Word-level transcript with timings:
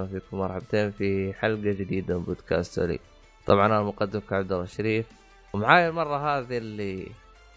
وبركاته، 0.00 0.20
فيكم 0.20 0.38
مرحبتين 0.38 0.90
في 0.90 1.32
حلقة 1.32 1.72
جديدة 1.72 2.18
من 2.18 2.24
بودكاست 2.24 2.74
سوري. 2.74 3.00
طبعا 3.46 3.66
أنا 3.66 3.82
مقدمك 3.82 4.32
عبد 4.32 4.52
الله 4.52 4.64
الشريف 4.64 5.06
ومعاي 5.52 5.88
المرة 5.88 6.38
هذه 6.38 6.58
اللي 6.58 7.06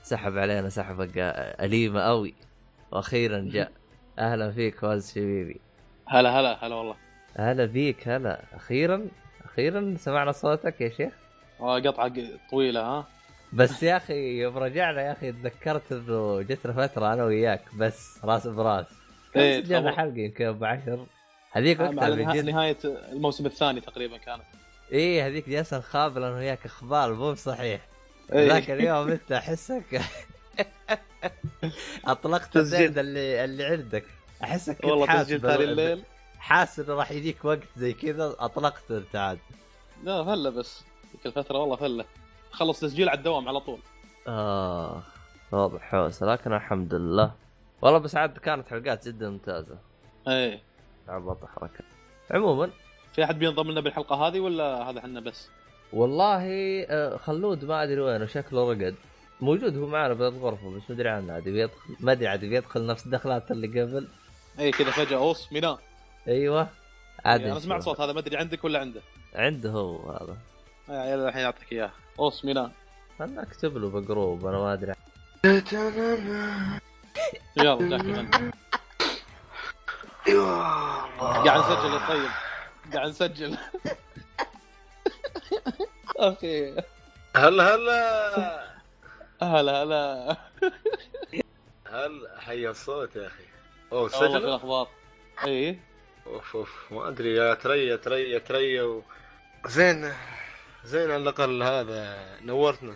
سحب 0.03 0.37
علينا 0.37 0.69
سحبة 0.69 1.09
أليمة 1.15 1.99
أوي 1.99 2.33
وأخيرا 2.91 3.49
جاء. 3.51 3.71
أهلا 4.19 4.51
فيك 4.51 4.75
فاز 4.75 5.11
شبيبي. 5.11 5.59
هلا 6.07 6.39
هلا 6.39 6.65
هلا 6.65 6.75
والله. 6.75 6.95
هلا 7.35 7.67
فيك 7.67 8.07
هلا 8.07 8.41
أخيرا 8.53 9.07
أخيرا 9.45 9.95
سمعنا 9.97 10.31
صوتك 10.31 10.81
يا 10.81 10.89
شيخ. 10.89 11.13
قطعة 11.59 12.13
طويلة 12.51 12.81
ها. 12.81 13.07
بس 13.53 13.83
يا 13.83 13.97
أخي 13.97 14.41
يوم 14.41 14.57
رجعنا 14.57 15.01
يا 15.01 15.11
أخي 15.11 15.31
تذكرت 15.31 15.91
إنه 15.91 16.41
جتنا 16.41 16.73
فتره 16.73 17.13
أنا 17.13 17.23
وياك 17.23 17.75
بس 17.75 18.19
راس 18.25 18.47
براس 18.47 18.85
إيه 19.35 19.63
سجلنا 19.63 19.91
حلقة 19.91 20.17
يمكن 20.17 20.45
ابو 20.45 20.65
عشر 20.65 21.05
هذيك 21.51 21.79
وقتها 21.79 22.03
على 22.03 22.41
نهايه 22.41 22.77
الموسم 22.85 23.45
الثاني 23.45 23.81
تقريبا 23.81 24.17
كانت. 24.17 24.43
إيه 24.91 25.27
هذيك 25.27 25.49
جالسه 25.49 25.77
نخابل 25.77 26.23
أنا 26.23 26.35
وياك 26.35 26.65
إخبار 26.65 27.13
مو 27.13 27.31
بصحيح. 27.31 27.81
إيه. 28.33 28.47
ذاك 28.47 28.71
اليوم 28.71 29.11
أنت 29.11 29.31
أحسك 29.31 30.01
أطلقت 32.05 32.57
الزيد 32.57 32.97
اللي 32.97 33.43
اللي 33.43 33.65
عندك. 33.65 34.05
أحسك 34.43 34.83
والله 34.83 35.21
تسجيل 35.21 35.41
ثاني 35.41 35.63
الليل. 35.63 36.03
حاسس 36.39 36.79
إنه 36.79 36.93
راح 36.93 37.11
يجيك 37.11 37.45
وقت 37.45 37.67
زي 37.77 37.93
كذا 37.93 38.35
أطلقت 38.39 38.91
أنت 38.91 39.15
عاد. 39.15 39.39
لا 40.03 40.23
فله 40.23 40.49
بس. 40.49 40.83
ذيك 41.11 41.25
الفترة 41.25 41.57
والله 41.57 41.75
فله. 41.75 42.05
خلص 42.51 42.79
تسجيل 42.79 43.09
على 43.09 43.17
الدوام 43.17 43.47
على 43.47 43.59
طول. 43.59 43.79
آه 44.27 45.03
واضح 45.51 45.81
حوسه 45.81 46.25
لكن 46.25 46.53
الحمد 46.53 46.93
لله. 46.93 47.31
والله 47.81 47.97
بس 47.99 48.15
عاد 48.15 48.37
كانت 48.37 48.67
حلقات 48.69 49.07
جدا 49.07 49.29
ممتازة. 49.29 49.77
إيه. 50.27 50.61
عبط 51.07 51.45
حركة. 51.45 51.83
عموما. 52.31 52.69
في 53.13 53.23
أحد 53.23 53.39
بينضم 53.39 53.71
لنا 53.71 53.81
بالحلقة 53.81 54.15
هذه 54.15 54.39
ولا 54.39 54.89
هذا 54.89 54.99
إحنا 54.99 55.19
بس؟ 55.19 55.49
والله 55.93 56.43
آه، 56.89 57.17
خلود 57.17 57.65
ما 57.65 57.83
أدري 57.83 58.01
وينه 58.01 58.25
شكله 58.25 58.71
رقد. 58.71 58.95
موجود 59.41 59.77
هو 59.77 59.87
معنا 59.87 60.13
بالغرفه 60.13 60.69
بس 60.69 60.81
ما 60.89 60.95
أدري 60.95 61.09
عنه. 61.09 61.33
عاد 61.33 61.43
بيدخل 61.43 61.95
ما 61.99 62.11
أدري 62.11 62.27
عاد 62.27 62.45
بيدخل 62.45 62.85
نفس 62.85 63.05
الدخلات 63.05 63.51
اللي 63.51 63.81
قبل. 63.81 64.07
اي 64.59 64.71
كذا 64.71 64.91
فجأة 64.91 65.17
أوس 65.17 65.53
مينا 65.53 65.77
أيوه. 66.27 66.67
عاد 67.25 67.41
أنا 67.41 67.59
سمعت 67.59 67.81
صوت 67.81 68.01
هذا 68.01 68.13
ما 68.13 68.19
أدري 68.19 68.37
عندك 68.37 68.63
ولا 68.63 68.79
عنده. 68.79 69.01
عنده 69.35 69.69
هو 69.69 70.11
هذا. 70.11 70.37
يا 70.89 71.01
عيال 71.01 71.19
الحين 71.19 71.41
يعطيك 71.41 71.71
إياه. 71.71 71.91
أوس 72.19 72.45
ميلان 72.45 72.71
خلنا 73.19 73.43
أكتب 73.43 73.77
له 73.77 73.89
بجروب 73.89 74.45
أنا 74.45 74.57
ما 74.57 74.73
أدري. 74.73 74.93
يلا 77.57 77.97
جاك 77.97 78.53
قاعد 81.19 81.59
نسجل 81.59 81.93
يا 81.93 82.07
طيب. 82.07 82.29
قاعد 82.93 83.09
نسجل. 83.09 83.57
أخي 86.17 86.75
هلا 87.35 87.75
هلا. 87.75 88.71
هلا 89.41 89.83
هلا. 89.83 90.37
هل 91.87 92.27
حي 92.37 92.67
الصوت 92.69 93.15
يا 93.15 93.27
أخي؟ 93.27 93.43
أوه 93.91 94.09
سجل 94.09 94.37
الأخبار. 94.37 94.87
اي 95.45 95.79
أوف 96.27 96.55
أوف. 96.55 96.91
ما 96.91 97.07
أدري 97.07 97.35
يا 97.35 97.53
تريا 97.53 97.95
تريا 97.95 98.39
تريا 98.39 98.83
و... 98.83 99.03
زين 99.67 100.13
زين 100.83 101.11
على 101.11 101.17
الأقل 101.23 101.63
هذا. 101.63 102.17
نورتنا. 102.41 102.93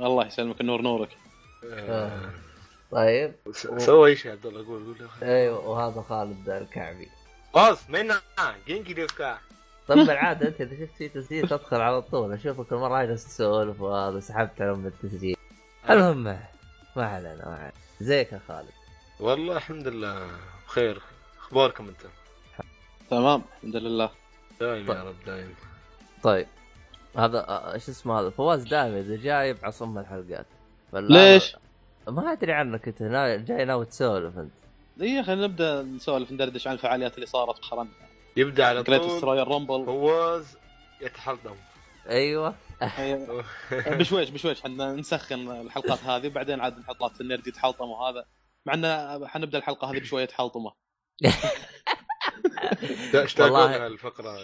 الله 0.00 0.26
يسلمك 0.26 0.60
النور 0.60 0.82
نورك. 0.82 1.16
آه. 1.64 2.30
طيب. 2.90 3.34
سوى 3.78 4.10
إيش 4.10 4.24
يا 4.24 4.32
عبد 4.32 4.46
الله؟ 4.46 4.66
قول 4.66 4.84
قول. 4.84 5.08
أيوه 5.22 5.68
وهذا 5.68 6.02
خالد 6.08 6.48
الكعبي. 6.48 7.08
باص 7.54 7.90
منا. 7.90 8.20
جينكي 8.66 8.92
ديفكا 8.92 9.38
طب 9.88 9.96
بالعادة 9.96 10.48
أنت 10.48 10.60
إذا 10.60 10.86
شفت 10.86 10.96
في 10.98 11.08
تسجيل 11.08 11.48
تدخل 11.48 11.80
على 11.80 12.02
طول. 12.02 12.32
أشوفك 12.32 12.72
المره 12.72 13.00
هاي 13.00 13.14
تسولف 13.14 13.80
وهذا 13.80 14.20
سحبت 14.20 14.60
على 14.62 14.72
التسجيل. 14.72 15.36
المهم 15.90 16.24
ما 16.24 16.40
علينا 16.96 17.48
ما 17.48 17.54
علينا. 17.54 17.72
زيك 18.00 18.32
يا 18.32 18.40
خالد. 18.48 18.68
والله 19.20 19.56
الحمد 19.56 19.88
لله 19.88 20.26
بخير. 20.66 21.02
أخباركم 21.38 21.88
أنت؟ 21.88 22.00
تمام 23.10 23.42
الحمد 23.56 23.76
لله. 23.76 24.10
دايم 24.60 24.86
طيب. 24.86 24.96
يا 24.96 25.04
رب 25.04 25.24
دايم. 25.26 25.54
طيب. 26.22 26.46
هذا 27.16 27.72
إيش 27.74 27.88
اسمه 27.88 28.20
هذا؟ 28.20 28.30
فواز 28.30 28.62
دائما 28.62 29.00
إذا 29.00 29.16
جاي 29.16 29.48
يبعص 29.48 29.82
ام 29.82 29.98
الحلقات 29.98 30.46
ليش؟ 30.92 31.56
ما 32.08 32.32
أدري 32.32 32.52
عنك 32.52 32.88
أنت 32.88 33.02
جاي 33.48 33.64
ناوي 33.64 33.84
تسولف 33.84 34.38
أنت. 34.38 34.52
اي 35.00 35.22
خلينا 35.22 35.46
نبدأ 35.46 35.82
نسولف 35.82 36.32
ندردش 36.32 36.66
عن 36.66 36.74
الفعاليات 36.74 37.14
اللي 37.14 37.26
صارت 37.26 37.56
مؤخرا. 37.56 37.88
يبدأ 38.36 38.66
على 38.66 38.82
طول. 38.82 39.10
straight 39.10 39.48
رامبل 39.48 39.86
فواز 39.86 40.56
يتحلطم 41.00 41.56
أيوه. 42.08 42.54
بشويش 43.98 44.30
بشويش 44.30 44.62
حنا 44.62 44.92
نسخن 44.92 45.50
الحلقات 45.50 46.04
هذه 46.04 46.26
وبعدين 46.26 46.60
عاد 46.60 46.78
نحط 46.78 47.20
ال 47.20 47.25
nerd 47.25 47.46
يتحلطم 47.46 47.88
وهذا. 47.88 48.24
مع 48.66 48.74
انه 48.74 49.26
حنبدأ 49.26 49.58
الحلقة 49.58 49.90
هذه 49.90 49.98
بشوية 49.98 50.28
حلطمه 50.28 50.72
والله. 53.38 53.86
الفقرة. 53.86 54.38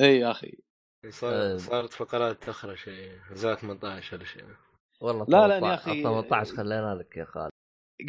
اي 0.00 0.18
يا 0.18 0.30
أخي. 0.30 0.58
صار 1.10 1.58
صارت 1.58 1.92
فقرات 1.92 2.48
أخرى 2.48 2.76
شيء 2.76 3.12
زاد 3.32 3.56
18 3.58 4.16
ولا 4.16 4.24
شيء. 4.24 4.44
والله 5.00 5.26
لا 5.28 5.60
لا 5.60 5.68
يا 5.68 5.74
أخي 5.74 6.02
18 6.02 6.56
خلينا 6.56 6.94
لك 6.94 7.16
يا 7.16 7.24
خالد. 7.24 7.50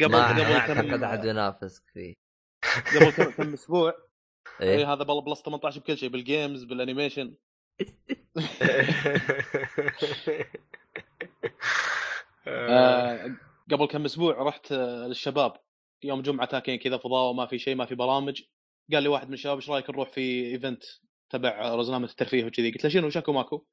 قبل 0.02 0.14
قبل 0.22 0.42
كم 0.42 0.52
اعتقد 0.52 1.02
احد 1.02 1.24
ينافسك 1.24 1.82
فيه. 1.92 2.14
قبل 2.94 3.32
كم 3.32 3.52
أسبوع. 3.52 3.94
اي 4.60 4.68
إيه 4.68 4.92
هذا 4.92 5.04
plus 5.04 5.42
18 5.42 5.80
بكل 5.80 5.98
شيء 5.98 6.08
بال 6.08 6.24
games 6.24 6.64
بال 6.64 6.77
animation 6.77 7.34
آه 12.46 13.36
قبل 13.70 13.86
كم 13.86 14.04
أسبوع 14.04 14.42
رحت 14.42 14.72
للشباب. 14.72 15.52
يوم 16.02 16.22
جمعة 16.22 16.46
تاكين 16.46 16.78
كذا 16.78 16.96
فضاء 16.96 17.30
وما 17.30 17.46
في 17.46 17.58
شيء 17.58 17.74
ما 17.74 17.86
في 17.86 17.94
برامج. 17.94 18.42
قال 18.92 19.02
لي 19.02 19.08
واحد 19.08 19.28
من 19.28 19.34
الشباب 19.34 19.56
إيش 19.56 19.70
رأيك 19.70 19.90
نروح 19.90 20.10
في 20.10 20.46
event 20.46 20.84
تبع 21.30 21.74
رزنامه 21.74 22.04
الترفيه 22.04 22.44
وكذي؟ 22.44 22.70
قلت 22.70 22.84
له 22.84 22.90
شنو؟ 22.90 23.10
شكو 23.10 23.32
ماكو؟ 23.32 23.64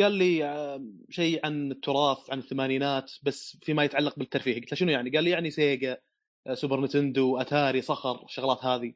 قال 0.00 0.12
لي 0.12 0.44
آه، 0.44 0.84
شيء 1.10 1.46
عن 1.46 1.72
التراث 1.72 2.30
عن 2.30 2.38
الثمانينات 2.38 3.12
بس 3.22 3.58
فيما 3.62 3.84
يتعلق 3.84 4.18
بالترفيه. 4.18 4.54
قلت 4.60 4.72
له 4.72 4.76
شنو 4.78 4.90
يعني؟ 4.90 5.10
قال 5.10 5.24
لي 5.24 5.30
يعني 5.30 5.50
سيجا 5.50 5.98
آه، 6.46 6.54
سوبر 6.54 6.80
نتندو 6.80 7.36
أتاري 7.36 7.82
صخر 7.82 8.24
الشغلات 8.24 8.64
هذه. 8.64 8.94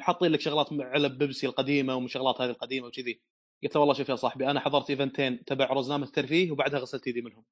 حاطين 0.00 0.32
لك 0.32 0.40
شغلات 0.40 0.68
علب 0.72 1.18
بيبسي 1.18 1.46
القديمة 1.46 1.96
وشغلات 1.96 2.40
هذه 2.40 2.50
القديمة 2.50 2.86
وكذي. 2.86 3.20
قلت 3.62 3.74
له 3.74 3.80
والله 3.80 3.94
شوف 3.94 4.08
يا 4.08 4.16
صاحبي 4.16 4.50
أنا 4.50 4.60
حضرت 4.60 4.90
إيفنتين 4.90 5.44
تبع 5.44 5.66
رزنامه 5.72 6.06
الترفيه 6.06 6.50
وبعدها 6.50 6.80
غسلت 6.80 7.06
ايدي 7.06 7.22
منهم. 7.22 7.44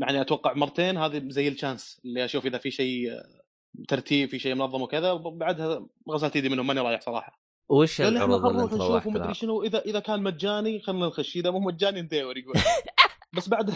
يعني 0.00 0.20
أتوقع 0.20 0.54
مرتين 0.54 0.96
هذه 0.96 1.22
زي 1.28 1.48
ال 1.48 1.55
chance 1.55 2.00
اللي 2.04 2.24
أشوف 2.24 2.46
إذا 2.46 2.58
في 2.58 2.70
شيء 2.70 3.12
آه، 3.12 3.42
ترتيب 3.88 4.28
في 4.28 4.38
شيء 4.38 4.54
منظم 4.54 4.82
وكذا 4.82 5.12
وبعدها 5.12 5.86
غسلت 6.10 6.36
ايدي 6.36 6.48
منهم 6.48 6.66
ماني 6.66 6.80
رايح 6.80 7.00
صراحة. 7.00 7.49
وش 7.70 8.00
العروض 8.00 8.46
اللي 8.46 8.62
انت 8.62 8.72
روحت 8.72 9.06
ومدري 9.06 9.34
شنو 9.34 9.62
إذا 9.62 9.78
إذا 9.78 10.00
كان 10.00 10.22
مجاني 10.22 10.80
خلينا 10.80 11.06
نخش 11.06 11.36
إذا 11.36 11.50
مو 11.50 11.58
مجاني 11.58 12.02
ندور 12.02 12.38
يقول. 12.38 12.54
بس 13.36 13.48
بعد 13.48 13.74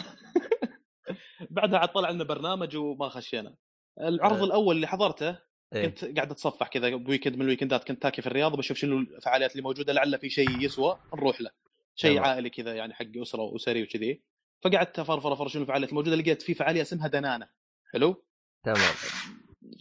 بعدها 1.51 1.79
عاد 1.79 1.89
طلع 1.89 2.11
لنا 2.11 2.25
برنامج 2.25 2.77
وما 2.77 3.09
خشينا. 3.09 3.55
العرض 4.01 4.39
أه. 4.39 4.45
الأول 4.45 4.77
اللي 4.77 4.87
حضرته 4.87 5.39
إيه؟ 5.75 5.87
كنت 5.87 6.05
قاعد 6.05 6.31
أتصفح 6.31 6.69
كذا 6.69 6.97
ب 6.97 7.02
weekend 7.02 7.37
من 7.37 7.43
الويكندات 7.43 7.85
كنت 7.85 8.03
تاكي 8.03 8.23
في 8.23 8.27
الرياض 8.27 8.57
بشوف 8.57 8.77
شنو 8.77 8.99
الفعاليات 8.99 9.53
اللي 9.53 9.63
موجودة 9.63 9.93
لعل 9.93 10.19
في 10.19 10.31
شيء 10.31 10.61
يسوى 10.61 10.99
نروح 11.15 11.41
له. 11.41 11.51
شيء 11.95 12.19
عائلي 12.19 12.51
كذا 12.51 12.75
يعني 12.75 12.95
حق 12.95 13.07
أسرة 13.17 13.43
وأسري 13.43 13.83
وكذي. 13.83 14.23
فقعدت 14.65 14.99
أفرفر 14.99 15.33
افر 15.33 15.49
شنو 15.49 15.63
الفعاليات 15.63 15.91
الموجوده 15.91 16.17
لقيت 16.17 16.43
في 16.43 16.55
فعالية 16.55 16.83
اسمها 16.83 17.09
دنانة. 17.09 17.49
حلو؟ 17.93 18.25
تمام. 18.65 18.95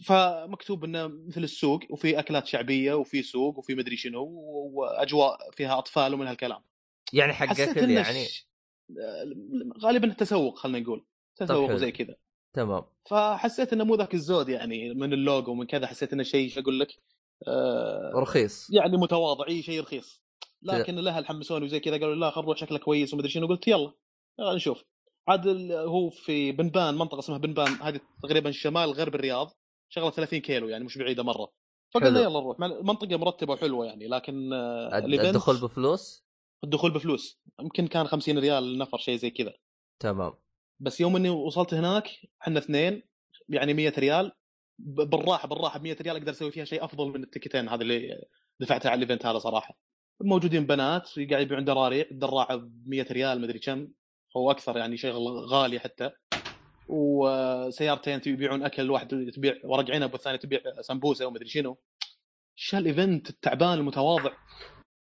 فمكتوب 0.04 0.84
إنه 0.84 1.06
مثل 1.06 1.42
السوق 1.42 1.80
وفي 1.90 2.18
أكلات 2.18 2.46
شعبية 2.46 2.94
وفي 2.94 3.22
سوق 3.22 3.58
وفي 3.58 3.74
مدري 3.74 3.96
شنو 3.96 4.24
وأجواء 4.72 5.50
فيها 5.50 5.78
أطفال 5.78 6.14
ومن 6.14 6.26
هالكلام. 6.26 6.62
يعني 7.12 7.32
حق 7.32 7.60
يعني؟ 7.76 8.26
غالبا 9.82 10.12
تسوق 10.12 10.58
خلينا 10.58 10.78
نقول. 10.78 11.04
تسوق 11.36 11.70
وزي 11.70 11.92
كذا. 11.92 12.16
تمام. 12.52 12.82
فحسيت 13.04 13.72
إنه 13.72 13.84
مو 13.84 13.94
ذاك 13.94 14.14
الزود 14.14 14.48
يعني 14.48 14.94
من 14.94 15.12
اللوجو 15.12 15.52
ومن 15.52 15.66
كذا 15.66 15.86
حسيت 15.86 16.12
إنه 16.12 16.22
شيء 16.22 16.48
شو 16.48 16.60
أقول 16.60 16.80
لك 16.80 16.88
آه 17.48 18.12
رخيص. 18.14 18.70
يعني 18.70 18.96
متواضع 18.96 19.48
إي 19.48 19.62
شيء 19.62 19.80
رخيص. 19.80 20.22
لكن 20.62 20.94
لا 20.94 21.24
حمسوني 21.24 21.64
وزي 21.64 21.80
كذا 21.80 21.92
قالوا 21.92 22.14
لا 22.14 22.32
نروح 22.36 22.58
شكله 22.58 22.78
كويس 22.78 23.14
ومدري 23.14 23.28
شنو 23.28 23.46
قلت 23.46 23.68
يلا 23.68 23.92
يلا 24.38 24.54
نشوف. 24.54 24.84
عاد 25.28 25.72
هو 25.72 26.10
في 26.10 26.52
بنبان 26.52 26.94
منطقة 26.94 27.18
اسمها 27.18 27.38
بنبان 27.38 27.72
هذه 27.72 28.00
تقريبا 28.22 28.50
شمال 28.50 28.92
غرب 28.92 29.14
الرياض. 29.14 29.50
شغلة 29.94 30.10
30 30.10 30.38
كيلو 30.38 30.68
يعني 30.68 30.84
مش 30.84 30.98
بعيدة 30.98 31.22
مرة. 31.22 31.52
فقلنا 31.94 32.20
يلا 32.20 32.40
نروح. 32.40 32.58
منطقة 32.60 33.16
مرتبة 33.16 33.52
وحلوه 33.52 33.86
يعني 33.86 34.08
لكن 34.08 34.52
آه، 34.52 34.98
الدخول 34.98 35.60
بفلوس؟ 35.60 36.26
الدخول 36.64 36.90
بفلوس. 36.90 37.40
يمكن 37.60 37.86
كان 37.86 38.06
50 38.06 38.38
ريال 38.38 38.64
النفر 38.64 38.98
شيء 38.98 39.16
زي 39.16 39.30
كذا. 39.30 39.54
تمام. 40.00 40.32
بس 40.80 41.00
يوم 41.00 41.16
إني 41.16 41.30
وصلت 41.30 41.74
هناك 41.74 42.10
إحنا 42.42 42.58
اثنين 42.58 43.02
يعني 43.48 43.74
100 43.74 43.92
ريال. 43.98 44.32
بالراحة 44.78 45.48
بالراحة 45.48 45.78
ب 45.78 45.82
100 45.82 45.96
ريال 46.00 46.16
أقدر 46.16 46.30
أسوي 46.32 46.50
فيها 46.50 46.64
شيء 46.64 46.84
أفضل 46.84 47.08
من 47.08 47.22
التكتين 47.22 47.68
هذه 47.68 47.80
اللي 47.82 48.24
دفعتها 48.60 48.90
على 48.90 49.04
ال 49.04 49.08
event 49.08 49.26
هذا 49.26 49.38
صراحة. 49.38 49.78
موجودين 50.20 50.66
بنات 50.66 51.08
قاعد 51.30 51.42
يبيعون 51.42 51.64
دراريع 51.64 52.06
الدراعه 52.10 52.56
ب 52.56 52.88
100 52.88 53.06
ريال 53.10 53.40
مدري 53.40 53.58
كم. 53.58 53.88
أو 54.36 54.50
أكثر 54.50 54.76
يعني 54.76 54.96
شيء 54.96 55.12
غالي 55.50 55.80
حتى. 55.80 56.10
وسيارتين 56.88 58.20
يبيعون 58.26 58.62
أكل 58.62 58.90
واحد 58.90 59.30
تبيع 59.34 59.54
ورق 59.64 59.90
عنب 59.90 60.12
والثانيه 60.12 60.38
تبيع 60.38 60.60
سمبوسة 60.80 61.26
ومدري 61.26 61.48
شنو. 61.48 61.78
شو 62.56 62.78
ال 62.78 62.87
event 62.87 63.30
التعبان 63.30 63.78
المتواضع. 63.78 64.32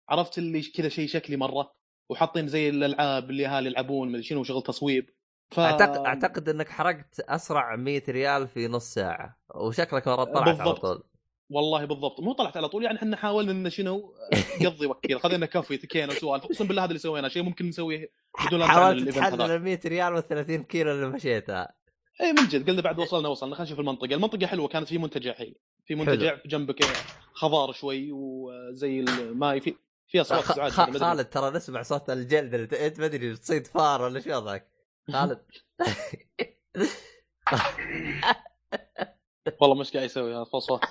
عرفت 0.09 0.39
اللي 0.39 0.63
كذا 0.63 0.89
شيء 0.89 1.09
شكلي 1.09 1.37
مرة. 1.37 1.73
وحاطين 2.11 2.49
زي 2.49 2.69
الألعاب 2.69 3.31
اللي 3.31 3.47
اهالي 3.47 3.67
يلعبون 3.67 4.09
مدري 4.09 4.23
شنو 4.23 4.45
شغل 4.45 4.63
تصويب. 4.63 5.11
ف... 5.51 5.61
اعتقد 5.61 5.97
أعتقد 5.97 6.49
إنك 6.49 6.69
حرقت 6.69 7.21
أسرع 7.21 7.77
100 7.77 8.03
ريال 8.09 8.49
في 8.49 8.69
نص 8.69 8.95
ساعة. 8.95 9.39
وشكلك 9.55 10.09
مرة 10.09 10.25
طلعت 10.25 10.61
على. 10.61 10.73
طول. 10.75 11.03
والله 11.51 11.85
بالضبط. 11.85 12.21
مو 12.21 12.33
طلعت 12.33 12.57
على 12.57 12.69
طول 12.69 12.85
يعني 12.85 12.99
إحنا 12.99 13.17
حاولنا 13.17 13.53
إن 13.53 13.71
شنو 13.71 14.15
قضي 14.67 14.87
وكيل 14.87 15.21
خذينا 15.21 15.47
كافي 15.47 15.77
تكينا 15.77 16.13
وسوالف. 16.13 16.45
أقسم 16.45 16.67
بالله 16.67 16.83
هذا 16.83 16.89
اللي 16.89 16.99
سويناه 16.99 17.29
شيء 17.29 17.43
ممكن 17.43 17.67
نسويه 17.69 18.11
بدون 18.47 18.61
لا 18.61 18.67
نتعلم 18.67 18.79
حاولت 18.81 19.09
تحلل. 19.09 19.43
ال 19.51 19.63
100 19.63 19.81
ريال 19.87 20.13
وال 20.15 20.29
30 20.29 20.63
كيلو 20.63 20.93
اللي 20.93 21.07
مشيتها. 21.07 21.75
اي 22.21 22.33
من 22.33 22.49
جد 22.49 22.71
قلنا 22.71 22.83
بعد 22.83 22.99
وصلنا 22.99 23.29
وصلنا. 23.29 23.55
خلينا 23.55 23.67
نشوف 23.69 23.81
المنطقة. 23.81 24.15
المنطقة 24.15 24.47
حلوة 24.47 24.69
كانت 24.69 24.89
في 24.89 24.99
منتجع 24.99 25.33
حي. 25.33 25.55
في 25.87 25.95
منتجع 25.95 26.37
جنبك 26.47 26.85
خضار 27.33 27.73
شوي 27.73 28.13
وزي 28.13 29.01
الماي 29.01 29.61
في 29.61 29.75
في 30.09 30.21
أصوات 30.21 30.41
خ- 30.45 30.69
خ- 30.69 30.89
ما. 30.89 30.99
خالد 30.99 31.25
ترى 31.29 31.51
نسمع 31.51 31.83
صوت 31.83 32.11
الجلد 32.11 32.55
اللي 32.55 32.87
انت 32.87 33.01
ما 33.01 33.07
أدري 33.07 33.37
تصيد 33.37 33.67
فار 33.67 34.03
ولا 34.03 34.21
شو 34.21 34.31
وضعك. 34.37 34.69
خالد. 35.13 35.43
والله 39.61 39.77
مش 39.77 39.93
قاعد 39.93 40.05
يسوي 40.05 40.35
هذا 40.35 40.45
صوت 40.45 40.85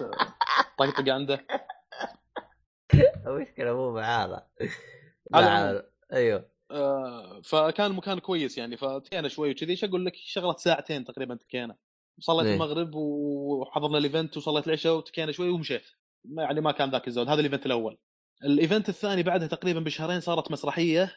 طقطقه 0.78 1.14
عنده. 1.14 1.46
المشكلة 3.28 3.74
مو 3.74 4.00
لا 4.00 4.48
العموم. 5.36 5.82
أيوه. 6.14 6.50
آه، 6.72 7.42
فكان 7.42 7.92
المكان 7.92 8.20
كويس 8.20 8.58
يعني 8.58 8.78
فتكينا 8.78 9.28
شوي 9.28 9.52
وكذي. 9.52 9.72
إيش 9.72 9.84
أقول 9.84 10.06
لك؟ 10.06 10.16
شغله 10.16 10.56
ساعتين 10.56 11.06
تقريبا 11.06 11.36
تكينا. 11.36 11.76
صليت 12.20 12.48
إيه. 12.48 12.54
المغرب 12.54 12.96
وحضرنا 12.96 13.98
ال 13.98 14.04
event 14.04 14.38
وصليت 14.38 14.68
العشاء 14.68 14.98
وتكينا 14.98 15.32
شوي 15.32 15.50
ومشيت. 15.50 15.84
يعني 16.38 16.62
ما 16.62 16.72
كان 16.72 16.92
ذاك 16.92 17.08
الزود. 17.08 17.30
هذا 17.30 17.40
ال 17.40 17.44
event 17.44 17.66
الأول. 17.66 17.98
ال 18.44 18.51
event 18.51 18.90
الثاني 18.90 19.24
بعدها 19.24 19.48
تقريبا 19.48 19.80
بشهرين 19.80 20.20
صارت 20.20 20.52
مسرحية 20.52 21.12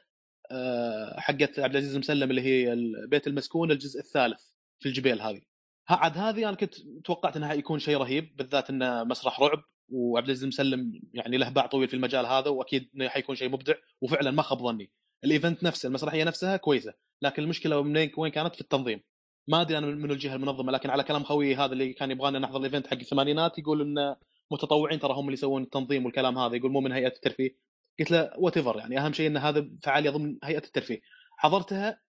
آه، 0.51 1.21
حقت 1.21 1.59
عبد 1.59 1.77
العزيز 1.77 1.97
مسلم 1.97 2.31
اللي 2.31 2.43
هي 2.43 2.77
بيت 3.07 3.27
المسكون 3.27 3.71
الجزء 3.71 4.01
الثالث 4.01 4.43
في 4.81 4.89
الجبيل 4.89 5.21
هذه. 5.21 5.43
عاد 5.89 6.19
هذه 6.19 6.49
أنا 6.49 6.57
كنت 6.57 6.75
توقعت 7.05 7.37
إنها 7.37 7.55
يكون 7.55 7.79
شيء 7.79 7.97
رهيب 7.97 8.37
بالذات 8.37 8.71
إنه 8.71 9.05
مسرح 9.05 9.41
رعب 9.41 9.63
وعبد 9.89 10.27
العزيز 10.27 10.45
مسلم 10.45 11.01
يعني 11.15 11.37
له 11.37 11.49
باع 11.49 11.67
طويل 11.67 11.89
في 11.89 11.95
المجال 11.95 12.27
هذا 12.27 12.51
وأكيد 12.51 12.91
إنه 12.95 13.09
حيكون 13.09 13.37
شيء 13.37 13.49
مبدع 13.49 13.75
وفعلا 14.01 14.31
ما 14.31 14.43
خاب 14.43 14.59
ظني. 14.59 14.91
ال 15.25 15.31
event 15.31 15.63
نفسه 15.63 15.87
المسرحية 15.87 16.25
نفسها 16.25 16.57
كويسة 16.57 16.95
لكن 17.23 17.43
المشكلة 17.43 17.83
من 17.83 18.11
وين 18.17 18.33
كانت؟ 18.33 18.55
في 18.55 18.61
التنظيم. 18.61 19.03
ما 19.49 19.61
أدري 19.61 19.79
أنا 19.79 19.87
من 19.87 20.11
الجهة 20.11 20.35
المنظمة 20.35 20.73
لكن 20.73 20.91
على 20.91 21.05
كلام 21.05 21.25
خويي 21.25 21.57
هذا 21.57 21.73
اللي 21.73 21.93
كان 21.93 22.11
يبغانا 22.11 22.39
نحضر 22.39 22.59
ال 22.59 22.63
event 22.63 22.87
حق 22.87 22.99
الثمانينات 22.99 23.59
يقول 23.59 23.81
ان 23.81 24.17
متطوعين 24.51 24.99
ترى 24.99 25.13
هم 25.13 25.25
اللي 25.25 25.33
يسوون 25.33 25.63
التنظيم 25.63 26.05
والكلام 26.05 26.39
هذا 26.39 26.57
يقول 26.57 26.73
مو 26.73 26.81
من 26.81 26.93
هيئة 26.93 27.07
الترفيه. 27.17 27.57
قلت 28.01 28.11
له 28.11 28.31
what 28.39 28.57
يعني 28.57 28.99
أهم 28.99 29.13
شيء 29.13 29.27
إن 29.27 29.37
هذا 29.37 29.71
فعاليه 29.83 30.11
ضمن 30.11 30.39
هيئة 30.45 30.65
الترفيه. 30.65 31.01
حضرتها 31.37 32.01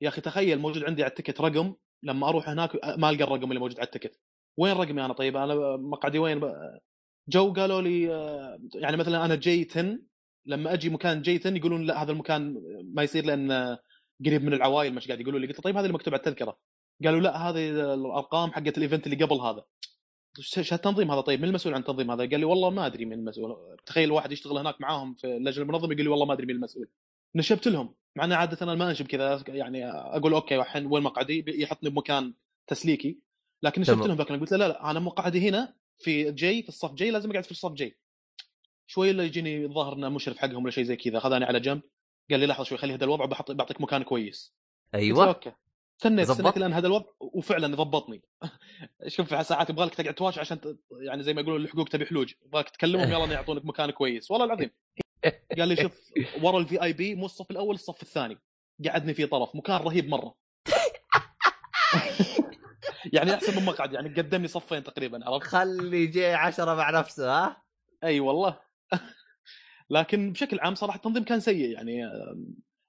يا 0.00 0.08
أخي 0.08 0.20
تخيل 0.20 0.58
موجود 0.58 0.84
عندي 0.84 1.02
على 1.02 1.10
ال 1.10 1.14
ticket 1.14 1.40
رقم 1.40 1.74
لما 2.04 2.28
أروح 2.28 2.48
هناك 2.48 2.70
ما 2.98 3.10
ألقى 3.10 3.24
الرقم 3.24 3.48
اللي 3.50 3.60
موجود 3.60 3.78
على 3.78 3.86
ال 3.86 3.90
ticket. 3.90 4.20
وين 4.56 4.72
رقمي 4.76 5.04
أنا؟ 5.04 5.12
طيب 5.14 5.36
أنا 5.36 5.76
مقعدي 5.76 6.18
وين؟ 6.18 6.40
جو 7.28 7.52
قالوا 7.52 7.82
لي 7.82 8.14
آه، 8.14 8.58
يعني 8.74 8.96
مثلا 8.96 9.24
أنا 9.24 9.34
G 9.34 9.68
10 9.70 9.98
لما 10.46 10.72
أجي 10.72 10.90
مكان 10.90 11.22
G 11.22 11.38
10 11.38 11.56
يقولون 11.56 11.86
لا 11.86 12.02
هذا 12.02 12.12
المكان 12.12 12.62
ما 12.94 13.02
يصير 13.02 13.24
لأن 13.24 13.78
قريب 14.26 14.44
من 14.44 14.54
العوائل 14.54 14.94
مش 14.94 15.06
قاعد 15.08 15.20
يقولوا 15.20 15.40
لي. 15.40 15.46
قلت 15.46 15.60
طيب 15.60 15.76
هذا 15.76 15.86
اللي 15.86 15.94
مكتوب 15.94 16.14
على 16.14 16.20
التذكرة. 16.20 16.58
قالوا 17.04 17.20
لا 17.20 17.36
هذه 17.36 17.94
الأرقام 17.94 18.52
حقت 18.52 18.78
ال 18.78 18.83
event 18.83 19.06
اللي 19.06 19.24
قبل 19.24 19.36
هذا. 19.36 19.64
إيش 20.58 20.72
التنظيم 20.72 21.10
هذا 21.10 21.20
طيب؟ 21.20 21.40
من 21.40 21.48
المسؤول 21.48 21.74
عن 21.74 21.80
التنظيم 21.80 22.10
هذا؟ 22.10 22.20
قال 22.20 22.40
لي 22.40 22.44
والله 22.44 22.70
ما 22.70 22.86
أدري 22.86 23.04
من 23.04 23.12
المسؤول. 23.12 23.76
تخيل 23.86 24.10
واحد 24.12 24.32
يشتغل 24.32 24.58
هناك 24.58 24.80
معاهم 24.80 25.14
في 25.14 25.36
اللجنه 25.36 25.64
المنظمة 25.64 25.92
يقول 25.92 26.04
لي 26.04 26.08
والله 26.08 26.26
ما 26.26 26.32
أدري 26.32 26.46
من 26.46 26.54
المسؤول. 26.54 26.88
نشبت 27.34 27.68
لهم 27.68 27.94
مع 28.16 28.24
ان 28.24 28.32
عاده 28.32 28.58
أنا 28.62 28.74
ما 28.74 28.90
أنشب 28.90 29.06
كذا 29.06 29.44
يعني 29.48 29.86
أقول 29.90 30.32
okay 30.32 30.56
الحين 30.56 30.86
وين 30.86 31.02
مقعدي؟ 31.02 31.44
يحطني 31.48 31.90
بمكان 31.90 32.34
تسليكي. 32.66 33.18
لكن 33.62 33.80
نشبت. 33.80 34.06
لهم 34.06 34.16
ذاك 34.16 34.32
قلت 34.32 34.52
له 34.52 34.58
لا 34.58 34.68
لا 34.68 34.90
أنا 34.90 35.00
مقعدي 35.00 35.48
هنا 35.48 35.74
في 35.98 36.32
جي 36.32 36.62
في 36.62 36.68
الصف 36.68 36.94
جي 36.94 37.10
لازم 37.10 37.30
أقعد 37.30 37.44
في 37.44 37.50
الصف 37.50 37.72
جي 37.72 37.96
شوي 38.86 39.10
الا 39.10 39.24
يجيني 39.24 39.64
الظاهر 39.64 39.92
إنه 39.92 40.08
مشرف 40.08 40.38
حقهم 40.38 40.62
ولا 40.62 40.70
شيء 40.70 40.84
زي 40.84 40.96
كذا 40.96 41.18
خذاني 41.18 41.44
على 41.44 41.60
جنب. 41.60 41.82
قال 42.30 42.40
لي 42.40 42.46
لحظة 42.46 42.64
شوي 42.64 42.78
خلي 42.78 42.94
هذا 42.94 43.04
الوضع 43.04 43.24
بحط 43.24 43.50
بعطيك 43.50 43.80
مكان 43.80 44.02
كويس. 44.02 44.54
أيوه. 44.94 45.28
okay. 45.28 45.52
استنيت؟ 45.98 46.30
استنيت 46.30 46.56
الان 46.56 46.72
هذا 46.72 46.86
الوضع 46.86 47.06
وفعلا 47.20 47.76
ضبطني. 47.76 48.22
شوف 49.06 49.46
ساعات 49.46 49.70
يبغى 49.70 49.86
لك 49.86 49.94
تقعد 49.94 50.14
تواجه 50.14 50.40
عشان 50.40 50.76
يعني 51.00 51.22
زي 51.22 51.34
ما 51.34 51.40
يقولون 51.40 51.62
الحقوق 51.62 51.88
تبي 51.88 52.06
حلوج. 52.06 52.32
يبغاك 52.46 52.70
تكلمهم 52.70 53.10
يلا 53.12 53.32
يعطونك 53.32 53.64
مكان 53.64 53.90
كويس. 53.90 54.30
والله 54.30 54.46
العظيم. 54.46 54.70
قال 55.58 55.68
لي 55.68 55.76
شوف 55.76 56.10
ورا 56.42 56.58
ال 56.58 56.82
VIP 56.82 57.14
مو 57.14 57.26
الصف 57.26 57.50
الأول 57.50 57.74
الصف 57.74 58.02
الثاني. 58.02 58.38
قعدني 58.86 59.14
في 59.14 59.26
طرف 59.26 59.56
مكان 59.56 59.76
رهيب 59.76 60.08
مرة. 60.08 60.34
يعني 63.12 63.34
أحسن 63.34 63.56
من 63.56 63.64
مقعد 63.64 63.92
يعني 63.92 64.08
قدمني 64.08 64.48
صفين 64.48 64.84
تقريبا 64.84 65.26
عرفت؟ 65.26 65.46
خلي 65.46 66.06
G 66.06 66.26
عشرة 66.26 66.74
مع 66.74 66.90
نفسه 66.90 67.30
ها؟ 67.30 67.62
أي 68.04 68.20
والله. 68.20 68.60
لكن 69.90 70.32
بشكل 70.32 70.60
عام 70.60 70.74
صراحة 70.74 70.96
التنظيم 70.96 71.24
كان 71.24 71.40
سيء 71.40 71.70
يعني 71.70 72.00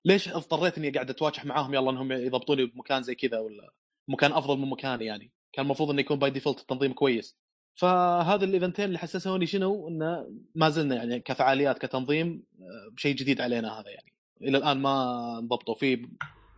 ليش 0.06 0.30
اضطريت 0.30 0.78
إني 0.78 0.90
قاعد 0.90 1.10
أتواجه 1.10 1.46
معاهم؟ 1.46 1.74
يلا 1.74 1.92
إنهم 1.92 2.12
يضبطوني 2.12 2.66
بمكان 2.66 3.04
زي 3.04 3.16
كذا 3.16 3.40
ولا 3.40 3.74
مكان 4.08 4.34
أفضل 4.34 4.58
من 4.58 4.70
مكاني 4.70 5.06
يعني. 5.06 5.32
كان 5.54 5.66
المفروض 5.66 5.90
إنه 5.90 6.00
يكون 6.00 6.20
by 6.20 6.30
default 6.30 6.60
التنظيم 6.60 6.94
كويس. 6.94 7.38
فهذا 7.76 8.46
الإيفنتين 8.46 8.86
اللي 8.86 8.98
حسسوني 8.98 9.46
شنو؟ 9.46 9.88
انه 9.88 10.28
ما 10.56 10.70
زلنا 10.70 10.96
يعني 10.96 11.20
كفعاليات 11.20 11.78
كتنظيم 11.78 12.44
آه، 12.60 12.94
شيء 12.98 13.16
جديد 13.16 13.42
علينا 13.42 13.80
هذا 13.80 13.90
يعني. 13.90 14.14
إلى 14.42 14.58
الآن 14.58 14.82
ما 14.82 15.38
انضبطوا 15.40 15.76
في 15.76 16.08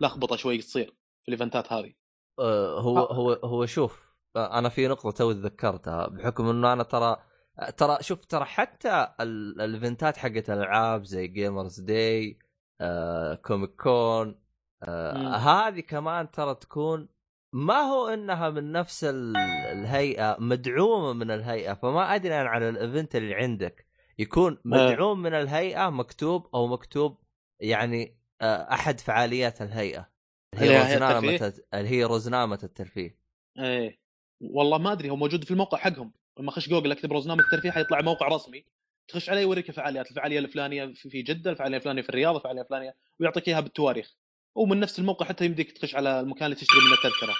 لخبطة 0.01 0.35
شوي 0.35 0.57
تصير 0.57 0.93
في 1.21 1.27
الإيفنتات 1.27 1.73
هذه. 1.73 1.93
آه، 2.39 2.79
هو 2.79 2.99
هو 2.99 3.31
هو 3.31 3.65
شوف 3.65 4.07
آه، 4.35 4.59
أنا 4.59 4.69
في 4.69 4.87
نقطة 4.87 5.11
تو 5.11 5.31
تذكرتها 5.31 6.07
بحكم 6.07 6.49
إنه 6.49 6.73
أنا 6.73 6.83
ترى 6.83 7.17
ترى 7.77 7.97
شوف 8.01 8.25
ترى 8.25 8.45
حتى 8.45 9.07
ال- 9.19 9.61
الإيفنتات 9.61 10.17
حقت 10.17 10.49
الالعاب 10.49 11.03
زي 11.03 11.27
Gamers 11.27 11.79
Day 11.79 12.39
آه، 12.81 13.35
Comic 13.35 13.75
Con 13.75 14.39
آه،. 14.83 15.35
هذه 15.35 15.79
كمان 15.79 16.31
ترى 16.31 16.55
تكون 16.55 17.09
ما 17.53 17.73
هو 17.81 18.07
إنها 18.07 18.49
من 18.49 18.71
نفس 18.71 19.03
ال- 19.03 19.37
الهيئة 19.71 20.37
مدعومة 20.39 21.13
من 21.13 21.31
الهيئة 21.31 21.73
فما 21.73 22.15
أدري 22.15 22.41
أنا 22.41 22.49
على 22.49 22.69
ال 22.69 22.77
event 22.77 23.15
اللي 23.15 23.35
عندك. 23.35 23.87
يكون 24.19 24.57
مدعوم 24.65 25.21
من 25.21 25.33
الهيئة 25.33 25.89
مكتوب 25.89 26.47
أو 26.53 26.67
مكتوب 26.67 27.17
يعني 27.59 28.17
آه، 28.41 28.73
أحد 28.73 28.99
فعاليات 28.99 29.61
الهيئة. 29.61 30.09
اللي 30.53 30.69
هي 30.73 30.95
رزنامه 30.95 31.29
الترفيه؟ 31.29 31.63
اللي 31.73 31.89
هي 31.89 32.03
رزنامه 32.03 32.59
الترفيه. 32.63 33.17
إيه. 33.59 33.99
والله 34.41 34.77
ما 34.77 34.91
أدري 34.91 35.09
هو 35.09 35.15
موجود 35.15 35.43
في 35.43 35.51
الموقع 35.51 35.77
حقهم. 35.77 36.13
لما 36.39 36.49
أخش 36.49 36.69
جوجل 36.69 36.91
أكتب 36.91 37.13
روزنامة 37.13 37.43
الترفيه 37.43 37.71
حيطلع 37.71 38.01
موقع 38.01 38.27
رسمي. 38.27 38.65
تخش 39.07 39.29
عليه 39.29 39.41
يوريك 39.41 39.69
الفعاليات 39.69 40.09
الفعالية 40.11 40.39
الفلانية 40.39 40.85
في 40.93 41.21
جدة 41.21 41.51
الفعالية 41.51 41.77
الفلانية 41.77 42.01
في 42.01 42.09
الرياض 42.09 42.35
الفعالية 42.35 42.61
الفلانية 42.61 42.95
ويعطيك 43.19 43.47
إياها 43.47 43.59
بالتواريخ. 43.59 44.15
ومن 44.57 44.79
نفس 44.79 44.99
الموقع 44.99 45.25
حتى 45.25 45.45
يمديك 45.45 45.71
تخش 45.71 45.95
على 45.95 46.19
المكان 46.19 46.45
اللي 46.45 46.55
تشتري 46.55 46.79
منه 46.79 46.93
التذكره 46.93 47.33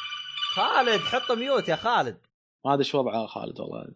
خالد 0.54 1.02
حط 1.02 1.32
mute 1.38 1.70
يا 1.70 1.76
خالد. 1.76 2.18
ما 2.66 2.74
أدري 2.74 2.84
شو 2.84 3.00
وضعه 3.00 3.26
خالد 3.28 3.60
والله. 3.60 3.88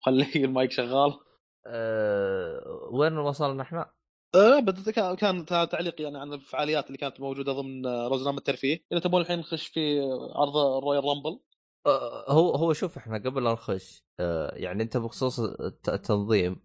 خلي 0.00 0.26
المايك 0.44 0.70
شغال. 0.72 1.20
أه 1.66 2.88
وين 2.92 3.18
وصلنا 3.18 3.62
إحنا؟ 3.62 3.90
أه 4.34 4.60
كان 4.94 5.16
كان 5.16 5.46
تعليق 5.46 6.00
يعني 6.00 6.18
عن 6.18 6.32
الفعاليات 6.32 6.86
اللي 6.86 6.98
كانت 6.98 7.20
موجودة 7.20 7.52
ضمن 7.52 7.86
روزنامه 7.86 8.38
الترفيه. 8.38 8.84
إذا 8.92 9.00
تبون 9.00 9.20
الحين 9.20 9.38
نخش 9.38 9.66
في 9.66 10.00
عرض 10.34 10.56
ال 10.56 11.04
Royal 11.04 11.20
Rumble 11.20 11.40
أه 11.86 12.32
هو 12.32 12.50
هو 12.54 12.72
شوف 12.72 12.96
إحنا 12.96 13.18
قبل 13.18 13.44
لا 13.44 13.52
نخش 13.52 14.02
أه 14.20 14.54
يعني 14.56 14.82
أنت 14.82 14.96
بخصوص 14.96 15.40
الت- 15.40 15.88
التنظيم. 15.88 16.60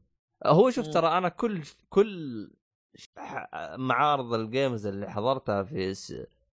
أه 0.45 0.49
هو 0.51 0.69
شوف. 0.69 0.87
ترى 0.87 1.17
أنا 1.17 1.29
كل 1.29 1.61
كل 1.89 2.51
معارض 3.77 4.33
ال 4.33 4.42
games 4.42 4.85
اللي 4.85 5.11
حضرتها 5.11 5.63
في 5.63 5.93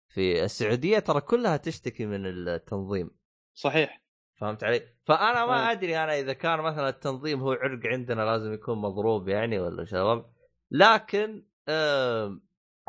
في 0.08 0.44
السعودية 0.44 1.00
ترى 1.00 1.22
كلها 1.22 1.58
تشتكي 1.58 2.06
من 2.06 2.26
التنظيم 2.26 3.12
صحيح 3.54 4.02
فهمت 4.36 4.64
علي؟ 4.64 4.82
فأنا 5.06 5.46
ما 5.46 5.70
آه. 5.70 5.72
أدري 5.72 5.98
أنا 6.04 6.20
إذا 6.20 6.34
كان 6.34 6.60
مثلا 6.60 6.90
التنظيم 6.90 7.40
هو 7.40 7.52
عرق 7.52 7.80
عندنا 7.86 8.22
لازم 8.22 8.54
يكون 8.54 8.78
مضروب 8.78 9.28
يعني 9.28 9.60
ولا 9.60 9.86
شباب 9.86 10.26
لكن 10.72 11.46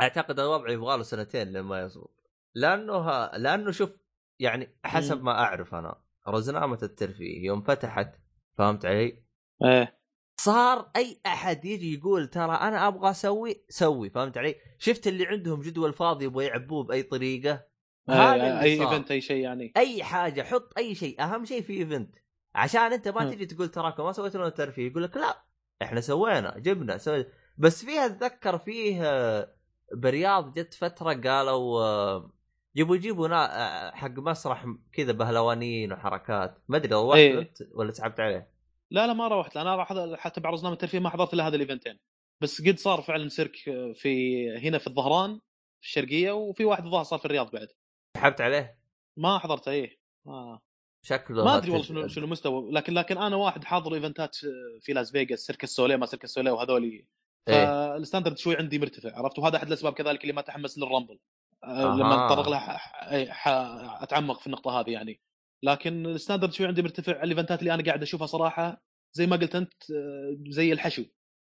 أعتقد 0.00 0.41
الوضع 0.41 0.71
يبغى 0.71 0.97
له 0.97 1.03
سنتين 1.03 1.53
لما 1.53 1.81
يزبط 1.81 2.17
لأنه 2.55 2.93
ها 2.93 3.38
لأنه 3.38 3.71
شوف 3.71 3.91
يعني 4.38 4.79
حسب. 4.85 5.23
ما 5.23 5.33
أعرف 5.33 5.75
أنا 5.75 6.00
رزنامة 6.29 6.79
الترفيه 6.83 7.47
يوم 7.47 7.62
فتحت 7.62 8.21
فهمت 8.59 8.87
علي؟ 8.87 9.25
إيه 9.65 9.96
صار 10.37 10.90
أي 10.97 11.21
أحد 11.26 11.64
يجي 11.64 11.95
يقول 11.95 12.28
ترى 12.28 12.52
أنا 12.55 12.88
أبغى 12.88 13.11
أسوي 13.11 13.64
سوي 13.69 14.11
فهمت 14.11 14.38
علي؟ 14.38 14.55
شفت 14.78 15.07
اللي 15.07 15.26
عندهم 15.26 15.61
جدول 15.61 15.93
فاضي 15.93 16.25
يبغوا 16.25 16.43
يعبوه 16.43 16.85
بأي 16.85 17.02
طريقة 17.02 17.64
هذا 18.09 18.35
إيه، 18.35 18.35
اللي 18.35 18.61
أي. 18.61 18.83
event 18.83 19.11
أي 19.11 19.21
شيء 19.21 19.43
يعني 19.43 19.73
أي 19.76 20.05
حاجة 20.05 20.43
حط 20.43 20.73
أي 20.78 20.95
شيء 20.95 21.23
أهم 21.23 21.45
شيء 21.45 21.62
في 21.62 21.73
event 21.73 22.14
عشان 22.55 22.93
أنت 22.93 23.09
ما 23.09 23.25
مم. 23.25 23.31
تجي 23.31 23.47
تقول 23.47 23.69
تراكم 23.69 24.05
ما 24.05 24.12
سويتوا 24.12 24.40
لنا 24.40 24.49
ترفيه 24.49 24.90
يقول 24.90 25.02
لك 25.02 25.16
لا 25.16 25.45
إحنا 25.83 26.00
سوينا 26.00 26.59
جبنا 26.59 26.99
سوي 26.99 27.26
بس 27.59 27.85
فيها 27.85 28.07
أتذكر 28.07 28.59
فيه 28.59 29.00
آه، 29.05 29.55
برياض 29.95 30.55
جت 30.55 30.75
فترة 30.75 31.12
قالوا 31.12 31.83
آه، 31.83 32.31
يبوا 32.75 32.97
يجيبوا 32.97 33.28
آه، 33.28 33.90
حق 33.90 34.19
مسرح 34.19 34.66
كذا 34.93 35.12
بهلوانيين 35.12 35.93
وحركات 35.93 36.59
ما 36.69 36.76
أدري 36.76 36.95
إيه. 37.14 37.52
ولا 37.75 37.93
سحبت 37.93 38.21
عليه 38.21 38.56
لا 38.90 39.07
لا 39.07 39.12
ما 39.12 39.28
روحت 39.28 39.57
أنا 39.57 39.76
راح 39.76 39.93
حتى 40.19 40.40
بعد 40.40 40.52
رزنامه 40.52 40.75
الترفيه 40.75 40.99
ما 40.99 41.11
حضرت 41.11 41.35
الا 41.35 41.47
هذا 41.47 41.57
الايفنتين 41.57 41.99
بس 42.40 42.69
قد 42.69 42.78
صار 42.78 43.02
فعلا 43.02 43.28
سيرك 43.28 43.57
في 43.95 44.45
هنا 44.59 44.78
في 44.78 44.87
الظهران 44.87 45.40
في 45.81 45.87
الشرقية 45.87 46.33
وفي 46.33 46.64
واحد 46.64 46.85
الظاهر 46.85 47.05
صار 47.05 47.19
في 47.19 47.25
الرياض 47.25 47.50
بعد. 47.50 47.69
سحبت 48.16 48.40
عليه؟ 48.40 48.78
ما 49.16 49.38
حضرته 49.38 49.71
إيه. 49.71 49.99
ما, 50.26 50.61
شكله 51.02 51.45
ما 51.45 51.57
أدري 51.57 51.71
والله 51.71 51.87
شنو 51.87 52.09
شنو 52.09 52.26
مستوى 52.26 52.73
لكن 52.73 52.95
لكن 52.95 53.19
أنا 53.19 53.37
واحد 53.37 53.64
حاضر 53.64 53.95
ايفنتات 53.95 54.37
في 54.81 54.93
لاس 54.93 55.12
فيغاس 55.12 55.38
Cirque 55.38 55.69
Soleil 55.71 55.97
ما 55.97 56.07
Cirque 56.07 56.31
Soleil 56.31 56.50
وهذولي 56.50 57.07
إيه. 57.49 57.66
فال 57.66 57.81
standard 57.81 58.38
شوي 58.38 58.57
عندي 58.57 58.78
مرتفع 58.78 59.19
عرفت؟ 59.19 59.38
وهذا 59.38 59.57
أحد 59.57 59.66
الأسباب 59.66 59.93
كذلك 59.93 60.23
اللي 60.23 60.33
ما 60.33 60.40
تحمس 60.43 60.78
لل 60.78 60.88
Rumble 60.88 61.19
آه،. 61.64 61.97
لما 61.97 62.26
أتطرق 62.26 62.49
لها 62.49 62.59
ح- 62.59 62.78
ح- 62.78 63.31
ح- 63.31 64.02
أتعمق 64.02 64.40
في 64.40 64.47
النقطة 64.47 64.81
هذه 64.81 64.90
يعني. 64.90 65.21
لكن 65.63 66.07
ال 66.07 66.12
standard 66.12 66.52
شوي 66.53 66.67
عندي 66.67 66.83
مرتفع 66.83 67.23
الإيفنتات 67.23 67.61
اللي 67.61 67.75
أنا 67.75 67.83
قاعد 67.83 68.03
أشوفها 68.03 68.27
صراحة 68.27 68.83
زي 69.13 69.27
ما 69.27 69.37
قلت 69.37 69.55
أنت 69.55 69.73
آه، 69.91 70.37
زي 70.49 70.73
الحشو. 70.73 71.05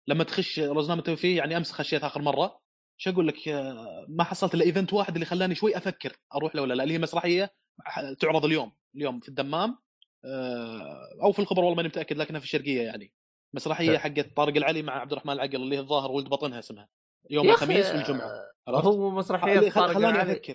لما 0.09 0.25
تخش 0.25 0.61
رزنامه 0.61 1.01
الترفيه 1.01 1.37
يعني 1.37 1.57
أمس 1.57 1.73
خشيت 1.73 2.05
آخر 2.05 2.23
مرة. 2.23 2.61
شو 2.97 3.11
أقول 3.11 3.29
لك 3.29 3.49
آه، 3.49 4.07
ما 4.09 4.25
حصلت 4.25 4.55
إلا 4.55 4.65
event 4.65 4.93
واحد 4.93 5.15
اللي 5.15 5.27
خلاني 5.27 5.55
شوي 5.55 5.77
أفكر 5.77 6.13
أروح 6.35 6.55
له 6.55 6.63
ولا 6.63 6.75
لا 6.75 6.83
اللي 6.83 6.95
هي 6.95 6.99
مسرحية 6.99 7.51
تعرض 8.21 8.45
اليوم 8.45 8.73
اليوم 8.97 9.21
في 9.21 9.29
الدمام 9.29 9.79
آه، 10.25 11.09
أو 11.23 11.33
في 11.33 11.39
الخبر 11.39 11.61
والله 11.65 11.77
ماني 11.77 11.89
متأكد 11.89 12.17
لكنها 12.17 12.41
في 12.41 12.47
الشرقية 12.47 12.83
يعني. 12.83 13.13
مسرحية 13.55 13.99
حقت 13.99 14.37
طارق 14.37 14.57
العلي 14.57 14.83
مع 14.83 14.93
عبد 15.01 15.13
الرحمن 15.13 15.33
العقل 15.33 15.57
اللي 15.57 15.77
هي 15.77 15.81
الظاهر 15.81 16.11
ولد 16.11 16.29
بطنها 16.29 16.59
اسمها 16.59 16.89
يوم 17.31 17.51
الخميس 17.51 17.87
والجمعة؟ 17.91 18.31
هو 18.69 19.11
مسرحية 19.11 19.71
خلاني 19.71 20.09
العلي 20.09 20.33
أفكر. 20.33 20.55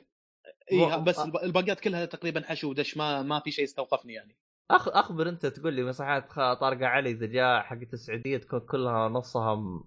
اي 0.71 1.01
بس. 1.01 1.19
الب- 1.19 1.37
الباقيات 1.43 1.79
كلها 1.79 2.05
تقريبا 2.05 2.41
حشو 2.45 2.69
ودش 2.69 2.97
ما 2.97 3.21
ما 3.21 3.39
في 3.39 3.51
شيء 3.51 3.65
استوقفني 3.65 4.13
يعني. 4.13 4.35
أخ 4.71 4.87
أخبر 4.87 5.29
أنت 5.29 5.45
تقول 5.45 5.73
لي 5.73 5.83
مسرحيات 5.83 6.29
خ- 6.29 6.53
طارق 6.53 6.87
علي 6.87 7.09
إذا 7.11 7.25
جاء 7.25 7.61
حقت 7.61 7.93
السعوديه 7.93 8.37
تكون 8.37 8.59
كلها 8.59 9.09
نصها 9.09 9.81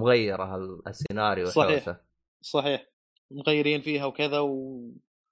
مغيرة 0.00 0.56
السيناريو 0.86 1.46
صحيح. 1.46 1.96
صحيح. 2.42 2.86
مغيرين 3.30 3.80
فيها 3.80 4.04
وكذا 4.04 4.38
و... 4.38 4.80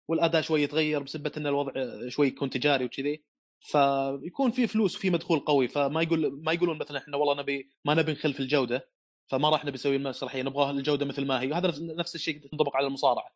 والأداء 0.09 0.43
شوي 0.43 0.63
يتغير 0.63 1.03
بسبة 1.03 1.33
إن 1.37 1.47
الوضع 1.47 1.73
شوي 2.09 2.27
يكون 2.27 2.51
تجاري 2.51 2.85
وكذي. 2.85 3.25
فيكون 3.61 4.51
في 4.51 4.67
فلوس 4.67 4.97
وفي 4.97 5.11
مدخول 5.11 5.39
قوي 5.41 5.69
فما 5.69 6.03
يقول 6.03 6.43
ما 6.45 6.53
يقولون 6.53 6.79
مثلا 6.79 6.99
إحنا 6.99 7.17
والله 7.17 7.43
نبي 7.43 7.71
ما 7.85 7.95
نبي 7.95 8.13
نخل 8.13 8.33
في 8.33 8.41
الجودة 8.41 8.89
فما 9.27 9.49
راح 9.51 9.65
نبي 9.65 9.75
نسوي 9.75 9.97
المسرحية 9.97 10.43
نبغى 10.43 10.71
الجودة 10.71 11.07
مثل 11.07 11.27
ما 11.27 11.41
هي. 11.41 11.51
وهذا 11.53 11.73
نفس 11.81 12.15
الشيء 12.15 12.49
ينطبق 12.53 12.77
على 12.77 12.87
المصارعة. 12.87 13.31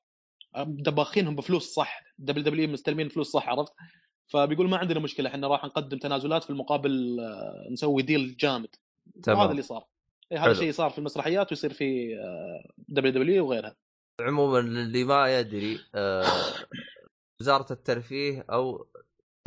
دباخينهم 0.66 1.36
بفلوس 1.36 1.74
صح. 1.74 2.02
WW 2.18 2.68
مستلمين 2.68 3.08
فلوس 3.08 3.30
صح 3.30 3.48
عرفت؟ 3.48 3.72
فبيقول 4.26 4.68
ما 4.68 4.76
عندنا 4.76 5.00
مشكلة 5.00 5.30
إحنا 5.30 5.48
راح 5.48 5.64
نقدم 5.64 5.98
تنازلات 5.98 6.44
في 6.44 6.50
المقابل 6.50 7.20
آه، 7.20 7.72
نسوي 7.72 8.02
deal 8.02 8.36
جامد. 8.36 8.68
وهذا 9.28 9.50
اللي 9.50 9.62
صار. 9.62 9.84
إيه، 10.32 10.44
هذا. 10.44 10.50
الشيء 10.50 10.72
صار 10.72 10.90
في 10.90 10.98
المسرحيات 10.98 11.52
ويصير 11.52 11.72
في 11.72 12.16
WW 12.88 13.46
وغيرها. 13.46 13.76
عموما 14.20 14.58
اللي 14.58 15.04
ما 15.04 15.38
يدري 15.38 15.80
آه، 15.94 16.24
وزارة 17.40 17.72
الترفيه 17.72 18.46
أو 18.50 18.86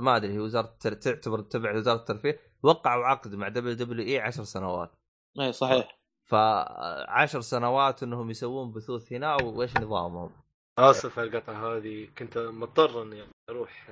ما 0.01 0.15
أدري 0.15 0.33
هي 0.33 0.39
وزارة. 0.39 0.77
تعتبر 0.79 1.41
تبع 1.41 1.75
وزارة 1.75 1.99
الترفيه 1.99 2.39
وقعوا 2.63 3.05
عقد 3.05 3.35
مع 3.35 3.47
WWE 3.47 4.19
10 4.19 4.43
سنوات. 4.43 4.91
اي 5.39 5.53
صحيح. 5.53 5.99
ف 6.25 6.35
10 6.35 7.41
سنوات 7.41 8.03
إنهم 8.03 8.29
يسوون 8.29 8.71
بثوث 8.71 9.13
هنا 9.13 9.35
وإيش 9.35 9.77
نظامهم؟ 9.77 10.29
آسف 10.79 11.19
على 11.19 11.27
القطعه 11.29 11.77
هذه 11.77 12.07
كنت 12.17 12.37
مضطر 12.37 13.01
اني 13.03 13.27
أروح. 13.49 13.87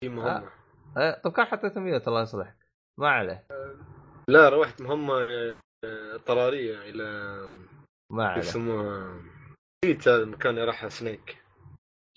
في 0.00 0.08
مهمة. 0.08 0.50
آه، 0.96 1.20
طب 1.24 1.32
كم 1.32 1.44
حطيت 1.44 1.78
ميوت 1.78 2.08
الله 2.08 2.22
يصلحك؟ 2.22 2.56
ما 2.98 3.08
عليه. 3.10 3.46
لا 4.28 4.48
روحت 4.48 4.80
مهمة 4.80 5.22
آه، 5.84 6.14
اضطراريه 6.14 6.78
إلى 6.90 7.48
ما 8.12 8.26
عليه. 8.28 8.40
يسموها 8.40 9.22
نسيت 9.84 10.08
هذا 10.08 10.22
المكان 10.22 10.50
اللي 10.50 10.64
راح 10.64 10.88
سنيك 10.88 11.38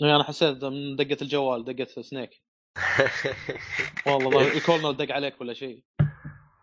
يعني 0.01 0.15
أنا 0.15 0.23
حسيت 0.23 0.63
من 0.63 0.95
دقة 0.95 1.17
الجوال 1.21 1.65
دقة 1.65 2.01
سنيك 2.01 2.29
والله 4.07 4.57
الكولنر 4.57 4.91
دق 4.91 5.11
عليك 5.15 5.41
ولا 5.41 5.53
شيء. 5.53 5.83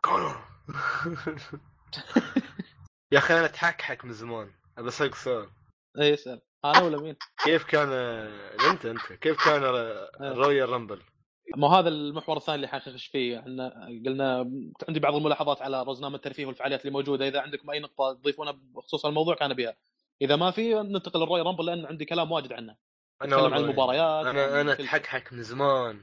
يا 3.12 3.18
أخي 3.18 3.34
أنا 3.38 3.44
اتحكحك 3.44 4.04
من 4.04 4.12
زمان. 4.12 4.50
ابى 4.78 4.88
أسألك 4.88 5.14
سؤال. 5.14 5.50
اي 6.00 6.14
اسأل. 6.14 6.40
أنا 6.64 6.82
ولا 6.82 7.02
مين؟ 7.02 7.16
كيف 7.44 7.64
كان 7.64 7.92
انت 8.70 8.86
أنت. 8.86 9.12
كيف 9.12 9.44
كان 9.44 9.64
ال 10.20 10.68
Royal 10.68 10.83
Rumble؟ 10.83 11.02
ما 11.56 11.68
هذا 11.68 11.88
المحور 11.88 12.36
الثاني 12.36 12.56
اللي 12.56 12.68
حنخش 12.68 13.06
فيه. 13.06 13.38
إحنا 13.38 13.86
قلنا 14.06 14.50
عندي 14.88 15.00
بعض 15.00 15.14
الملاحظات 15.14 15.62
على 15.62 15.82
رزنامه 15.82 16.16
الترفيه 16.16 16.46
والفعاليات 16.46 16.80
اللي 16.80 16.92
موجودة. 16.92 17.28
إذا 17.28 17.40
عندكم 17.40 17.70
أي 17.70 17.80
نقطة 17.80 18.12
تضيفونها 18.12 18.52
بخصوص 18.52 19.06
الموضوع 19.06 19.34
كان 19.34 19.54
بها 19.54 19.76
إذا 20.22 20.36
ما 20.36 20.50
في 20.50 20.74
ننتقل 20.74 21.20
لل 21.20 21.40
Royal 21.40 21.52
Rumble 21.52 21.66
لأن 21.66 21.86
عندي 21.86 22.04
كلام 22.04 22.32
واجد 22.32 22.52
عنه. 22.52 22.76
أنا 23.22 23.36
نتكلم 23.36 23.54
عن 23.54 23.60
المباريات 23.60 24.26
أنا 24.26 24.60
أنا. 24.60 24.72
أتحكحك 24.72 25.32
من 25.32 25.42
زمان. 25.42 26.00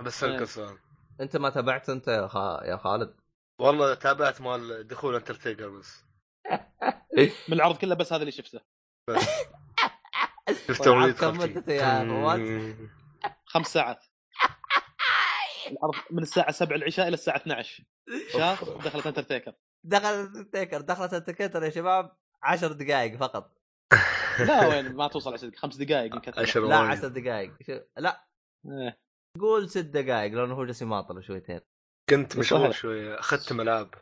اسالك 0.00 0.38
إيه. 0.38 0.44
سؤال 0.44 0.78
أنت 1.20 1.36
ما 1.36 1.50
تابعت 1.50 1.88
أنت 1.88 2.08
يا, 2.08 2.26
خا... 2.26 2.60
يا 2.64 2.76
خالد؟ 2.76 3.14
والله 3.58 3.94
تابعت 3.94 4.40
مال 4.40 4.88
دخول 4.88 5.14
انترتيكر 5.14 5.68
بس. 5.68 6.04
من 7.48 7.54
العرض 7.54 7.76
كله 7.76 7.94
بس 7.94 8.12
هذا 8.12 8.20
اللي 8.20 8.32
شفته. 8.32 8.60
شفت 10.48 10.86
وليد 10.88 11.14
كم. 11.14 11.38
مدته 11.38 11.72
يا 11.72 12.02
رواد؟ 12.02 12.76
خمس 13.52 13.66
ساعات. 13.66 14.04
العرض 15.72 15.94
من 16.10 16.22
الساعة 16.22 16.50
7 16.52 16.76
العشاء 16.76 17.08
إلى 17.08 17.14
الساعة 17.14 17.36
12 17.36 17.84
شاف؟ 18.32 18.64
دخلت 18.64 19.06
انترتيكر. 19.06 19.52
دخلت 19.84 20.52
Taker 20.52 20.80
دخلت 20.80 21.14
التكتر 21.14 21.62
يا 21.62 21.70
شباب 21.70 22.16
10 22.42 22.72
دقائق 22.72 23.16
فقط. 23.16 23.52
لا 24.48 24.66
وين؟ 24.66 24.92
ما 24.96 25.08
توصل 25.08 25.32
10 25.32 25.48
دقائق. 25.48 25.60
خمس 25.60 25.76
دقائق 25.76 26.14
يمكن 26.14 26.32
عشر 26.36 26.60
لا 26.60 26.80
وايد. 26.80 26.90
10 26.90 27.08
دقائق. 27.08 27.52
لا. 27.96 28.26
إيه. 28.66 29.00
قول 29.40 29.70
ست 29.70 29.78
دقائق 29.78 30.32
لأنه 30.32 30.54
هو 30.54 30.64
جالس 30.64 30.82
يماطل 30.82 31.24
شويتين. 31.24 31.60
كنت 32.10 32.36
مشغول. 32.36 32.74
شوية. 32.74 33.18
أخذت 33.18 33.52
ملعب. 33.52 33.94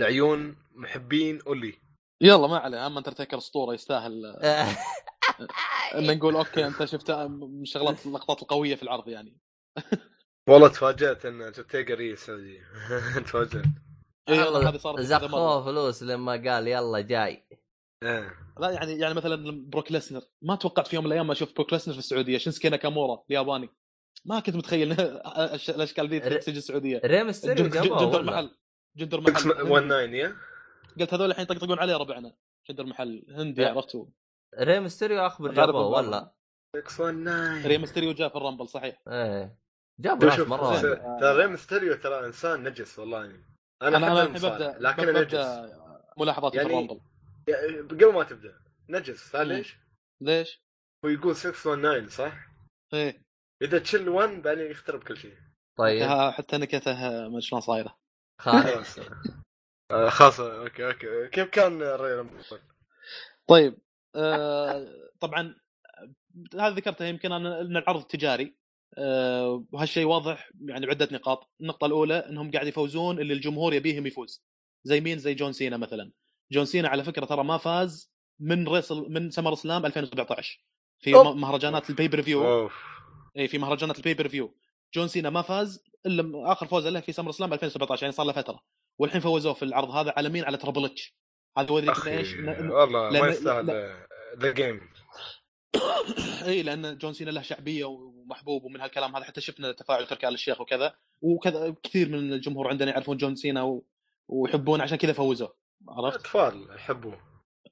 لعيون 0.00 0.56
محبين 0.74 1.40
أولي. 1.46 1.80
يلا 2.22 2.46
ما 2.46 2.58
عليه. 2.58 2.86
أما 2.86 2.98
انترتيكر 2.98 3.38
اسطوره 3.38 3.74
يستاهل. 3.74 4.36
ان 5.94 6.16
نقول 6.16 6.36
okay 6.36 6.66
أنت 6.66 6.84
شفت 6.84 7.10
من 7.10 7.64
شغلات 7.64 8.06
اللقطات 8.06 8.42
القوية 8.42 8.74
في 8.74 8.82
العرض 8.82 9.08
يعني. 9.08 9.38
والله 10.48 10.68
تفاجأت 10.68 11.26
إن 11.26 11.42
انترتيكر 11.42 12.00
هي 12.00 12.16
سعودي 12.16 12.60
تفاجأت. 13.26 13.64
إيه، 14.28 14.44
والله 14.44 14.68
هذه 14.68 14.76
صارت 14.76 15.64
فلوس 15.64 16.02
لما 16.02 16.32
قال 16.32 16.68
يلا 16.68 17.00
جاي. 17.00 17.46
إيه. 18.02 18.34
لا 18.60 18.70
يعني 18.70 18.92
يعني 18.92 19.14
مثلا 19.14 19.64
بروك 19.70 19.92
ليسنر. 19.92 20.22
ما 20.42 20.56
توقعت 20.56 20.86
في 20.86 20.96
يوم 20.96 21.04
من 21.04 21.10
الأيام 21.10 21.26
ما 21.26 21.32
أشوف 21.32 21.54
بروك 21.54 21.72
ليسنر 21.72 21.92
في 21.94 21.98
السعودية. 21.98 22.38
شينسكي 22.38 22.68
ناكامورا 22.68 23.24
الياباني. 23.30 23.68
ما 24.24 24.40
كنت 24.40 24.56
متخيل 24.56 24.92
الأشكال 25.68 26.08
ذي 26.08 26.20
تجي 26.20 26.58
السعودية. 26.58 27.00
ريم 27.04 27.30
جندر؟ 27.30 28.22
محل. 28.22 28.50
جندر 28.96 29.20
6 29.20 29.30
محل. 29.30 29.42
19 29.42 30.14
يا؟ 30.14 30.36
قلت 31.00 31.14
هذول 31.14 31.30
الحين 31.30 31.42
يطقطقون 31.42 31.78
عليه 31.78 31.96
ربعنا. 31.96 32.34
جندر 32.68 32.86
محل 32.86 33.24
هندي 33.30 33.62
لا. 33.62 33.82
عرفتوا 34.54 34.74
ريم 34.74 34.88
ستيريو 34.88 35.26
اخبر 35.26 35.52
جابوه. 35.52 35.86
ولا؟ 35.86 36.32
619 36.76 37.68
ريم 37.68 37.86
ستيريو 37.86 38.12
جاء 38.12 38.28
في 38.28 38.36
الرامبل 38.36 38.68
صحيح 38.68 39.02
إيه 39.08 39.58
جابوا 40.00 40.28
ناس 40.28 40.38
مرة 40.40 40.68
واجد. 40.68 41.20
ترى 41.20 41.36
ريم 41.36 41.56
ستيريو 41.56 41.94
ترى 41.94 42.26
إنسان 42.26 42.62
نجس 42.68 42.98
والله 42.98 43.24
يعني. 43.24 43.44
أنا 43.82 43.96
أنا 43.96 44.22
الحين 44.22 44.32
ببدا 44.50 44.76
لكنه 44.80 45.12
ببدأ 45.12 45.22
نجس 45.22 45.72
ملاحظاتي 46.18 46.58
في 46.58 46.62
يعني- 46.64 46.74
الرامبل 46.74 47.00
يعني 47.48 47.78
قبل 47.80 48.12
ما 48.12 48.24
تبدأ 48.24 48.60
نجس 48.88 49.32
تعرف 49.32 49.46
مم. 49.48 49.52
ليش؟ 49.52 49.76
ليش؟ 50.22 50.62
هو 51.04 51.08
يقول 51.08 51.36
619 51.36 52.08
صح؟ 52.08 52.48
إيه 52.94 53.22
إذا 53.62 53.78
تشيل 53.78 54.08
1 54.08 54.42
بعدين 54.42 54.70
يخترب 54.70 55.02
كل 55.04 55.16
شيء 55.16 55.36
طيب 55.78 56.08
حتى 56.32 56.56
نكته 56.58 56.92
ما 57.28 57.40
شلون 57.40 57.60
صايرة 57.60 57.98
خالد 58.40 58.66
خلاص 58.66 58.98
آه، 59.90 60.08
خلاص 60.08 60.40
okay 60.40 60.86
okay 60.86 61.28
كيف 61.28 61.48
كان 61.48 61.82
ال 61.82 61.87
Royal 61.87 62.14
Rumble؟ 62.14 62.42
طيب 63.48 63.78
طبعا 65.20 65.54
هذا 66.54 66.70
ذكرته 66.70 67.04
يمكن 67.04 67.32
أن 67.32 67.46
العرض 67.46 68.02
تجاري 68.02 68.56
وهالشيء 69.72 70.04
واضح 70.04 70.50
يعني 70.60 70.86
بعدة 70.86 71.08
نقاط. 71.12 71.50
النقطة 71.60 71.86
الأولى 71.86 72.14
إنهم 72.14 72.50
قاعد 72.50 72.66
يفوزون 72.66 73.20
اللي 73.20 73.34
الجمهور 73.34 73.74
يبيهم 73.74 74.06
يفوز. 74.06 74.44
زي 74.84 75.00
مين؟ 75.00 75.18
زي 75.18 75.34
جون 75.34 75.52
سينا 75.52 75.76
مثلا. 75.76 76.12
جون 76.52 76.64
سينا 76.64 76.88
على 76.88 77.04
فكرة 77.04 77.24
ترى 77.24 77.44
ما 77.44 77.58
فاز 77.58 78.12
من 78.40 78.68
ريسل 78.68 79.06
من 79.08 79.30
SummerSlam 79.30 79.86
2017 79.86 80.64
في 80.98 81.14
أوف. 81.14 81.36
مهرجانات 81.36 81.90
ال 81.90 82.22
pay-per-view 82.22 82.70
إي 83.38 83.48
في 83.48 83.58
مهرجانات 83.58 83.98
ال 83.98 84.28
pay-per-view 84.28 84.54
جون 84.94 85.08
سينا 85.08 85.30
ما 85.30 85.42
فاز 85.42 85.84
إلا 86.06 86.52
آخر 86.52 86.66
فوز 86.66 86.86
له 86.86 87.00
في 87.00 87.12
SummerSlam 87.12 87.52
2017 87.52 88.02
يعني 88.02 88.12
صار 88.12 88.26
له 88.26 88.32
فترة. 88.32 88.60
والحين 88.98 89.20
فوزوه 89.20 89.52
في 89.52 89.64
العرض 89.64 89.90
هذا 89.90 90.14
على 90.16 90.28
مين؟ 90.28 90.44
على 90.44 90.56
Triple 90.56 90.84
H 90.84 91.17
هذا 91.58 91.72
وريك 91.72 91.88
أخي 91.88 92.18
إيش 92.18 92.34
ن- 92.34 92.70
والله 92.70 93.10
ما 93.10 93.28
يستاهل 93.28 93.66
the 94.38 94.52
game 94.52 94.80
اي 96.46 96.62
لأن 96.62 96.98
جون 96.98 97.12
سينا 97.12 97.30
له 97.30 97.42
شعبية 97.42 97.84
ومحبوب 97.84 98.64
ومن 98.64 98.80
هالكلام 98.80 99.16
هذا. 99.16 99.24
حتى 99.24 99.40
شفنا 99.40 99.72
تفاعل 99.72 100.06
تركي 100.06 100.28
آل 100.28 100.34
الشيخ 100.34 100.60
وكذا. 100.60 100.94
وكذا 101.20 101.74
كثير 101.82 102.08
من 102.08 102.32
الجمهور 102.32 102.68
عندنا 102.68 102.90
يعرفون 102.90 103.16
جون 103.16 103.34
سينا 103.34 103.62
و... 103.62 103.84
ويحبون 104.28 104.80
عشان 104.80 104.96
كذا 104.98 105.12
فوزوه 105.12 105.54
عرفت؟ 105.88 106.18
أطفال 106.20 106.66
يحبوه. 106.74 107.20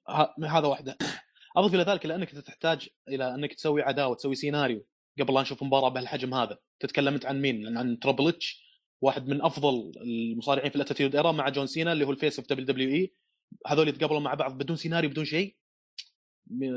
ه- 0.09 0.35
هذا 0.47 0.67
واحدة. 0.67 0.99
أضف 1.57 1.75
إلى 1.75 1.83
ذلك 1.83 2.07
لأنك 2.07 2.31
تحتاج 2.31 2.89
إلى 3.09 3.35
أنك 3.35 3.55
تسوي 3.55 3.83
عداوة 3.83 4.15
تسوي 4.15 4.35
سيناريو 4.35 4.87
قبل 5.21 5.35
لا 5.35 5.41
نشوف 5.43 5.63
مباراة 5.63 5.89
بهالحجم 5.89 6.35
هذا. 6.35 6.59
تتكلم 6.81 7.15
أنت 7.15 7.27
عن 7.27 7.41
مين؟ 7.41 7.79
عن 7.79 7.99
Triple 7.99 8.29
H 8.29 8.67
واحد 9.01 9.29
من 9.29 9.43
أفضل 9.43 9.93
المصارعين 10.03 10.71
في 10.71 10.77
ال 10.77 10.81
Attitude 10.81 11.17
Era 11.17 11.33
مع 11.33 11.49
جون 11.49 11.67
سينا 11.67 11.93
اللي 11.93 12.07
هو 12.07 12.11
الفيس 12.11 12.39
أوف 12.39 12.49
دبليو 12.49 12.67
دبليو 12.67 12.89
إي. 12.91 13.13
هذول 13.67 13.89
يتقابلون 13.89 14.23
مع 14.23 14.35
بعض 14.35 14.59
بدون 14.59 14.77
سيناريو 14.77 15.11
بدون 15.11 15.25
شيء. 15.25 15.57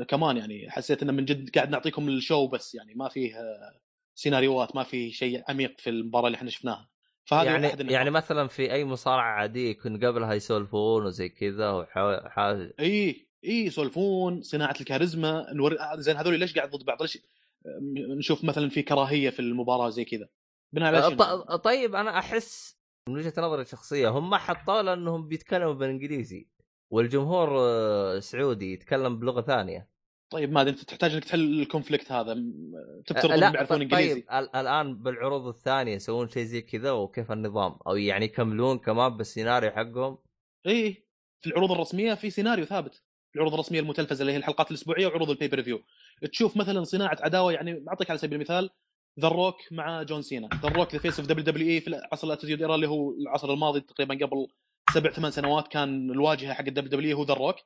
كمان 0.08 0.36
يعني 0.36 0.70
حسيت 0.70 1.02
إنه 1.02 1.12
من 1.12 1.24
جد 1.24 1.50
قاعد 1.50 1.70
نعطيكم 1.70 2.08
ال 2.08 2.16
show 2.16 2.46
بس 2.46 2.74
يعني 2.74 2.94
ما 2.94 3.08
فيه 3.08 3.36
آه، 3.36 3.80
سيناريوهات 4.14 4.76
ما 4.76 4.82
في 4.82 5.10
شيء 5.10 5.42
عميق 5.48 5.80
في 5.80 5.90
المباراة 5.90 6.26
اللي 6.26 6.36
إحنا 6.36 6.50
شفناها. 6.50 6.88
فهذه 7.24 7.46
يعني 7.46 7.66
النقاط. 7.66 7.90
يعني 7.90 8.10
مثلا 8.10 8.48
في 8.48 8.72
أي 8.72 8.84
مصارعة 8.84 9.32
عادية 9.32 9.70
يكون 9.70 10.04
قبلها 10.04 10.34
يسولفون 10.34 11.06
وزي 11.06 11.28
كذا 11.28 11.70
وحا... 11.70 12.28
حا... 12.28 12.70
إي 12.80 13.26
إي 13.44 13.66
يسولفون 13.66 14.42
صناعة 14.42 14.74
الكاريزما 14.80 15.46
نور... 15.52 15.76
زين 15.96 16.16
هذول 16.16 16.38
ليش 16.38 16.54
قاعد 16.54 16.70
ضد 16.70 16.84
بعض؟ 16.84 17.02
ليش 17.02 17.18
نشوف 18.18 18.44
مثلا 18.44 18.68
في 18.68 18.82
كراهية 18.82 19.30
في 19.30 19.40
المباراة 19.40 19.88
زي 19.88 20.04
كذا. 20.04 20.28
بناء 20.72 20.94
على 20.94 21.58
طيب 21.58 21.94
أنا 21.94 22.18
أحس 22.18 22.80
من 23.08 23.16
وجهة 23.16 23.32
نظري 23.38 23.62
الشخصية 23.62 24.08
هم 24.08 24.34
حطوا 24.34 24.82
لأنهم 24.82 25.28
بيتكلموا 25.28 25.72
بالإنجليزي. 25.72 26.48
والجمهور 26.90 27.48
آه، 27.58 28.18
سعودي 28.18 28.72
يتكلم 28.72 29.18
بلغة 29.18 29.40
ثانية. 29.40 29.90
طيب 30.32 30.52
ما 30.52 30.60
أدري 30.60 30.72
أنت 30.72 30.80
تحتاج 30.80 31.12
انك 31.14 31.24
تحل 31.24 31.60
ال 31.60 31.66
conflict 31.66 32.12
هذا. 32.12 32.36
تفترض 33.06 33.32
انهم 33.32 33.54
يعرفون 33.54 33.76
ط- 33.78 33.80
إنجليزي. 33.80 34.14
طيب 34.14 34.24
ال- 34.32 34.56
الآن 34.56 35.02
بالعروض 35.02 35.46
الثانية 35.46 35.94
يسوون 35.94 36.28
شيء 36.28 36.44
زي 36.44 36.60
كذا 36.62 36.90
وكيف 36.92 37.32
النظام؟ 37.32 37.76
أو 37.86 37.96
يعني 37.96 38.24
يكملون 38.24 38.78
كمان 38.78 39.16
بالسيناريو 39.16 39.70
حقهم؟ 39.70 40.18
إي 40.66 41.06
في 41.40 41.46
العروض 41.50 41.72
الرسمية 41.72 42.14
في 42.14 42.30
سيناريو 42.30 42.64
ثابت. 42.64 43.02
العروض 43.34 43.52
الرسمية 43.54 43.80
المتلفزة 43.80 44.20
اللي 44.22 44.32
هي 44.32 44.36
الحلقات 44.36 44.70
الأسبوعية 44.70 45.06
وعروض 45.06 45.30
ال 45.30 45.62
pay-per-view 45.62 45.80
تشوف 46.32 46.56
مثلا 46.56 46.84
صناعة 46.84 47.16
عداوة 47.20 47.52
يعني 47.52 47.84
أعطيك 47.88 48.10
على 48.10 48.18
سبيل 48.18 48.34
المثال 48.34 48.70
The 49.20 49.28
Rock 49.28 49.56
مع 49.70 50.02
جون 50.02 50.22
سينا. 50.22 50.48
The 50.62 50.68
Rock 50.68 50.92
the 50.94 50.98
face 51.00 51.20
of 51.20 51.28
WWE 51.28 51.80
في 51.80 51.88
العصر 51.88 52.26
ال 52.26 52.30
Attitude 52.30 52.60
Era 52.62 52.74
اللي 52.74 52.88
هو 52.88 53.10
العصر 53.12 53.52
الماضي 53.52 53.80
تقريبا 53.80 54.26
قبل 54.26 54.46
سبع 54.94 55.10
ثمان 55.10 55.30
سنوات 55.30 55.68
كان 55.68 56.10
الواجهة 56.10 56.54
حق 56.54 56.64
ال 56.66 56.90
WW 56.90 57.16
هو 57.16 57.24
The 57.24 57.34
Rock 57.34 57.56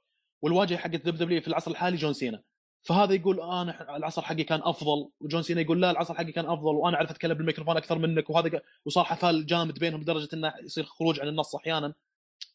والواجهة 0.43 0.79
حق 0.79 0.91
ال 0.95 1.17
WW 1.17 1.41
في 1.41 1.49
العصر 1.49 1.71
الحالي 1.71 1.97
جون 1.97 2.13
سينا. 2.13 2.43
فهذا 2.83 3.15
يقول 3.15 3.41
أنا 3.41 3.97
العصر 3.97 4.23
حقي 4.23 4.45
كان 4.45 4.61
أفضل 4.63 5.11
وجون 5.21 5.43
سينا 5.43 5.61
يقول 5.61 5.83
لا 5.83 5.91
العصر 5.91 6.15
حقي 6.15 6.33
كان 6.33 6.47
أفضل 6.47 6.75
وأنا 6.75 6.97
أعرف 6.97 7.11
أتكلم 7.11 7.35
بالميكروفون 7.35 7.77
أكثر 7.77 7.99
منك 7.99 8.31
وهذا 8.31 8.61
وصار 8.87 9.05
حفال 9.05 9.47
جامد 9.47 9.79
بينهم 9.79 10.01
لدرجة 10.01 10.29
إنه 10.35 10.53
يصير 10.65 10.85
خروج 10.85 11.21
عن 11.21 11.29
النص 11.29 11.55
أحيانا. 11.55 11.95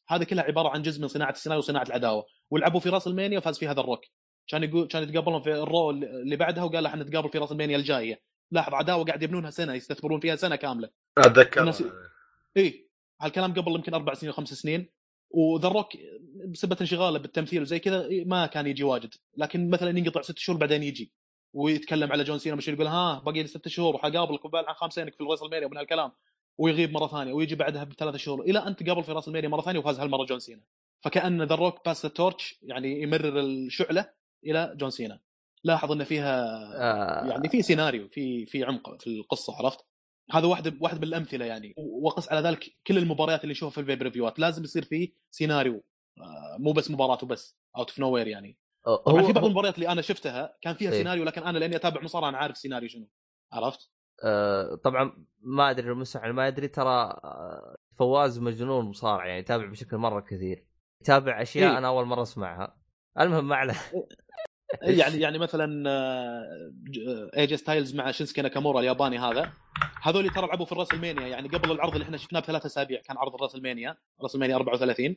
هذا 0.09 0.23
كلها 0.23 0.43
عبارة 0.43 0.69
عن 0.69 0.81
جزء 0.81 1.01
من 1.01 1.07
صناعة 1.07 1.31
السيناريو 1.31 1.59
وصناعة 1.59 1.83
العداوة. 1.83 2.25
ولعبوا 2.51 2.79
في 2.79 2.89
WrestleMania 2.89 3.37
وفاز 3.37 3.57
فيها 3.57 3.73
The 3.73 3.81
Rock 3.81 4.01
كان 4.47 4.63
يقول 4.63 4.87
كان 4.87 5.03
يتقابلون 5.03 5.41
في 5.41 5.53
ال 5.53 5.62
Raw 5.62 5.89
اللي 5.91 6.35
بعدها 6.35 6.63
وقال 6.63 6.85
إحنا 6.85 7.03
نتقابل 7.03 7.29
في 7.29 7.37
WrestleMania 7.37 7.77
الجاية. 7.77 8.21
لاحظ 8.51 8.73
عداوة 8.73 9.05
قاعد 9.05 9.23
يبنونها 9.23 9.49
سنة 9.49 9.73
يستثمرون 9.73 10.19
فيها 10.19 10.35
سنة 10.35 10.55
كاملة. 10.55 10.89
أتذكر. 11.17 11.61
الناس- 11.61 11.83
اي 12.57 12.88
هالكلام 13.21 13.53
قبل 13.53 13.75
يمكن 13.75 13.93
أربع 13.93 14.13
سنين 14.13 14.29
وخمس 14.29 14.53
سنين 14.53 14.89
و 15.29 15.39
The 15.39 15.67
Rock 15.67 15.87
بسبه 16.47 16.77
انشغاله 16.81 17.19
بالتمثيل 17.19 17.61
وزي 17.61 17.79
كذا 17.79 18.07
ما 18.25 18.45
كان 18.45 18.67
يجي 18.67 18.83
واجد. 18.83 19.13
لكن 19.37 19.69
مثلا 19.69 19.97
ينقطع 19.99 20.21
ست 20.21 20.37
شهور 20.37 20.59
بعدين 20.59 20.83
يجي 20.83 21.13
ويتكلم 21.53 22.11
على 22.11 22.23
جون 22.23 22.39
سينا 22.39 22.55
مش 22.55 22.67
يقول 22.67 22.87
ها 22.87 23.19
باقي 23.19 23.41
لي 23.41 23.47
ست 23.47 23.67
شهور 23.67 23.95
وحقابلك 23.95 24.45
وبعد 24.45 24.65
عن 24.65 24.73
خمس 24.73 24.93
سنين 24.93 25.09
في 25.09 25.21
ال 25.21 25.43
WrestleMania 25.43 25.67
ومن 25.67 25.77
هالكلام 25.77 26.11
ويغيب 26.57 26.91
مرة 26.91 27.07
ثانية 27.07 27.33
ويجي 27.33 27.55
بعدها 27.55 27.83
بثلاث 27.83 28.15
شهور. 28.15 28.41
إلى 28.41 28.59
أن 28.59 28.75
تقابل 28.75 29.03
في 29.03 29.11
WrestleMania 29.11 29.49
مرة 29.49 29.61
ثانية 29.61 29.79
وفاز 29.79 29.99
هالمرة 29.99 30.25
جون 30.25 30.39
سينا. 30.39 30.61
فكأن 31.01 31.41
The 31.41 31.55
Rock 31.55 31.85
pass 31.85 32.05
the 32.05 32.25
torch 32.26 32.59
يعني 32.61 33.01
يمرر 33.01 33.39
الشعلة 33.39 34.09
إلى 34.45 34.73
جون 34.77 34.89
سينا. 34.89 35.19
لاحظ 35.63 35.91
إن 35.91 36.03
فيها 36.03 36.45
آه. 36.75 37.29
يعني 37.29 37.49
في 37.49 37.61
سيناريو 37.61 38.07
في 38.07 38.45
في 38.45 38.63
عمق 38.63 39.01
في 39.01 39.07
القصة 39.07 39.55
عرفت؟ 39.55 39.88
هذا 40.31 40.47
واحد 40.47 40.77
واحد 40.81 40.97
من 40.97 41.03
الامثله 41.03 41.45
يعني 41.45 41.73
وقس 41.77 42.31
على 42.31 42.47
ذلك 42.47 42.71
كل 42.87 42.97
المباريات 42.97 43.43
اللي 43.43 43.51
نشوفها 43.51 43.71
في 43.71 43.79
ال 43.79 44.05
pay-per-view 44.05 44.37
ات 44.37 44.39
لازم 44.39 44.63
يصير 44.63 44.83
فيه 44.83 45.13
سيناريو 45.31 45.83
آه، 46.17 46.57
مو 46.59 46.71
بس 46.71 46.91
مباراه 46.91 47.19
وبس 47.23 47.57
out 47.77 47.89
of 47.89 47.99
nowhere 47.99 48.27
يعني. 48.27 48.57
هو 48.87 48.95
طبعا 48.95 49.23
في 49.23 49.33
بعض 49.33 49.45
المباريات 49.45 49.75
اللي 49.75 49.89
أنا 49.89 50.01
شفتها 50.01 50.57
كان 50.61 50.75
فيها 50.75 50.91
إيه. 50.91 50.97
سيناريو 50.97 51.23
لكن 51.23 51.43
أنا 51.43 51.57
لأني 51.57 51.75
أتابع 51.75 52.01
مصارعة 52.01 52.29
أنا 52.29 52.37
عارف 52.37 52.55
السيناريو 52.55 52.89
شنو. 52.89 53.09
عرفت؟ 53.51 53.91
آه، 54.23 54.75
طبعا 54.75 55.25
ما 55.39 55.69
أدري 55.69 55.91
المستمع 55.91 56.31
ما 56.31 56.47
يدري 56.47 56.67
ترى 56.67 57.19
آه، 57.23 57.77
فواز 57.97 58.39
مجنون 58.39 58.85
مصارع 58.85 59.25
يعني 59.25 59.39
يتابع 59.39 59.65
بشكل 59.65 59.97
مرة 59.97 60.21
كثير. 60.21 60.65
يتابع 61.01 61.41
أشياء 61.41 61.71
إيه. 61.71 61.77
أنا 61.77 61.87
أول 61.87 62.05
مرة 62.05 62.21
أسمعها. 62.21 62.77
المهم 63.19 63.47
ما 63.47 63.55
عليه. 63.55 63.75
يعني 64.81 65.21
يعني 65.21 65.37
مثلا 65.37 65.83
اي 67.37 67.44
جي 67.44 67.57
ستايلز 67.57 67.95
مع 67.95 68.11
شينسكي 68.11 68.41
ناكامورا 68.41 68.79
الياباني 68.79 69.19
هذا. 69.19 69.51
هذول 70.01 70.29
ترى 70.29 70.47
لعبوا 70.47 70.65
في 70.65 70.71
الراسلمانيا 70.71 71.27
يعني 71.27 71.47
قبل 71.47 71.71
العرض 71.71 71.93
اللي 71.93 72.03
إحنا 72.03 72.17
شفناه 72.17 72.39
بثلاث 72.39 72.65
أسابيع 72.65 73.01
كان 73.01 73.17
عرض 73.17 73.35
الراسلمانيا 73.35 73.97
راسلمانيا 74.21 74.55
34 74.55 75.15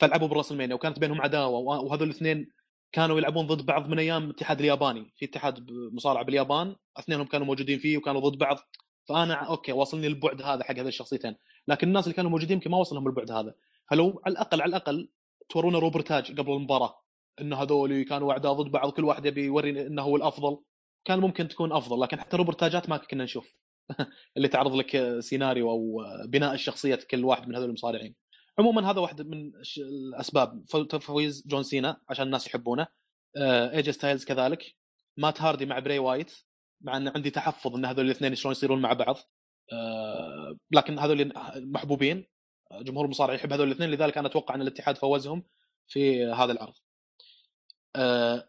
فلعبوا 0.00 0.28
بالراسلمانيا 0.28 0.74
وكانت 0.74 0.98
بينهم 0.98 1.20
عداوة 1.20 1.58
وهذول 1.58 2.08
الاثنين 2.08 2.48
كانوا 2.92 3.18
يلعبون 3.18 3.46
ضد 3.46 3.66
بعض 3.66 3.88
من 3.88 3.98
أيام 3.98 4.24
الاتحاد 4.24 4.60
الياباني. 4.60 5.12
في 5.16 5.24
اتحاد 5.24 5.66
مصارعة 5.70 6.24
باليابان 6.24 6.76
اثنينهم 6.96 7.26
كانوا 7.26 7.46
موجودين 7.46 7.78
فيه 7.78 7.98
وكانوا 7.98 8.20
ضد 8.20 8.38
بعض. 8.38 8.58
فأنا 9.08 9.34
okay 9.34 9.72
واصلني 9.72 10.06
البعد 10.06 10.42
هذا 10.42 10.64
حق 10.64 10.74
هذه 10.74 10.88
الشخصيتين. 10.88 11.34
لكن 11.68 11.88
الناس 11.88 12.04
اللي 12.04 12.14
كانوا 12.14 12.30
موجودين 12.30 12.56
يمكن 12.56 12.70
ما 12.70 12.78
وصلهم 12.78 13.06
البعد 13.06 13.30
هذا. 13.30 13.54
فلو 13.90 14.22
على 14.26 14.32
الأقل 14.32 14.62
على 14.62 14.68
الأقل 14.68 15.08
تورونا 15.48 15.78
روبورتاج 15.78 16.40
قبل 16.40 16.52
المباراة. 16.52 17.02
إن 17.40 17.52
هذول 17.52 18.02
كانوا 18.02 18.32
اعداء 18.32 18.52
ضد 18.52 18.70
بعض 18.70 18.90
كل 18.90 19.04
واحد 19.04 19.26
يبي 19.26 19.44
يوري 19.44 19.86
إنه 19.86 20.02
هو 20.02 20.16
الأفضل. 20.16 20.58
كان 21.04 21.18
ممكن 21.18 21.48
تكون 21.48 21.72
أفضل 21.72 22.00
لكن 22.00 22.20
حتى 22.20 22.36
روبورتاجات 22.36 22.88
ما 22.88 22.96
كنا 22.96 23.24
نشوف. 23.24 23.54
اللي 24.36 24.48
تعرض 24.48 24.74
لك 24.74 25.20
سيناريو 25.20 25.70
أو 25.70 26.02
بناء 26.26 26.54
الشخصية 26.54 26.98
كل 27.10 27.24
واحد 27.24 27.48
من 27.48 27.56
هذول 27.56 27.68
المصارعين. 27.68 28.14
عموما 28.58 28.90
هذا 28.90 29.00
واحد 29.00 29.22
من 29.22 29.52
الأسباب. 29.78 30.64
تفويز 30.66 31.46
جون 31.46 31.62
سينا 31.62 32.00
عشان 32.08 32.26
الناس 32.26 32.46
يحبونه. 32.46 32.86
آه، 33.36 33.70
اي 33.76 33.81
جي 33.81 33.92
ستايلز 33.92 34.24
كذلك. 34.24 34.74
مات 35.16 35.42
هاردي 35.42 35.66
مع 35.66 35.78
براي 35.78 35.98
وايت 35.98 36.32
مع 36.80 36.96
إن 36.96 37.08
عندي 37.08 37.30
تحفظ 37.30 37.76
إن 37.76 37.84
هذول 37.84 38.04
الاثنين 38.04 38.34
شلون 38.34 38.52
يصيرون 38.52 38.82
مع 38.82 38.92
بعض. 38.92 39.16
آه، 39.72 40.56
لكن 40.70 40.98
هذول 40.98 41.32
محبوبين. 41.56 42.26
جمهور 42.72 43.04
المصارعه 43.04 43.34
يحب 43.34 43.52
هذول 43.52 43.66
الاثنين 43.66 43.90
لذلك 43.90 44.18
أنا 44.18 44.28
أتوقع 44.28 44.54
إن 44.54 44.62
الاتحاد 44.62 44.96
فوزهم 44.98 45.44
في 45.88 46.24
هذا 46.24 46.52
العرض. 46.52 46.74
آه، 47.96 48.48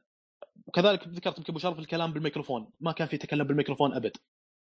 وكذلك 0.67 1.07
ذكرت 1.07 1.37
يمكن 1.37 1.53
أبو 1.53 1.59
شرف 1.59 1.79
الكلام 1.79 2.13
بالميكروفون. 2.13 2.71
ما 2.79 2.91
كان 2.91 3.07
في 3.07 3.17
تكلم 3.17 3.47
بالميكروفون 3.47 3.93
أبد. 3.93 4.17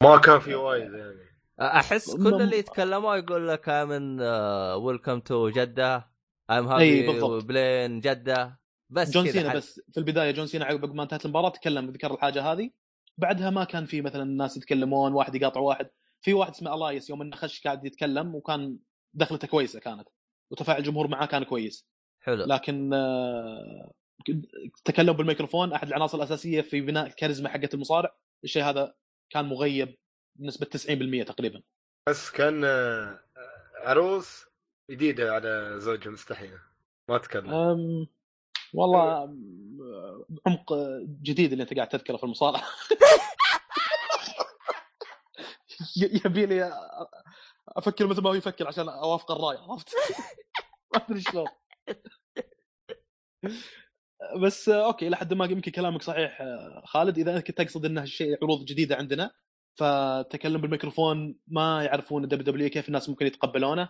ما 0.03 0.19
كان 0.19 0.39
في 0.39 0.55
وايد 0.55 0.93
يعني. 0.93 1.35
أحس 1.61 2.17
كل 2.17 2.43
اللي 2.43 2.59
يتكلموا 2.59 3.17
يقول 3.17 3.49
لك 3.49 3.69
من 3.69 4.21
welcome 4.75 5.21
to 5.21 5.49
جدة. 5.49 6.11
I'm 6.51 6.69
happy. 6.73 7.47
بلين 7.47 8.01
جدة. 8.01 8.61
بس 8.91 9.11
جون 9.11 9.27
سينا 9.27 9.55
بس. 9.55 9.81
في 9.93 9.99
البداية 9.99 10.31
جون 10.31 10.47
سينا 10.47 10.65
عقب 10.65 10.95
ما 10.95 11.03
انتهت 11.03 11.25
المباراة 11.25 11.49
تكلم 11.49 11.91
ذكر 11.91 12.15
الحاجة 12.15 12.53
هذه. 12.53 12.71
بعدها 13.19 13.51
ما 13.51 13.65
كان 13.65 13.87
في 13.87 14.01
مثلا 14.01 14.23
الناس 14.23 14.57
يتكلمون 14.57 15.13
واحد 15.13 15.35
يقاطع 15.35 15.61
واحد. 15.61 15.91
في 16.21 16.35
واحد 16.35 16.51
اسمه 16.51 16.75
الايس 16.75 17.11
يوم 17.11 17.23
انه 17.23 17.37
خش 17.37 17.63
قاعد 17.63 17.85
يتكلم 17.85 18.35
وكان 18.35 18.79
دخلته 19.15 19.49
كويسة 19.49 19.81
كانت 19.81 20.09
وتفاعل 20.51 20.79
الجمهور 20.79 21.09
معاه 21.09 21.27
كان 21.27 21.43
كويس. 21.43 21.87
حلو. 22.21 22.45
لكن 22.45 22.91
تكلم 24.85 25.13
بالميكروفون 25.13 25.73
أحد 25.73 25.89
العناصر 25.89 26.19
الأساسية 26.19 26.61
في 26.61 26.81
بناء 26.81 27.07
الكاريزما 27.07 27.49
حقت 27.49 27.75
المصارع 27.75 28.17
الشيء 28.45 28.63
هذا 28.63 28.95
كان 29.31 29.45
مغيب 29.45 29.97
بنسبة 30.37 30.67
90% 30.67 31.25
تقريبا. 31.27 31.63
بس 32.09 32.31
كان 32.31 32.65
آه، 32.65 33.21
عروس 33.77 34.45
جديدة 34.91 35.35
على 35.35 35.75
زوجها 35.79 36.11
مستحيلة. 36.11 36.59
ما 37.11 37.19
تكلم. 37.19 37.55
أم 37.55 38.07
والله 38.75 39.25
أم، 39.25 39.79
عمق 40.47 40.73
جديد 41.23 41.53
اللي 41.53 41.63
أنت 41.63 41.75
قاعد 41.75 41.89
تذكره 41.89 42.17
في 42.17 42.25
المصارعه 42.25 42.65
يبي 45.97 46.47
لي 46.47 46.73
أفكر 47.69 48.07
مثل 48.07 48.23
ما 48.23 48.31
هو 48.31 48.35
يفكر 48.35 48.69
عشان 48.69 48.89
أوافق 48.89 49.31
الرأي 49.33 49.57
عرفت؟ 49.57 49.89
ما 50.95 51.05
أدري 51.05 51.21
شلون. 51.21 51.49
بس 54.43 54.69
okay 54.69 55.09
إلى 55.09 55.17
حد 55.17 55.35
ما 55.35 55.45
يمكن 55.45 55.71
كلامك 55.71 56.03
صحيح 56.03 56.43
خالد 56.85 57.19
إذا 57.19 57.37
أنت 57.37 57.51
تقصد 57.51 57.85
انه 57.85 58.05
شيء 58.05 58.39
عروض 58.43 58.65
جديدة 58.65 58.97
عندنا 58.97 59.31
فتكلم 59.75 60.61
بالميكروفون 60.61 61.39
ما 61.47 61.85
يعرفون 61.85 62.25
ال 62.25 62.45
WWE 62.45 62.71
كيف 62.71 62.89
الناس 62.89 63.09
ممكن 63.09 63.27
يتقبلونه. 63.27 63.89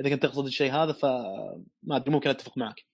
إذا 0.00 0.10
كنت 0.10 0.22
تقصد 0.22 0.46
الشيء 0.46 0.72
هذا 0.72 0.92
فما 0.92 1.96
أدري 1.96 2.10
ممكن 2.10 2.30
أتفق 2.30 2.58
معك. 2.58 2.84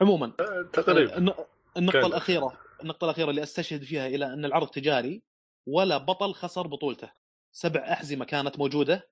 عموما 0.00 0.32
تقريبا. 0.72 1.34
النقطة 1.76 2.06
الأخيرة 2.06 2.58
النقطة 2.82 3.04
الأخيرة 3.04 3.30
اللي 3.30 3.42
أستشهد 3.42 3.82
فيها 3.82 4.06
إلى 4.06 4.26
أن 4.26 4.44
العرض 4.44 4.68
تجاري 4.68 5.22
ولا 5.66 5.98
بطل 5.98 6.34
خسر 6.34 6.66
بطولته. 6.66 7.12
سبع 7.52 7.92
أحزمة 7.92 8.24
كانت 8.24 8.58
موجودة 8.58 9.08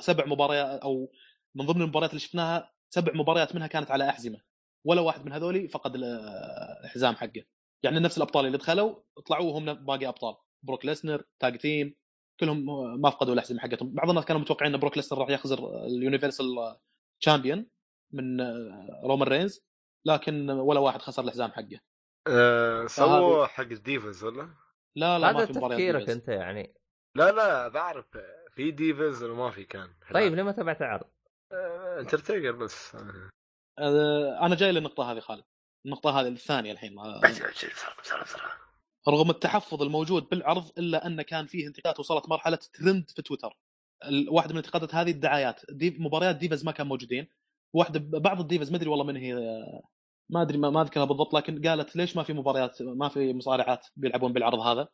سبع 0.00 0.26
مباريات 0.26 0.80
أو 0.80 1.12
من 1.54 1.66
ضمن 1.66 1.82
المباريات 1.82 2.10
اللي 2.10 2.20
شفناها 2.20 2.72
سبع 2.90 3.12
مباريات 3.14 3.54
منها 3.54 3.66
كانت 3.66 3.90
على 3.90 4.08
أحزمة. 4.08 4.51
ولا 4.86 5.00
واحد 5.00 5.26
من 5.26 5.32
هذولي 5.32 5.68
فقد 5.68 5.96
الحزام 6.84 7.14
حقه. 7.14 7.44
يعني 7.84 8.00
نفس 8.00 8.16
الأبطال 8.16 8.46
اللي 8.46 8.58
دخلوا 8.58 9.02
طلعوا 9.26 9.44
وهم 9.44 9.74
باقي 9.74 10.08
أبطال. 10.08 10.36
بروك 10.66 10.84
ليسنر 10.84 11.24
tag 11.40 11.58
team 11.58 11.94
كلهم 12.40 12.66
ما 13.00 13.10
فقدوا 13.10 13.34
الأحزمة 13.34 13.60
حقتهم. 13.60 13.94
بعض 13.94 14.08
الناس 14.08 14.24
كانوا 14.24 14.40
متوقعين 14.40 14.74
إن 14.74 14.80
بروك 14.80 14.96
ليسنر 14.96 15.18
راح 15.18 15.28
يخسر 15.28 15.84
ال 15.84 15.93
universal 15.93 16.76
champion 17.20 17.66
من 18.12 18.40
رومان 19.04 19.28
رينز 19.28 19.66
لكن 20.06 20.50
ولا 20.50 20.80
واحد 20.80 21.02
خسر 21.02 21.24
الحزام 21.24 21.50
حقه. 21.50 21.80
أه 22.28 22.86
سووا 22.86 23.46
حق 23.46 23.64
ال 23.64 23.74
divas 23.74 24.24
ولا؟ 24.24 24.54
لا 24.96 25.18
لا 25.18 25.32
ما 25.32 25.46
في 25.46 25.52
تفكيرك 25.52 26.10
أنت 26.10 26.28
يعني. 26.28 26.74
لا 27.16 27.32
لا 27.32 27.68
بعرف 27.68 28.06
في 28.54 28.70
divas 28.70 29.22
ولا 29.22 29.34
ما 29.34 29.50
في 29.50 29.64
كان 29.64 29.94
طيب 30.14 30.34
ليه 30.34 30.42
ما 30.42 30.52
تبعت 30.52 30.80
العرض؟ 30.80 31.10
أه 31.52 32.00
انترتيجر 32.00 32.52
بس. 32.52 32.96
أنا 33.78 34.54
جاي 34.54 34.72
للنقطة 34.72 35.12
هذه 35.12 35.20
خالد. 35.20 35.44
النقطة 35.86 36.20
هذه 36.20 36.28
الثانية 36.28 36.72
الحين. 36.72 36.96
رغم 39.08 39.30
التحفظ 39.30 39.82
الموجود 39.82 40.28
بالعرض 40.28 40.70
إلا 40.78 41.06
أن 41.06 41.22
كان 41.22 41.46
فيه 41.46 41.66
انتقادات 41.66 42.00
وصلت 42.00 42.28
مرحلة 42.28 42.58
ترند 42.72 43.10
في 43.10 43.22
تويتر. 43.22 43.56
واحدة 44.28 44.52
من 44.52 44.58
الانتقادات 44.58 44.94
هذه 44.94 45.10
الدعايات. 45.10 45.60
دي 45.70 45.96
مباريات 45.98 46.36
divas 46.36 46.64
ما 46.64 46.72
كانوا 46.72 46.88
موجودين. 46.88 47.28
واحدة 47.74 48.18
بعض 48.18 48.40
ال 48.40 48.45
divas 48.45 48.70
ما 48.70 48.76
أدري 48.76 48.88
والله 48.88 49.04
من 49.04 49.16
هي 49.16 49.34
ما 50.30 50.42
أدري 50.42 50.58
ما 50.58 50.82
أذكرها 50.82 51.04
بالضبط 51.04 51.34
لكن 51.34 51.68
قالت 51.68 51.96
ليش 51.96 52.16
ما 52.16 52.22
في 52.22 52.32
مباريات 52.32 52.82
ما 52.82 53.08
في 53.08 53.32
مصارعات 53.32 53.86
بيلعبون 53.96 54.32
بالعرض 54.32 54.58
هذا؟ 54.58 54.88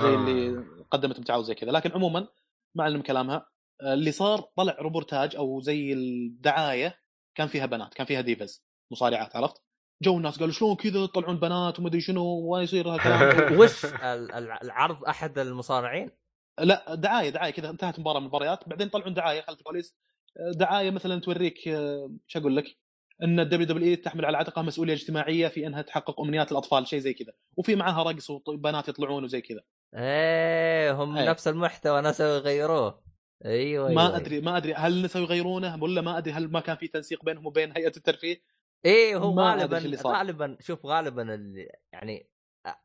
زي 0.00 0.06
آه. 0.06 0.14
اللي 0.14 0.64
قدمت 0.90 1.20
متعاوز 1.20 1.46
زي 1.46 1.54
كذا. 1.54 1.70
لكن 1.70 1.92
عموما 1.92 2.28
ما 2.74 2.84
علم 2.84 3.02
كلامها. 3.02 3.46
اللي 3.82 4.12
صار 4.12 4.40
طلع 4.40 4.76
روبورتاج 4.80 5.36
أو 5.36 5.60
زي 5.60 5.92
الدعاية 5.92 7.03
كان 7.34 7.48
فيها 7.48 7.66
بنات 7.66 7.94
كان 7.94 8.06
فيها 8.06 8.20
divas 8.20 8.64
مصارعات 8.90 9.36
عرفت؟ 9.36 9.62
جو 10.02 10.16
الناس 10.16 10.38
قالوا 10.38 10.52
شلون 10.52 10.76
كذا 10.76 11.06
تطلعون 11.06 11.36
بنات 11.36 11.78
وما 11.78 11.88
أدري 11.88 12.00
شنو 12.00 12.24
وما 12.24 12.62
يصير 12.62 12.88
هالكلام 12.88 13.58
وش 13.60 13.84
العرض 14.62 15.04
أحد 15.04 15.38
المصارعين؟ 15.38 16.10
لا 16.58 16.94
دعاية 16.94 17.30
دعاية 17.30 17.50
كذا 17.50 17.70
انتهت 17.70 18.00
مباراة 18.00 18.18
من 18.18 18.26
المباريات 18.26 18.68
بعدين 18.68 18.86
يطلعون 18.86 19.14
دعاية 19.14 19.40
خلف 19.40 19.58
الكواليس 19.58 19.96
دعاية 20.56 20.90
مثلا 20.90 21.20
توريك 21.20 21.58
شو 22.26 22.38
أقول 22.38 22.56
لك 22.56 22.76
إن 23.22 23.40
ال 23.40 23.66
WWE 23.66 23.96
تحمل 23.96 24.24
على 24.24 24.36
عاتقها 24.36 24.62
مسؤولية 24.62 24.94
اجتماعية 24.94 25.48
في 25.48 25.66
إنها 25.66 25.82
تحقق 25.82 26.20
أمنيات 26.20 26.52
الأطفال 26.52 26.86
شيء 26.86 26.98
زي 26.98 27.14
كذا 27.14 27.32
وفي 27.56 27.76
معها 27.76 28.02
رقص 28.02 28.30
وبنات 28.30 28.88
يطلعون 28.88 29.24
وزي 29.24 29.40
كذا 29.40 29.60
إيه 29.94 30.92
هم 30.92 31.16
أيه. 31.16 31.30
نفس 31.30 31.48
المحتوى 31.48 32.00
نسوا 32.00 32.26
يغيروه 32.26 33.03
أيوه 33.44 33.92
ما 33.92 34.06
أيوة. 34.06 34.16
أدري 34.16 34.40
ما 34.40 34.56
أدري 34.56 34.74
هل 34.74 35.02
نسوا 35.02 35.20
يغيرونه 35.20 35.82
ولا 35.82 36.00
ما 36.00 36.18
أدري 36.18 36.32
هل 36.32 36.50
ما 36.50 36.60
كان 36.60 36.76
في 36.76 36.88
تنسيق 36.88 37.24
بينهم 37.24 37.46
وبين 37.46 37.72
هيئة 37.76 37.96
الترفيه؟ 37.96 38.42
إيه 38.84 39.16
هو 39.16 39.40
غالبا 39.40 39.98
غالبا 40.06 40.56
شوف 40.60 40.86
غالبا 40.86 41.34
اللي 41.34 41.68
يعني 41.92 42.28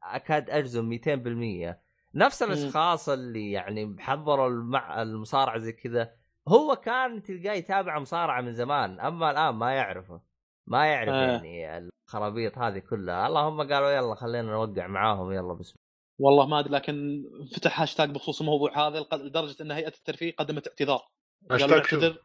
أكاد 0.03 0.49
أجزم 0.49 0.97
200% 0.97 1.75
نفس 2.15 2.43
الأشخاص 2.43 3.09
اللي 3.09 3.51
يعني 3.51 3.95
حضروا 3.99 4.47
المع... 4.47 5.01
المصارعة 5.01 5.57
زي 5.57 5.71
كذا 5.71 6.11
هو 6.47 6.75
كان 6.75 7.23
تلقاه 7.23 7.53
يتابع 7.53 7.99
مصارعة 7.99 8.41
من 8.41 8.53
زمان 8.53 8.99
أما 8.99 9.31
الآن 9.31 9.55
ما 9.55 9.71
يعرفه. 9.71 10.21
ما 10.67 10.85
يعرف 10.85 11.09
آه. 11.09 11.43
يعني 11.43 11.89
الخرابيط 12.07 12.57
هذه 12.57 12.79
كلها. 12.79 13.27
اللهم 13.27 13.73
قالوا 13.73 13.89
يلا 13.89 14.15
خلينا 14.15 14.51
نوقع 14.51 14.87
معاهم 14.87 15.31
يلا 15.31 15.53
بسم 15.53 15.78
والله 16.19 16.45
ما 16.45 16.59
أدري 16.59 16.73
لكن 16.73 17.23
فتح 17.55 17.81
هاشتاج 17.81 18.09
بخصوص 18.09 18.39
الموضوع 18.39 18.87
هذا 18.87 19.05
لدرجة 19.13 19.63
إن 19.63 19.71
هيئة 19.71 19.87
الترفيه 19.87 20.35
قدمت 20.37 20.67
اعتذار. 20.67 21.07
قالوا 21.49 21.67
نعتذر 21.67 22.17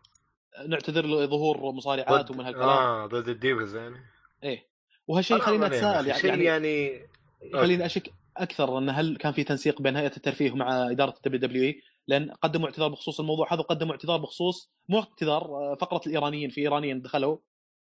نعتذر 0.68 1.06
لظهور 1.06 1.72
مصارعات 1.72 2.30
ومن 2.30 2.44
هالكلام. 2.44 2.68
آه 2.68 3.06
ضد 3.06 3.28
ال 3.28 3.36
divas 3.36 3.76
يعني. 3.76 3.96
إيه. 4.42 4.68
وهالشيء 5.08 5.38
خليني 5.38 5.66
أتساءل 5.66 6.06
يعني 6.06 6.20
شيء 6.20 6.38
يعني 6.38 7.08
خليني 7.52 7.86
أشك 7.86 8.12
أكثر 8.36 8.78
إن 8.78 8.90
هل 8.90 9.16
كان 9.16 9.32
في 9.32 9.44
تنسيق 9.44 9.82
بين 9.82 9.96
هيئة 9.96 10.16
الترفيه 10.16 10.52
ومع 10.52 10.90
إدارة 10.90 11.14
الدبليو 11.16 11.40
دبليو 11.40 11.62
إي؟ 11.62 11.80
لأن 12.08 12.30
قدموا 12.30 12.66
اعتذار 12.66 12.88
بخصوص 12.88 13.20
الموضوع 13.20 13.52
هذا 13.52 13.60
وقدموا 13.60 13.92
اعتذار 13.92 14.16
بخصوص 14.16 14.72
مو 14.88 14.98
اعتذار 14.98 15.42
آه، 15.42 15.76
فقرة 15.80 16.00
الإيرانيين 16.06 16.50
في 16.50 16.60
إيرانيين 16.60 17.02
دخلوا 17.02 17.30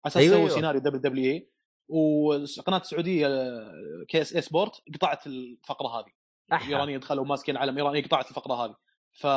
على 0.05 0.11
أساس 0.11 0.17
أيوة 0.17 0.27
يسووا 0.27 0.45
أيوة. 0.45 0.55
سيناريو 0.55 0.81
WWE. 0.81 1.47
والقناه 1.87 2.77
السعودية 2.77 3.27
KSA 4.07 4.35
Sport 4.35 4.81
قطعت 4.95 5.27
الفقرة 5.27 5.87
هذه. 5.87 6.11
الإيرانيين 6.53 6.99
دخلوا 6.99 7.25
ماسكين 7.25 7.57
علم 7.57 7.77
إيراني 7.77 8.01
قطعت 8.01 8.29
الفقرة 8.29 8.53
هذه. 8.53 8.75
ف 9.11 9.27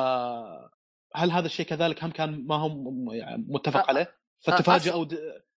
هل 1.14 1.30
هذا 1.30 1.46
الشيء 1.46 1.66
كذلك 1.66 2.04
هم 2.04 2.10
كان 2.10 2.46
ما 2.46 2.54
هم 2.54 3.08
يعني 3.12 3.44
متفق 3.48 3.88
عليه؟ 3.88 4.16
فتفاجئوا 4.40 5.06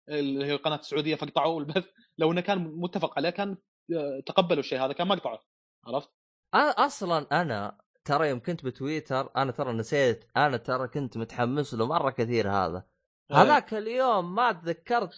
اللي 0.09 0.44
هي 0.44 0.53
القناه 0.53 0.77
السعودية 0.77 1.14
فقطعوا 1.14 1.61
البث. 1.61 1.85
لو 2.18 2.33
إنه 2.33 2.40
كان 2.40 2.59
متفق 2.59 3.18
عليه 3.18 3.31
كان 3.31 3.57
آه، 3.96 4.22
تقبلوا 4.27 4.61
الشيء 4.61 4.85
هذا 4.85 4.92
كان 4.92 5.07
ما 5.07 5.14
قطعه 5.14 5.40
عرفت؟ 5.87 6.11
أصلا 6.55 7.27
أنا 7.42 7.79
ترى 8.05 8.29
يوم 8.29 8.40
كنت 8.40 8.64
بتويتر 8.64 9.31
أنا 9.37 9.53
ترى 9.53 9.72
نسيت 9.72 10.24
أنا 10.37 10.57
ترى 10.57 10.88
كنت 10.88 11.16
متحمس 11.16 11.74
له 11.74 11.87
مرة 11.87 12.11
كثير 12.11 12.51
هذا. 12.51 12.85
إيه. 13.31 13.37
هذاك 13.37 13.74
اليوم 13.74 14.35
ما 14.35 14.53
تذكرت 14.53 15.14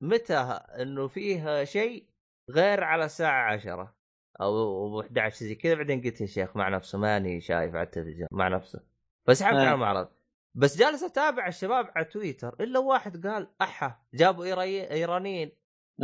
متى 0.00 0.34
إنه 0.80 1.08
فيه 1.08 1.64
شيء 1.64 2.06
غير 2.50 2.84
على 2.84 3.04
الساعة 3.04 3.52
10 3.52 3.94
أو 4.40 5.00
11 5.00 5.46
زي 5.46 5.54
كذا. 5.54 5.74
بعدين 5.74 6.02
قلت 6.02 6.20
يا 6.20 6.26
شيخ 6.26 6.56
مع 6.56 6.68
نفسه 6.68 6.98
ماني 6.98 7.40
شايف 7.40 7.74
على 7.74 7.82
التلفزيون 7.82 8.28
مع 8.32 8.48
نفسه. 8.48 8.80
فسحبت 9.26 9.56
على 9.56 9.74
المعرض 9.74 10.08
بس 10.54 10.76
جالس 10.76 11.02
أتابع 11.02 11.46
الشباب 11.46 11.90
على 11.96 12.04
تويتر 12.04 12.56
إلا 12.60 12.78
واحد 12.78 13.26
قال 13.26 13.48
أحا 13.62 14.02
جابوا 14.14 14.44
إيرانيين. 14.44 15.52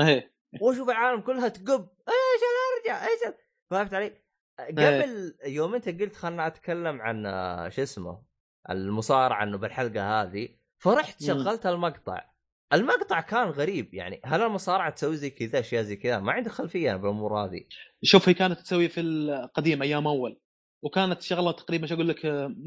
إيه 0.00 0.32
وشوف 0.62 0.88
العالم 0.88 1.20
كلها 1.20 1.48
تقب؟ 1.48 1.88
إيش 2.08 2.42
أرجع؟ 2.86 3.04
إيش 3.04 3.34
فهمت 3.70 3.94
علي؟ 3.94 4.12
قبل 4.60 5.38
يوم 5.44 5.74
أنت 5.74 5.88
قلت 5.88 6.16
خلنا 6.16 6.46
أتكلم 6.46 7.02
عن 7.02 7.26
آه، 7.26 7.68
شو 7.68 7.82
اسمه 7.82 8.22
المصارعة 8.70 9.42
إنه 9.42 9.58
بالحلقة 9.58 10.22
هذه 10.22 10.48
فرحت 10.78 11.22
شغلت 11.22 11.66
المقطع. 11.66 12.35
المقطع 12.72 13.20
كان 13.20 13.48
غريب 13.48 13.94
يعني 13.94 14.20
هل 14.24 14.42
المصارعة 14.42 14.90
تسوي 14.90 15.16
زي 15.16 15.30
كذا 15.30 15.60
أشياء 15.60 15.82
زي 15.82 15.96
كذا؟ 15.96 16.18
ما 16.18 16.32
عندي 16.32 16.50
خلفية 16.50 16.90
أنا 16.90 16.98
بالأمور 16.98 17.44
هذه. 17.44 17.64
شوف 18.02 18.28
هي 18.28 18.34
كانت 18.34 18.60
تسوي 18.60 18.88
في 18.88 19.00
القديم 19.00 19.82
أيام 19.82 20.06
أول 20.06 20.40
وكانت 20.82 21.22
شغلة 21.22 21.52
تقريبا 21.52 21.86
شو 21.86 21.94
أقول 21.94 22.08
لك 22.08 22.20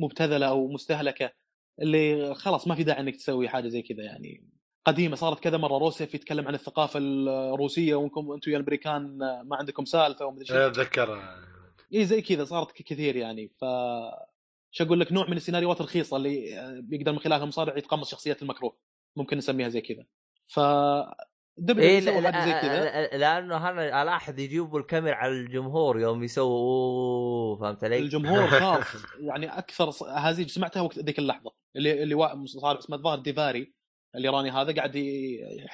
مبتذلة 0.03 0.47
أو 0.47 0.67
مستهلكة 0.67 1.31
اللي 1.81 2.35
خلاص 2.35 2.67
ما 2.67 2.75
في 2.75 2.83
داعي 2.83 2.99
إنك 2.99 3.15
تسوي 3.15 3.49
حاجة 3.49 3.67
زي 3.67 3.81
كذا 3.81 4.03
يعني 4.03 4.49
قديمة 4.85 5.15
صارت 5.15 5.39
كذا 5.39 5.57
مرة 5.57 5.77
روسيف 5.77 6.13
يتكلم 6.13 6.47
عن 6.47 6.53
الثقافة 6.53 6.99
الروسية 6.99 7.95
وانكم 7.95 8.31
أنتم 8.31 8.51
يا 8.51 8.57
الأمريكان 8.57 9.17
ما 9.45 9.55
عندكم 9.55 9.85
سالفة 9.85 10.25
ومدري 10.25 10.45
شيء 10.45 10.67
اتذكر 10.67 11.21
إي 11.93 12.05
زي 12.05 12.21
كذا 12.21 12.45
صارت 12.45 12.71
كثير 12.71 13.15
يعني 13.15 13.47
ف 13.47 13.65
شو 14.71 14.83
أقول 14.83 14.99
لك 14.99 15.12
نوع 15.12 15.29
من 15.29 15.38
السيناريوهات 15.38 15.81
الرخيصه 15.81 16.17
اللي 16.17 16.55
بيقدر 16.83 17.12
من 17.12 17.19
خلالها 17.19 17.43
المصارع 17.43 17.77
يتقمص 17.77 18.12
شخصية 18.12 18.38
المكروه. 18.41 18.77
ممكن 19.19 19.38
نسميها 19.38 19.69
زي 19.69 19.82
كذا. 19.82 20.05
ف 20.47 20.60
دبليو 21.58 21.89
إيه 21.89 21.99
لا 21.99 22.19
لا 22.19 22.45
زي 22.45 22.51
كذا. 22.51 23.08
لأنه 23.17 23.69
أنا 23.69 24.03
الاحظ 24.03 24.39
يجيبوا 24.39 24.79
الكاميرا 24.79 25.15
على 25.15 25.32
الجمهور 25.32 25.99
يوم 25.99 26.23
يسووا 26.23 27.58
فهمت 27.60 27.84
علي؟ 27.84 27.97
الجمهور 27.97 28.47
خاف. 28.62 29.05
يعني 29.19 29.58
أكثر 29.58 29.91
هزيج 30.08 30.49
سمعتها 30.49 30.82
وقت 30.82 30.99
ذيك 30.99 31.19
اللحظة. 31.19 31.51
اللي 31.75 32.03
اللي 32.03 32.45
صار 32.45 32.79
اسمه 32.79 32.97
الظاهر 32.97 33.19
ديفاري 33.19 33.73
الإيراني 34.15 34.51
هذا 34.51 34.75
قاعد 34.75 34.95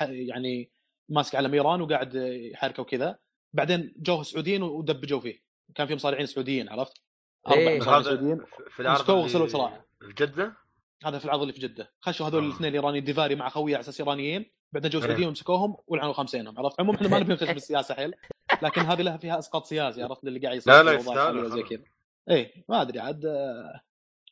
يعني 0.01 0.71
ماسك 1.09 1.35
علم 1.35 1.53
ايران 1.53 1.81
وقاعد 1.81 2.15
يحركه 2.53 2.81
وكذا. 2.81 3.19
بعدين 3.53 3.93
جوه 3.97 4.21
السعوديين 4.21 4.63
ودبجوا 4.63 5.19
فيه. 5.19 5.39
كان 5.75 5.87
في 5.87 5.95
مصارعين 5.95 6.25
سعوديين 6.25 6.69
عرفت؟ 6.69 7.01
أربع 7.47 7.59
إيه 7.59 7.79
مصارعين. 7.79 8.03
سعوديين 8.03 8.41
في 8.69 8.79
العرض 8.81 9.27
صراحة 9.27 9.87
في 9.99 10.13
جدة؟ 10.13 10.64
هذا 11.05 11.19
في 11.19 11.25
العرض 11.25 11.41
اللي 11.41 11.53
في 11.53 11.59
جدة. 11.59 11.93
خشوا 12.01 12.27
هذول 12.27 12.43
آه. 12.43 12.47
الاثنين 12.47 12.69
الايرانيين 12.69 13.03
ديفاري 13.03 13.35
مع 13.35 13.49
خويه 13.49 13.73
على 13.75 13.81
أساس 13.81 14.01
إيرانيين 14.01 14.45
بعدين 14.73 14.91
جو 14.91 14.99
سعوديين 15.01 15.27
ومسكوهم 15.27 15.77
ولعنوا 15.87 16.13
خمسينهم 16.13 16.59
عرفت؟ 16.59 16.79
عموما 16.79 16.97
إحنا 16.97 17.07
ما 17.07 17.19
نبي 17.19 17.33
نخش 17.33 17.49
بالسياسة 17.49 17.95
حيل 17.95 18.13
لكن 18.61 18.81
هذه 18.81 19.01
لها 19.01 19.17
فيها 19.17 19.39
إسقاط 19.39 19.65
سياسي 19.65 20.03
عرفت؟ 20.03 20.23
اللي 20.23 20.39
قاعد 20.39 20.57
يصير 20.57 20.73
لا 20.73 20.83
لا 20.83 21.49
زي 21.49 21.63
كذا. 21.63 21.83
إيه 22.29 22.65
ما 22.69 22.81
أدري 22.81 22.99
عاد 22.99 23.23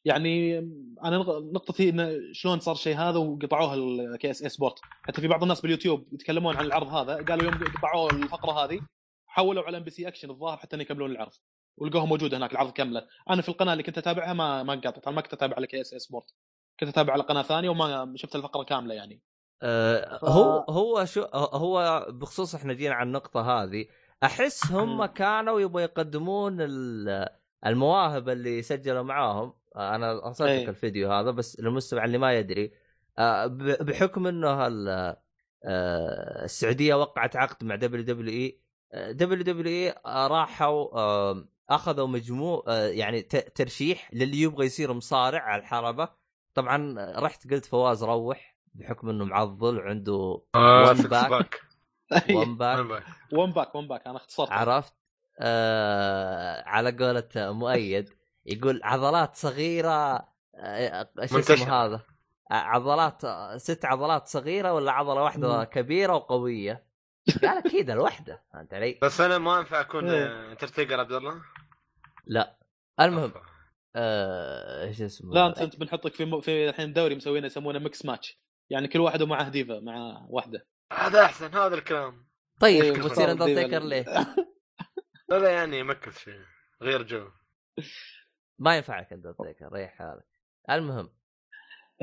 يعني 0.06 0.60
أنا 1.04 1.18
نق- 1.18 1.54
نقطتي 1.54 1.90
انه 1.90 2.20
شلون 2.32 2.60
صار 2.60 2.76
الشيء 2.76 2.96
هذا 2.96 3.18
وقطعوه 3.18 3.74
ال 3.74 3.88
KSA 3.88 4.32
Sport 4.32 4.80
حتى 5.04 5.22
في 5.22 5.28
بعض 5.28 5.42
الناس 5.42 5.62
باليوتيوب 5.62 6.14
يتكلمون 6.14 6.56
عن 6.58 6.66
العرض 6.66 6.88
هذا 6.88 7.16
قالوا 7.26 7.44
يوم 7.44 7.64
قطعوا 7.64 8.12
الفقرة 8.12 8.52
هذه 8.52 8.80
حولوا 9.28 9.64
على 9.64 9.78
MBC 9.78 10.08
Action 10.08 10.30
الظاهر 10.30 10.58
حتى 10.58 10.78
يكملون 10.78 11.12
العرض 11.12 11.32
ولقوها 11.78 12.06
موجودة 12.06 12.38
هناك 12.38 12.52
العرض 12.52 12.72
كامله 12.72 13.08
أنا 13.30 13.42
في 13.42 13.50
القناة 13.50 13.74
اللي 13.74 13.84
كنت 13.84 13.98
أتابعها 13.98 14.34
ما 14.34 14.64
ما 14.64 14.74
أنا 14.74 15.12
ما 15.12 15.22
كنت 15.22 15.34
أتابع 15.34 15.56
على 15.56 15.68
KSA 15.68 15.94
Sport 15.94 16.34
كنت 16.86 16.98
أتابع 16.98 17.14
على 17.14 17.24
قناة 17.24 17.42
ثانية 17.42 17.70
وما 17.70 18.14
شفت 18.16 18.36
الفقرة 18.36 18.64
كاملة 18.64 18.94
يعني 18.94 19.22
آه، 19.62 20.18
ف- 20.18 20.26
هو 20.26 20.66
هو 20.70 21.06
شو 21.06 21.22
هو 21.34 22.08
بخصوص 22.10 22.56
إحنا 22.56 22.74
جينا 22.74 22.96
على 22.96 23.08
النقطة 23.08 23.42
هذه 23.42 23.86
أحس 24.24 24.72
هم 24.72 24.98
مم. 24.98 25.06
كانوا 25.06 25.60
يبغوا 25.60 25.82
يقدمون 25.82 26.58
ال- 26.62 27.30
المواهب 27.66 28.30
اللي 28.30 28.62
سجلوا 28.62 29.02
معاهم 29.04 29.54
آه، 29.76 29.96
أنا 29.96 30.28
ارسلت 30.28 30.50
لك 30.50 30.56
أي. 30.56 30.70
الفيديو 30.70 31.12
هذا 31.12 31.32
بس 31.32 31.60
للمستمع 31.60 32.06
اللي 32.06 32.18
ما 32.18 32.34
يدري 32.34 32.72
آه، 33.20 33.46
بحكم 33.82 34.28
إنه 34.28 34.50
آه، 35.66 36.44
السعودية 36.44 36.96
وقعت 36.96 37.36
عقد 37.36 37.64
مع 37.64 37.76
دبليو 37.76 38.04
دبليو 38.04 38.34
إي 38.34 38.60
دبليو 38.94 39.44
دبليو 39.44 39.72
إي 39.88 39.96
راحوا 40.06 40.98
آه، 40.98 41.46
أخذوا 41.70 42.08
مجموع 42.08 42.64
آه، 42.68 42.88
يعني 42.88 43.22
ت- 43.22 43.58
ترشيح 43.58 44.14
للي 44.14 44.42
يبغى 44.42 44.66
يصير 44.66 44.94
مصارع 44.94 45.42
على 45.42 45.62
الحلبة 45.62 46.10
طبعا 46.56 46.96
رحت 47.20 47.52
قلت 47.54 47.66
فواز 47.66 48.04
روح 48.04 48.56
بحكم 48.74 49.10
إنه 49.10 49.26
معضل 49.26 49.78
وعنده 49.78 50.42
آه 50.56 50.94
pack. 50.94 51.08
pack 51.08 51.62
one 52.32 52.58
pack 52.58 53.04
one 53.34 53.52
pack 53.52 53.76
one 53.76 53.88
pack 53.88 54.08
أنا 54.08 54.18
اختصرت. 54.18 54.52
عرفت؟ 54.52 54.94
آه 55.40 56.64
على 56.66 56.92
قولة 56.92 57.30
مؤيد 57.36 58.10
يقول 58.46 58.82
عضلات 58.84 59.36
صغيرة 59.36 60.28
آه 60.56 61.10
شو 61.26 61.36
منتشرة. 61.36 61.54
اسمه 61.54 61.74
هذا؟ 61.86 62.02
آه، 62.52 62.54
عضلات 62.54 63.26
آه، 63.26 63.58
ست 63.58 63.86
عضلات 63.86 64.28
صغيرة 64.28 64.74
ولا 64.74 64.92
عضلة 64.92 65.22
واحدة 65.24 65.58
مم. 65.58 65.64
كبيرة 65.64 66.14
وقوية؟ 66.16 66.86
قال 67.42 67.58
أكيد 67.68 67.90
الوحدة 67.90 68.44
فهمت 68.54 68.74
علي؟ 68.74 69.00
بس 69.02 69.22
أنا 69.22 69.38
ما 69.38 69.58
ينفع 69.58 69.82
أكون 69.82 70.10
إيه. 70.10 70.52
انترتيجر 70.52 71.00
عبد 71.00 71.12
الله. 71.12 71.42
لا. 72.26 72.58
المهم 73.00 73.32
آه 73.96 74.88
إيش 74.88 75.02
اسمه؟ 75.02 75.34
لا 75.34 75.48
انت 75.48 75.58
أنت 75.58 75.80
بنحطك 75.80 76.14
في 76.14 76.26
م... 76.26 76.42
في 76.42 76.70
الحين 76.70 76.94
دوري 76.94 77.16
مسوينه 77.16 77.46
يسمونه 77.46 77.80
mixed 77.80 78.06
match 78.06 78.40
يعني 78.70 78.88
كل 78.88 79.00
واحد 79.00 79.22
ومعه 79.22 79.50
ديفا 79.50 79.80
مع 79.80 80.28
واحدة. 80.30 80.68
هذا 80.94 81.22
أحسن 81.26 81.56
هذا 81.56 81.76
الكلام. 81.76 82.28
طيب 82.60 82.84
إيه، 82.84 82.92
بتصير 82.92 83.06
مختار 83.06 83.32
اندرتيكر. 83.32 83.84
ليه؟ 83.84 84.06
لا 85.30 85.40
لا 85.40 85.50
يعني 85.50 85.80
يمكس 85.80 86.20
شيء 86.20 86.40
غير 86.82 87.04
جو. 87.04 87.28
ما 88.60 88.76
ينفعك 88.76 89.14
اندرتيكر 89.14 89.74
ريح 89.74 89.92
حالك. 89.98 90.28
المهم 90.70 91.10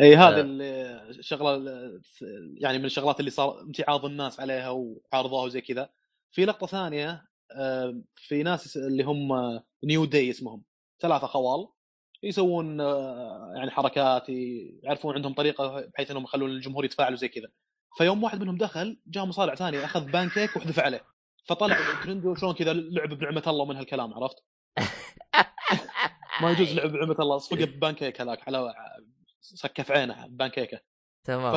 اي 0.01 0.17
هذه 0.17 0.41
آه. 0.41 1.11
الشغله 1.11 1.63
يعني 2.55 2.79
من 2.79 2.85
الشغلات 2.85 3.21
اللي 3.21 3.31
صار 3.31 3.61
امتعاض 3.61 4.05
الناس 4.05 4.41
عليها 4.41 4.71
وعارضوها 4.71 5.45
وزي 5.45 5.61
كذا. 5.61 5.91
في 6.31 6.45
لقطة 6.45 6.67
ثانية 6.67 7.31
آه، 7.57 8.03
في 8.17 8.43
ناس 8.43 8.77
اللي 8.77 9.03
هم 9.03 9.29
New 9.85 10.05
Day 10.05 10.31
اسمهم 10.31 10.65
ثلاثة 11.01 11.27
خوال 11.27 11.69
يسوون 12.23 12.81
آه، 12.81 13.53
يعني 13.57 13.71
حركات 13.71 14.29
يعرفون 14.83 15.15
عندهم 15.15 15.35
طريقة 15.35 15.87
بحيث 15.95 16.11
إنهم 16.11 16.25
يخلون 16.25 16.51
الجمهور 16.51 16.85
يتفاعلوا 16.85 17.17
زي 17.17 17.29
كذا. 17.29 17.49
فيوم 17.97 18.25
واحد 18.25 18.41
منهم 18.41 18.57
دخل 18.57 19.01
جاء 19.07 19.25
مصارع 19.25 19.55
ثاني 19.55 19.85
أخذ 19.85 20.11
بانكيك 20.11 20.57
وحذف 20.57 20.81
عليه. 20.81 21.05
فطلع 21.45 21.77
ترندو 22.05 22.35
شلون 22.35 22.55
كذا 22.55 22.73
لعب 22.73 23.09
بنعمه 23.09 23.43
الله 23.47 23.65
من 23.65 23.77
هالكلام 23.77 24.15
عرفت؟ 24.15 24.37
ما 26.43 26.51
يجوز 26.51 26.75
لعب 26.75 26.89
بنعمه 26.93 27.17
الله 27.21 27.39
صفقة 27.39 27.65
ببانكيك 27.65 28.21
هذاك 28.21 28.49
على 28.49 28.75
سكف 29.41 29.91
عينه 29.91 30.27
بانكيكه 30.27 30.81
تمام. 31.25 31.53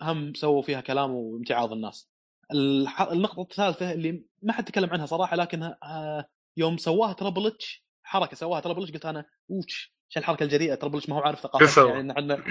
فهم 0.00 0.34
سووا 0.34 0.62
فيها 0.62 0.80
كلام 0.80 1.10
وامتعاض 1.10 1.72
الناس. 1.72 2.10
الح... 2.52 3.02
النقطة 3.02 3.42
الثالثة 3.42 3.92
اللي 3.92 4.24
ما 4.42 4.52
حد 4.52 4.64
تكلم 4.64 4.90
عنها 4.90 5.06
صراحة 5.06 5.36
لكنها 5.36 5.78
آه، 5.82 6.24
يوم 6.56 6.76
سواها 6.76 7.12
Triple 7.12 7.46
H 7.46 7.84
حركة 8.10 8.36
سواها 8.36 8.60
Triple 8.60 8.82
H 8.82 8.92
قلت 8.92 9.06
أنا 9.06 9.24
اوتش 9.50 9.94
إيش 10.06 10.18
الحركة 10.18 10.44
الجريئة 10.44 10.74
Triple 10.74 10.98
H 10.98 11.08
ما 11.08 11.16
هو 11.16 11.20
عارف 11.20 11.46
شو 11.58 11.66
سوى؟ 11.66 11.90
يعني 11.90 12.12
إحنا 12.12 12.42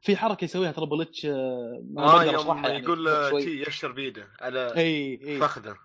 في 0.00 0.16
حركة 0.16 0.44
يسويها 0.44 0.72
Triple 0.72 1.00
H 1.02 1.26
آه، 1.26 1.82
ما 1.90 2.22
يوم 2.22 2.34
اشرحها 2.34 2.68
يعني 2.68 2.84
يقول 2.84 3.08
آه،. 3.08 3.30
تي 3.30 3.60
يشر 3.60 3.92
بيده 3.92 4.28
على 4.40 4.76
إي 4.76 5.20
إي 5.24 5.38
فخذه 5.38 5.76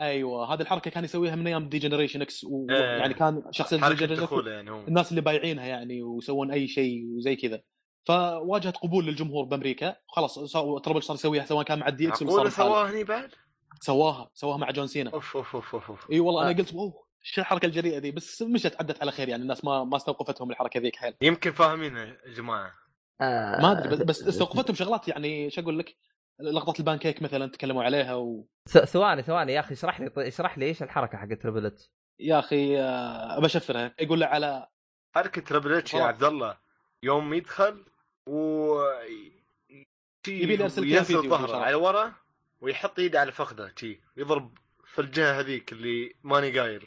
أيوه 0.00 0.54
هذه 0.54 0.60
الحركة 0.60 0.90
كان 0.90 1.04
يسويها 1.04 1.36
من 1.36 1.46
أيام 1.46 1.68
D-Generation 1.68 2.22
X 2.22 2.44
إيه. 2.44 2.50
ويعني 2.52 3.14
كان 3.14 3.42
شخصية 3.50 3.78
حركة 3.78 4.06
دي 4.06 4.14
دخوله 4.14 4.50
يعني 4.50 4.70
هو 4.70 4.80
الناس 4.88 5.10
اللي 5.10 5.20
بايعينها 5.20 5.66
يعني 5.66 6.02
ويسوون 6.02 6.50
أي 6.50 6.68
شيء 6.68 7.06
وزي 7.16 7.36
كذا 7.36 7.60
فواجهت 8.04 8.76
قبول 8.76 9.06
للجمهور 9.06 9.44
بأمريكا 9.44 9.96
خلاص 10.06 10.34
Triple 10.84 11.02
صار 11.02 11.16
يسويها 11.16 11.44
سواء 11.44 11.64
كان 11.64 11.78
مع 11.78 11.88
ال 11.88 12.08
DX 12.08 12.22
ولا 12.22 12.30
صار 12.30 12.36
معقوله 12.36 12.50
لحاله. 12.50 12.68
سواه 12.68 12.90
هني 12.90 13.04
بعد؟ 13.04 13.30
سواها 13.80 14.30
سواها 14.34 14.56
مع 14.56 14.70
جون 14.70 14.86
سينا 14.86 15.10
أوف 15.10 15.36
أوف 15.36 15.54
أوف 15.54 15.74
أوف, 15.74 15.90
أوف. 15.90 16.10
إي 16.10 16.20
والله 16.20 16.42
آه. 16.42 16.50
أنا 16.50 16.58
قلت 16.58 16.72
اوه 16.72 17.07
شو 17.22 17.40
الحركة 17.40 17.66
الجريئة 17.66 17.98
ذي؟ 17.98 18.10
بس 18.10 18.42
مشت 18.42 18.76
عدت 18.80 19.00
على 19.00 19.12
خير 19.12 19.28
يعني 19.28 19.42
الناس 19.42 19.64
ما 19.64 19.84
ما 19.84 19.96
استوقفتهم 19.96 20.50
الحركه 20.50 20.80
ذيك 20.80 20.96
حيل. 20.96 21.14
يمكن 21.22 21.52
فاهمينها 21.52 22.04
يا 22.04 22.34
جماعة. 22.34 22.72
آه، 23.20 23.60
ما 23.62 23.72
أدري 23.72 23.88
بس, 23.88 24.02
بس 24.02 24.28
استوقفتهم 24.28 24.76
شغلات 24.76 25.08
يعني 25.08 25.50
شو 25.50 25.60
أقول 25.60 25.78
لك؟ 25.78 25.96
لقطه 26.40 26.78
البانكيك 26.78 27.22
مثلا 27.22 27.50
تكلموا 27.50 27.84
عليها 27.84 28.14
و... 28.14 28.46
ثواني 28.68 29.22
ثواني 29.22 29.52
يا 29.52 29.60
أخي 29.60 29.74
اشرح 29.74 30.00
لي 30.00 30.10
اشرح 30.16 30.58
لي 30.58 30.66
إيش 30.66 30.82
الحركة 30.82 31.18
حقت 31.18 31.42
Triple 31.42 31.66
H 31.66 31.90
يا 32.20 32.38
أخي 32.38 32.80
آه، 32.80 33.38
ابشفرها 33.38 33.94
يقول 34.00 34.20
له 34.20 34.26
على 34.26 34.66
حركة 35.14 35.42
Triple 35.42 35.72
H 35.72 35.94
يا. 35.94 36.02
عبد 36.02 36.24
الله 36.24 36.58
يوم 37.02 37.34
يدخل 37.34 37.84
و 38.26 38.74
يبي 40.28 40.54
ينزل 40.54 41.04
فيديو 41.04 41.22
ظهره. 41.22 41.56
على 41.56 41.74
ورا 41.74 42.12
ويحط 42.60 42.98
إيده 42.98 43.20
على 43.20 43.32
فخذه 43.32 43.68
تي 43.68 44.00
يضرب 44.16 44.58
في 44.84 45.00
الجهة 45.00 45.40
هذيك 45.40 45.72
اللي 45.72 46.14
ماني 46.22 46.58
قايل. 46.58 46.86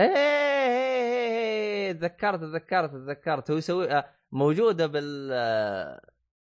إيه 0.00 0.06
إيه، 0.06 1.86
إيه، 1.86 1.92
تذكرت 1.92 2.40
تذكرت 2.40 2.90
تذكرت. 2.90 3.50
هو 3.50 3.56
يسوي 3.56 3.92
آه، 3.92 4.04
موجودة 4.32 4.86
بال 4.86 5.30
آه، 5.32 6.00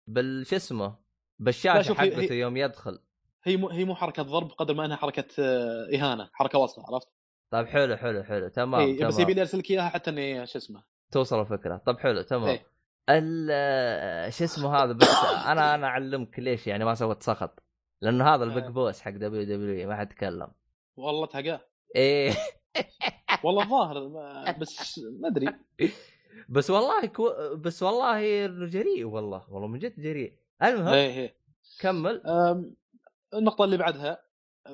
بال 0.06 0.46
شو 0.46 0.56
اسمه؟ 0.56 0.96
بالشاشة 1.38 1.90
هي- 1.92 1.94
حقته 1.94 2.20
هي- 2.32 2.38
يوم 2.40 2.56
يدخل. 2.56 2.98
هي 3.44 3.56
مو 3.56 3.68
هي 3.68 3.84
مو 3.84 3.94
حركة 3.94 4.22
ضرب 4.22 4.50
قدر 4.50 4.74
ما 4.74 4.84
إنها 4.84 4.96
حركة 4.96 5.24
آه، 5.38 5.88
إهانة 5.94 6.30
حركة 6.32 6.58
وسطى 6.58 6.82
عرفت؟ 6.92 7.08
طيب 7.50 7.66
حلو 7.66 7.96
حلو 7.96 8.22
حلو. 8.22 8.48
تمام 8.48 8.80
إيه 8.80 9.04
بس 9.06 9.14
يبي 9.14 9.24
تمام 9.24 9.34
لي 9.34 9.40
ارسل 9.40 9.58
لك 9.58 9.70
إياها 9.70 9.88
حتى 9.88 10.10
إني 10.10 10.46
شو 10.46 10.58
اسمه؟ 10.58 10.82
توصل 11.10 11.40
الفكرة. 11.40 11.76
طب 11.76 11.98
حلو 11.98 12.22
تمام. 12.22 12.48
إيه. 12.48 12.66
ال 13.10 14.32
شو 14.32 14.44
اسمه 14.44 14.76
هذا؟ 14.76 14.92
بس 14.92 15.08
أنا 15.46 15.74
أنا 15.74 15.86
أعلمك 15.86 16.38
ليش 16.38 16.66
يعني 16.66 16.84
ما 16.84 16.94
سويت 16.94 17.22
سخط. 17.22 17.62
لأنه 18.02 18.34
هذا 18.34 18.44
ال 18.44 18.48
big. 18.48 18.64
boss 18.64 19.00
حق 19.00 19.10
WW 19.10 19.88
ما 19.88 19.96
حد 19.96 20.08
تكلم 20.08 20.48
والله 20.96 21.26
تهقاه. 21.26 21.60
إيه. 21.96 22.32
والله 23.44 23.62
الظاهر 23.62 24.08
بس 24.60 24.98
ما 24.98 25.28
أدري. 25.28 25.46
بس 26.48 26.70
والله 26.70 27.06
كو... 27.06 27.30
بس 27.56 27.82
والله 27.82 28.46
إنه 28.46 28.66
جريء 28.66 29.04
والله 29.04 29.44
والله 29.50 29.68
من 29.68 29.78
جد 29.78 30.00
جريء. 30.00 30.32
المهم 30.62 30.88
إيه 30.88 31.10
إيه. 31.10 31.36
كمل. 31.80 32.26
أم، 32.26 32.74
النقطة 33.34 33.64
اللي 33.64 33.76
بعدها 33.76 34.22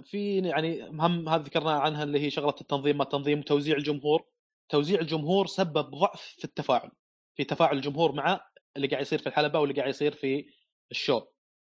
في 0.05 0.39
يعني 0.39 0.89
هم 0.89 1.29
هذه 1.29 1.41
ذكرنا 1.41 1.73
عنها 1.73 2.03
اللي 2.03 2.21
هي 2.21 2.31
شغلة 2.31 2.55
التنظيم 2.61 2.97
ما 2.97 3.03
التنظيم 3.05 3.39
وتوزيع 3.39 3.77
الجمهور. 3.77 4.25
توزيع 4.69 5.01
الجمهور 5.01 5.47
سبب 5.47 5.91
ضعف 5.91 6.35
في 6.39 6.45
التفاعل 6.45 6.91
في 7.37 7.45
تفاعل 7.45 7.77
الجمهور 7.77 8.13
مع 8.13 8.41
اللي 8.77 8.89
قاعد 8.89 9.03
يصير 9.03 9.19
في 9.19 9.27
الحلبة 9.27 9.59
واللي 9.59 9.75
قاعد 9.75 9.89
يصير 9.89 10.13
في 10.13 10.47
ال 10.91 10.97
show 10.97 11.23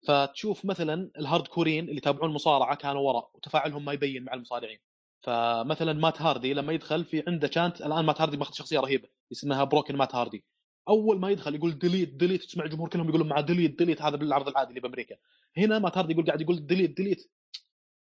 فتشوف 0.08 0.64
مثلا 0.64 1.10
ال 1.18 1.46
hardcore 1.46 1.77
ين 1.77 1.84
اللي 1.84 1.96
يتابعون 1.96 2.30
المصارعة 2.30 2.76
كانوا 2.76 3.00
وراء 3.02 3.30
وتفاعلهم 3.34 3.84
ما 3.84 3.92
يبين 3.92 4.24
مع 4.24 4.34
المصارعين. 4.34 4.78
فمثلا 5.22 5.92
Matt 5.92 6.22
Hardy 6.22 6.54
لما 6.54 6.72
يدخل 6.72 7.04
في 7.04 7.24
عنده 7.26 7.50
chant 7.50 7.80
الآن 7.80 8.04
Matt 8.04 8.20
Hardy 8.20 8.36
ماخذ 8.36 8.54
شخصية 8.54 8.80
رهيبة 8.80 9.08
اسمها 9.32 9.64
Broken 9.64 9.96
Matt 9.96 10.14
Hardy. 10.14 10.44
أول 10.88 11.20
ما 11.20 11.30
يدخل 11.30 11.54
يقول 11.54 11.78
delete 11.78 12.14
delete 12.14 12.42
تسمع 12.42 12.64
الجمهور 12.64 12.88
كلهم 12.88 13.08
يقولون 13.08 13.28
مع 13.28 13.40
delete 13.40 13.78
delete 13.78 14.02
هذا 14.02 14.16
بالعرض 14.16 14.48
العادي 14.48 14.68
اللي 14.70 14.80
بأمريكا. 14.80 15.16
هنا 15.56 15.78
Matt 15.78 15.98
Hardy 15.98 16.12
يقول 16.12 16.26
قاعد 16.26 16.40
يقول 16.40 16.66
delete 16.66 16.96
delete 16.96 17.30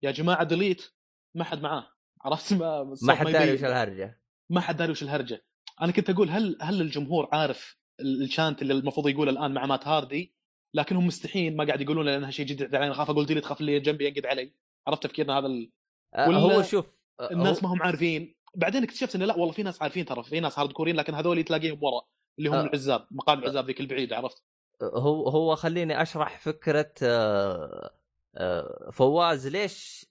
يا 0.02 0.10
جماعة 0.10 0.44
delete 0.44 0.92
ما 1.34 1.44
حد 1.44 1.62
معاه. 1.62 1.86
عرفت؟ 2.24 2.52
ما 2.52 2.94
ما 3.02 3.14
حد 3.14 3.26
داري. 3.26 3.54
وش 3.54 3.64
الهرجة. 3.64 4.20
ما 4.50 4.60
حد 4.60 4.76
داري 4.76 4.90
وش 4.92 5.02
الهرجة. 5.02 5.44
أنا 5.82 5.92
كنت 5.92 6.10
أقول 6.10 6.30
هل 6.30 6.58
هل 6.60 6.80
الجمهور 6.80 7.28
عارف 7.32 7.76
ال- 8.00 8.22
ال 8.22 8.29
chant 8.29 8.62
اللي 8.62 8.74
المفروض 8.74 9.08
يقوله 9.08 9.30
الآن 9.30 9.54
مع 9.54 9.66
Matt 9.66 9.86
Hardy؟ 9.86 10.34
لكنهم 10.74 11.06
مستحين 11.06 11.56
ما 11.56 11.64
قاعد 11.64 11.80
يقولون 11.80 12.06
لانها 12.06 12.30
شيء 12.30 12.46
جديد 12.46 12.74
علينا 12.74 12.94
خاف 12.94 13.10
أقول 13.10 13.26
delete 13.26 13.44
خاف 13.44 13.60
اللي 13.60 13.80
جنبي 13.80 14.06
ينقد 14.06 14.26
علي. 14.26 14.52
عرفت 14.86 15.02
تفكيرنا 15.02 15.38
هذا 15.38 15.46
ال... 15.46 15.70
آه، 16.14 16.28
ولا 16.28 16.38
هو 16.38 16.62
شوف 16.62 16.86
الناس. 17.20 17.62
ما 17.62 17.72
هم 17.72 17.82
عارفين 17.82 18.36
بعدين 18.54 18.82
اكتشفت 18.82 19.14
إنه 19.14 19.24
لا 19.24 19.36
والله 19.36 19.52
في 19.52 19.62
ناس 19.62 19.82
عارفين 19.82 20.04
ترى 20.04 20.22
في 20.22 20.40
ناس 20.40 20.58
hardcore 20.58 20.72
ين 20.72 20.96
لكن 20.96 21.14
هذول 21.14 21.44
تلاقيهم 21.44 21.78
ورا 21.82 22.02
اللي 22.38 22.50
هم 22.50 22.54
آه. 22.54 22.62
العزاب 22.62 23.06
مقام 23.10 23.38
العزاب 23.38 23.66
ذيك 23.66 23.80
البعيده 23.80 24.16
عرفت 24.16 24.42
هو 24.82 25.28
هو 25.28 25.56
خليني 25.56 26.02
أشرح 26.02 26.38
فكرة 26.38 26.92
آه، 27.02 27.90
آه، 28.36 28.90
فواز 28.92 29.46
ليش 29.46 30.06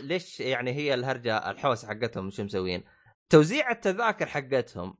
ليش 0.00 0.40
يعني 0.40 0.72
هي 0.72 0.94
الهرجة 0.94 1.50
الحوسه 1.50 1.88
حقتهم 1.88 2.30
شو 2.30 2.44
مسوين؟ 2.44 2.84
توزيع 3.28 3.70
التذاكر 3.70 4.26
حقتهم 4.26 4.96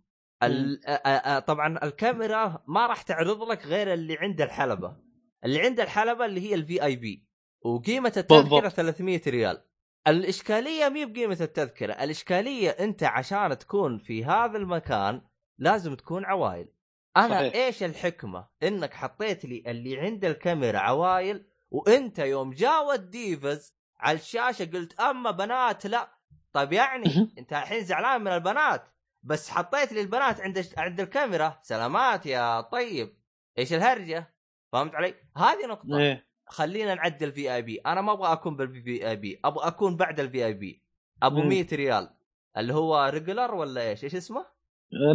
طبعا 1.47 1.85
الكاميرا 1.85 2.65
ما 2.69 2.87
راح 2.87 3.03
تعرض 3.03 3.43
لك 3.43 3.67
غير 3.67 3.93
اللي 3.93 4.17
عند 4.19 4.41
الحلبة 4.41 4.97
اللي 5.45 5.61
عند 5.61 5.81
الحلبة 5.81 6.25
اللي 6.25 6.41
هي 6.41 6.55
ال 6.55 6.85
VIP 6.85 7.27
وقيمة 7.65 8.13
التذكرة 8.17 8.61
بالضبط. 8.61 8.73
300 8.73 9.21
ريال 9.27 9.65
الإشكالية 10.07 10.89
مي 10.89 11.05
بقيمة 11.05 11.39
التذكرة. 11.41 11.93
الإشكالية 11.93 12.71
أنت 12.71 13.03
عشان 13.03 13.59
تكون 13.59 13.99
في 13.99 14.25
هذا 14.25 14.59
المكان 14.59 15.23
لازم 15.59 15.95
تكون 15.95 16.25
عوايل. 16.25 16.69
أنا 17.17 17.35
صحيح. 17.35 17.55
إيش 17.55 17.83
الحكمة؟ 17.83 18.49
إنك 18.63 18.95
حطيت 18.95 19.45
لي 19.45 19.63
اللي 19.67 20.01
عند 20.01 20.25
الكاميرا 20.25 20.79
عوايل 20.79 21.47
وأنت 21.71 22.19
يوم 22.19 22.51
جاوا 22.51 22.95
ال 22.95 23.08
divas 23.08 23.75
على 24.01 24.19
الشاشة 24.19 24.65
قلت 24.65 25.01
أما 25.01 25.31
بنات 25.31 25.87
لا. 25.87 26.09
طيب 26.53 26.73
يعني 26.73 27.33
أنت 27.39 27.53
الحين 27.53 27.85
زعلان 27.85 28.21
من 28.21 28.33
البنات 28.33 28.89
بس 29.23 29.51
حطيت 29.51 29.93
لي 29.93 30.01
البنات 30.01 30.41
عند 30.41 30.67
عند 30.77 31.01
الكاميرا. 31.01 31.59
سلامات 31.63 32.27
يا 32.27 32.61
طيب. 32.61 33.19
إيش 33.59 33.73
الهرجة؟ 33.73 34.35
فهمت 34.73 34.95
علي؟ 34.95 35.15
هذه 35.37 35.67
نقطة. 35.67 35.99
إيه. 35.99 36.32
خلينا 36.53 36.95
نعدل 36.95 37.33
VIP 37.33 37.79
أنا 37.79 38.01
ما 38.01 38.13
أبغى 38.13 38.33
أكون 38.33 38.57
بال 38.57 39.09
VIP 39.09 39.41
أبغى 39.45 39.67
أكون 39.67 39.97
بعد 39.97 40.21
ال 40.21 40.47
VIP 40.47 40.83
أبو 41.23 41.41
مم. 41.41 41.49
100 41.49 41.67
ريال. 41.73 42.15
اللي 42.57 42.75
هو 42.75 43.11
regular 43.13 43.55
ولا 43.55 43.89
إيش؟ 43.89 44.05
إيش 44.05 44.15
اسمه؟ 44.15 44.47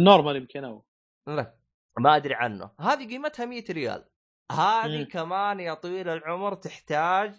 normal 0.00 0.36
يمكن 0.36 0.64
أو. 0.64 0.84
لا. 1.26 1.54
ما 1.98 2.16
أدري 2.16 2.34
عنه. 2.34 2.70
هذه 2.80 3.08
قيمتها 3.08 3.46
100 3.46 3.64
ريال. 3.70 4.04
هذه. 4.52 5.02
كمان 5.02 5.60
يا 5.60 5.74
طويل 5.74 6.08
العمر 6.08 6.54
تحتاج 6.54 7.34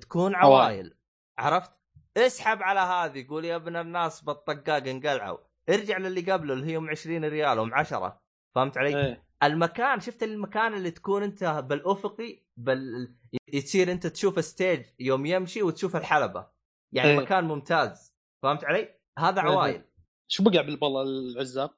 تكون 0.00 0.34
عوائل. 0.34 0.94
عرفت؟ 1.38 1.72
اسحب 2.16 2.62
على 2.62 2.80
هذه. 2.80 3.26
قول 3.28 3.44
يا 3.44 3.56
ابن 3.56 3.76
الناس 3.76 4.20
بالطقاق 4.20 4.86
انقلعوا. 4.88 5.38
ارجع 5.68 5.98
للي 5.98 6.32
قبله 6.32 6.54
اللي 6.54 6.66
هي 6.66 6.76
أم 6.76 6.90
20 6.90 7.24
ريال 7.24 7.58
أم 7.58 7.74
10 7.74 8.20
فهمت 8.56 8.78
علي؟ 8.78 9.06
إيه 9.06 9.26
المكان 9.42 10.00
شفت 10.00 10.22
المكان 10.22 10.74
اللي 10.74 10.90
تكون 10.90 11.22
انت 11.22 11.44
بالأفقي 11.44 12.42
بال 12.56 13.14
يصير 13.52 13.92
انت 13.92 14.06
تشوف 14.06 14.44
stage 14.44 14.84
يوم 15.00 15.26
يمشي 15.26 15.62
وتشوف 15.62 15.96
الحلبة 15.96 16.46
يعني 16.92 17.10
إيه. 17.10 17.16
مكان 17.16 17.44
ممتاز 17.44 18.14
فهمت 18.42 18.64
علي؟ 18.64 18.94
هذا 19.18 19.40
إيه. 19.42 19.46
عوايل 19.48 19.82
شو 20.28 20.42
بقع 20.42 20.60
بالبالله 20.62 21.02
العزاب؟ 21.02 21.70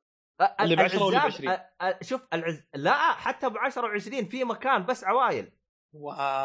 اللي 0.61 0.77
بعشرة 0.77 1.03
واللي 1.05 1.19
العزاب- 1.19 1.31
بعشرين. 1.31 1.51
أ- 1.57 1.99
أ- 2.01 2.05
شوف 2.05 2.27
العز 2.33 2.63
لا 2.75 2.95
حتى 3.13 3.49
ب 3.49 3.57
10 3.59 3.99
و20 3.99 4.29
في 4.31 4.45
مكان 4.45 4.87
بس 4.87 5.05
عوايل 5.05 5.53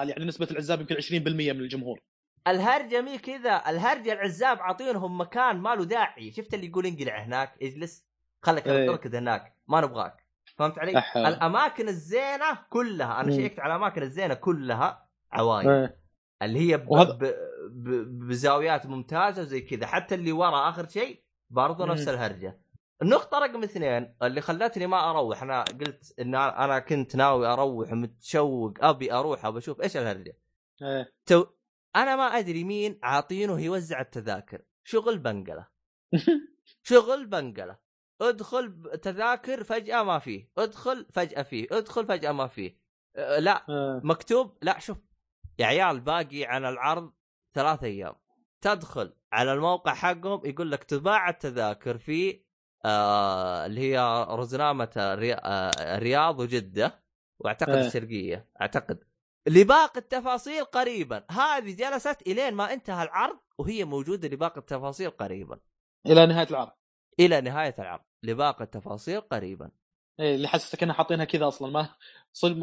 يعني 0.04 0.26
نسبة 0.26 0.48
العزاب 0.52 0.82
يمكن 0.82 0.96
20% 0.96 1.54
من 1.54 1.60
الجمهور 1.62 2.00
الهرجة 2.48 3.02
مي 3.02 3.18
كذا 3.18 3.64
الهرجة 3.70 4.14
العزاب 4.14 4.60
عاطينهم 4.62 5.22
مكان 5.22 5.58
ما 5.58 5.76
له 5.76 5.84
داعي 5.86 6.32
شفت 6.32 6.54
اللي 6.54 6.68
يقول 6.68 6.86
انقلع 6.86 7.24
هناك 7.24 7.58
اجلس 7.62 8.06
خليك 8.46 8.68
إيه. 8.68 8.88
تركض 8.88 9.16
هناك 9.16 9.58
ما 9.68 9.82
نبغاك 9.82 10.23
فهمت 10.58 10.80
علي؟ 10.80 11.02
أح- 11.02 11.18
الأماكن 11.18 11.88
الزينة 11.90 12.60
كلها 12.70 13.22
أنا. 13.22 13.32
شيكت 13.32 13.60
على 13.60 13.76
الأماكن 13.76 14.02
الزينة 14.02 14.34
كلها 14.34 15.10
عوايل 15.32 15.70
إيه. 15.70 15.98
اللي 16.42 16.60
هي 16.60 16.78
ب... 16.78 16.90
وهذا- 16.92 17.14
ب... 17.14 17.24
ب... 17.70 17.90
بزاويات 18.28 18.86
ممتازة 18.86 19.42
وزي 19.42 19.62
كذا. 19.62 19.86
حتى 19.88 20.16
اللي 20.16 20.32
ورا 20.32 20.70
آخر 20.70 20.88
شيء 20.88 21.24
برضو 21.50 21.86
نفس. 21.86 22.08
الهرجة. 22.08 22.60
النقطة 23.02 23.40
رقم 23.40 23.64
اثنين 23.64 24.16
اللي 24.24 24.42
خلتني 24.42 24.88
ما 24.88 25.10
أروح 25.10 25.44
أنا 25.44 25.64
قلت 25.64 26.14
إن 26.20 26.36
أنا 26.36 26.80
كنت 26.80 27.16
ناوي 27.16 27.48
أروح 27.48 27.92
ومتشوق 27.92 28.74
أبي 28.82 29.14
أروح 29.14 29.46
ابى 29.46 29.58
أشوف 29.58 29.82
إيش 29.82 29.98
الهرجة. 29.98 30.38
إيه. 30.82 31.14
تو 31.26 31.46
أنا 31.96 32.16
ما 32.16 32.24
أدري 32.24 32.64
مين 32.64 33.00
عاطينه 33.04 33.60
يوزع 33.62 34.02
التذاكر. 34.02 34.62
شغل 34.84 35.18
بنقله 35.20 35.68
شغل 36.90 37.26
بنقله 37.26 37.83
ادخل 38.22 38.92
تذاكر 39.02 39.64
فجأة 39.64 40.04
ما 40.04 40.20
فيه. 40.20 40.50
ادخل 40.58 41.06
فجأة 41.14 41.42
فيه. 41.44 41.68
ادخل 41.72 42.06
فجأة 42.08 42.32
ما 42.32 42.48
فيه. 42.48 42.78
أه 43.16 43.40
لا 43.40 43.66
إيه. 43.70 44.02
مكتوب 44.04 44.58
لا 44.62 44.80
شوف 44.80 44.98
يا 45.60 45.66
عيال 45.66 46.00
باقي 46.00 46.46
عن 46.46 46.66
العرض 46.66 47.14
ثلاث 47.56 47.84
أيام. 47.84 48.16
تدخل 48.62 49.14
على 49.34 49.54
الموقع 49.54 49.94
حقهم 49.94 50.42
يقول 50.46 50.72
لك 50.72 50.84
تباع 50.84 51.30
التذاكر 51.30 51.98
في 51.98 52.44
آه 52.86 53.66
اللي 53.66 53.82
هي 53.82 54.26
رزنامة 54.30 54.90
الري- 54.98 55.34
آه 55.34 55.72
الرياض 55.98 56.40
وجدة. 56.40 57.04
واعتقد 57.40 57.70
إيه. 57.70 57.88
الشرقية 57.88 58.50
أعتقد. 58.62 59.04
لباقي 59.48 60.00
التفاصيل 60.00 60.64
قريبا. 60.64 61.26
هذه 61.32 61.76
جلست 61.76 62.22
إلين 62.28 62.54
ما 62.54 62.74
انتهى 62.74 63.04
العرض 63.04 63.40
وهي 63.58 63.86
موجودة 63.86 64.28
لباقي 64.28 64.58
التفاصيل 64.58 65.10
قريبا. 65.10 65.60
إلى 66.06 66.26
نهاية 66.26 66.48
العرض. 66.50 66.72
إلى 67.20 67.42
نهاية 67.42 67.76
العرض 67.80 68.04
لباقي 68.24 68.64
التفاصيل 68.64 69.22
قريبا. 69.22 69.72
إيه 70.20 70.36
اللي 70.36 70.48
حسسك 70.48 70.84
انها 70.84 70.96
حاطينها 70.96 71.26
كذا 71.26 71.48
أصلا 71.48 71.72
ما 71.72 71.90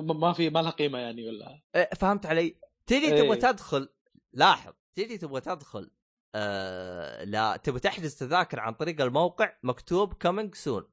ما 0.01 0.33
في 0.33 0.51
ما 0.51 0.63
لها 0.63 0.71
قيمة 0.71 0.99
يعني 0.99 1.29
ولا؟ 1.29 1.61
إيه، 1.75 1.91
فهمت 1.95 2.27
علي؟ 2.27 2.57
تجي 2.87 3.07
إيه. 3.07 3.23
تبغى 3.23 3.37
تدخل 3.37 3.89
لاحظ 4.33 4.73
تجي 4.95 5.19
تبغى 5.19 5.41
تدخل 5.41 5.91
آه 6.35 7.25
لا 7.25 7.57
تبغى 7.57 7.81
تحجز 7.81 8.17
تذاكر 8.17 8.61
عن 8.61 8.75
طريق 8.75 9.01
الموقع 9.01 9.53
مكتوب 9.63 10.13
coming 10.15 10.55
soon 10.55 10.91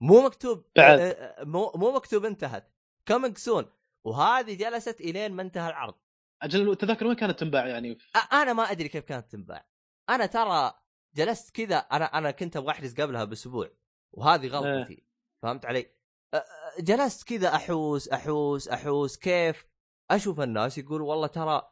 مو 0.00 0.24
مكتوب 0.26 0.64
بعد. 0.76 1.00
آه، 1.00 1.04
آه، 1.04 1.44
مو 1.44 1.72
مو 1.74 1.92
مكتوب 1.92 2.24
انتهت 2.24 2.72
coming 3.06 3.38
soon 3.38 3.66
وهذه 4.04 4.54
جلست 4.54 5.00
إلين 5.00 5.32
ما 5.32 5.42
انتهى 5.42 5.70
العرض. 5.70 5.94
أجل 6.42 6.70
التذاكر 6.70 7.06
وين 7.06 7.16
كانت 7.16 7.40
تنباع 7.40 7.66
يعني؟ 7.66 7.98
أنا 8.32 8.52
ما 8.52 8.62
أدري 8.62 8.88
كيف 8.88 9.04
كانت 9.04 9.32
تنباع. 9.32 9.66
أنا 10.10 10.26
ترى 10.26 10.72
جلست 11.16 11.50
كذا 11.50 11.76
أنا 11.76 12.04
أنا 12.04 12.30
كنت 12.30 12.56
أبغى 12.56 12.70
أحجز 12.70 13.00
قبلها 13.00 13.24
بأسبوع 13.24 13.70
وهذه 14.12 14.46
غلطتي 14.46 15.02
فهمت 15.42 15.66
علي؟ 15.66 15.90
جلست 16.80 17.28
كذا 17.28 17.54
أحوس 17.54 18.08
أحوس 18.08 18.68
أحوس 18.68 19.16
كيف 19.16 19.66
أشوف 20.10 20.40
الناس 20.40 20.78
يقول 20.78 21.02
والله 21.02 21.26
ترى 21.26 21.70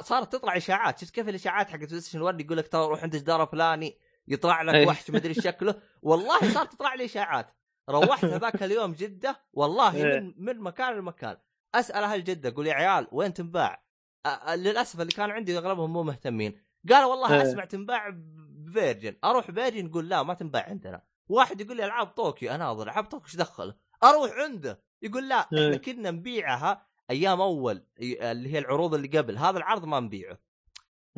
صارت 0.00 0.32
تطلع 0.32 0.56
إشاعات 0.56 0.98
شفت 0.98 1.14
كيف 1.14 1.28
الإشاعات 1.28 1.70
حقت 1.70 1.88
بلاي 1.88 2.00
ستيشن 2.00 2.22
1 2.22 2.40
يقول 2.40 2.58
لك 2.58 2.68
ترى 2.68 2.86
روح 2.86 3.02
عند 3.02 3.16
جدار 3.16 3.46
فلاني 3.46 3.98
يطلع 4.28 4.62
لك 4.62 4.74
إيه. 4.74 4.86
وحش 4.86 5.10
مدري 5.10 5.34
شكله 5.34 5.74
والله 6.02 6.54
صارت 6.54 6.72
تطلع 6.72 6.94
لي 6.94 7.04
إشاعات 7.04 7.56
روحت 7.90 8.24
هذاك 8.24 8.62
اليوم 8.62 8.92
جدة 8.92 9.40
والله 9.52 9.94
إيه. 9.94 10.20
من 10.20 10.34
من 10.36 10.60
مكان 10.60 10.94
لمكان 10.94 11.36
أسأل 11.74 12.04
أهل 12.04 12.24
جدة 12.24 12.48
أقول 12.48 12.66
يا 12.66 12.74
عيال 12.74 13.06
وين 13.12 13.34
تنباع؟ 13.34 13.84
للأسف 14.54 15.00
اللي 15.00 15.12
كانوا 15.12 15.34
عندي 15.34 15.58
أغلبهم 15.58 15.92
مو 15.92 16.02
مهتمين 16.02 16.62
قالوا 16.90 17.10
والله 17.10 17.34
إيه. 17.34 17.42
أسمع 17.42 17.64
تنباع 17.64 18.08
بفيرجن 18.70 19.16
أروح 19.24 19.50
فيرجن 19.50 19.86
يقول 19.86 20.08
لا 20.08 20.22
ما 20.22 20.34
تنباع 20.34 20.66
عندنا. 20.68 21.02
واحد 21.28 21.60
يقول 21.60 21.76
لي 21.76 21.84
ألعاب 21.84 22.06
طوكيو 22.06 22.54
اناظر 22.54 22.82
ألعاب 22.82 23.04
طوكيو 23.04 23.26
إيش 23.26 23.36
دخل؟ 23.36 23.74
أروح 24.04 24.30
عنده. 24.32 24.82
يقول 25.02 25.28
لا 25.28 25.40
إحنا 25.40 25.58
إيه. 25.58 25.76
كنا 25.76 26.10
نبيعها 26.10 26.86
أيام 27.10 27.40
أول 27.40 27.86
اللي 28.00 28.52
هي 28.52 28.58
العروض 28.58 28.94
اللي 28.94 29.18
قبل. 29.18 29.38
هذا 29.38 29.58
العرض 29.58 29.84
ما 29.84 30.00
نبيعه. 30.00 30.38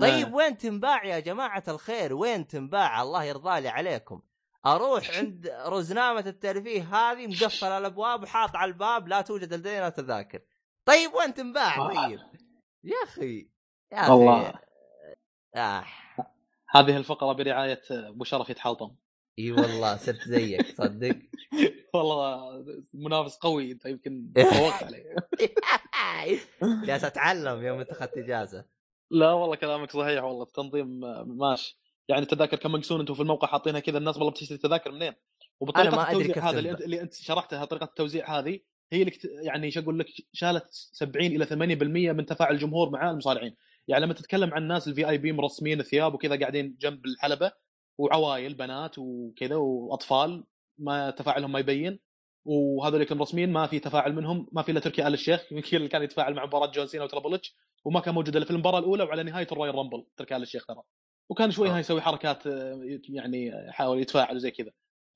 طيب 0.01 0.27
آه. 0.29 0.35
وين 0.35 0.59
تنباع 0.59 1.05
يا 1.05 1.19
جماعة 1.19 1.63
الخير؟ 1.69 2.15
وين 2.15 2.47
تنباع؟ 2.47 3.03
الله 3.03 3.25
يرضى 3.25 3.61
لي 3.61 3.69
عليكم. 3.69 4.23
أروح 4.67 5.11
عند 5.19 5.47
رزنامة 5.67 6.25
الترفيه 6.27 6.83
هذه 6.83 7.27
مقفلة 7.27 7.79
الأبواب 7.79 8.23
وحاط 8.23 8.57
على 8.57 8.69
الباب 8.69 9.09
لا 9.09 9.21
توجد 9.21 9.55
لدينا 9.55 9.89
تذاكر. 9.89 10.41
طيب 10.85 11.15
وين 11.15 11.35
تنباع؟ 11.35 11.77
آه. 11.77 12.07
طيب. 12.07 12.21
يا 12.85 12.97
أخي 13.05 13.51
يا 13.93 14.01
أخي. 14.01 14.11
والله. 14.11 14.55
آه. 15.55 15.85
هذه 16.73 16.97
الفقرة 16.97 17.33
برعاية 17.33 17.83
أبو 17.91 18.25
شرف 18.25 18.51
يتحلطم 18.51 18.95
إي 19.39 19.53
والله 19.53 19.97
صرت 19.97 20.29
زيك 20.29 20.67
صدق. 20.77 21.17
والله 21.95 22.65
منافس 22.95 23.37
قوي 23.37 23.73
إنت 23.73 23.87
يمكن 23.87 24.33
فوقت 24.53 24.83
عليه. 24.83 25.17
جالس 26.87 27.05
أتعلم 27.05 27.63
يوم 27.63 27.81
انت 27.81 27.91
اخذت 27.91 28.19
إجازة. 28.19 28.65
لا 29.11 29.33
والله 29.33 29.57
كلامك 29.57 29.91
صحيح 29.91 30.25
والله 30.25 30.43
التنظيم 30.43 31.01
ماشي 31.27 31.79
يعني 32.09 32.23
التذاكر 32.23 32.57
كم 32.57 32.73
مقسون 32.73 33.01
أنتم 33.01 33.15
في 33.15 33.23
الموقع 33.23 33.49
حاطينها 33.49 33.81
كذا 33.81 33.99
الناس 33.99 34.17
والله 34.17 34.31
بتشتري 34.31 34.59
تذاكر 34.59 34.93
منين؟ 34.93 35.13
وبطريقة 35.61 35.89
أنا 35.89 35.97
ما 35.97 36.03
أدري 36.03 36.13
التوزيع 36.13 36.35
كيف 36.35 36.45
هذا 36.45 36.59
اللي 36.59 36.71
اللي 36.71 37.01
أنت 37.01 37.15
شرحتها 37.15 37.65
طريقة 37.65 37.85
التوزيع 37.85 38.39
هذه 38.39 38.61
هي 38.93 39.03
اللي. 39.03 39.13
يعني 39.25 39.67
إيش 39.67 39.79
أقول 39.79 39.99
لك 39.99 40.07
شالت 40.33 40.67
70 40.71 41.27
إلى 41.27 41.47
80% 41.47 41.53
من 42.17 42.27
تفاعل 42.27 42.55
الجمهور 42.55 42.91
مع 42.91 43.11
المصارعين. 43.11 43.57
يعني 43.89 44.05
لما 44.05 44.15
تتكلم 44.15 44.55
عن 44.55 44.63
الناس 44.63 44.89
ال 44.89 45.09
VIP 45.09 45.33
مرسمين 45.33 45.81
الثياب 45.81 46.15
وكذا 46.15 46.41
قاعدين 46.41 46.77
جنب 46.81 47.07
الحلبة 47.07 47.53
وعوايل 47.99 48.55
بنات 48.55 48.99
وكذا 48.99 49.57
وأطفال 49.57 50.45
ما 50.79 51.11
تفاعلهم 51.11 51.53
ما 51.53 51.59
يبين 51.59 51.99
وهذول 52.45 53.07
مرسمين 53.11 53.53
ما 53.53 53.67
في 53.67 53.79
تفاعل 53.79 54.15
منهم 54.15 54.49
ما 54.53 54.63
في 54.63 54.73
إلا 54.73 54.81
تركي 54.81 55.07
آل 55.07 55.15
الشيخ 55.15 55.47
يمكن 55.53 55.77
اللي 55.77 55.89
كان 55.89 56.03
يتفاعل 56.03 56.35
مع 56.35 56.47
مباراة 56.47 56.67
جون 56.67 56.87
سينا 56.87 57.05
وترابل 57.05 57.35
إتش 57.35 57.57
وما 57.85 58.01
كان 58.01 58.15
موجود 58.15 58.37
إلا 58.37 58.45
في 58.45 58.51
المباراة 58.51 58.79
الأولى 58.79 59.05
وعلى 59.05 59.23
نهاية 59.23 59.47
الرويال 59.53 59.75
رامبل 59.75 60.07
تركي 60.17 60.37
آل 60.37 60.43
الشيخ 60.43 60.67
ترى. 60.67 60.83
وكان 61.29 61.51
شوي 61.51 61.69
آه. 61.69 61.73
هاي 61.75 61.81
يسوي 61.81 62.01
حركات 62.01 62.47
يعني 63.09 63.47
يحاول 63.69 64.01
يتفاعل 64.01 64.37
وزي 64.37 64.51
كذا. 64.51 64.71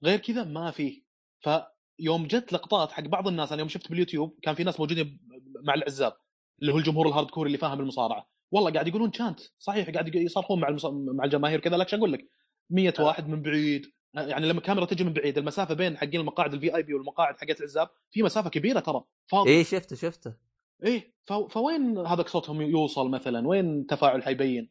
غير 0.05 0.19
كذا 0.19 0.45
ما 0.45 0.71
فيه 0.71 1.03
فيوم 1.41 2.27
جت 2.27 2.53
لقطات 2.53 2.93
حق 2.93 3.03
بعض 3.03 3.29
الناس 3.29 3.53
أنا 3.53 3.61
يوم 3.61 3.69
شفت 3.69 3.91
باليوتيوب 3.91 4.39
كان 4.43 4.55
في 4.55 4.65
ناس 4.65 4.81
موجودين 4.81 5.21
مع 5.63 5.75
العزاب 5.75 6.17
اللي 6.63 6.73
هو 6.73 6.79
الجمهور 6.79 7.09
ال 7.09 7.31
hardcore 7.31 7.47
اللي 7.47 7.59
فاهم 7.59 7.81
المصارعة. 7.81 8.36
والله 8.57 8.73
قاعد 8.73 8.89
يقولون 8.89 9.13
chant 9.13 9.41
صحيح 9.59 9.91
قاعد 9.91 10.15
يصرخون 10.15 10.61
مع 10.61 10.69
المص... 10.69 10.87
مع 10.87 11.25
الجماهير 11.25 11.61
كذا 11.61 11.77
لكن 11.77 11.97
أقول 11.97 12.13
لك؟ 12.13 12.31
100 12.71 12.95
آه. 12.99 13.05
واحد 13.05 13.29
من 13.29 13.43
بعيد. 13.43 13.87
يعني 14.15 14.49
لما 14.49 14.59
الكاميرا 14.59 14.87
تجي 14.87 15.05
من 15.05 15.13
بعيد 15.13 15.39
المسافة 15.39 15.75
بين 15.75 15.97
حقين 15.97 16.21
المقاعد 16.21 16.55
ال 16.55 16.77
VIP 16.77 16.95
والمقاعد 16.95 17.37
حقت 17.39 17.59
العزاب 17.61 17.89
في 18.11 18.23
مسافة 18.23 18.51
كبيرة 18.51 18.81
ترى. 18.81 19.05
فاضي. 19.27 19.51
إيه 19.51 19.63
شفته 19.63 19.97
شفته. 19.97 20.35
إيه 20.85 21.15
ف... 21.25 21.33
فوين 21.33 21.99
هذاك 21.99 22.29
صوتهم 22.29 22.63
يوصل 22.63 23.11
مثلا؟ 23.11 23.49
وين 23.49 23.81
التفاعل 23.81 24.23
حيبين؟ 24.23 24.71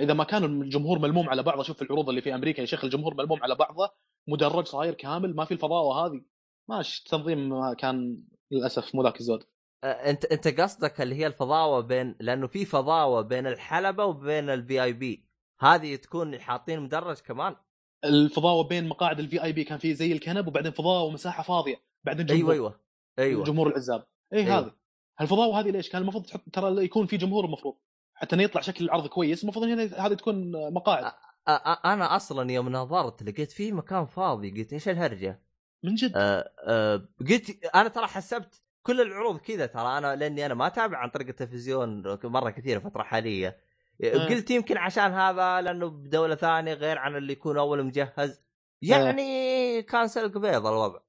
إذا 0.00 0.14
ما 0.14 0.24
كان 0.24 0.44
الجمهور 0.44 0.98
ملموم 0.98 1.28
على 1.28 1.42
بعضه 1.42 1.62
شوف 1.62 1.82
العروض 1.82 2.08
اللي 2.08 2.20
في 2.20 2.34
أمريكا 2.34 2.60
يا 2.60 2.66
شيخ 2.66 2.84
الجمهور 2.84 3.14
ملموم 3.14 3.42
على 3.42 3.54
بعضه 3.54 3.90
مدرج 4.28 4.66
صاير 4.66 4.94
كامل 4.94 5.36
ما 5.36 5.44
في 5.44 5.54
الفضاوه 5.54 6.06
هذه 6.06 6.20
ماشي 6.68 7.02
التنظيم 7.06 7.72
كان 7.74 8.22
للأسف 8.50 8.94
مو 8.94 9.02
ذاك 9.02 9.20
الزود. 9.20 9.44
انت 9.84 10.24
انت 10.24 10.60
قصدك 10.60 11.00
اللي 11.00 11.14
هي 11.14 11.26
الفضاوه 11.26 11.80
بين 11.80 12.16
لأنه 12.20 12.46
في 12.46 12.64
فضاوه 12.64 13.20
بين 13.20 13.46
الحلبة 13.46 14.04
وبين 14.04 14.50
ال 14.50 14.82
VIP 14.82 15.24
هذه 15.60 15.96
تكون 15.96 16.40
حاطين 16.40 16.80
مدرج 16.80 17.16
كمان. 17.18 17.56
الفضاوه 18.04 18.64
بين 18.68 18.88
مقاعد 18.88 19.18
ال 19.18 19.42
VIP 19.42 19.64
كان 19.64 19.78
في 19.78 19.94
زي 19.94 20.12
الكنب 20.12 20.46
وبعدين 20.48 20.72
فضاوه 20.72 21.02
ومساحة 21.02 21.42
فاضية 21.42 21.76
بعدين 22.04 22.26
جمهور. 22.26 22.52
أيوه 22.52 22.54
أيوه 22.54 22.80
أيوه. 23.18 23.44
جمهور 23.44 23.66
العزاب. 23.68 24.06
اي 24.32 24.38
أيوة. 24.38 24.58
هذه. 24.58 24.72
الفضاوه 25.20 25.60
هذه 25.60 25.70
ليش؟ 25.70 25.88
كان 25.88 26.02
المفروض 26.02 26.26
تحط 26.26 26.40
ترى 26.52 26.84
يكون 26.84 27.06
في 27.06 27.16
جمهور 27.16 27.44
المفروض. 27.44 27.74
حتى 28.14 28.34
إنه 28.36 28.42
يطلع 28.42 28.60
شكل 28.60 28.84
العرض 28.84 29.06
كويس 29.06 29.42
المفروض 29.42 29.64
هنا 29.64 29.82
هذه 30.06 30.14
تكون 30.14 30.50
مقاعد. 30.72 31.04
أ- 31.04 31.14
أ- 31.48 31.86
أنا 31.86 32.16
أصلا 32.16 32.52
يوم 32.52 32.68
نظرت 32.68 33.22
لقيت 33.22 33.52
فيه 33.52 33.72
مكان 33.72 34.06
فاضي 34.06 34.50
قلت 34.50 34.72
إيش 34.72 34.88
الهرجة؟ 34.88 35.42
من 35.84 35.94
جد؟ 35.94 36.12
أه 36.16 36.52
أه 36.66 37.08
قلت 37.30 37.64
أنا 37.74 37.88
ترى 37.88 38.06
حسبت 38.06 38.62
كل 38.88 39.00
العروض 39.00 39.38
كذا 39.40 39.66
ترى. 39.66 39.98
أنا 39.98 40.16
لأني 40.16 40.46
أنا 40.46 40.54
ما 40.54 40.66
أتابع 40.66 40.98
عن 40.98 41.08
طريق 41.08 41.28
التلفزيون 41.28 42.02
مرة 42.24 42.50
كثير 42.50 42.76
الفترة 42.76 43.00
الحاليه 43.02 43.60
آه. 44.04 44.28
قلت 44.28 44.50
يمكن 44.50 44.76
عشان 44.76 45.12
هذا 45.12 45.60
لأنه 45.60 45.88
بدولة 45.88 46.34
ثانية 46.34 46.74
غير 46.74 46.98
عن 46.98 47.16
اللي 47.16 47.32
يكون 47.32 47.58
أول 47.58 47.84
مجهز. 47.84 48.42
يعني 48.82 49.82
كان 49.82 50.08
سلق 50.08 50.38
بيض 50.38 50.66
الوضع. 50.66 51.00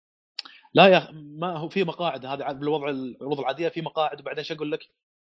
لا 0.74 0.88
يا 0.88 1.00
أخ- 1.00 1.12
ما 1.14 1.58
هو 1.58 1.70
في 1.70 1.84
مقاعد. 1.84 2.26
هذا 2.26 2.52
بالوضع 2.52 2.90
العروض 2.90 3.40
العادية 3.40 3.70
في 3.70 3.82
مقاعد. 3.82 4.20
وبعدين 4.22 4.44
شو 4.44 4.54
أقول 4.54 4.72
لك؟ 4.72 4.80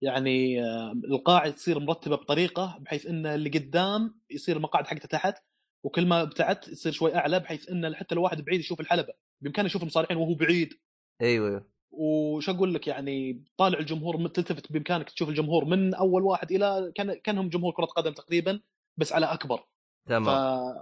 يعني 0.03 0.63
آه، 0.65 0.93
القاعد 0.93 1.55
تصير 1.55 1.79
مرتبة 1.81 2.17
بطريقة 2.17 2.79
بحيث 2.81 3.07
إن 3.07 3.27
اللي 3.27 3.51
قدام 3.51 4.21
يصير 4.31 4.57
المقاعد 4.57 4.87
حقته 4.87 5.09
تحت 5.09 5.43
وكل 5.85 6.07
ما 6.07 6.23
ابتعدت 6.23 6.69
يصير 6.69 6.93
شوي 6.93 7.17
أعلى 7.17 7.41
بحيث 7.41 7.71
إن 7.71 7.95
حتى 7.95 8.15
لو 8.15 8.23
واحد 8.23 8.45
بعيد 8.45 8.61
يشوف 8.61 8.81
الحلبة. 8.81 9.13
بإمكانه 9.41 9.67
يشوف 9.67 9.83
المصارعين 9.83 10.19
وهو 10.19 10.35
بعيد. 10.35 10.75
أيوه 11.23 11.49
أيوه. 11.49 11.78
وش 11.99 12.49
أقول 12.49 12.75
لك 12.75 12.87
يعني 12.87 13.45
طالع 13.57 13.79
الجمهور 13.79 14.29
تلتفت 14.29 14.73
بإمكانك 14.73 15.11
تشوف 15.11 15.29
الجمهور 15.29 15.65
من 15.65 15.95
أول 15.95 16.23
واحد 16.23 16.53
إلى 16.53 16.93
كان 16.95 17.15
كانهم 17.15 17.49
جمهور 17.49 17.73
كرة 17.73 17.85
قدم 17.85 18.13
تقريبا 18.13 18.61
بس 18.97 19.13
على 19.13 19.27
أكبر. 19.27 19.65
تمام. 20.07 20.75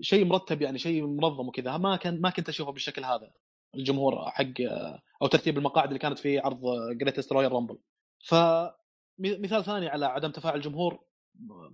فشيء 0.00 0.24
مرتب 0.24 0.62
يعني 0.62 0.78
شيء 0.78 1.06
منظم 1.06 1.48
وكذا. 1.48 1.76
ما 1.76 1.96
كان 1.96 2.20
ما 2.20 2.30
كنت 2.30 2.48
أشوفه 2.48 2.72
بالشكل 2.72 3.04
هذا 3.04 3.30
الجمهور 3.74 4.30
حق 4.30 4.44
أو 5.22 5.26
ترتيب 5.26 5.58
المقاعد 5.58 5.88
اللي 5.88 5.98
كانت 5.98 6.18
في 6.18 6.38
عرض 6.38 6.60
Greatest 6.92 7.32
Royal 7.32 7.52
Rumble 7.52 7.78
فمثال 8.24 9.64
ثاني 9.64 9.88
على 9.88 10.06
عدم 10.06 10.30
تفاعل 10.30 10.56
الجمهور 10.56 11.04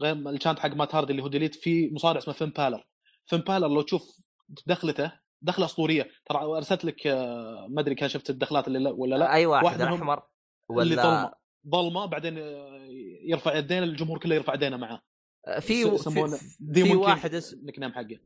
غير 0.03 0.15
ال 0.15 0.22
chant 0.22 0.59
حق 0.59 0.75
مات 0.75 0.95
هاردي 0.95 1.11
اللي 1.13 1.23
هو 1.23 1.29
delete 1.29 1.55
في 1.55 1.91
مصارع 1.93 2.19
اسمه 2.19 2.35
فين 2.35 2.51
بالر 2.51 2.85
فين 3.27 3.41
بالر 3.41 3.69
لو 3.69 3.83
تشوف 3.83 4.21
دخلته 4.67 5.13
دخلة 5.43 5.65
أسطورية. 5.67 6.09
ترى 6.27 6.45
أرسلت 6.45 6.85
لك 6.85 7.07
آه، 7.07 7.67
ما 7.71 7.81
أدري 7.81 7.95
كان 7.95 8.09
شفت 8.09 8.31
الدخلات 8.31 8.67
اللي 8.69 8.79
لا 8.79 8.91
ولا 8.91 9.17
لا. 9.17 9.33
اي 9.33 9.47
واحد, 9.47 9.65
واحد 9.65 9.83
منهم 9.83 9.95
الأحمر 9.95 10.23
اللي 10.71 10.95
ولا 10.95 11.03
ظلمة. 11.03 11.33
ظلمة 11.69 12.07
بعدين 12.07 12.39
آه، 12.39 12.87
يرفع 13.25 13.57
يدين 13.57 13.83
الجمهور 13.83 14.19
كله 14.19 14.35
يرفع 14.35 14.55
يدينه 14.55 14.77
معاه. 14.77 15.03
في 15.61 15.83
يسمونه 15.83 16.37
في, 16.37 16.85
في 16.85 16.97
واحد 16.97 17.35
ال 17.35 17.79
nickname 17.79 17.93
حقه. 17.93 18.19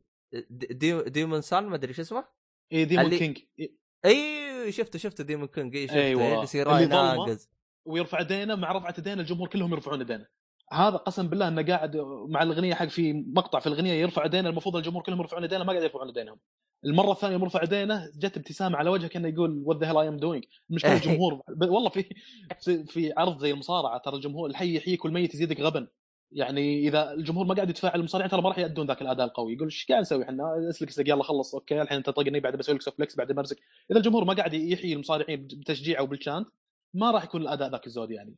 the 0.49 1.01
demon 1.03 1.41
سان 1.41 1.63
ما 1.65 1.75
أدري 1.75 1.93
شو 1.93 2.01
اسمه؟ 2.01 2.25
اي 2.73 2.85
demon 2.85 3.05
اللي- 3.05 3.17
king 3.17 3.37
إيه، 3.59 3.71
اي 4.05 4.71
شفته 4.71 4.99
شفته 4.99 5.23
demon 5.23 5.47
king 5.47 5.75
اي 5.75 5.87
شفته. 5.87 5.99
أيوة. 5.99 6.23
أيوة. 6.27 6.43
يصير. 6.43 6.87
ناقز 6.87 7.49
ويرفع 7.85 8.21
يدينه 8.21 8.55
مع 8.55 8.71
رفعة 8.71 8.95
يدينه 8.97 9.21
الجمهور 9.21 9.47
كلهم 9.47 9.71
يرفعون 9.73 10.01
يدينه. 10.01 10.25
هذا 10.71 10.97
قسم 10.97 11.27
بالله 11.27 11.47
إنه 11.47 11.65
قاعد 11.65 11.97
مع 12.29 12.43
الاغنيه 12.43 12.73
حق 12.73 12.85
في 12.85 13.13
مقطع 13.13 13.59
في 13.59 13.67
الاغنيه 13.67 13.93
يرفع 13.93 14.25
يدينه 14.25 14.49
المفروض 14.49 14.75
الجمهور 14.75 15.03
كلهم 15.03 15.19
يرفعون 15.19 15.43
يدينه 15.43 15.63
ما 15.63 15.71
قاعد 15.71 15.83
يرفعون 15.83 16.09
يدينهم. 16.09 16.39
المرة 16.85 17.11
الثانية 17.11 17.37
مرفع 17.37 17.63
يدينه 17.63 18.09
جت 18.17 18.37
ابتسامة 18.37 18.77
على 18.77 18.89
وجهه 18.89 19.07
كأنه 19.07 19.27
يقول 19.27 19.61
what 19.65 19.77
the 19.77 19.87
hell 19.89 19.97
I 19.97 20.07
am 20.07 20.17
doing 20.17 20.43
المشكلة 20.69 20.93
الجمهور. 20.95 21.41
والله 21.61 21.89
في 21.89 22.05
في- 22.61 22.83
في 22.85 23.13
عرض 23.17 23.39
زي 23.39 23.51
المصارعة 23.51 23.97
ترى 23.97 24.15
الجمهور 24.15 24.49
الحي 24.49 24.75
يحييك 24.75 25.05
والميت 25.05 25.33
يزيدك 25.33 25.59
غبن 25.61 25.87
يعني 26.31 26.87
إذا 26.87 27.11
الجمهور 27.11 27.45
ما 27.45 27.55
قاعد 27.55 27.69
يتفاعل 27.69 27.99
المصارعين 27.99 28.31
ترى 28.31 28.41
ما 28.41 28.49
راح 28.49 28.59
يأدون 28.59 28.87
ذاك 28.87 29.01
الأداء 29.01 29.25
القوي. 29.27 29.53
يقول 29.53 29.65
إيش 29.67 29.85
قاعد 29.89 30.01
نسوي 30.01 30.23
إحنا؟ 30.23 30.43
اسلك 30.69 30.89
اسلك 30.89 31.07
يلا 31.07 31.23
خلص 31.23 31.55
أوكي 31.55 31.81
الحين 31.81 31.97
أنت 31.97 32.09
طقني 32.09 32.39
بعد 32.39 32.55
بسوي 32.55 32.75
لك 32.75 32.81
suplex 32.81 33.15
بعدين 33.15 33.35
برزق 33.35 33.55
إذا 33.91 33.99
الجمهور 33.99 34.25
ما 34.25 34.33
قاعد 34.33 34.53
يحيي 34.53 34.93
المصارعين 34.93 35.47
بتشجيع 35.47 35.99
أو 35.99 36.05
بال 36.05 36.17
chant 36.17 36.47
ما 36.93 37.11
راح 37.11 37.23
يكون 37.23 37.41
الأداء 37.41 37.69
ذاك 37.71 37.87
الزود 37.87 38.11
يعني. 38.11 38.35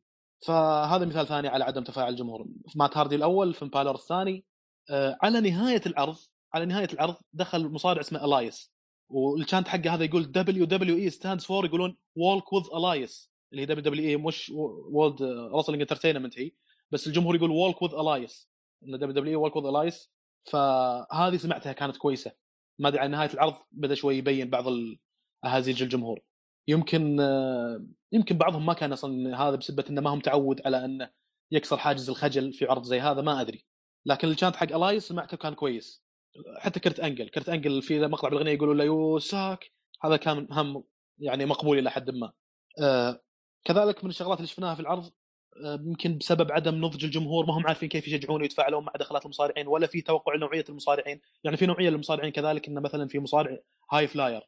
فهذا 0.47 1.05
مثال 1.05 1.27
ثاني 1.27 1.47
على 1.47 1.63
عدم 1.63 1.83
تفاعل 1.83 2.09
الجمهور. 2.09 2.45
مات 2.75 2.97
هاردي 2.97 3.15
الأول 3.15 3.53
فين 3.53 3.69
بالر 3.69 3.95
الثاني 3.95 4.43
آه، 4.91 5.17
على 5.21 5.41
نهاية 5.41 5.81
العرض 5.85 6.15
على 6.53 6.65
نهاية 6.65 6.87
العرض 6.93 7.15
دخل 7.33 7.69
مصارع 7.69 8.01
اسمه 8.01 8.25
إلياس 8.25 8.73
وال 9.09 9.26
chant 9.26 9.67
حقه 9.67 9.93
هذا 9.93 10.03
يقول 10.03 10.31
WWE 10.31 10.65
stands 10.65 11.45
for 11.45 11.65
يقولون 11.65 11.97
walk 12.15 12.53
with 12.53 12.67
Elias 12.75 13.31
اللي 13.51 13.61
هي 13.61 13.65
WWE 13.65 14.17
مش 14.17 14.49
World 14.49 15.23
Wrestling 15.53 15.81
Entertainment 15.81 16.39
هي. 16.39 16.51
بس 16.91 17.07
الجمهور 17.07 17.35
يقول 17.35 17.51
walk 17.51 17.81
with 17.81 17.93
Elias 17.95 18.49
إن 18.83 18.91
WWE 18.91 19.11
walk 19.11 19.55
with 19.55 19.65
Elias 19.65 20.11
فهذه 20.43 21.37
سمعتها 21.37 21.73
كانت 21.73 21.97
كويسة. 21.97 22.31
ما 22.79 22.87
أدري 22.89 22.99
على 22.99 23.11
نهاية 23.11 23.33
العرض 23.33 23.55
بدأ 23.71 23.95
شوي 23.95 24.17
يبين 24.17 24.49
بعض 24.49 24.65
أهازيج 25.45 25.83
الجمهور. 25.83 26.19
يمكن 26.67 27.19
يمكن 28.11 28.37
بعضهم 28.37 28.65
ما 28.65 28.73
كان 28.73 28.91
أصلا 28.91 29.37
هذا 29.41 29.55
بسبه 29.55 29.85
إنه 29.89 30.01
ما 30.01 30.09
هم 30.09 30.19
تعود 30.19 30.61
على 30.65 30.85
إنه 30.85 31.09
يكسر 31.51 31.77
حاجز 31.77 32.09
الخجل 32.09 32.53
في 32.53 32.65
عرض 32.65 32.83
زي 32.83 32.99
هذا 32.99 33.21
ما 33.21 33.41
أدري. 33.41 33.65
لكن 34.05 34.27
ال 34.27 34.32
chant 34.32 34.55
حق 34.55 34.75
إلياس 34.75 35.07
سمعته 35.07 35.37
كان 35.37 35.53
كويس. 35.53 36.03
حتى 36.57 36.79
كرت 36.79 36.99
أنجل 36.99 37.29
كرت 37.29 37.49
أنجل 37.49 37.81
في 37.81 37.99
مقطع 37.99 38.29
بالأغنية 38.29 38.51
يقولوا 38.51 38.73
له 38.75 38.83
you 38.83 39.16
suck. 39.16 39.71
هذا 40.03 40.17
كان 40.17 40.47
هم 40.51 40.83
يعني 41.19 41.45
مقبول 41.45 41.79
إلى 41.79 41.91
حد 41.91 42.09
ما. 42.09 42.31
آه 42.81 43.21
كذلك 43.65 44.03
من 44.03 44.09
الشغلات 44.09 44.37
اللي 44.37 44.47
شفناها 44.47 44.75
في 44.75 44.79
العرض 44.79 45.11
آه، 45.65 45.79
يمكن 45.85 46.17
بسبب 46.17 46.51
عدم 46.51 46.75
نضج 46.85 47.05
الجمهور 47.05 47.45
ما 47.45 47.57
هم 47.57 47.67
عارفين 47.67 47.89
كيف 47.89 48.07
يشجعون 48.07 48.41
ويتفاعلون 48.41 48.83
مع 48.83 48.93
دخلات 48.99 49.25
المصارعين 49.25 49.67
ولا 49.67 49.87
في 49.87 50.01
توقع 50.01 50.35
لنوعية 50.35 50.65
المصارعين. 50.69 51.21
يعني 51.43 51.57
في 51.57 51.65
نوعية 51.65 51.89
للمصارعين 51.89 52.31
كذلك 52.31 52.67
انه 52.67 52.81
مثلا 52.81 53.07
في 53.07 53.19
مصارع 53.19 53.57
high 53.91 54.07
flyer 54.07 54.41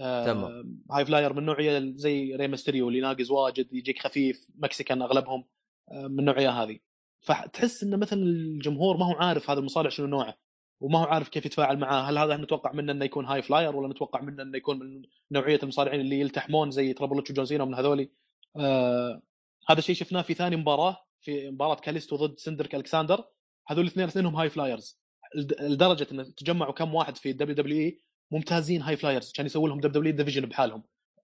آه، 0.00 0.26
تمام. 0.26 0.82
high 0.90 1.04
flyer 1.04 1.32
من 1.32 1.44
نوعية 1.44 1.92
زي 1.94 2.36
ري 2.36 2.48
ميستيريو 2.48 2.88
اللي 2.88 3.00
ناقز 3.00 3.30
واجد 3.30 3.72
يجيك 3.72 4.02
خفيف 4.02 4.46
Mexican 4.54 5.02
أغلبهم 5.02 5.44
آه، 5.92 6.06
من 6.06 6.18
النوعيه 6.18 6.50
هذه. 6.50 6.78
فتحس 7.20 7.82
إن 7.82 7.98
مثلا 7.98 8.22
الجمهور 8.22 8.96
ما 8.96 9.06
هو 9.06 9.12
عارف 9.12 9.50
هذا 9.50 9.60
المصارع 9.60 9.90
شنو 9.90 10.06
نوعه. 10.06 10.34
وما 10.82 10.98
هو 10.98 11.04
عارف 11.04 11.28
كيف 11.28 11.46
يتفاعل 11.46 11.78
معاه. 11.78 12.02
هل 12.10 12.18
هذا 12.18 12.36
نتوقع 12.36 12.72
منه 12.72 12.92
إنه 12.92 13.04
يكون 13.04 13.24
high 13.24 13.42
flyer 13.42 13.76
ولا 13.76 13.88
نتوقع 13.88 14.20
منه 14.20 14.42
إنه 14.42 14.56
يكون 14.56 14.78
من 14.78 15.02
نوعية 15.32 15.58
المصارعين 15.62 16.00
اللي 16.00 16.20
يلتحمون 16.20 16.70
زي 16.70 16.92
تربل 16.92 17.18
اتش 17.18 17.30
وجون 17.30 17.44
سينا 17.44 17.64
ومن 17.64 17.74
هذولي؟ 17.74 18.10
آه 18.56 19.22
هذا 19.68 19.78
الشيء 19.78 19.94
شفناه 19.96 20.22
في 20.22 20.34
ثاني 20.34 20.56
مباراة 20.56 20.96
في 21.20 21.50
مباراة 21.50 21.74
كاليستو 21.74 22.16
ضد 22.16 22.38
سندريك 22.38 22.74
الكساندر 22.74 23.24
هذول 23.68 23.84
الاثنين 23.84 24.06
اثنينهم 24.06 24.36
high 24.36 24.50
flyers 24.50 25.00
لد- 25.34 25.60
لدرجة 25.62 26.06
إن 26.12 26.34
تجمعوا 26.34 26.72
كم 26.72 26.94
واحد 26.94 27.16
في 27.16 27.30
ال 27.30 27.54
WWE 27.54 28.00
ممتازين 28.30 28.82
high 28.82 28.96
flyers 28.96 29.32
كان 29.32 29.46
يسوي 29.46 29.68
لهم 29.68 29.80
دبليو 29.80 30.00
دبليو 30.00 30.12
division 30.16 30.46
بحالهم. 30.48 30.82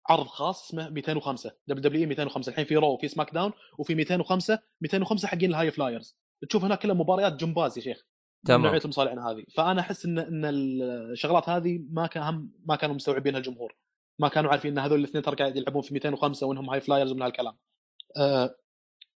عرض 0.09 0.27
خاص 0.27 0.65
اسمه 0.69 0.89
205 0.89 1.53
WWE 1.68 2.07
205 2.07 2.51
الحين 2.51 2.65
في 2.65 2.77
رو 2.77 2.93
وفي 2.93 3.09
سماك 3.09 3.35
داون 3.35 3.53
وفي 3.79 3.95
205 3.95 4.59
205 4.81 5.29
حقين 5.29 5.51
ال 5.51 5.70
high 5.70 5.89
flyers 5.89 6.16
تشوف 6.49 6.65
هناك 6.65 6.79
كلها 6.79 6.95
مباريات 6.95 7.33
جمباز 7.33 7.79
يا 7.79 7.83
شيخ. 7.83 7.99
من 7.99 8.18
تمام. 8.49 8.66
نوعية 8.66 8.80
المصارعين 8.84 9.18
هذه. 9.18 9.44
فأنا 9.55 9.80
أحس 9.80 10.07
ان 10.07 10.18
إن 10.18 10.44
الشغلات 10.44 11.49
هذه 11.49 11.80
ما 11.90 12.07
كان 12.07 12.22
هم 12.22 12.51
ما 12.66 12.76
كانوا 12.76 12.94
مستوعبينها 12.94 13.38
الجمهور. 13.38 13.76
ما 14.18 14.28
كانوا 14.28 14.51
عارفين 14.51 14.72
إن 14.72 14.84
هذول 14.84 14.99
الاثنين 14.99 15.22
ترى 15.22 15.36
قاعد 15.36 15.57
يلعبون 15.57 15.82
في 15.82 15.94
205 15.94 16.46
وإنهم 16.46 16.70
high 16.70 16.81
flyers 16.81 17.12
ومن 17.12 17.22
هالكلام. 17.22 17.57
آه 18.16 18.55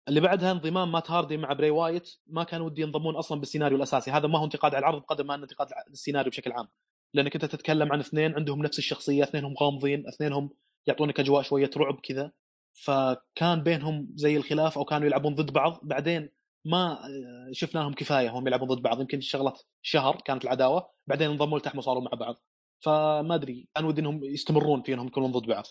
اللي 0.08 0.20
بعدها 0.20 0.52
انضمام 0.52 0.92
مات 0.92 1.10
هاردي 1.10 1.36
مع 1.36 1.52
بري 1.52 1.70
وايت 1.70 2.10
ما 2.26 2.44
كان 2.44 2.60
ودي 2.60 2.82
ينضمون 2.82 3.16
أصلا 3.16 3.40
بالسيناريو 3.40 3.76
الأساسي. 3.76 4.10
هذا 4.10 4.28
ما 4.28 4.38
هو 4.38 4.44
انتقاد 4.44 4.74
على 4.74 4.82
العرض 4.82 5.02
بقدر 5.02 5.24
ما 5.24 5.34
إنه 5.34 5.42
انتقاد 5.42 5.68
للسيناريو 5.90 6.30
بشكل 6.30 6.52
عام. 6.52 6.68
لأنك 7.14 7.34
أنت 7.34 7.44
تتكلم 7.44 7.92
عن 7.92 8.00
اثنين 8.00 8.34
عندهم 8.34 8.62
نفس 8.62 8.78
الشخصية 8.78 9.22
اثنينهم 9.22 9.54
غامضين 9.62 10.08
اثنينهم 10.08 10.50
يعطونك 10.86 11.20
أجواء 11.20 11.42
شوية 11.42 11.70
رعب 11.76 12.00
كذا. 12.02 12.32
فكان 12.72 13.62
بينهم 13.62 14.08
زي 14.14 14.36
الخلاف 14.36 14.78
أو 14.78 14.84
كانوا 14.84 15.06
يلعبون 15.06 15.34
ضد 15.34 15.52
بعض. 15.52 15.80
بعدين 15.82 16.28
ما 16.64 16.98
شفناهم 17.52 17.92
كفاية 17.94 18.30
هم 18.30 18.46
يلعبون 18.46 18.68
ضد 18.68 18.82
بعض 18.82 19.00
يمكن 19.00 19.20
شغلة 19.20 19.52
شهر 19.82 20.16
كانت 20.24 20.44
العداوة 20.44 20.88
بعدين 21.06 21.30
انضموا 21.30 21.58
لتحم 21.58 21.78
وصاروا 21.78 22.02
مع 22.02 22.10
بعض. 22.10 22.42
فما 22.84 23.34
أدري 23.34 23.68
كان 23.74 23.84
ودي 23.84 24.00
إنهم 24.00 24.24
يستمرون 24.24 24.82
في 24.82 24.94
انهم 24.94 25.06
يكونون 25.06 25.32
ضد 25.32 25.46
بعض. 25.46 25.64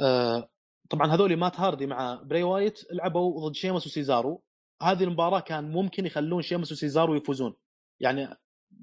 آه، 0.00 0.50
طبعا 0.90 1.14
هذول 1.14 1.36
مات 1.36 1.60
هاردي 1.60 1.86
مع 1.86 2.22
بري 2.24 2.42
وايت 2.42 2.80
لعبوا 2.92 3.48
ضد 3.48 3.54
شيمس 3.54 3.86
وسيزارو. 3.86 4.42
هذه 4.82 5.04
المباراة 5.04 5.40
كان 5.40 5.72
ممكن 5.72 6.06
يخلون 6.06 6.42
شيمس 6.42 6.72
وسيزارو 6.72 7.14
يفوزون. 7.14 7.54
يعني 8.00 8.28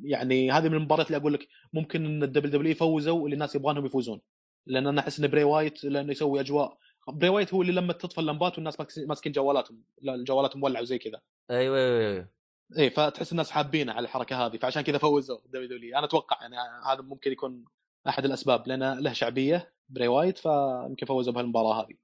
يعني 0.03 0.51
هذه 0.51 0.69
من 0.69 0.75
المباريات 0.75 1.07
اللي 1.07 1.17
أقول 1.17 1.33
لك 1.33 1.47
ممكن 1.73 2.05
إن 2.05 2.23
الدبليو 2.23 2.51
دبليو 2.51 2.75
فوزوا 2.75 3.25
اللي 3.25 3.33
الناس 3.33 3.55
يبغانهم 3.55 3.85
يفوزون. 3.85 4.21
لأن 4.67 4.87
أنا 4.87 5.01
أحس 5.01 5.19
إن 5.19 5.27
بري 5.27 5.43
وايت 5.43 5.83
لأنه 5.83 6.11
يسوي 6.11 6.39
أجواء 6.39 6.77
بري 7.07 7.29
وايت 7.29 7.53
هو 7.53 7.61
اللي 7.61 7.73
لما 7.73 7.93
تطفى 7.93 8.21
اللمبات 8.21 8.55
والناس 8.55 8.79
ماسكين- 8.97 9.31
جوالاتهم. 9.31 9.83
لا، 10.01 10.15
الجوالات 10.15 10.57
مولعه 10.57 10.81
وزي 10.81 10.97
كذا. 10.97 11.21
أيوه 11.51 11.77
أيوه 11.77 11.99
أيوه 12.11 12.29
اي 12.77 12.89
فتحس 12.89 13.31
الناس 13.31 13.51
حابينه 13.51 13.93
على 13.93 14.03
الحركة 14.03 14.45
هذه 14.45 14.57
فعشان 14.57 14.81
كذا 14.81 14.97
فوزوا 14.97 15.37
دبليو 15.45 15.67
دبليو 15.67 15.97
أنا 15.97 16.05
أتوقع 16.05 16.37
يعني 16.41 16.55
هذا 16.85 17.01
ممكن 17.01 17.31
يكون 17.31 17.65
أحد 18.07 18.25
الأسباب 18.25 18.67
لأنه 18.67 18.93
له 18.93 19.13
شعبية 19.13 19.73
بري 19.89 20.07
وايت 20.07 20.37
فيمكن 20.37 21.05
فوزوا 21.05 21.33
بهالمباراة 21.33 21.81
هذه. 21.81 21.95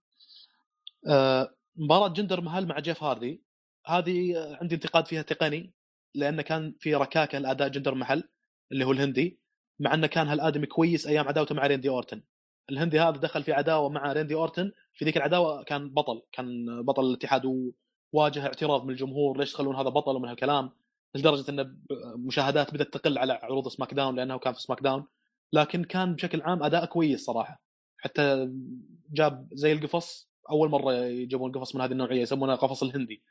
آه، 1.07 1.55
مباراة 1.75 2.07
جندر 2.07 2.41
مهل 2.41 2.67
مع 2.67 2.79
جيف 2.79 3.03
هاردي. 3.03 3.43
هذه 3.87 4.33
عندي 4.61 4.75
انتقاد 4.75 5.07
فيها 5.07 5.21
تقني 5.21 5.73
لأنه 6.15 6.41
كان 6.41 6.75
في 6.79 6.95
ركاكة 6.95 7.37
لأداء 7.39 7.67
جندر 7.67 7.95
محل 7.95 8.23
اللي 8.71 8.85
هو 8.85 8.91
الهندي 8.91 9.39
مع 9.79 9.93
أنه 9.93 10.07
كان 10.07 10.27
هالآدمي 10.27 10.65
كويس 10.67 11.07
أيام 11.07 11.27
عداوته 11.27 11.55
مع 11.55 11.67
ريندي 11.67 11.89
أورتن. 11.89 12.23
الهندي 12.69 12.99
هذا 12.99 13.17
دخل 13.17 13.43
في 13.43 13.53
عداوة 13.53 13.89
مع 13.89 14.13
ريندي 14.13 14.35
أورتن. 14.35 14.71
في 14.93 15.05
ذيك 15.05 15.17
العداوة 15.17 15.63
كان 15.63 15.89
بطل 15.89 16.21
كان 16.31 16.65
بطل 16.81 17.05
الاتحاد 17.05 17.41
وواجه 18.13 18.45
اعتراض 18.45 18.83
من 18.83 18.89
الجمهور 18.89 19.37
ليش 19.37 19.53
تخلون 19.53 19.75
هذا 19.75 19.89
بطل 19.89 20.15
ومن 20.15 20.29
هالكلام؟ 20.29 20.71
لدرجة 21.15 21.51
إن 21.51 21.77
مشاهدات 22.15 22.73
بدأت 22.73 22.93
تقل 22.93 23.17
على 23.17 23.33
عروض 23.33 23.67
سماك 23.67 23.93
داون 23.93 24.15
لأنه 24.15 24.37
كان 24.37 24.53
في 24.53 24.61
سماك 24.61 24.81
داون. 24.81 25.05
لكن 25.53 25.83
كان 25.83 26.15
بشكل 26.15 26.41
عام 26.41 26.63
أداء 26.63 26.85
كويس 26.85 27.25
صراحة. 27.25 27.61
حتى 27.97 28.51
جاب 29.11 29.47
زي 29.53 29.71
القفص 29.71 30.29
أول 30.49 30.69
مرة 30.69 30.93
يجيبون 30.93 31.51
قفص 31.51 31.75
من 31.75 31.81
هذه 31.81 31.91
النوعية 31.91 32.21
يسمونه 32.21 32.55
قفص 32.55 32.83
الهندي. 32.83 33.23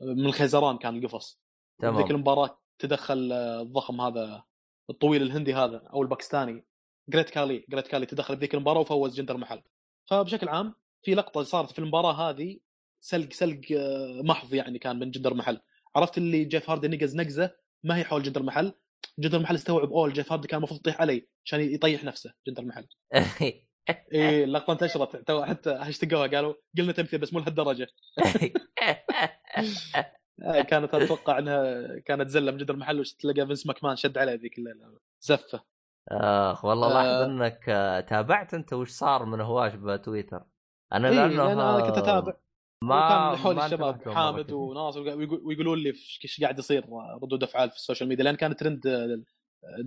من 0.00 0.26
الخيزران 0.26 0.78
كان 0.78 0.96
القفص. 0.96 1.40
تمام. 1.78 1.96
ذيك 1.96 2.10
المباراة 2.10 2.58
تدخل 2.78 3.32
الضخم 3.32 4.00
هذا 4.00 4.44
الطويل 4.90 5.22
الهندي 5.22 5.54
هذا 5.54 5.82
أو 5.94 6.02
الباكستاني. 6.02 6.64
جريت 7.08 7.30
كالي 7.30 7.64
جريت 7.68 7.86
كالي 7.86 8.06
تدخل 8.06 8.36
بذيك 8.36 8.54
المباراة 8.54 8.80
وفوز 8.80 9.14
جندر 9.14 9.36
محل 9.36 9.62
فبشكل 10.10 10.48
عام 10.48 10.74
في 11.02 11.14
لقطة 11.14 11.42
صارت 11.42 11.72
في 11.72 11.78
المباراة 11.78 12.30
هذه 12.30 12.58
سلق 13.00 13.32
سلق 13.32 13.60
آه، 13.76 14.22
محض 14.24 14.54
يعني 14.54 14.78
كان 14.78 14.98
من 14.98 15.10
جندر 15.10 15.34
محل 15.34 15.60
عرفت 15.96 16.18
اللي 16.18 16.44
جيف 16.44 16.70
هاردي 16.70 16.88
نقز 16.88 17.16
نقزة 17.16 17.50
ما 17.84 17.96
هي 17.96 18.04
حول 18.04 18.22
جندر 18.22 18.42
محل 18.42 18.72
جندر 19.18 19.38
محل 19.38 19.54
استوعب 19.54 19.92
اول 19.92 20.12
جيف 20.12 20.32
هاردي 20.32 20.48
كان 20.48 20.58
المفروض 20.58 20.80
يطيح 20.80 21.00
علي 21.00 21.28
عشان 21.44 21.60
يطيح 21.60 22.04
نفسه 22.04 22.34
جندر 22.46 22.64
محل 22.64 22.86
إيه 24.12 24.44
اللقطة 24.44 24.72
انتشرت 24.72 25.16
تو 25.16 25.44
حتى 25.44 25.70
هاشتقوها 25.70 26.26
قالوا 26.26 26.54
قلنا 26.78 26.92
تمثيل 26.92 27.20
بس 27.20 27.32
مو 27.32 27.40
لهالدرجة. 27.40 27.86
آه، 30.42 30.60
كانت 30.60 30.94
أتوقع 30.94 31.38
إنها 31.38 31.98
كانت 31.98 32.28
زله 32.28 32.52
من 32.52 32.58
جدر 32.58 32.76
محل 32.76 33.00
وتلقى 33.00 33.46
فينس 33.46 33.66
ماكمان 33.66 33.96
شد 33.96 34.18
عليه 34.18 34.32
ذيك 34.32 34.58
الليلة 34.58 34.98
زفه 35.20 35.64
اخ 36.08 36.64
والله 36.64 36.86
آه. 36.90 36.92
لاحظ 36.92 37.30
إنك 37.30 37.68
آه، 37.68 38.00
تابعت 38.00 38.54
أنت 38.54 38.72
وش 38.72 38.90
صار 38.90 39.24
من 39.24 39.40
هواش 39.40 39.74
بتويتر 39.74 40.44
أنا 40.92 41.08
اي 41.08 41.14
لأنه 41.14 41.44
لأن 41.44 41.58
أنا 41.60 41.80
كنت 41.80 41.98
أتابع 41.98 42.32
ما 42.84 43.36
حول 43.36 43.56
ما 43.56 43.66
الشباب 43.66 44.08
حامد. 44.08 44.52
وناصر 44.52 45.00
ويقول- 45.00 45.40
ويقولون 45.44 45.78
لي 45.78 45.88
إيش 46.24 46.40
قاعد 46.42 46.58
يصير 46.58 46.84
ردود 47.22 47.42
أفعال 47.42 47.70
في 47.70 47.76
ال 47.76 47.81
social 47.81 48.08
media 48.08 48.24
لأن 48.24 48.34
كان 48.36 48.56
trend 48.56 48.80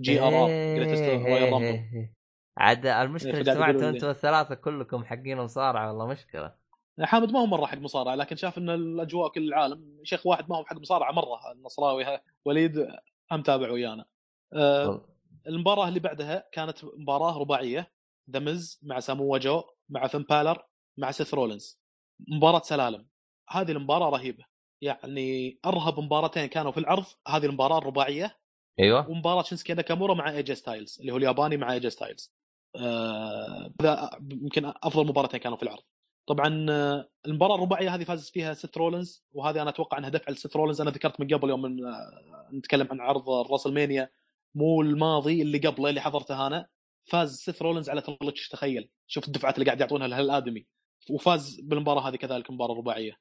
GRR 0.00 0.46
إيه، 0.48 0.84
إيه، 0.84 1.90
إيه. 1.94 2.12
عاد 2.56 2.86
المشكلة 2.86 3.36
إيه، 3.36 3.72
لي. 3.72 3.88
أنتم 3.88 4.08
الثلاثة 4.08 4.54
كلكم 4.54 5.04
حقين 5.04 5.38
مصارعة 5.38 5.88
والله 5.88 6.06
مشكلة 6.06 6.54
حامد 7.00 7.32
ما 7.32 7.40
هو 7.40 7.46
مرة 7.46 7.66
حق 7.66 7.78
مصارعة 7.78 8.14
لكن 8.14 8.36
شاف 8.36 8.58
إن 8.58 8.70
الأجواء 8.70 9.28
كل 9.28 9.48
العالم 9.48 10.00
شيخ 10.02 10.26
واحد 10.26 10.50
ما 10.50 10.56
هو 10.56 10.64
حق 10.64 10.76
مصارعة 10.76 11.12
مرة 11.12 11.52
النصراوي 11.52 12.04
وليد 12.44 12.88
هم 13.32 13.42
تابع 13.42 13.70
ويانا 13.70 14.04
أه 14.52 15.15
المباراة 15.48 15.88
اللي 15.88 16.00
بعدها 16.00 16.48
كانت 16.52 16.84
مباراة 16.84 17.38
رباعية 17.38 17.92
دمز 18.28 18.80
مع 18.82 19.00
سامو 19.00 19.36
جو 19.36 19.62
مع 19.88 20.06
فين 20.06 20.22
بالر 20.22 20.62
مع 20.98 21.10
سيث 21.10 21.34
رولينز 21.34 21.80
مباراة 22.28 22.62
سلالم. 22.62 23.08
هذه 23.50 23.72
المباراة 23.72 24.10
رهيبة. 24.10 24.44
يعني 24.82 25.58
أرهب 25.66 26.00
مباراتين 26.00 26.46
كانوا 26.46 26.72
في 26.72 26.80
العرض 26.80 27.04
هذه 27.28 27.46
المباراة 27.46 27.78
الرباعية. 27.78 28.38
أيوه. 28.80 29.10
ومباراة 29.10 29.42
شينسكي 29.42 29.74
ناكامورا 29.74 30.14
مع 30.14 30.30
ايجي 30.30 30.54
ستايلز 30.54 30.96
اللي 31.00 31.12
هو 31.12 31.16
الياباني 31.16 31.56
مع 31.56 31.72
ايجي 31.72 31.90
ستايلز 31.90 32.34
آه، 32.76 33.72
هذا 33.80 34.10
يمكن 34.30 34.72
أفضل 34.82 35.06
مباراتين 35.06 35.40
كانوا 35.40 35.56
في 35.56 35.62
العرض. 35.62 35.82
طبعا 36.28 36.66
آه، 36.70 37.08
المباراة 37.26 37.54
الرباعية 37.54 37.94
هذه 37.94 38.04
فاز 38.04 38.30
فيها 38.30 38.54
سيث 38.54 38.78
رولينز 38.78 39.24
وهذه 39.32 39.62
أنا 39.62 39.70
أتوقع 39.70 39.98
أنها 39.98 40.10
دفع 40.10 40.32
لسيث 40.32 40.56
رولينز. 40.56 40.80
أنا 40.80 40.90
ذكرت 40.90 41.20
من 41.20 41.34
قبل 41.34 41.50
يوم 41.50 41.62
من 41.62 41.86
آه، 41.86 42.50
نتكلم 42.54 42.88
عن 42.90 43.00
عرض 43.00 43.30
الراسلمانيا 43.30 44.10
مو 44.56 44.82
الماضي 44.82 45.42
اللي 45.42 45.58
قبله 45.58 45.88
اللي 45.88 46.00
حضرته 46.00 46.46
أنا. 46.46 46.66
فاز 47.04 47.36
سيث 47.36 47.62
رولينز 47.62 47.90
على 47.90 48.00
تربل 48.00 48.32
تخيل. 48.50 48.88
شوف 49.06 49.26
الدفعات 49.26 49.54
اللي 49.54 49.66
قاعد 49.66 49.80
يعطونها 49.80 50.08
لهالآدمي. 50.08 50.66
وفاز 51.10 51.60
بالمباراة 51.60 52.08
هذه 52.08 52.16
كذلك 52.16 52.50
المباراه 52.50 52.72
الرباعيه 52.72 53.12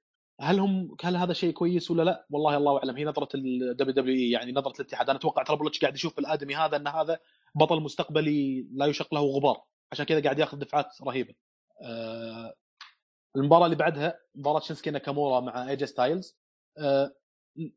هل 0.42 0.60
هم 0.60 0.96
هل 1.04 1.16
هذا 1.16 1.34
شيء 1.34 1.52
كويس 1.52 1.92
ولا 1.92 2.04
لا؟ 2.04 2.26
والله 2.30 2.58
الله 2.58 2.78
أعلم. 2.78 2.98
هي 2.98 3.06
نظرة 3.06 3.30
ال 3.36 3.94
WWE 3.94 4.30
يعني 4.30 4.52
نظرة 4.52 4.74
الاتحاد. 4.82 5.10
أنا 5.10 5.20
أتوقع 5.20 5.44
تربل 5.44 5.72
قاعد 5.82 5.96
يشوف 5.96 6.20
الادمي 6.20 6.56
هذا 6.56 6.78
إن 6.78 6.88
هذا 6.88 7.20
بطل 7.56 7.82
مستقبلي 7.82 8.68
لا 8.72 8.86
يشق 8.86 9.14
له 9.14 9.22
غبار. 9.22 9.62
عشان 9.92 10.06
كذا 10.06 10.24
قاعد 10.24 10.40
ياخذ 10.40 10.58
دفعات 10.58 10.88
رهيبة. 11.08 11.34
آه 11.82 12.54
المباراة 13.36 13.66
اللي 13.66 13.76
بعدها 13.76 14.20
مباراة 14.36 14.60
شينسكي 14.60 14.92
ناكامورا 14.92 15.40
مع 15.40 15.70
ايجي 15.70 15.86
ستايلز 15.86 16.38
آه 16.78 17.16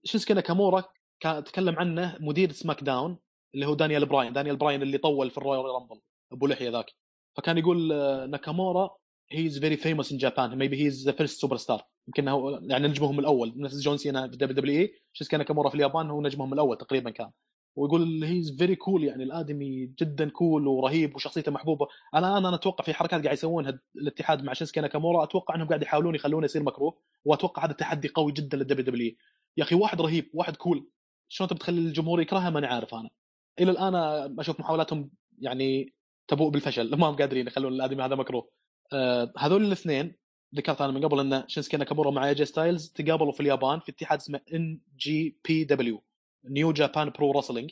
شينسكي 0.05 0.35
ناكامورا 0.35 0.85
تكلم 1.21 1.79
عنه 1.79 2.17
مدير 2.21 2.53
سماك 2.53 2.83
داون. 2.83 3.19
اللي 3.55 3.67
هو 3.67 3.75
دانيال 3.75 4.07
براين 4.07 4.33
دانيال 4.33 4.57
براين 4.57 4.83
اللي 4.83 4.99
طول 4.99 5.31
في 5.31 5.39
الرويال 5.39 5.65
رامبل 5.65 6.01
أبو 6.33 6.47
لحية 6.47 6.71
ذاك. 6.71 6.87
فكان 7.37 7.59
يقول 7.59 7.93
آه، 7.93 8.27
ناكامورا 8.27 8.91
he 9.31 9.47
is 9.47 9.59
very 9.59 9.77
famous 9.77 10.13
in 10.13 10.19
Japan 10.19 10.59
maybe 10.59 10.83
he 10.83 10.87
is 10.89 11.05
the 11.05 11.13
first 11.13 11.41
superstar 11.41 11.83
يمكن 12.09 12.29
هو 12.29 12.61
يعني 12.63 12.89
نجمهم 12.89 13.19
الأول. 13.19 13.53
نفس 13.57 13.81
جون 13.81 13.97
سينا 13.97 14.29
في 14.31 14.37
WWE. 14.37 14.95
شينسكي 15.13 15.37
ناكامورا 15.37 15.69
في 15.69 15.75
اليابان 15.75 16.11
هو 16.11 16.23
نجمهم 16.23 16.53
الأول 16.53 16.77
تقريبا 16.79 17.11
كان. 17.11 17.31
ويقول 17.77 18.25
he 18.25 18.39
is 18.41 18.57
very 18.59 18.77
cool 18.77 19.05
يعني 19.05 19.25
الآدمي 19.25 19.87
جدا 19.87 20.31
cool 20.31 20.67
ورهيب 20.67 21.17
وشخصيته 21.17 21.53
محبوبة. 21.53 21.87
أنا 22.15 22.39
أنا 22.39 22.55
أتوقع 22.55 22.85
في 22.85 22.95
حركات 22.95 23.23
قاعد 23.23 23.35
يسوونها 23.35 23.81
الاتحاد 23.97 24.45
مع 24.45 24.53
شينسكي 24.53 24.81
ناكامورا. 24.81 25.25
أتوقع 25.25 25.55
إنهم 25.55 25.69
قاعد 25.69 25.83
يحاولون 25.83 26.15
يخلونه 26.15 26.45
يصير 26.45 26.63
مكروه. 26.63 26.99
وأتوقع 27.25 27.65
هذا 27.65 27.73
تحدي 27.73 28.09
قوي 28.09 28.33
جدا 28.33 28.57
لل 28.57 28.85
WW 28.85 29.15
يا 29.57 29.63
أخي 29.65 29.75
واحد 29.75 30.01
رهيب 30.01 30.31
واحد 30.35 30.57
cool 30.57 30.89
شلون 31.29 31.49
تبي 31.49 31.59
تخلي 31.59 31.79
الجمهور 31.79 32.21
يكرهه 32.21 32.51
ماني 32.51 32.67
عارف 32.67 32.95
أنا. 32.95 33.11
إلى 33.61 33.71
الآن 33.71 33.95
أشوف 34.41 34.61
محاولاتهم 34.61 35.11
يعني 35.39 35.95
تبوء 36.29 36.51
بالفشل. 36.51 36.97
ما 37.01 37.07
هم 37.07 37.17
قادرين 37.17 37.47
يخلون 37.47 37.73
الآدمي 37.73 38.03
هذا 38.03 38.15
مكروه. 38.15 38.51
آه 38.93 39.33
هذول 39.39 39.65
الاثنين 39.65 40.15
ذكرت 40.55 40.81
أنا 40.81 40.93
من 40.93 41.05
قبل 41.05 41.21
أن 41.21 41.45
شينسكي 41.49 41.77
ناكامورا 41.77 42.11
مع 42.11 42.29
ايجي 42.29 42.45
ستايلز 42.45 42.89
تقابلوا 42.89 43.33
في 43.33 43.41
اليابان 43.41 43.81
في 43.81 43.93
اتحاد 43.93 44.19
اسمه 44.19 44.41
ان 44.55 44.81
جي 44.97 45.39
بي 45.49 45.65
دبليو 45.65 46.05
نيو 46.45 46.73
جابان 46.73 47.11
برو 47.11 47.31
رسلينج 47.33 47.71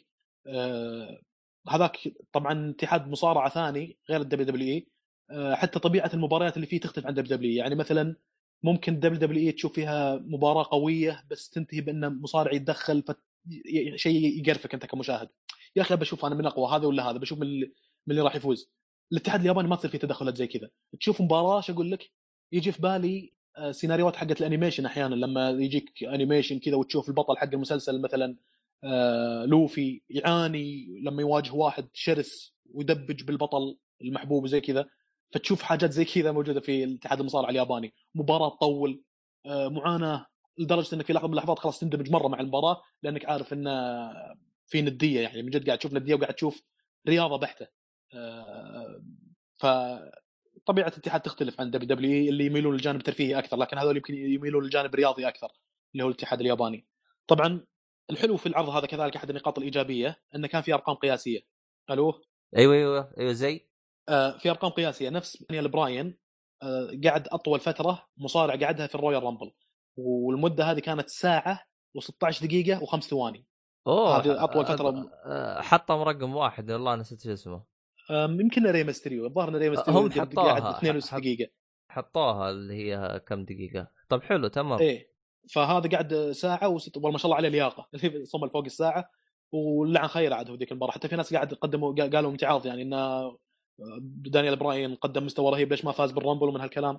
هذاك 1.69 1.99
طبعا 2.33 2.71
اتحاد 2.71 3.09
مصارعة 3.09 3.51
ثاني 3.51 3.99
غير 4.11 4.21
ال 4.21 4.47
WWE 4.47 4.89
آه 5.31 5.55
حتى 5.55 5.79
طبيعة 5.79 6.11
المباريات 6.15 6.57
اللي 6.57 6.67
فيه 6.67 6.81
تختلف 6.81 7.07
عن 7.07 7.15
WW 7.15 7.53
يعني 7.53 7.75
مثلا 7.75 8.17
ممكن 8.63 9.01
WWE 9.01 9.53
تشوف 9.53 9.73
فيها 9.73 10.17
مباراة 10.17 10.69
قوية 10.71 11.25
بس 11.31 11.51
تنتهي 11.51 11.81
بان 11.81 12.21
مصارع 12.21 12.53
يتدخل 12.53 13.05
شيء 13.97 14.41
يقرفك 14.41 14.75
أنت 14.75 14.87
كمشاهد. 14.87 15.29
يا 15.77 15.83
أخي 15.83 15.97
بشوف 15.97 16.25
أنا 16.25 16.35
من 16.35 16.47
أقوى 16.47 16.71
هذا 16.71 16.87
ولا 16.87 17.11
هذا 17.11 17.19
بشوف 17.19 17.39
من 17.39 17.47
اللي, 17.47 17.67
من 18.07 18.11
اللي 18.11 18.21
راح 18.23 18.37
يفوز. 18.37 18.71
الاتحاد 19.13 19.41
الياباني 19.41 19.69
ما 19.69 19.77
تصير 19.77 19.91
فيه 19.91 19.99
تدخلات 19.99 20.37
زي 20.37 20.47
كذا. 20.47 20.71
تشوف 21.01 21.21
مباراة 21.23 21.61
شو 21.61 21.73
أقول 21.73 21.91
لك؟ 21.91 22.11
يجي 22.53 22.73
في 22.73 22.83
بالي 22.83 23.33
آه، 23.57 23.71
سيناريوهات 23.73 24.17
حقت 24.17 24.41
ال 24.41 24.45
animation 24.45 24.87
أحيانا 24.87 25.15
لما 25.15 25.51
يجيك 25.51 26.05
animation 26.05 26.59
كذا 26.59 26.77
وتشوف 26.77 27.09
البطل 27.09 27.37
حق 27.37 27.49
المسلسل 27.53 28.01
مثلا 28.01 28.37
آه، 28.85 29.45
لوفي 29.45 30.03
يعاني 30.11 30.87
لما 31.03 31.23
يواجه 31.23 31.53
واحد 31.53 31.89
شرس 31.93 32.55
ويدبج 32.75 33.23
بالبطل 33.23 33.77
المحبوب 34.03 34.45
وزي 34.45 34.61
كذا. 34.61 34.87
فتشوف 35.35 35.63
حاجات 35.63 35.91
زي 35.93 36.05
كذا 36.05 36.33
موجودة 36.33 36.61
في 36.61 36.85
الاتحاد 36.85 37.21
المصارعه 37.21 37.51
الياباني. 37.51 37.95
مباراة 38.15 38.49
تطول 38.57 39.03
آه، 39.47 39.69
معاناة 39.69 40.27
لدرجة 40.59 40.95
إنك 40.95 41.07
في 41.07 41.13
لحظة 41.13 41.27
من 41.27 41.33
اللحظات 41.33 41.59
خلاص 41.59 41.79
تندمج 41.79 42.11
مرة 42.11 42.29
مع 42.29 42.41
المباراة 42.41 42.83
لأنك 43.03 43.25
عارف 43.25 43.53
ان 43.53 43.67
في 44.67 44.83
ندية 44.83 45.21
يعني 45.21 45.43
من 45.43 45.51
جد 45.51 45.67
قاعد 45.67 45.79
تشوف 45.79 45.93
ندية 45.93 46.15
وقاعد 46.15 46.35
تشوف 46.35 46.63
رياضة 47.09 47.39
بحتة. 47.39 47.67
آه، 48.15 49.03
ف 49.57 49.67
طبيعة 50.67 50.89
الاتحاد 50.89 51.21
تختلف 51.21 51.61
عن 51.61 51.71
WW 51.71 52.29
اللي 52.29 52.47
يميلون 52.47 52.75
للجانب 52.75 52.99
الترفيهي 53.01 53.39
أكثر 53.39 53.57
لكن 53.57 53.79
هذول 53.79 53.97
يمكن 53.97 54.15
يميلون 54.15 54.65
للجانب 54.65 54.95
الرياضي 54.95 55.29
أكثر 55.29 55.49
اللي 55.93 56.05
هو 56.05 56.09
الاتحاد 56.09 56.41
الياباني. 56.41 56.87
طبعا 57.27 57.67
الحلو 58.11 58.37
في 58.37 58.47
العرض 58.47 58.69
هذا 58.69 58.87
كذلك 58.87 59.17
أحد 59.17 59.31
النقاط 59.31 59.59
الإيجابية 59.59 60.23
انه 60.35 60.49
كان 60.49 60.63
في 60.63 60.75
أرقام 60.75 60.97
قياسية. 60.97 61.41
ألو؟ 61.91 62.23
أيوه 62.57 62.75
أيوه 62.75 63.15
أيوه 63.19 63.33
زي؟ 63.33 63.69
آه، 64.09 64.39
في 64.39 64.51
أرقام 64.51 64.71
قياسية. 64.71 65.11
نفس 65.11 65.43
دانيال 65.43 65.69
براين 65.69 66.19
آه، 66.63 66.91
قعد 67.05 67.29
أطول 67.29 67.61
فترة 67.61 68.09
مصارع 68.17 68.55
قعدها 68.55 68.87
في 68.87 68.95
الرويال 68.95 69.23
رامبل 69.23 69.53
والمدة 69.97 70.65
هذه 70.65 70.81
كانت 70.81 71.09
ساعة 71.09 71.67
و16 71.99 72.45
دقيقة 72.45 72.83
وخمس 72.83 73.05
ثواني. 73.09 73.47
أوه 73.87 74.17
هذه 74.19 74.45
أطول 74.45 74.67
فترة- 74.67 75.09
آه، 75.27 75.61
حطهم 75.61 76.03
رقم 76.03 76.35
واحد 76.37 76.71
والله 76.71 76.95
نسيت 76.95 77.21
شو 77.23 77.33
اسمه. 77.33 77.65
أم، 78.11 78.41
يمكن 78.41 78.67
ري 78.67 78.85
ميستريو 78.85 79.27
الظاهر 79.27 79.49
إن 79.49 79.57
ري 79.57 79.71
ميستريو 79.71 79.99
هم 79.99 80.11
حطوها. 80.11 80.47
قاعد 80.47 80.75
92 80.75 81.03
حط- 81.19 81.21
دقيقة. 81.23 81.51
حطوها 81.91 82.51
اللي 82.51 82.75
هي 82.75 83.21
كم 83.27 83.45
دقيقة. 83.45 83.89
طب 84.09 84.23
حلو 84.23 84.49
تمام. 84.49 84.79
إيه 84.79 85.11
فهذا 85.53 85.89
قاعد 85.91 86.31
ساعة 86.31 86.69
وست 86.69 86.99
ما 86.99 87.19
شاء 87.19 87.25
الله 87.27 87.37
عليه 87.37 87.49
لياقة. 87.49 87.89
اللي 88.05 88.25
صمل 88.25 88.51
فوق 88.51 88.65
الساعة 88.65 89.11
ولعن 89.53 90.09
خير 90.09 90.33
عاد 90.33 90.51
هو 90.51 90.57
ذيك 90.57 90.73
المباراة. 90.73 90.93
حتى 90.93 91.09
في 91.09 91.17
ناس 91.17 91.35
قاعد 91.35 91.55
قدموا 91.55 91.95
قا- 91.95 92.15
قالوا 92.15 92.31
امتعاض 92.31 92.67
يعني 92.67 92.83
إن 92.83 92.93
دانيال 94.31 94.57
براين 94.57 94.95
قدم 94.95 95.27
مستوى 95.27 95.53
رهيب 95.53 95.71
ليش 95.71 95.85
ما 95.85 95.93
فاز 95.93 96.13
بالرامبل 96.13 96.49
ومن 96.49 96.61
هالكلام. 96.61 96.99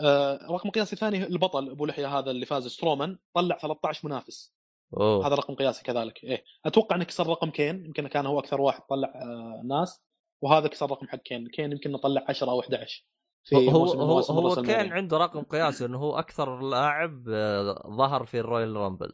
آه، 0.00 0.38
رقم 0.50 0.70
قياسي 0.70 0.92
الثاني 0.92 1.24
البطل 1.26 1.70
أبو 1.70 1.86
لحية 1.86 2.18
هذا 2.18 2.30
اللي 2.30 2.46
فاز 2.46 2.66
سترومان 2.66 3.18
طلع 3.34 3.58
13 3.58 4.08
منافس. 4.08 4.54
أوه 4.96 5.26
هذا 5.26 5.34
رقم 5.34 5.54
قياسي 5.54 5.82
كذلك 5.82 6.24
إيه 6.24 6.44
أتوقع 6.64 6.96
انه 6.96 7.04
كسر 7.04 7.26
رقم 7.26 7.50
كين 7.50 7.84
يمكن 7.84 8.08
كان 8.08 8.26
هو 8.26 8.38
أكثر 8.38 8.60
واحد 8.60 8.82
طلع 8.82 9.08
آه، 9.08 9.62
ناس 9.64 10.04
وهذا 10.42 10.68
كسر 10.68 10.90
رقم 10.90 11.06
حق 11.06 11.18
كين 11.18 11.48
كين 11.48 11.72
يمكن 11.72 11.90
إنه 11.90 11.98
طلع 11.98 12.24
10 12.28 12.50
أو 12.50 12.60
11 12.60 13.06
في 13.44 13.56
هو 13.56 13.70
موسم 13.70 14.34
هو, 14.34 14.48
هو 14.48 14.62
كان. 14.62 14.92
عنده 14.92 15.18
رقم 15.18 15.42
قياسي 15.42 15.84
إنه 15.84 15.98
هو 15.98 16.18
أكثر 16.18 16.60
لاعب 16.60 17.24
آه، 17.28 17.94
ظهر 17.96 18.24
في 18.24 18.38
الرويال 18.40 18.76
رامبل 18.76 19.12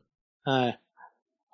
آه. 0.48 0.78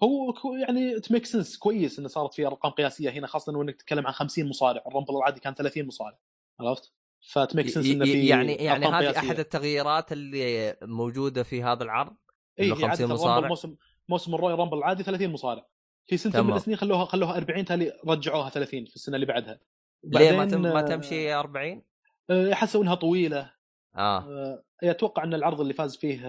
هو 0.02 0.34
يعني 0.66 1.00
it 1.00 1.09
make 1.09 1.26
sense 1.26 1.58
كويس 1.58 1.98
إنه 1.98 2.08
صارت 2.08 2.34
في 2.34 2.46
أرقام 2.46 2.72
قياسية 2.72 3.10
هنا 3.10 3.26
خاصة 3.26 3.62
إنك 3.62 3.76
تتكلم 3.76 4.06
عن 4.06 4.12
50 4.12 4.48
مصارع 4.48 4.82
الرامبل 4.86 5.16
العادي 5.16 5.40
كان 5.40 5.54
30 5.54 5.86
مصارع 5.86 6.18
عرفت؟ 6.60 6.92
ف 7.32 7.38
it 7.38 7.48
make 7.48 7.68
sense 7.68 7.86
إنه 7.86 8.04
في 8.04 8.26
يعني 8.26 8.54
يعني 8.54 8.86
هذه. 8.86 9.18
أحد 9.18 9.38
التغييرات 9.38 10.12
اللي 10.12 10.76
موجودة 10.82 11.42
في 11.42 11.62
هذا 11.62 11.82
العرض 11.82 12.16
اي 12.60 12.66
إنه 12.66 12.76
هي 12.76 12.84
عادة 12.84 13.06
50 13.06 13.12
الرامبل 13.12 13.48
مصارع 13.48 13.74
موسم 14.08 14.34
الرويال 14.34 14.58
رامبل 14.58 14.78
العادي 14.78 15.02
30 15.02 15.28
مصارع. 15.30 15.66
في 16.06 16.16
سنة. 16.16 16.42
من 16.42 16.52
السنين 16.56 16.76
خلوها 16.76 17.04
خلوها 17.04 17.36
40 17.36 17.64
تالي 17.64 17.92
رجعوها 18.08 18.50
30 18.50 18.84
في 18.84 18.96
السنة 18.96 19.14
اللي 19.14 19.26
بعدها. 19.26 19.60
ليه 20.04 20.32
ما 20.36 20.44
تم 20.44 20.62
ما 20.62 20.78
آه، 20.78 20.82
تمشي 20.82 21.34
40 21.34 21.82
آه، 22.30 22.54
حسوا 22.54 22.82
إنها 22.82 22.94
طويلة. 22.94 23.52
آه. 23.96 24.18
آه، 24.18 24.62
أتوقع 24.82 25.24
إن 25.24 25.34
العرض 25.34 25.60
اللي 25.60 25.74
فاز 25.74 25.96
فيه 25.96 26.22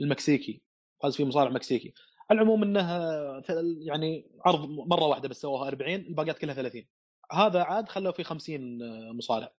المكسيكي 0.00 0.62
فاز 1.02 1.16
فيه 1.16 1.24
مصارع 1.24 1.50
مكسيكي. 1.50 1.92
على 2.30 2.36
العموم 2.40 2.62
انها 2.62 3.40
ثل- 3.40 3.78
يعني 3.80 4.30
عرض 4.46 4.68
مرة 4.70 5.04
واحدة 5.04 5.28
بس 5.28 5.40
سووها 5.40 5.68
40 5.68 5.94
الباقيات 6.00 6.38
كلها 6.38 6.54
30 6.54 6.86
هذا 7.32 7.62
عاد 7.62 7.88
خلوا 7.88 8.12
فيه 8.12 8.22
50 8.22 8.82
آه، 8.82 9.12
مصارع. 9.12 9.52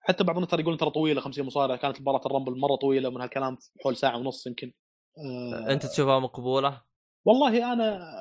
حتى 0.00 0.24
بعض 0.24 0.36
الناس 0.36 0.50
ترى 0.50 0.60
يقولون 0.60 0.78
ترى 0.78 0.90
طويلة 0.90 1.20
50 1.20 1.46
مصارع 1.46 1.76
كانت 1.76 2.00
مباراة 2.00 2.20
الرامبل 2.26 2.58
مرة 2.58 2.76
طويلة 2.76 3.10
من 3.10 3.20
هالكلام 3.20 3.58
حول 3.84 3.96
ساعة 3.96 4.16
ونص 4.18 4.46
يمكن. 4.46 4.72
آه، 5.18 5.72
انت 5.72 5.86
تشوفها 5.86 6.18
مقبولة؟ 6.18 6.82
والله 7.24 7.72
أنا 7.72 8.12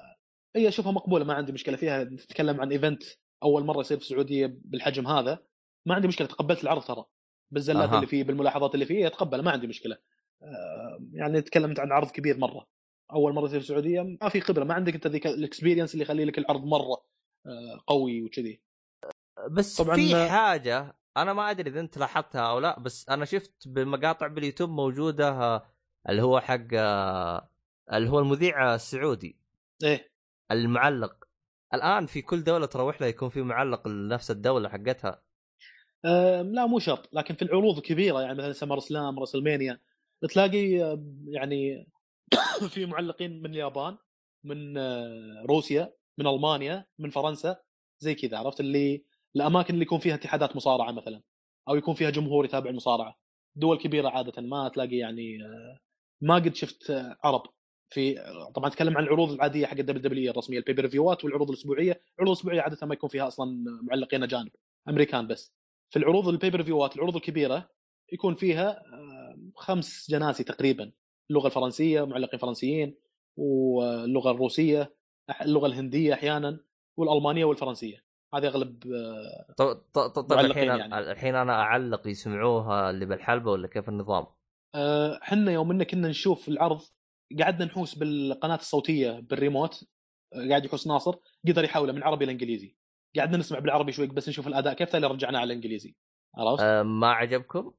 إي 0.56 0.68
أشوفها 0.68 0.92
مقبولة 0.92 1.26
ما 1.26 1.34
عندي 1.34 1.52
مشكلة 1.52 1.78
فيها. 1.78 2.04
تتكلم 2.04 2.62
عن 2.62 2.72
event 2.72 3.04
أول 3.44 3.66
مرة 3.66 3.80
يصير 3.80 3.98
في 3.98 4.04
السعودية 4.04 4.58
بالحجم 4.66 5.08
هذا 5.08 5.39
ما 5.86 5.96
عندي 5.96 6.08
مشكلة 6.08 6.28
تقبلت 6.28 6.64
العرض 6.64 6.84
ترى. 6.84 7.06
بالزلات 7.52 7.89
أها. 7.89 7.96
اللي 7.96 8.08
فيه 8.08 8.24
بالملاحظات 8.24 8.74
اللي 8.74 8.86
فيه 8.86 9.08
أتقبل 9.08 9.44
ما 9.44 9.52
عندي 9.52 9.68
مشكلة. 9.68 9.98
آه، 10.44 11.00
يعني 11.14 11.42
تكلمت 11.42 11.80
عن 11.80 11.92
عرض 11.92 12.12
كبير 12.12 12.38
مرة. 12.38 12.68
أول 13.14 13.34
مرة 13.34 13.46
يصير 13.46 13.60
في 13.60 13.64
السعودية 13.66 14.18
ما 14.22 14.30
في 14.30 14.42
خبرة 14.42 14.64
ما 14.64 14.74
عندك 14.74 14.94
أنت 14.96 15.08
ذيك 15.08 15.28
الاكسبيرينس 15.28 15.94
اللي 15.94 16.04
يخلي 16.04 16.26
لك 16.26 16.38
العرض 16.38 16.64
مرة 16.66 17.04
آه، 17.46 17.82
قوي 17.88 18.24
وكذي. 18.24 18.62
بس 19.52 19.82
طبعاً- 19.82 19.96
في 19.96 20.30
حاجة 20.30 20.98
أنا 21.18 21.34
ما 21.34 21.52
أدري 21.52 21.70
إذا 21.70 21.80
أنت 21.80 21.98
لاحظتها 21.98 22.42
أو 22.42 22.60
لا 22.60 22.80
بس 22.80 23.10
أنا 23.10 23.26
شفت 23.26 23.68
بمقاطع 23.68 24.28
باليوتيوب 24.28 24.70
موجودة 24.70 25.62
اللي 26.10 26.22
هو 26.22 26.39
حق 26.39 26.74
اللي 27.93 28.10
هو 28.10 28.20
المذيع 28.20 28.76
السعودي. 28.76 29.36
إيه. 29.84 30.12
المعلق. 30.52 31.28
الآن 31.74 32.06
في 32.06 32.22
كل 32.22 32.43
دولة 32.43 32.66
تروح 32.66 33.02
لها 33.02 33.10
يكون 33.10 33.30
في 33.30 33.41
معلق 33.41 33.88
لنفس 33.88 34.32
الدولة 34.32 34.70
حقتها. 34.70 35.22
آه، 36.06 36.41
لا 36.41 36.66
مو 36.66 36.80
شرط. 36.80 37.10
لكن 37.14 37.36
في 37.36 37.41
العروض 37.41 37.78
الكبيرة 37.78 38.22
يعني 38.22 38.38
مثلا 38.38 38.54
سمر 38.54 38.80
سلام 38.80 39.20
راسلمانيا 39.20 39.80
تلاقي 40.30 40.97
يعني 41.28 41.88
في 42.74 42.86
معلقين 42.86 43.41
من 43.41 43.52
اليابان 43.52 43.97
من 44.43 44.78
آه، 44.78 45.43
روسيا 45.49 45.93
من 46.18 46.28
ألمانيا 46.28 46.86
من 46.99 47.10
فرنسا 47.10 47.58
زي 47.99 48.16
كذا 48.16 48.38
عرفت؟ 48.38 48.60
اللي 48.60 49.04
الأماكن 49.36 49.74
اللي 49.74 49.86
يكون 49.86 49.99
فيها 49.99 50.16
اتحادات 50.16 50.56
مصارعة 50.56 50.91
مثلا 50.91 51.22
أو 51.70 51.76
يكون 51.76 51.95
فيها 51.95 52.10
جمهور 52.10 52.45
يتابع 52.45 52.70
المصارعه 52.70 53.18
دول 53.56 53.78
كبيرة 53.78 54.10
عادة 54.10 54.41
ما 54.41 54.70
تلاقي 54.70 54.97
يعني 54.97 55.43
آه، 55.45 55.80
ما 56.22 56.36
قد 56.36 56.56
شفت 56.56 56.92
عرب 57.24 57.44
في 57.90 58.16
طبعا 58.56 58.70
أتكلم 58.70 58.98
عن 58.98 59.04
العروض 59.04 59.32
العادية 59.32 59.66
حق 59.66 59.78
ال 59.78 60.02
WW 60.02 60.32
الرسمية 60.32 60.58
ال 60.58 60.60
pay-per-view 60.60 60.88
ات 60.88 61.26
والعروض 61.26 61.50
الأسبوعية، 61.50 62.02
العروض 62.16 62.32
الأسبوعية 62.36 62.62
عادة 62.62 62.88
ما 62.88 62.94
يكون 62.94 63.10
فيها 63.10 63.28
أصلا 63.28 63.64
معلقين 63.84 64.24
أجانب 64.24 64.52
أمريكان 64.90 65.28
بس. 65.28 65.54
في 65.90 66.00
العروض 66.00 66.28
ال 66.28 66.30
pay-per-view 66.30 66.64
ات 66.64 66.96
العروض 66.96 67.16
الكبيرة 67.16 67.70
يكون 68.14 68.36
فيها 68.36 68.70
آه، 68.70 69.38
خمس 69.56 70.12
جناسي 70.12 70.44
تقريبا 70.44 70.92
اللغة 71.30 71.48
الفرنسية 71.48 72.06
معلقين 72.06 72.40
فرنسيين 72.40 72.96
واللغة 73.38 74.32
الروسية 74.32 74.96
اللغة 75.42 75.68
الهندية 75.68 76.14
أحيانا 76.14 76.60
والألمانية 76.98 77.46
والفرنسية 77.46 78.04
هذه 78.34 78.48
أغلب 78.48 78.88
آه، 78.88 79.54
طب 79.58 79.76
طب 79.94 80.10
طب 80.10 80.40
الحين 80.40 80.68
يعني. 80.68 81.12
الحين 81.12 81.36
أنا 81.36 81.54
أعلق 81.54 82.08
يسمعوها 82.08 82.90
اللي 82.90 83.06
بالحلبة 83.06 83.52
ولا 83.52 83.68
كيف 83.68 83.90
النظام؟ 83.90 84.26
آه، 84.76 85.20
حنا 85.22 85.52
يوم 85.52 85.72
إن 85.72 85.84
كنا 85.84 86.08
نشوف 86.08 86.48
العرض 86.48 86.82
قعدنا 87.40 87.66
نحوس 87.66 87.96
بالقناة 87.96 88.56
الصوتية 88.56 89.20
بالريموت 89.20 89.84
آه، 90.34 90.50
قاعد 90.50 90.66
يحوس 90.66 90.88
ناصر 90.88 91.16
قدر 91.48 91.64
يحوله 91.64 91.94
من 91.94 92.04
عربي 92.04 92.26
لإنجليزي 92.26 92.76
قعدنا 93.18 93.38
نسمع 93.38 93.60
بالعربي 93.60 93.92
شوي 93.92 94.08
بس 94.08 94.30
نشوف 94.30 94.48
الأداء 94.48 94.74
كيف 94.74 94.90
تالي 94.90 95.08
رجعناه 95.08 95.40
على 95.40 95.48
الإنجليزي 95.48 95.96
عرفت؟ 96.38 96.64
أه 96.64 96.84
ما 96.84 97.08
عجبكم؟ 97.08 97.74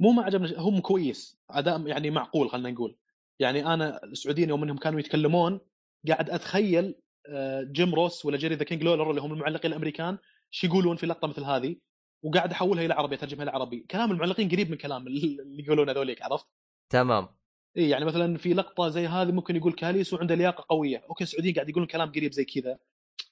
مو 0.00 0.10
ما 0.10 0.22
عجبنا 0.22 0.58
هم 0.58 0.80
كويس 0.80 1.40
أداء 1.50 1.86
يعني 1.86 2.10
معقول 2.10 2.50
خلينا 2.50 2.70
نقول 2.70 2.96
يعني 3.38 3.66
أنا 3.66 4.04
السعوديين 4.04 4.48
يوم 4.48 4.62
إنهم 4.62 4.76
كانوا 4.76 5.00
يتكلمون 5.00 5.60
قاعد 6.08 6.30
أتخيل 6.30 6.94
آه، 7.28 7.62
جيم 7.62 7.94
روس 7.94 8.26
ولا 8.26 8.36
جيري 8.36 8.54
ذا 8.54 8.64
كينج 8.64 8.82
لولر 8.82 9.10
اللي 9.10 9.20
هم 9.20 9.32
المعلقين 9.32 9.70
الأمريكان 9.70 10.18
شو 10.50 10.66
يقولون 10.66 10.96
في 10.96 11.06
لقطة 11.06 11.28
مثل 11.28 11.44
هذه 11.44 11.76
وقاعد 12.22 12.50
احولها 12.50 12.84
إلى 12.84 12.94
عربي 12.94 13.14
اترجمها 13.14 13.42
إلى 13.42 13.50
عربي 13.50 13.86
كلام 13.90 14.12
المعلقين 14.12 14.48
قريب 14.48 14.70
من 14.70 14.76
كلام 14.76 15.06
اللي 15.06 15.64
يقولون 15.64 15.88
هذوليك 15.88 16.22
عرفت؟ 16.22 16.46
تمام. 16.90 17.28
إي 17.76 17.88
يعني 17.88 18.04
مثلا 18.04 18.38
في 18.38 18.54
لقطة 18.54 18.88
زي 18.88 19.06
هذه 19.06 19.32
ممكن 19.32 19.56
يقول 19.56 19.72
كاليس 19.72 20.12
وعنده 20.12 20.34
لياقة 20.34 20.64
قوية. 20.68 21.04
أوكي 21.08 21.24
السعوديين 21.24 21.54
قاعد 21.54 21.68
يقولون 21.68 21.88
كلام 21.88 22.12
قريب 22.12 22.32
زي 22.32 22.44
كذا. 22.44 22.78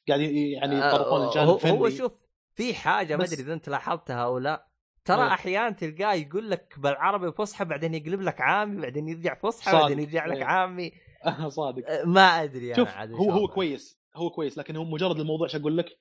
قاعد 0.08 0.20
يعني 0.20 0.76
يطرقون 0.76 1.20
آه، 1.20 1.28
الجانب 1.28 1.48
هو, 1.48 1.54
الفني. 1.54 1.72
هو 1.72 1.90
شوف 1.90 2.12
في 2.54 2.74
حاجة 2.74 3.16
ما 3.16 3.24
أدري 3.24 3.42
إذا 3.42 3.52
أنت 3.52 3.68
لاحظتها 3.68 4.24
أو 4.24 4.38
لا. 4.38 4.68
ترى 5.04 5.22
إيه. 5.22 5.32
أحيانا 5.32 5.70
تلقاه 5.70 6.14
يقول 6.14 6.50
لك 6.50 6.74
بالعربي 6.78 7.32
فصحى 7.32 7.64
بعدين 7.64 7.94
يقلب 7.94 8.20
لك 8.20 8.40
عامي 8.40 8.82
بعدين 8.82 9.08
يرجع 9.08 9.34
فصحى. 9.34 9.72
بعدين 9.72 9.98
يرجع 9.98 10.26
لك 10.26 10.36
إيه. 10.36 10.44
عامي. 10.44 10.92
صادق. 11.48 11.90
أه، 11.90 12.04
ما 12.04 12.42
أدري 12.42 12.74
شوف 12.74 12.88
هو 12.96 13.30
هو. 13.30 13.48
كويس. 13.48 13.98
هو 14.16 14.30
كويس 14.30 14.58
لكن 14.58 14.76
هو 14.76 14.84
مجرد 14.84 15.20
الموضوع 15.20 15.46
شو 15.46 15.58
أقول 15.58 15.76
لك؟ 15.76 15.98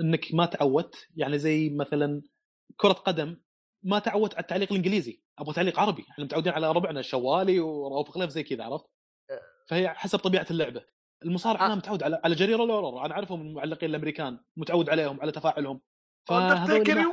إنك 0.00 0.34
ما 0.34 0.46
تعودت 0.46 1.08
يعني 1.16 1.38
زي 1.38 1.70
مثلا 1.70 2.22
كرة 2.76 2.92
قدم 2.92 3.36
ما 3.82 3.98
تعودت 3.98 4.34
على 4.34 4.42
التعليق 4.42 4.70
الإنجليزي 4.72 5.22
أبغى 5.38 5.54
تعليق 5.54 5.80
عربي 5.80 6.04
إحنا 6.10 6.24
متعودين 6.24 6.52
على 6.52 6.72
ربعنا 6.72 7.00
الشوالي 7.00 7.60
ورؤوف 7.60 8.10
خليف 8.10 8.30
زي 8.30 8.42
كذا 8.42 8.64
عرفت؟ 8.64 8.86
فهي 9.68 9.88
حسب 9.88 10.18
طبيعة 10.18 10.46
اللعبة. 10.50 10.84
المصارع 11.24 11.62
آه. 11.62 11.66
أنا 11.66 11.74
متعود 11.74 12.02
على 12.02 12.20
على 12.24 12.34
جريرة 12.34 12.64
لورر 12.64 13.04
أنا 13.06 13.14
أعرفهم 13.14 13.40
المعلقين 13.40 13.90
الأمريكان 13.90 14.40
متعود 14.56 14.90
عليهم 14.90 15.20
على 15.20 15.32
تفاعلهم. 15.32 15.80
فهذول 16.28 16.94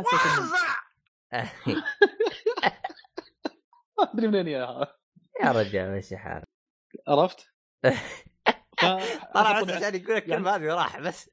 ما 3.99 4.03
أدري 4.13 4.27
منين 4.27 4.47
ياها 4.47 4.95
يا 5.43 5.51
رجال 5.51 5.97
مشي 5.97 6.17
حالك 6.17 6.47
عرفت؟ 7.07 7.47
طلع 9.33 9.61
بس 9.61 9.69
عشان 9.69 9.95
يقول 9.95 10.15
لك 10.15 10.27
يعني- 10.27 10.41
الكلمة 10.41 10.55
هذه 10.55 10.61
وراح 10.63 10.99
بس. 10.99 11.29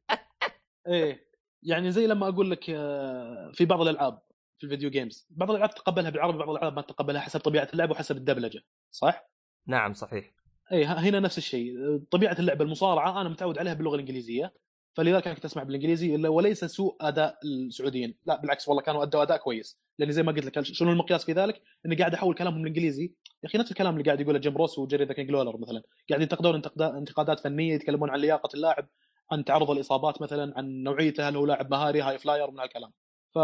إيه 0.89 1.28
يعني 1.62 1.91
زي 1.91 2.07
لما 2.07 2.28
أقول 2.28 2.51
لك 2.51 2.70
آه، 2.70 3.51
في 3.55 3.64
بعض 3.64 3.80
الألعاب 3.80 4.22
في 4.59 4.64
ال 4.64 4.69
video 4.69 4.91
games 4.91 5.27
بعض 5.30 5.51
الألعاب 5.51 5.74
تقبلها 5.74 6.11
بالعربي 6.11 6.39
بعض 6.39 6.51
الألعاب 6.51 6.76
ما 6.76 6.83
تقبلها 6.83 7.20
حسب 7.20 7.41
طبيعة 7.41 7.68
اللعب 7.72 7.91
وحسب 7.91 8.16
الدبلجة 8.16 8.61
صح؟ 8.91 9.30
نعم 9.66 9.93
صحيح. 9.95 10.35
اي 10.72 10.85
ه- 10.85 10.93
هنا 10.99 11.20
نفس 11.20 11.39
الشيء 11.39 11.72
طبيعة 12.11 12.37
اللعبه 12.39 12.64
المصارعة 12.64 13.20
أنا 13.20 13.28
متعود 13.28 13.59
عليها 13.59 13.74
باللغة 13.74 13.95
الإنجليزية 13.95 14.55
فلذلك 14.95 15.28
كنت 15.28 15.45
أسمع 15.45 15.62
بالإنجليزي 15.62 16.16
وليس 16.28 16.64
سوء 16.64 16.97
أداء 17.01 17.39
السعوديين 17.45 18.14
لا 18.26 18.41
بالعكس 18.41 18.68
والله 18.68 18.83
كانوا 18.83 19.03
أدوا 19.03 19.22
أداء 19.22 19.37
كويس 19.39 19.78
لأن 19.99 20.12
زي 20.12 20.22
ما 20.22 20.33
قلت 20.33 20.45
لك 20.45 20.61
شنو 20.64 20.93
المقياس 20.93 21.24
في 21.24 21.33
ذلك؟ 21.33 21.62
إني 21.87 21.97
قاعد 21.97 22.14
أحول 22.14 22.35
كلامهم 22.35 22.61
الانجليزي 22.61 23.05
يا 23.43 23.49
أخي 23.49 23.59
نفس 23.59 23.70
الكلام 23.70 23.93
اللي 23.95 24.05
قاعد 24.05 24.20
يقوله 24.20 24.39
جيم 24.39 24.57
روس 24.57 24.78
وجيري 24.78 25.05
ذا 25.05 25.12
كينج 25.14 25.30
لولر 25.30 25.57
مثلا 25.59 25.83
قاعد 26.11 26.22
ينتقدون 26.22 26.62
انتقادات 26.80 27.41
فنية 27.41 27.74
يتكلمون 27.74 28.11
عن 28.11 28.18
لياقة 28.20 28.49
اللاعب 28.55 28.89
عن 29.33 29.45
تعرض 29.45 29.70
الإصابات 29.70 30.22
مثلا 30.22 30.53
عن 30.59 30.83
نوعيته 30.83 31.28
هل 31.28 31.37
هو 31.37 31.47
لاعب 31.47 31.70
مهاري 31.70 32.03
هاي 32.03 32.18
فلاير 32.18 32.51
من 32.51 32.61
هالكلام. 32.61 32.93
ف 33.35 33.39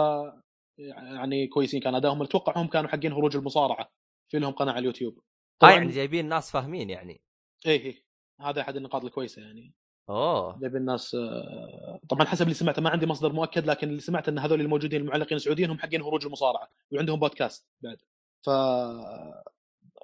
يعني 1.14 1.46
كويسين 1.46 1.80
كان. 1.80 1.94
ادائهم 1.94 2.22
أتوقع 2.22 2.62
هم 2.62 2.66
كانوا 2.66 2.90
حقين 2.90 3.12
هروج 3.12 3.36
المصارعة 3.36 3.90
في 4.28 4.38
لهم 4.38 4.52
قناة 4.52 4.72
على 4.72 4.78
اليوتيوب. 4.80 5.18
طبعاً- 5.64 5.68
يعني 5.70 5.90
جايبين 5.90 6.28
ناس 6.28 6.50
فاهمين 6.50 6.90
يعني. 6.90 7.20
إيه 7.66 7.80
إيه. 7.80 8.02
هذا 8.40 8.60
أحد 8.60 8.76
النقاط 8.76 9.04
الكويسة 9.04 9.42
يعني. 9.42 9.74
أوه. 10.10 10.58
يبي 10.62 10.78
الناس 10.78 11.14
آه، 11.14 12.00
طبعا 12.08 12.26
حسب 12.26 12.42
اللي 12.42 12.54
سمعته 12.54 12.82
ما 12.82 12.90
عندي 12.90 13.06
مصدر 13.06 13.32
مؤكد 13.32 13.66
لكن 13.66 13.88
اللي 13.88 14.00
سمعت 14.00 14.28
إن 14.28 14.38
هذول 14.38 14.60
الموجودين 14.60 15.00
المعلقين 15.00 15.36
السعوديين 15.36 15.70
هم 15.70 15.78
حقين 15.78 16.02
هروج 16.02 16.24
المصارعة 16.26 16.68
وعندهم 16.92 17.20
بودكاست 17.20 17.68
بعد. 17.82 17.96
ف 18.46 18.48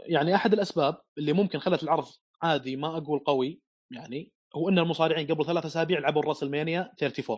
يعني 0.07 0.35
أحد 0.35 0.53
الأسباب 0.53 1.01
اللي 1.19 1.33
ممكن 1.33 1.59
خلت 1.59 1.83
العرض 1.83 2.07
عادي 2.43 2.77
ما 2.77 2.97
أقول 2.97 3.19
قوي 3.19 3.61
يعني 3.91 4.33
هو 4.55 4.69
إن 4.69 4.79
المصارعين 4.79 5.27
قبل 5.27 5.47
ثلاث 5.47 5.67
أسابيع 5.67 5.99
لعبوا 5.99 6.23
ال 6.23 6.43
WrestleMania 6.43 6.81
34 6.81 7.37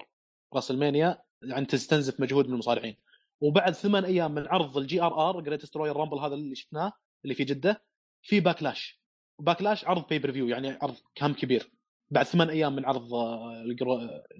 WrestleMania 0.54 1.18
يعني 1.42 1.66
تستنزف 1.66 2.20
مجهود 2.20 2.46
من 2.46 2.52
المصارعين. 2.52 2.96
وبعد 3.40 3.72
ثمان 3.74 4.04
أيام 4.04 4.34
من 4.34 4.46
عرض 4.48 4.76
ال 4.78 5.02
GRR 5.02 5.40
Greatest 5.40 5.96
Royal 5.96 6.06
Rumble 6.06 6.18
هذا 6.18 6.34
اللي 6.34 6.54
شفناه 6.54 6.92
اللي 7.24 7.34
في 7.34 7.44
جدة 7.44 7.82
في 8.22 8.40
Backlash 8.40 9.00
Backlash 9.38 9.84
عرض 9.84 10.06
pay-per-view 10.08 10.48
يعني 10.48 10.78
عرض 10.82 10.94
كم 11.14 11.32
كبير. 11.32 11.72
بعد 12.10 12.24
ثمان 12.24 12.50
أيام 12.50 12.76
من 12.76 12.84
عرض 12.84 13.08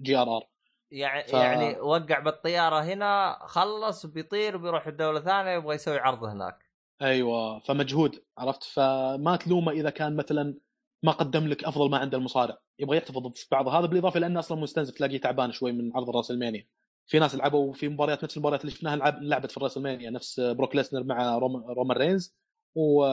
GRR. 0.01 0.43
يعني 0.91 1.23
ف- 1.23 1.33
يعني 1.33 1.79
وقع 1.79 2.19
بالطيارة 2.19 2.79
هنا 2.83 3.39
خلص 3.45 4.05
بيطير 4.05 4.57
بيروح 4.57 4.87
الدولة 4.87 5.19
ثانية 5.19 5.51
يبغى 5.51 5.75
يسوي 5.75 5.99
عرض 5.99 6.23
هناك. 6.23 6.65
أيوه 7.01 7.59
فمجهود 7.59 8.23
عرفت؟ 8.37 8.63
فما 8.63 9.35
تلومه 9.35 9.71
إذا 9.71 9.89
كان 9.89 10.15
مثلا 10.15 10.57
ما 11.03 11.11
قدم 11.11 11.47
لك 11.47 11.63
أفضل 11.63 11.89
ما 11.89 11.97
عند 11.97 12.15
المصارع. 12.15 12.57
يبغى 12.79 12.97
يحتفظ 12.97 13.31
في 13.33 13.47
بعض. 13.51 13.67
هذا 13.67 13.85
بالإضافة 13.85 14.19
لأنه 14.19 14.39
أصلا 14.39 14.57
مستنزف 14.61 14.93
تلاقيه 14.93 15.17
تعبان 15.17 15.51
شوي 15.51 15.71
من 15.71 15.91
عرض 15.95 16.09
WrestleMania. 16.09 16.67
في 17.07 17.19
ناس 17.19 17.35
لعبوا 17.35 17.73
في 17.73 17.89
مباريات 17.89 18.23
نفس 18.23 18.37
المباريات 18.37 18.61
اللي 18.61 18.71
شفناها 18.71 18.95
لعب 18.95 19.23
لعبت 19.23 19.51
في 19.51 19.59
WrestleMania. 19.59 20.09
نفس 20.09 20.39
بروك 20.39 20.75
ليسنر 20.75 21.03
مع 21.03 21.37
روم- 21.37 21.65
رومان 21.71 21.97
رينز 21.97 22.35
و 22.75 23.05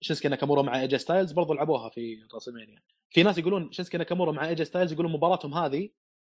شينسكي 0.00 0.28
ناكامورا 0.28 0.62
مع 0.62 0.80
ايجي 0.80 0.98
ستايلز 0.98 1.32
برضو 1.32 1.54
لعبوها 1.54 1.88
في 1.88 2.18
WrestleMania. 2.34 2.82
في 3.10 3.22
ناس 3.22 3.38
يقولون 3.38 3.72
شينسكي 3.72 3.98
ناكامورا 3.98 4.32
مع 4.32 4.48
ايجي 4.48 4.64
ستايلز 4.64 4.92
يقولون 4.92 5.12
مباراتهم 5.12 5.54
هذه 5.54 5.88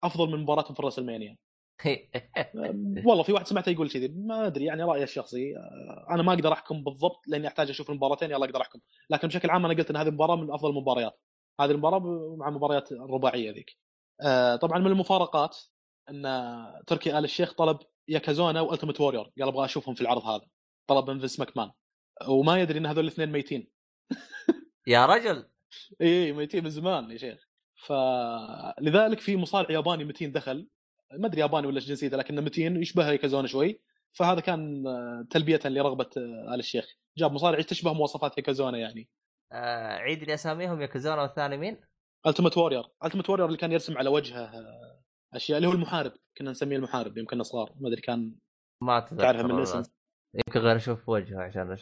أفضل 0.04 0.28
من 0.30 0.42
مباراتهم 0.42 0.74
في 0.74 0.82
WrestleMania. 0.82 1.36
والله 3.06 3.22
في 3.22 3.32
واحد 3.32 3.46
سمعته 3.46 3.70
يقول 3.70 3.90
كذي 3.90 4.08
ما 4.08 4.46
أدري 4.46 4.64
يعني 4.64 4.82
رايي 4.82 5.02
الشخصي 5.02 5.56
آه، 5.56 6.06
أنا 6.10 6.22
ما 6.22 6.32
أقدر 6.32 6.52
أحكم 6.52 6.84
بالضبط 6.84 7.28
لأني 7.28 7.48
أحتاج 7.48 7.70
أشوف 7.70 7.90
المباراتين 7.90 8.30
يلا 8.30 8.44
أقدر 8.44 8.60
أحكم. 8.60 8.80
لكن 9.10 9.28
بشكل 9.28 9.50
عام 9.50 9.64
أنا 9.66 9.74
قلت 9.74 9.90
إن 9.90 9.96
هذه 9.96 10.08
المباراة 10.08 10.36
من 10.36 10.52
أفضل 10.52 10.70
المباريات. 10.70 11.20
هذه 11.60 11.70
المباراة 11.70 11.98
مع 12.38 12.48
المباريات 12.48 12.92
الرباعية 12.92 13.50
ذيك. 13.52 13.76
آه، 14.20 14.56
طبعا 14.56 14.78
من 14.78 14.86
المفارقات 14.86 15.56
إن 16.10 16.22
تركي 16.86 17.18
آل 17.18 17.24
الشيخ 17.24 17.54
طلب 17.54 17.78
يوكوزونا 18.09 18.61
والتيمت 18.60 19.00
وورير 19.00 19.22
قال 19.22 19.48
أبغى 19.48 19.64
أشوفهم 19.64 19.94
في 19.94 20.00
العرض 20.00 20.22
هذا. 20.22 20.46
طلب 20.86 21.10
من 21.10 21.18
فينس 21.18 21.40
ماكمان. 21.40 21.70
وما 22.28 22.60
يدري 22.60 22.78
إن 22.78 22.86
هذول 22.86 23.04
الاثنين 23.04 23.32
ميتين. 23.32 23.70
يا 24.86 25.06
رجل. 25.06 25.48
اي 26.00 26.32
ميتين 26.32 26.64
من 26.64 26.70
زمان 26.70 27.10
يا 27.10 27.16
شيخ. 27.16 27.48
فلذلك 27.86 29.20
في 29.20 29.36
مصارع 29.36 29.70
ياباني 29.70 30.04
متين 30.04 30.32
دخل. 30.32 30.68
ما 31.18 31.26
أدري 31.26 31.40
ياباني 31.40 31.66
ولا 31.66 31.80
جنسيته 31.80 32.16
لكنه 32.16 32.40
متين 32.40 32.76
يشبه 32.76 33.10
يوكوزونا 33.11 33.46
شوي. 33.46 33.80
فهذا 34.12 34.40
كان 34.40 34.86
آه، 34.86 35.26
تلبية 35.30 35.60
لرغبة 35.64 36.10
آه، 36.16 36.54
آل 36.54 36.58
الشيخ. 36.58 36.96
جاب 37.18 37.32
مصارع 37.32 37.60
تشبه 37.60 37.92
مواصفات 37.92 38.38
يوكوزونا 38.38 38.78
يعني. 38.78 39.08
آه 39.52 39.96
عيد 39.96 40.24
لي 40.24 40.34
أساميهم 40.34 40.80
يوكوزونا 40.80 41.22
والثاني 41.22 41.56
مين؟ 41.56 41.80
التيمت 42.26 42.56
وورير 42.56 42.84
التيمت 43.04 43.30
وورير 43.30 43.46
اللي 43.46 43.58
كان 43.58 43.72
يرسم 43.72 43.98
على 43.98 44.08
وجهه 44.08 44.44
آه، 44.44 45.02
أشياء 45.34 45.56
اللي 45.58 45.68
هو 45.68 45.72
المحارب. 45.72 46.12
كنا 46.38 46.50
نسميه 46.50 46.76
المحارب 46.76 47.18
يوم 47.18 47.26
كنا 47.26 47.42
صغار. 47.42 47.72
ما 47.80 47.88
أدري 47.88 48.00
كان 48.00 48.34
ما 48.82 49.00
تعرفه 49.00 49.42
من 49.42 49.58
الاسم. 49.58 49.82
يمكن 50.34 50.60
غير 50.60 50.76
أشوف 50.76 51.08
وجهه 51.08 51.42
عشان 51.42 51.72
أش... 51.72 51.80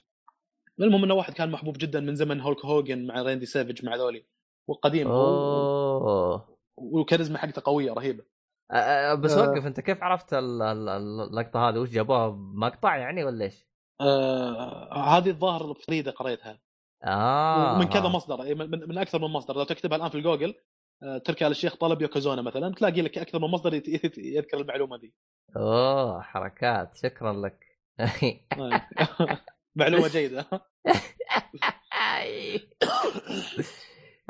المهم 0.80 1.04
إنه 1.04 1.14
واحد 1.14 1.32
كان 1.32 1.50
محبوب 1.50 1.78
جدا 1.78 2.00
من 2.00 2.14
زمن 2.14 2.40
هولك 2.40 2.64
هوجن 2.64 3.06
مع 3.06 3.22
ريندي 3.22 3.46
سيفج 3.46 3.84
مع 3.84 3.96
ذولي. 3.96 4.26
وقديم 4.68 5.10
أوه. 5.10 6.56
والكاريزما 6.76 7.38
حقته 7.38 7.62
قوية 7.64 7.92
رهيبة. 7.92 8.24
آه، 8.72 9.14
بس. 9.14 9.36
وقف 9.36 9.66
انت 9.66 9.80
كيف 9.80 10.02
عرفت 10.02 10.34
ال- 10.34 10.62
ال- 10.62 10.88
اللقطة 10.88 11.68
هذه؟ 11.68 11.78
وش 11.78 11.90
جابوها؟ 11.90 12.28
مقطع 12.38 12.96
يعني 12.96 13.24
ولا 13.24 13.44
إيش؟ 13.44 13.66
آه 14.00 15.16
هذه 15.18 15.30
الظاهر 15.30 15.74
فريده 15.74 16.10
قريتها. 16.10 16.58
آه. 17.04 17.76
ومن 17.76 17.84
كذا 17.88 18.08
مصدر 18.08 18.54
من, 18.54 18.70
من, 18.70 18.88
من 18.88 18.98
أكثر 18.98 19.18
من 19.18 19.28
مصدر. 19.28 19.56
لو 19.56 19.64
تكتبها 19.64 19.96
الآن 19.96 20.08
في 20.08 20.14
الجوجل 20.14 20.54
آه، 21.02 21.18
تركي 21.18 21.46
آل 21.46 21.50
الشيخ 21.50 21.76
طلب 21.76 22.02
يوكوزونا 22.02 22.42
مثلا 22.42 22.74
تلاقي 22.74 23.02
لك 23.02 23.18
أكثر 23.18 23.38
من 23.38 23.48
مصدر 23.48 23.74
يذكر 24.18 24.60
المعلومة 24.60 24.96
دي. 24.98 25.14
أوه 25.56 26.22
حركات. 26.22 26.96
شكرا 26.96 27.32
لك. 27.32 27.64
آه. 28.00 28.82
معلومة 29.76 30.08
جيدة. 30.08 30.46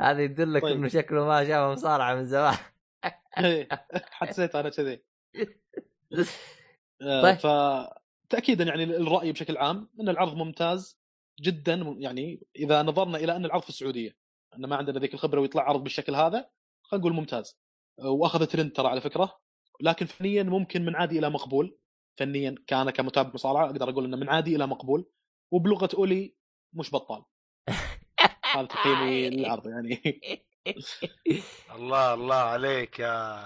هذا 0.01 0.21
يدلك 0.21 0.61
طيب. 0.61 0.77
إنه 0.77 0.87
شكله 0.87 1.25
ما 1.25 1.45
شاف 1.45 1.71
مصارعة 1.71 2.15
من 2.15 2.25
زمان. 2.25 2.55
حسيت 4.11 4.55
أنا 4.55 4.69
كذي. 4.69 5.03
آه، 7.01 7.21
طيب. 7.21 7.37
فتاكيدا 7.37 8.63
يعني 8.63 8.83
الرأي 8.83 9.31
بشكل 9.31 9.57
عام 9.57 9.89
إن 9.99 10.09
العرض 10.09 10.35
ممتاز 10.35 10.99
جدا 11.41 11.95
يعني 11.97 12.47
إذا 12.55 12.83
نظرنا 12.83 13.17
إلى 13.17 13.35
أن 13.35 13.45
العرض 13.45 13.61
في 13.61 13.69
السعودية 13.69 14.17
إن 14.57 14.65
ما 14.65 14.75
عندنا 14.75 14.99
ذيك 14.99 15.13
الخبرة 15.13 15.41
ويطلع 15.41 15.63
عرض 15.63 15.83
بالشكل 15.83 16.15
هذا 16.15 16.49
خلينا 16.83 17.01
نقول 17.01 17.13
ممتاز. 17.13 17.59
آه، 17.99 18.09
وأخذ 18.09 18.45
ترند 18.45 18.71
ترى 18.71 18.87
على 18.87 19.01
فكرة 19.01 19.39
لكن 19.81 20.05
فنيا 20.05 20.43
ممكن 20.43 20.85
من 20.85 20.95
عادي 20.95 21.19
إلى 21.19 21.29
مقبول. 21.29 21.77
فنيا 22.19 22.55
كان 22.67 22.89
كمتابع 22.89 23.31
مصارعة 23.33 23.65
أقدر 23.65 23.89
أقول 23.89 24.05
إنه 24.05 24.17
من 24.17 24.29
عادي 24.29 24.55
إلى 24.55 24.67
مقبول 24.67 25.09
وبلغة 25.51 25.89
أولي 25.97 26.35
مش 26.73 26.91
بطال. 26.91 27.23
هذا 28.55 28.65
تقييمي 28.65 29.29
للعرض 29.29 29.67
يعني. 29.67 30.01
الله 31.75 32.13
الله 32.13 32.35
عليك 32.35 32.99
يا 32.99 33.45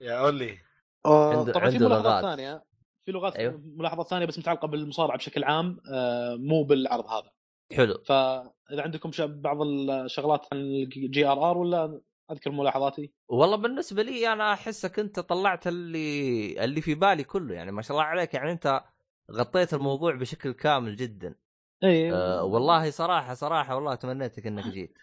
يا 0.00 0.12
أولي. 0.20 0.58
عنده- 1.06 1.52
طبعا 1.52 1.70
في 1.70 1.78
ملاحظات 1.78 2.04
لغات. 2.04 2.22
ثانية. 2.24 2.64
في 3.04 3.12
لغات 3.12 3.36
أيوه. 3.36 3.50
أيوه. 3.52 3.62
ملاحظات 3.76 4.08
ثانية 4.08 4.26
بس 4.26 4.38
متعلقة 4.38 4.68
بالمصارعة 4.68 5.16
بشكل 5.18 5.44
عام 5.44 5.80
آه، 5.92 6.34
مو 6.36 6.62
بالعرض 6.62 7.06
هذا. 7.06 7.30
حلو. 7.76 7.98
فاذا 8.06 8.82
عندكم 8.82 9.12
ش- 9.12 9.20
بعض 9.20 9.62
الشغلات 9.62 10.46
عن 10.52 10.58
ال 10.60 11.26
GRR 11.26 11.58
ولا 11.58 12.00
أذكر 12.30 12.50
ملاحظاتي؟ 12.50 13.12
والله 13.28 13.56
بالنسبة 13.56 14.02
لي 14.02 14.32
أنا 14.32 14.52
أحسك 14.52 14.98
أنت 14.98 15.20
طلعت 15.20 15.66
اللي 15.66 16.64
اللي 16.64 16.80
في 16.80 16.94
بالي 16.94 17.24
كله. 17.24 17.54
يعني 17.54 17.72
ما 17.72 17.82
شاء 17.82 17.96
الله 17.96 18.04
عليك. 18.08 18.34
يعني 18.34 18.52
أنت 18.52 18.82
غطيت 19.32 19.74
الموضوع 19.74 20.14
بشكل 20.14 20.52
كامل 20.52 20.96
جدا. 20.96 21.34
اي 21.84 22.12
أه 22.12 22.44
والله 22.44 22.90
صراحة 22.90 23.34
صراحة 23.34 23.74
والله 23.74 23.94
تمنيتك 23.94 24.46
إنك 24.46 24.64
جيت. 24.66 24.94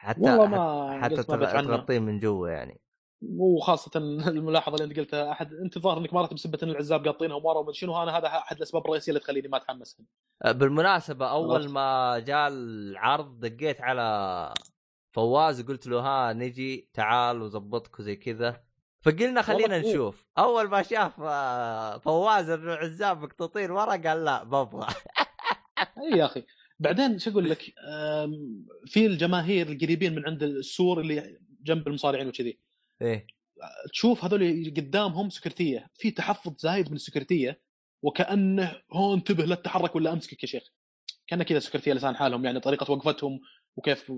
حتى 0.00 0.20
والله 0.20 0.46
ما 0.46 1.00
حتى. 1.02 1.22
تغطيه 1.22 1.98
من 1.98 2.18
جوا 2.18 2.48
يعني. 2.48 2.80
وخاصة 3.22 3.90
الملاحظة 4.28 4.74
اللي 4.74 4.84
أنت 4.84 4.98
قلتها 4.98 5.32
أحد 5.32 5.52
انت 5.54 5.78
ظاهر 5.78 5.98
إنك 5.98 6.14
ما 6.14 6.20
رحت 6.22 6.34
بسبه 6.34 6.58
ان 6.62 6.70
العزاب 6.70 7.06
قاطينهم 7.06 7.44
ورا 7.44 7.58
ومدري 7.58 7.74
شنو 7.74 8.02
أنا 8.02 8.18
هذا 8.18 8.26
أحد 8.26 8.56
الأسباب 8.56 8.84
الرئيسية 8.84 9.12
اللي 9.12 9.20
تخليني 9.20 9.48
ما 9.48 9.56
اتحمس 9.56 10.02
أه، 10.44 10.52
بالمناسبة 10.52 11.30
أول. 11.30 11.68
ما 11.68 12.18
جاء 12.18 12.48
العرض 12.48 13.40
دقيت 13.40 13.80
على 13.80 14.54
فواز 15.12 15.62
قلت 15.62 15.86
له 15.86 16.00
ها 16.00 16.32
نجي 16.32 16.90
تعال 16.94 17.42
وظبطك 17.42 17.98
وزي 18.00 18.16
كذا. 18.16 18.60
فقلنا 19.02 19.42
خلينا 19.42 19.78
نشوف. 19.78 20.26
أول 20.38 20.68
ما 20.68 20.82
شاف 20.82 21.20
آه، 21.20 21.98
فواز 21.98 22.50
إنه 22.50 22.72
عزاب 22.72 23.22
مقطوطين 23.22 23.70
ورا 23.70 23.96
قال 23.96 24.24
لا 24.24 24.44
ببغى 24.44 24.86
أي 25.98 26.18
يا 26.18 26.24
أخي. 26.24 26.44
بعدين 26.80 27.18
شو 27.18 27.30
أقول 27.30 27.50
لك؟ 27.50 27.62
في 28.92 29.06
الجماهير 29.06 29.68
القريبين 29.68 30.14
من 30.14 30.26
عند 30.26 30.42
السور 30.42 31.00
اللي 31.00 31.38
جنب 31.62 31.88
المصارعين 31.88 32.28
وكذي. 32.28 32.58
إيه. 33.02 33.26
تشوف 33.92 34.24
هذول 34.24 34.72
قدامهم 34.76 35.30
سكرتية. 35.30 35.90
في 35.94 36.10
تحفظ 36.10 36.54
زايد 36.58 36.88
من 36.88 36.96
السكرتية 36.96 37.60
وكأنه 38.02 38.76
هو 38.92 39.14
انتبه 39.14 39.44
لا 39.44 39.54
تتحرك 39.54 39.96
ولا 39.96 40.12
أمسكك 40.12 40.42
يا 40.42 40.48
شيخ. 40.48 40.62
كان 41.26 41.42
كذا 41.42 41.58
سكرتية 41.58 41.92
لسان 41.92 42.16
حالهم 42.16 42.44
يعني 42.44 42.60
طريقة 42.60 42.92
وقفتهم 42.92 43.40
وكيف 43.76 44.12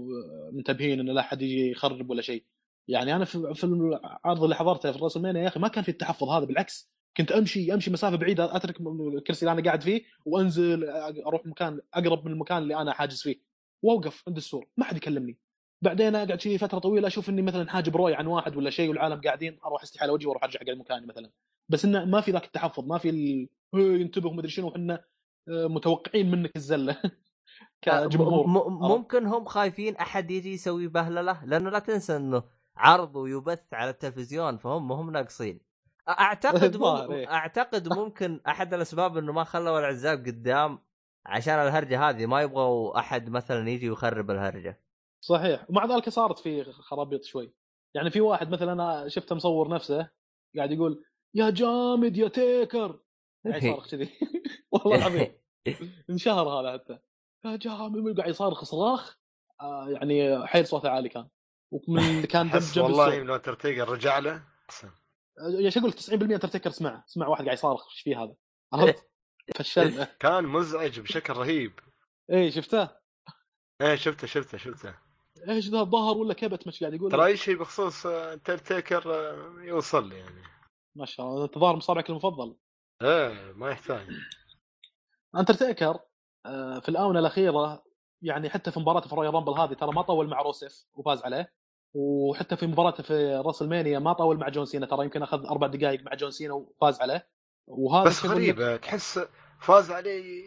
منتبهين 0.53 1.01
إن 1.01 1.07
لا 1.07 1.21
أحد 1.21 1.43
يجي 1.43 1.71
يخرب 1.71 2.11
ولا 2.11 2.23
شيء. 2.23 2.45
يعني 2.89 3.17
أنا 3.17 3.25
في 3.25 3.65
العرض 3.65 4.43
اللي 4.43 4.55
حضرته 4.55 4.93
في 4.93 4.99
رأس 4.99 5.17
المانيا 5.17 5.43
يا 5.43 5.49
أخي 5.49 5.61
ما 5.61 5.69
كان 5.69 5.85
في 5.85 5.89
التحفظ 5.91 6.29
هذا 6.29 6.45
بالعكس. 6.45 6.92
كنت 7.17 7.33
أمشي 7.33 7.75
أمشي 7.75 7.91
مسافة 7.91 8.17
بعيدة 8.17 8.57
أترك 8.57 8.81
الكرسي 8.81 9.47
اللي 9.47 9.53
أنا 9.61 9.65
قاعد 9.67 9.83
فيه 9.83 10.03
وأنزل 10.25 10.85
أروح 11.27 11.47
مكان 11.47 11.81
أقرب 11.95 12.25
من 12.27 12.33
المكان 12.33 12.59
اللي 12.59 12.77
أنا 12.77 12.93
حاجز 12.93 13.23
فيه. 13.23 13.37
وأوقف 13.83 14.23
عند 14.29 14.37
السور 14.37 14.67
ما 14.77 14.85
حد 14.85 14.97
يكلمني. 14.97 15.39
بعدين 15.83 16.15
أقعد 16.15 16.41
شي 16.41 16.59
فترة 16.59 16.79
طويلة 16.79 17.07
أشوف 17.09 17.29
إني 17.29 17.43
مثلا 17.43 17.71
حاجب 17.71 17.97
روي 17.97 18.15
عن 18.15 18.27
واحد 18.27 18.57
ولا 18.57 18.71
شيء 18.71 18.89
والعالم 18.89 19.21
قاعدين 19.21 19.59
أروح 19.65 19.83
استحي 19.83 20.03
على 20.03 20.13
وجهي 20.13 20.27
وأروح 20.27 20.45
أرجع 20.45 20.61
اقعد 20.63 20.77
مكاني 20.77 21.07
مثلا. 21.07 21.31
بس 21.69 21.85
إنه 21.85 22.05
ما 22.05 22.21
في 22.21 22.31
ذاك 22.31 22.45
التحفظ 22.45 22.85
ما 22.87 22.99
في 22.99 23.09
ال... 23.11 23.49
"هي، 23.75 24.03
انتبه 24.03 24.33
مدري 24.33 24.49
شنو 24.51 24.69
إحنا 24.69 25.05
آه، 25.49 25.67
متوقعين 25.67 26.31
منك 26.31 26.57
الزلة 26.57 26.97
كجمهور. 27.83 28.47
م- 28.47 28.53
م- 28.73 28.89
ممكن 28.89 29.27
هم 29.27 29.45
خايفين 29.45 29.97
أحد 29.97 30.31
يجي 30.31 30.53
يسوي 30.53 30.89
بهللة 30.89 31.45
لأنه 31.45 31.71
لا 31.71 31.79
تنسى 31.79 32.17
إنه 32.17 32.43
عرض 32.77 33.17
ويبث 33.17 33.75
على 33.75 33.91
التلفزيون 33.91 34.57
فهم 34.57 34.93
هم 34.93 35.11
ناقصين. 35.11 35.61
أعتقد 36.09 36.77
مم... 36.83 37.13
أعتقد 37.13 37.89
ممكن 37.89 38.41
أحد 38.49 38.75
الأسباب 38.75 39.17
إنه 39.17 39.33
ما 39.33 39.45
خلوا 39.45 39.79
العزاب 39.79 40.19
قدام 40.19 40.79
عشان 41.27 41.55
الهرجة 41.55 42.09
هذه 42.09 42.27
ما 42.27 42.43
يبغوا 42.43 42.99
أحد 42.99 43.31
مثلا 43.31 43.71
يجي 43.71 43.91
ويخرب 43.91 44.31
الهرجة. 44.31 44.83
صحيح. 45.25 45.71
ومع 45.71 45.87
ذلك 45.87 46.09
صارت 46.09 46.39
في 46.39 46.65
خرابيط 46.73 47.25
شوي. 47.25 47.55
يعني 47.95 48.11
في 48.11 48.21
واحد 48.21 48.51
مثلا 48.51 48.73
أنا 48.73 49.09
شفته 49.09 49.35
مصور 49.35 49.69
نفسه 49.69 50.11
قاعد 50.57 50.73
يقول 50.73 51.05
يا 51.35 51.51
جامد 51.51 52.17
يا 52.17 52.29
تيكر. 52.29 53.01
قاعد 53.47 53.63
يصارخ 53.63 53.91
كذي. 53.91 54.11
والله 54.73 54.97
العظيم. 54.97 55.33
انشهر 56.11 56.49
هذا 56.49 56.73
حتى. 56.73 56.99
يا 57.45 57.57
جامد. 57.57 58.17
قاعد 58.17 58.31
يصارخ 58.31 58.65
صراخ. 58.65 59.19
آه 59.61 59.89
يعني 59.89 60.47
حيل 60.47 60.67
صوته 60.67 60.89
عالي 60.89 61.09
كان. 61.09 61.29
ومن 61.71 62.23
كان 62.23 62.49
جنب 62.49 62.85
والله 62.85 63.09
السوق. 63.09 63.23
من 63.23 63.31
اندرتيكر 63.31 63.89
رجع 63.89 64.19
له. 64.19 64.43
يا 65.39 65.71
شو 65.71 65.81
أقول؟ 65.81 65.91
لك 65.91 66.01
90% 66.01 66.13
انترتيكر 66.13 66.71
سمع 66.71 67.05
سمع 67.07 67.27
واحد 67.27 67.45
قاعد 67.45 67.59
يصارخ 67.59 67.85
إيش 67.91 68.01
فيه 68.01 68.23
هذا؟ 68.23 68.35
عرفت؟ 68.73 69.11
فشلنا. 69.57 70.05
كان 70.21 70.45
مزعج 70.45 71.01
بشكل 71.01 71.33
رهيب. 71.33 71.81
إيه 72.31 72.51
شفته؟ 72.51 72.89
إيه 73.81 73.97
شفته 73.97 74.27
شفته 74.27 74.59
شفته. 74.59 74.95
إيش 75.49 75.69
ذا 75.69 75.81
الظهر 75.81 76.17
ولا 76.17 76.35
كبت 76.35 76.67
مش 76.67 76.81
قاعد 76.81 76.95
يقول؟ 76.95 77.11
ترى 77.11 77.27
أي 77.27 77.37
شيء 77.37 77.57
بخصوص 77.57 78.07
اندرتيكر 78.07 79.03
يوصل 79.59 80.09
لي 80.09 80.19
يعني. 80.19 80.43
ما 80.97 81.07
شاء 81.07 81.27
الله 81.27 81.47
ظاهر 81.47 81.77
مصارعك 81.77 82.11
المفضل. 82.11 82.57
إيه 83.03 83.53
ما 83.53 83.71
يحتاج. 83.71 84.07
اندرتيكر 85.37 85.99
آه، 86.47 86.79
في 86.79 86.89
الآونة 86.89 87.19
الأخيرة 87.19 87.85
يعني 88.23 88.51
حتى 88.51 88.71
في 88.71 88.81
مباراته 88.81 89.09
في 89.09 89.15
Rumble 89.15 89.53
هذه 89.53 89.73
ترى 89.73 89.93
ما 89.93 90.03
طول 90.03 90.29
مع 90.29 90.43
روسيف 90.43 90.85
وفاز 90.95 91.23
عليه. 91.23 91.53
وحتى 91.95 92.57
في 92.57 92.67
مباراته 92.67 93.03
في 93.03 93.35
WrestleMania 93.47 93.99
ما 93.99 94.13
طول 94.13 94.39
مع 94.39 94.49
جون 94.49 94.65
سينا 94.67 94.87
ترى 94.87 95.05
يمكن 95.05 95.23
أخذ 95.23 95.47
أربع 95.47 95.67
دقائق 95.67 96.03
مع 96.03 96.15
جون 96.15 96.31
سينا 96.31 96.55
وفاز 96.55 97.01
عليه. 97.01 97.29
وهذا 97.67 98.05
بس 98.09 98.27
غريبة 98.27 98.77
تحس 98.77 99.21
فاز 99.61 99.91
علي 99.91 100.45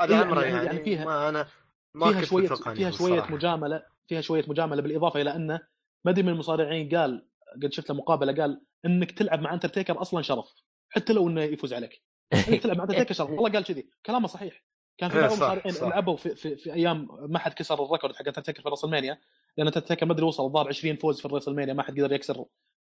هذا 0.00 0.14
إيه، 0.14 0.20
عمره 0.24 0.40
يعني- 0.42 0.52
يعني, 0.56 0.66
يعني 0.66 0.84
فيها- 0.84 1.04
ما 1.04 1.28
أنا 1.28 1.48
ما 1.94 2.06
فيها 2.08 2.20
كنت 2.20 2.24
شوية 2.28 2.48
فيها 2.74 2.90
شوية. 2.90 3.26
مجاملة 3.30 3.82
فيها 4.06 4.20
شوية 4.20 4.44
مجاملة 4.48 4.82
بالإضافة 4.82 5.20
إلى 5.20 5.36
أنه 5.36 5.60
ما 6.04 6.10
أدري 6.10 6.22
من 6.22 6.28
المصارعين 6.28 6.96
قال 6.96 7.26
قد 7.62 7.72
شفت 7.72 7.90
له 7.90 7.96
مقابلة 7.96 8.42
قال 8.42 8.60
إنك 8.86 9.10
تلعب 9.10 9.40
مع 9.40 9.54
اندرتيكر 9.54 10.00
أصلا 10.02 10.22
شرف 10.22 10.54
حتى 10.90 11.12
لو 11.12 11.28
إنه 11.28 11.42
يفوز 11.42 11.74
عليك. 11.74 12.02
إنك 12.32 12.62
تلعب 12.62 12.76
مع 12.76 12.84
اندرتيكر 12.84 13.14
شرف. 13.14 13.30
والله 13.30 13.50
قال 13.52 13.64
كذي. 13.64 13.90
كلامه 14.06 14.28
صحيح. 14.28 14.64
كان 14.98 15.10
في 15.10 15.16
إيه، 15.16 15.22
بعض 15.22 15.32
المصارعين. 15.32 15.90
لعبوا 15.90 16.16
في, 16.16 16.34
في, 16.34 16.56
في 16.56 16.72
أيام 16.72 17.08
ما 17.28 17.38
حد 17.38 17.52
كسر 17.52 17.84
ال 17.84 17.89
record 17.89 18.16
حق 18.16 18.26
اندرتيكر 18.26 18.62
في 18.62 18.68
WrestleMania 18.68 19.18
لأن 19.56 19.66
اندرتيكر 19.66 20.06
ما 20.06 20.12
أدري 20.12 20.26
وصل 20.26 20.44
الظاهر 20.44 20.68
20 20.68 20.96
فوز 20.96 21.20
في 21.20 21.26
ال 21.26 21.48
WrestleMania 21.48 21.74
ما 21.74 21.82
حد 21.82 22.00
قدر 22.00 22.12
يكسر 22.12 22.44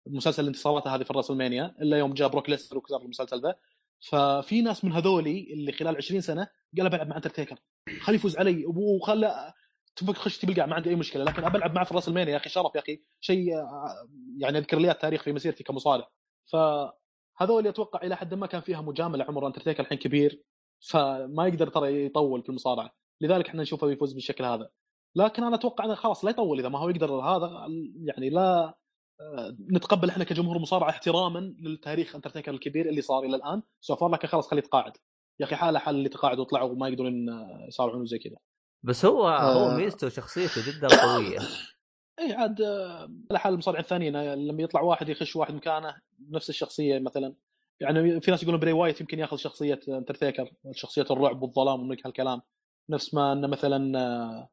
مسلسل 0.08 0.48
انتصاراته 0.48 0.96
هذه 0.96 1.04
في 1.04 1.12
ال 1.12 1.32
WrestleMania 1.32 1.76
إلا 1.82 1.98
يوم 1.98 2.14
جاء 2.14 2.28
بروك 2.28 2.50
ليسنر 2.50 2.78
وكسر 2.78 3.02
المسلسل 3.02 3.42
ذا. 3.42 3.56
ففي 4.00 4.62
ناس 4.62 4.86
من 4.86 4.92
هذولي 4.92 5.54
اللي 5.54 5.72
خلال 5.72 5.98
20 5.98 6.22
سنة 6.22 6.48
قال 6.78 6.90
بلعب 6.90 7.08
مع 7.08 7.16
اندرتيكر 7.16 7.60
خليه 8.02 8.16
يفوز 8.16 8.38
علي 8.38 8.66
وخلى 8.66 9.54
تبغى 9.96 10.14
خش 10.14 10.38
تبلقع 10.38 10.66
ما 10.66 10.76
عندي 10.76 10.90
أي 10.90 10.96
مشكلة 10.96 11.24
لكن 11.24 11.44
أبى 11.44 11.58
ألعب 11.58 11.76
معه 11.76 11.86
في 11.86 11.94
WrestleMania 11.94 12.32
يا 12.32 12.38
أخي 12.38 12.50
شرف 12.50 12.76
يا 12.76 12.80
أخي 12.80 13.02
شيء 13.20 13.56
آه، 13.56 14.08
يعني 14.38 14.58
أذكر 14.58 14.80
لي 14.80 14.92
التاريخ 14.92 15.24
في 15.24 15.34
مسيرتي 15.34 15.64
كمصارع. 15.64 16.10
فهذول 16.46 17.68
أتوقع 17.68 18.02
إلى 18.04 18.16
حد 18.16 18.34
ما 18.34 18.48
كان 18.48 18.62
فيها 18.62 18.82
مجاملة 18.82 19.26
عمر 19.26 19.48
اندرتيكر 19.48 19.84
الحين 19.84 19.98
كبير 19.98 20.44
فما 20.80 21.48
يقدر 21.48 21.70
ترى 21.70 22.06
يطول 22.06 22.44
في 22.44 22.50
المصارعة. 22.50 22.92
لذلك 23.22 23.48
إحنا 23.48 23.62
نشوفه 23.62 23.92
يفوز 23.92 24.14
بالشكل 24.14 24.46
هذا. 24.46 24.70
لكن 25.16 25.44
أنا 25.44 25.56
أتوقع 25.56 25.86
إنه 25.86 25.96
خلاص 25.96 26.26
لا 26.26 26.32
يطول 26.32 26.60
إذا 26.60 26.70
ما 26.70 26.80
هو 26.80 26.90
يقدر 26.90 27.12
هذا 27.14 27.68
يعني 28.06 28.30
لا 28.30 28.80
آه، 29.22 29.56
نتقبل 29.72 30.10
إحنا 30.10 30.24
كجمهور 30.24 30.60
مصارعة 30.60 30.90
احتراما 30.90 31.40
للتاريخ 31.60 32.16
اندرتيكر 32.16 32.52
الكبير 32.52 32.90
اللي 32.90 33.02
صار 33.02 33.24
إلى 33.24 33.36
الآن. 33.36 33.62
so 33.82 33.96
far 33.96 34.10
لكن 34.10 34.28
خلاص 34.28 34.48
خليه 34.48 34.62
يتقاعد. 34.62 34.98
يا 35.40 35.46
أخي 35.46 35.56
حالة 35.56 35.80
حال 35.80 35.96
اللي 35.96 36.10
تقاعدوا 36.10 36.44
وطلعوا 36.44 36.72
وما 36.72 36.88
يقدرون 36.88 37.30
آه، 37.30 37.66
يصارعون 37.68 38.06
زي 38.06 38.20
كذا. 38.20 38.38
بس 38.84 39.06
هو 39.06 39.28
هو 39.28 39.70
آه. 39.70 39.78
ميزته 39.78 40.08
وشخصيته 40.08 40.72
جدا 40.72 40.88
قوية. 40.88 41.40
اي 42.20 42.34
عاد 42.34 42.62
آه، 42.62 43.10
على 43.32 43.40
حال 43.40 43.54
المصارعين 43.54 43.84
الثانيين 43.84 44.18
لما 44.34 44.64
يطلع 44.64 44.82
واحد 44.82 45.10
يخش 45.10 45.36
واحد 45.36 45.54
مكانه 45.54 45.96
نفس 46.30 46.50
الشخصية 46.50 47.00
مثلا. 47.00 47.36
يعني 47.80 48.22
في 48.22 48.32
ناس 48.32 48.44
يقولون 48.44 48.60
بري 48.60 48.72
وايت 48.72 49.02
يمكن 49.02 49.20
يأخذ 49.20 49.38
شخصية 49.38 49.80
اندرتيكر 49.88 50.52
شخصية 50.72 51.06
الرعب 51.12 51.42
والظلام 51.42 51.80
ومن 51.80 51.98
هالكلام. 52.06 52.42
نفس 52.90 53.14
ما 53.14 53.34
إنه 53.34 53.48
مثلا 53.48 54.50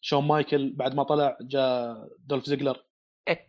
شون 0.00 0.24
مايكل 0.24 0.72
بعد 0.72 0.94
ما 0.94 1.02
طلع 1.02 1.38
جاء 1.40 2.08
دولف 2.18 2.44
زيجلر. 2.44 2.86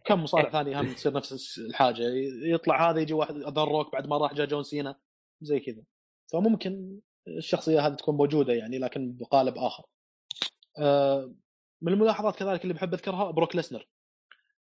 كم 0.06 0.24
مصارع 0.24 0.52
ثاني 0.52 0.80
هم 0.80 0.94
تصير 0.94 1.14
نفس 1.14 1.60
الحاجة. 1.60 2.04
يطلع 2.44 2.90
هذا 2.90 3.00
يجي 3.00 3.14
واحد 3.14 3.36
ذا 3.36 3.64
روك 3.64 3.94
بعد 3.94 4.08
ما 4.08 4.18
راح 4.18 4.34
جاء 4.34 4.48
جون 4.48 4.64
سينا. 4.64 5.00
زي 5.42 5.60
كذا. 5.60 5.84
فممكن 6.34 7.00
الشخصيه 7.38 7.88
هذه 7.88 7.94
تكون 7.94 8.16
موجودة 8.18 8.54
يعني 8.54 8.80
لكن 8.80 9.18
بقالب 9.18 9.58
آخر. 9.58 9.84
آه، 10.80 11.34
من 11.82 11.94
الملاحظات 11.94 12.36
كذلك 12.36 12.64
اللي 12.64 12.74
بحب 12.74 12.94
أذكرها 12.94 13.32
بروك 13.32 13.56
ليسنر. 13.56 13.88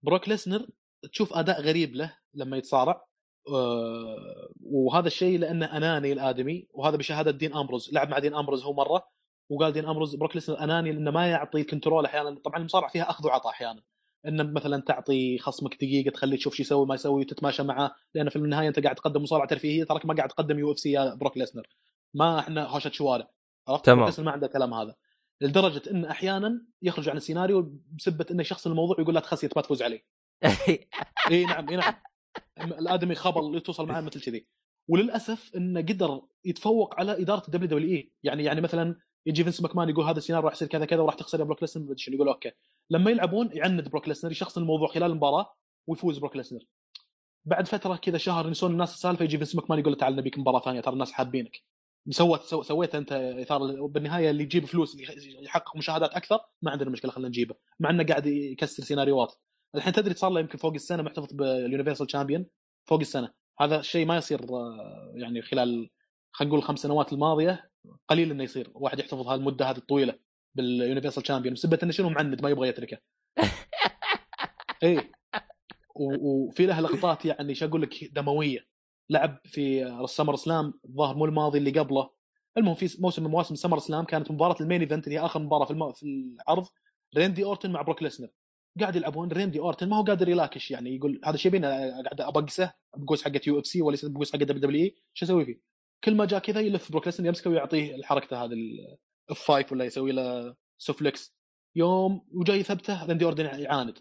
بروك 0.03 0.29
ليسنر 0.29 0.67
تشوف 1.13 1.33
أداء 1.33 1.61
غريب 1.61 1.95
له 1.95 2.17
لما 2.35 2.57
يتصارع. 2.57 3.05
آه، 3.49 4.49
وهذا 4.61 5.07
الشيء 5.07 5.39
لأنه 5.39 5.77
أناني 5.77 6.13
الآدمي 6.13 6.69
وهذا 6.71 6.97
بشهادة 6.97 7.31
دين 7.31 7.55
أمبروز. 7.55 7.91
لعب 7.93 8.09
مع 8.09 8.19
دين 8.19 8.35
أمبروز 8.35 8.65
هو 8.65 8.73
مرة. 8.73 9.18
وقال 9.51 9.73
دين 9.73 9.85
امبروز 9.85 10.15
بروك 10.15 10.37
ليسنر 10.37 10.61
أناني 10.61 10.93
لأنه 10.93 11.11
ما 11.11 11.27
يعطي 11.27 11.65
control 11.65 12.05
أحيانا. 12.05 12.41
طبعا 12.45 12.59
المصارعه 12.59 12.91
فيها 12.91 13.11
أخذ 13.11 13.27
وعطاء 13.27 13.53
أحيانا. 13.53 13.83
إنه 14.27 14.43
مثلا 14.43 14.83
تعطي 14.83 15.39
خصمك 15.39 15.75
دقيقة 15.75 16.11
تخليه 16.11 16.37
تشوف 16.37 16.55
شو 16.55 16.63
يسوي 16.63 16.87
ما 16.87 16.95
يسوي 16.95 17.21
وتتماشى 17.21 17.63
معاه 17.63 17.91
لأن 18.15 18.29
في 18.29 18.37
النهاية 18.37 18.69
أنت 18.69 18.81
قاعد 18.81 18.97
تقدم 18.97 19.23
مصارعه 19.23 19.49
ترفيهية 19.49 19.85
تراك 19.85 20.07
ما 20.07 20.15
قاعد 20.15 20.29
تقدم 20.29 20.59
UFC 20.59 20.93
يا 20.93 21.15
بروك 21.15 21.37
ليسنر 21.37 21.67
ما 22.15 22.39
إحنا 22.39 22.67
هوشة 22.67 22.91
شوارع. 22.91 23.29
عرفت؟ 23.69 23.87
تمام. 23.87 24.13
ما 24.19 24.31
عنده 24.31 24.47
الكلام 24.47 24.75
هذا. 24.75 24.95
لدرجة 25.41 25.91
إن 25.91 26.05
أحيانا 26.05 26.67
يخرج 26.83 27.09
عن 27.09 27.17
السيناريو 27.17 27.79
بسبة 27.99 28.27
إنه 28.31 28.43
شخص 28.43 28.67
الموضوع 28.67 28.97
يقول 28.99 29.15
لا 29.15 29.21
تخسيت 29.21 29.57
ما 29.57 29.63
تفوز 29.63 29.83
علي 29.83 30.05
إي 31.31 31.45
نعم 31.45 31.69
إي 31.69 31.77
نعم. 31.77 31.95
الآدمي 32.61 33.15
خبل 33.15 33.61
توصل 33.61 33.87
معاه 33.87 34.01
مثل 34.01 34.21
كذي. 34.21 34.47
وللأسف 34.89 35.57
إنه 35.57 35.81
قدر 35.81 36.23
يتفوق 36.45 36.95
على 37.01 37.23
إدارة 37.23 37.43
ال 37.47 37.69
WWE 37.69 38.13
يعني 38.23 38.45
يعني 38.45 38.61
مثلا 38.61 38.97
يجي 39.27 39.45
فينس 39.45 39.63
ماكمان 39.63 39.89
يقول 39.89 40.05
هذا 40.05 40.19
السيناريو 40.19 40.47
راح 40.49 40.55
يصير 40.55 40.69
كذا 40.69 40.85
كذا 40.85 41.01
وراح 41.01 41.15
تخسر 41.15 41.41
يا 41.41 41.45
بروك 41.45 41.63
ليسنر 41.63 41.95
يقول 42.09 42.29
okay. 42.29 42.53
لما 42.91 43.11
يلعبون 43.11 43.51
يعند 43.53 43.89
بروك 43.89 44.09
ليسنر 44.09 44.31
يشخصن 44.31 44.61
الموضوع 44.61 44.89
خلال 44.89 45.11
المباراة 45.11 45.55
ويفوز 45.87 46.19
بروك 46.19 46.37
ليسنر. 46.37 46.61
بعد 47.45 47.69
فترة 47.69 47.97
كذا 47.97 48.19
شهر 48.19 48.47
ينسون 48.47 48.73
الناس 48.73 48.95
السالفة 48.95 49.25
يجي 49.25 49.37
فينس 49.39 49.55
ماكمان 49.57 49.79
يقول 49.79 49.97
تعال 49.97 50.17
نبيك 50.17 50.39
مباراة 50.39 50.61
ثانية 50.61 50.81
ترى 50.81 50.93
الناس 50.93 51.13
حابينك. 51.13 51.63
سويت 52.11 52.43
سو- 52.43 52.63
سويت 52.63 52.95
أنت 52.95 53.13
إثارة 53.13 53.87
بالنهاية 53.87 54.31
اللي 54.31 54.43
يجيب 54.43 54.65
فلوس 54.65 54.95
اللي 54.95 55.45
يحقق 55.45 55.77
مشاهدات 55.77 56.11
أكثر 56.11 56.39
ما 56.63 56.71
عندنا 56.71 56.91
مشكلة 56.91 57.11
خلينا 57.11 57.29
نجيبه. 57.29 57.55
مع 57.81 57.91
إنه 57.91 58.05
قاعد 58.05 58.27
يكسر 58.27 58.83
سيناريوهات. 58.83 59.35
الحين 59.75 59.93
تدري 59.93 60.15
صار 60.15 60.31
له 60.31 60.41
يمكن 60.41 60.59
فوق 60.59 60.73
السنة 60.75 61.03
محتفظ 61.03 61.33
بال 61.33 61.46
Universal 61.46 62.07
Champion 62.07 62.47
فوق 62.85 63.01
السنة. 63.01 63.33
هذا 63.61 63.81
الشيء 63.81 64.07
ما 64.07 64.17
يصير 64.17 64.41
آه، 64.51 65.13
يعني 65.15 65.43
خلال 65.43 65.91
خلينا 66.33 66.49
نقول 66.51 66.59
الخمس 66.59 66.79
سنوات 66.81 67.13
الماضية 67.13 67.71
قليل 68.09 68.31
إنه 68.31 68.45
يصير. 68.45 68.71
واحد 68.75 68.99
يحتفظ 68.99 69.27
هالمدة 69.29 69.71
هذه 69.71 69.77
الطويلة 69.77 70.19
بال 70.55 70.67
Universal 70.67 71.23
Champion 71.23 71.55
بسبب 71.55 71.75
إنه 71.83 71.93
شنو 71.93 72.09
معند 72.11 72.43
ما 72.43 72.51
يبغى 72.51 72.69
يتركه. 72.69 72.99
و- 75.97 76.47
وفي 76.47 76.67
له 76.67 76.81
لقطات 76.81 77.25
يعني 77.25 77.55
شو 77.55 77.67
أقول 77.67 77.83
لك 77.83 78.05
دموية. 78.13 78.69
لعب 79.11 79.41
في 79.45 79.95
SummerSlam 80.07 80.75
الظاهر 80.85 81.17
مو 81.17 81.25
الماضي 81.25 81.59
اللي 81.59 81.71
قبله. 81.71 82.11
المهم 82.59 82.75
في 82.75 82.97
موسم 83.01 83.25
من 83.25 83.31
مواسم 83.31 83.55
SummerSlam 83.55 84.05
كانت 84.05 84.31
مباراة 84.31 84.57
ال 84.61 84.65
main 84.65 84.81
event 84.81 85.07
اللي 85.07 85.19
هي 85.19 85.25
آخر 85.25 85.41
مباراة 85.41 85.65
في, 85.65 85.71
الم... 85.71 85.93
في 85.93 86.03
العرض 86.07 86.67
ريندي 87.17 87.45
أورتن 87.45 87.71
مع 87.71 87.83
بروك 87.83 88.03
ليسنر. 88.03 88.29
قاعد 88.81 88.97
يلعبون 88.97 89.33
ريندي 89.33 89.59
أورتن 89.61 89.89
ما 89.89 89.97
هو 89.97 90.03
قادر 90.03 90.29
يلاكش 90.29 90.71
يعني 90.71 90.97
يقول 90.97 91.21
هذا 91.25 91.35
الشيء 91.35 91.53
بينا 91.53 91.69
قاعد 92.03 92.21
أبكسه 92.21 92.75
بكوس 92.97 93.25
حقت 93.25 93.47
UFC 93.47 93.83
ولا 93.83 93.97
بكوس 94.03 94.33
حقت 94.33 94.43
WWE 94.43 94.97
شو 95.15 95.27
أسوي 95.27 95.45
فيه؟ 95.45 95.61
كل 96.05 96.15
ما 96.15 96.25
جاء 96.25 96.41
كذا 96.41 96.61
يلف 96.61 96.93
بروك 96.93 97.07
ليسنر 97.07 97.27
يمسكه 97.27 97.51
ويعطيه 97.51 97.95
الحركه 97.95 98.45
هذه 98.45 98.53
ال 98.53 99.39
F5 99.39 99.67
ولا 99.73 99.85
يسوي 99.85 100.13
له 100.13 100.55
suplex 100.79 101.39
يوم 101.77 102.27
وجاي 102.33 102.61
يثبته 102.61 103.07
ريندي 103.07 103.25
اورتن 103.25 103.45
يعاند. 103.45 103.99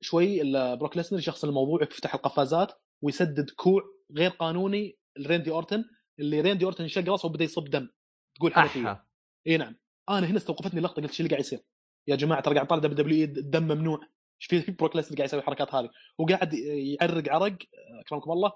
شوي 0.00 0.42
الا 0.42 0.74
بروك 0.74 0.96
ليسنر 0.96 1.18
يشخصن 1.18 1.44
الموضوع 1.44 1.82
يفتح 1.82 2.14
القفازات 2.14 2.72
ويسدد 3.02 3.50
كوع 3.50 3.82
غير 4.16 4.30
قانوني 4.30 4.98
لريندي 5.18 5.50
أورتن. 5.50 5.84
اللي 6.18 6.40
ريندي 6.40 6.64
أورتن 6.64 6.82
انشق 6.82 7.08
راسه 7.08 7.26
وبدأ 7.28 7.44
يصب 7.44 7.64
دم. 7.70 7.88
تقول 8.36 8.52
أحا. 8.52 9.04
إي 9.46 9.56
نعم. 9.56 9.76
أنا 10.08 10.26
هنا 10.26 10.36
استوقفتني 10.36 10.78
اللقطه 10.78 11.02
قلت 11.02 11.12
شو 11.12 11.22
اللي 11.22 11.30
قاعد 11.30 11.40
يصير؟ 11.44 11.60
يا 12.08 12.16
جماعة 12.16 12.40
ترى 12.42 12.54
قاعد 12.54 12.66
طالع 12.66 12.80
WW 12.82 13.24
الدم 13.24 13.62
ممنوع. 13.62 14.00
إيش 14.40 14.46
في 14.46 14.70
بروك 14.78 14.96
ليسنر 14.96 15.16
قاعد 15.16 15.28
يسوي 15.28 15.40
الحركات 15.40 15.74
هذه؟ 15.74 15.90
وقاعد 16.18 16.54
يعرق 16.54 17.32
عرق. 17.32 17.58
أكرمكم 18.00 18.32
الله. 18.32 18.52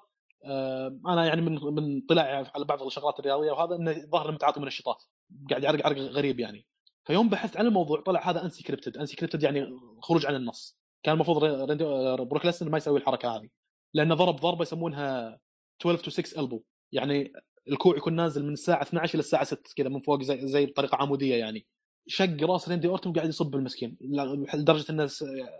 أنا 1.06 1.26
يعني 1.26 1.40
من 1.40 1.54
من 1.74 2.00
طلع 2.08 2.22
على 2.54 2.64
بعض 2.64 2.82
الشغلات 2.82 3.18
الرياضية 3.20 3.50
وهذا 3.52 3.76
إنه 3.76 3.92
ظهر 3.92 4.32
متعاطي 4.32 4.60
منشطات 4.60 5.02
قاعد 5.50 5.62
يعرق 5.62 5.86
عرق 5.86 5.98
غريب 5.98 6.40
يعني. 6.40 6.66
فيوم 7.04 7.28
بحثت 7.28 7.56
عن 7.56 7.66
الموضوع 7.66 8.00
طلع 8.00 8.30
هذا 8.30 8.44
unscripted 8.44 8.96
unscripted 8.96 9.42
يعني 9.42 9.66
خروج 10.02 10.26
عن 10.26 10.34
النص. 10.34 10.78
كان 11.02 11.14
المفروض 11.14 11.44
ريندي- 11.44 12.24
بروك 12.24 12.46
ليسنر 12.46 12.70
ما 12.70 12.78
يسوي 12.78 12.98
الحركة 12.98 13.36
هذه. 13.36 13.48
لأنه 13.94 14.14
ضرب 14.14 14.36
ضربة 14.36 14.62
يسمونها 14.62 15.38
12 15.80 16.04
to 16.04 16.10
6 16.10 16.40
elbow 16.40 16.62
يعني 16.92 17.32
الكوع 17.68 17.96
يكون 17.96 18.12
نازل 18.16 18.44
من 18.44 18.52
الساعة 18.52 18.82
12 18.82 19.14
إلى 19.14 19.20
الساعة 19.20 19.44
6 19.44 19.62
كذا 19.76 19.88
من 19.88 20.00
فوق 20.00 20.22
زي 20.22 20.46
زي 20.46 20.66
بطريقة 20.66 20.96
عمودية 20.96 21.34
يعني. 21.34 21.66
شق 22.06 22.36
راس 22.42 22.68
ريندي 22.68 22.88
أورتون 22.88 23.12
قاعد 23.12 23.28
يصب 23.28 23.54
المسكين 23.54 23.96
لدرجة 24.54 24.92
إنه 24.92 25.08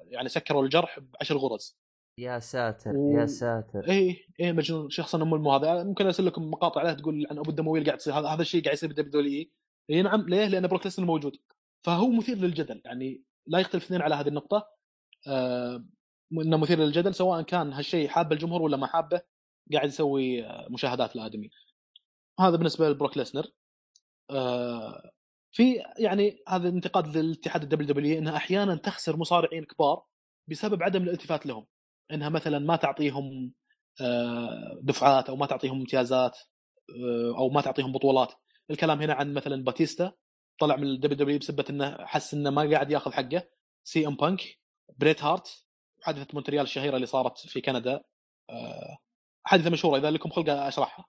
يعني 0.09 0.28
سكروا 0.28 0.62
الجرح 0.64 0.99
بعشر 0.99 1.37
غرز. 1.37 1.76
يا 2.19 2.39
ساتر 2.39 2.97
و... 2.97 3.19
يا 3.19 3.27
ساتر. 3.27 3.91
اي 3.91 4.27
اي 4.41 4.53
مجنون 4.53 4.91
شخص 4.91 5.15
أم 5.15 5.29
مو 5.29 5.53
هذا 5.53 5.85
ممكن 5.85 6.07
أرسل 6.07 6.27
لكم 6.27 6.51
مقاطع 6.51 6.81
عليه 6.81 6.93
تقول 6.93 7.27
عن 7.31 7.39
أبو 7.39 7.51
الدمويل 7.51 7.85
قاعد 7.85 7.99
يصير 7.99 8.15
هذا 8.19 8.29
هذا 8.29 8.43
الشيء 8.43 8.63
قاعد 8.65 8.75
يصير 8.75 8.89
بال 8.89 9.27
W 9.27 9.47
اي 9.91 10.03
نعم 10.03 10.29
ليه؟ 10.29 10.47
لأن 10.47 10.67
بروك 10.67 10.85
ليسنر 10.87 11.07
موجود. 11.07 11.37
فهو 11.85 12.11
مثير 12.11 12.37
للجدل. 12.37 12.83
يعني 12.85 13.23
لا 13.47 13.59
يختلف 13.59 13.85
اثنين 13.85 14.03
على 14.03 14.15
هذه 14.15 14.29
النقطة. 14.29 14.69
آه 15.29 15.85
إنه 16.33 16.57
مثير 16.57 16.79
للجدل 16.79 17.15
سواء 17.15 17.43
كان 17.43 17.73
هالشيء 17.73 18.09
حابه 18.09 18.35
الجمهور 18.37 18.63
ولا 18.63 18.77
ما 18.77 18.87
حابه 18.87 19.23
قاعد 19.73 19.89
يسوي 19.89 20.47
آه، 20.47 20.69
مشاهدات 20.71 21.17
لآدمي. 21.17 21.51
هذا 22.41 22.57
بالنسبة 22.57 22.89
لبروك 22.89 23.17
ليسنر. 23.19 23.47
آه 24.31 25.11
في 25.53 25.83
يعني 25.99 26.43
هذا 26.49 26.69
انتقاد 26.69 27.17
للاتحاد 27.17 27.63
ال 27.62 27.89
WW 27.89 28.18
انها 28.19 28.37
أحيانا 28.37 28.77
تخسر 28.77 29.17
مصارعين 29.17 29.65
كبار 29.65 30.03
بسبب 30.51 30.83
عدم 30.83 31.03
الالتفات 31.03 31.47
لهم. 31.47 31.67
إنها 32.11 32.29
مثلا 32.29 32.59
ما 32.59 32.77
تعطيهم 32.77 33.53
آه، 34.01 34.79
دفعات 34.83 35.29
أو 35.29 35.37
ما 35.37 35.47
تعطيهم 35.47 35.81
امتيازات 35.81 36.39
آه، 36.91 37.39
أو 37.39 37.49
ما 37.51 37.61
تعطيهم 37.61 37.93
بطولات. 37.93 38.33
الكلام 38.71 39.03
هنا 39.03 39.15
عن 39.15 39.35
مثلا 39.35 39.65
باتيستا 39.65 40.13
طلع 40.59 40.77
من 40.77 40.87
ال 40.87 41.16
WW 41.18 41.39
بسبة 41.39 41.65
إنه 41.71 41.97
حس 42.07 42.35
إنه 42.35 42.51
ما 42.51 42.71
قاعد 42.71 42.91
ياخذ 42.91 43.13
حقه. 43.13 43.43
سي 43.85 44.07
إم 44.07 44.17
بانك 44.17 44.41
بريت 44.99 45.23
هارت 45.25 45.65
حادثة 46.03 46.27
مونتريال 46.35 46.63
الشهيرة 46.63 46.97
اللي 46.97 47.07
صارت 47.07 47.39
في 47.39 47.61
كندا 47.61 48.05
آه، 48.51 48.99
حادثة 49.45 49.71
مشهورة 49.71 49.99
إذا 49.99 50.11
لكم 50.11 50.31
خلق 50.31 50.51
أشرحها. 50.51 51.05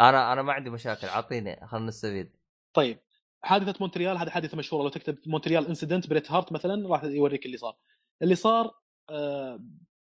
أنا 0.00 0.32
أنا 0.32 0.42
ما 0.42 0.52
عندي 0.52 0.70
مشاكل 0.70 1.06
اعطيني 1.06 1.66
خلينا 1.66 1.86
نستفيد. 1.86 2.36
طيب 2.74 3.00
حادثة 3.42 3.74
مونتريال 3.80 4.18
هذه 4.18 4.28
حادثة 4.28 4.56
مشهورة 4.56 4.82
لو 4.82 4.88
تكتب 4.88 5.18
Montreal 5.26 5.66
incident 5.66 6.10
بريت 6.10 6.30
هارت 6.30 6.52
مثلا 6.52 6.88
راح 6.88 7.04
يوريك 7.04 7.46
اللي 7.46 7.56
صار. 7.56 7.76
اللي 8.22 8.34
صار 8.34 8.70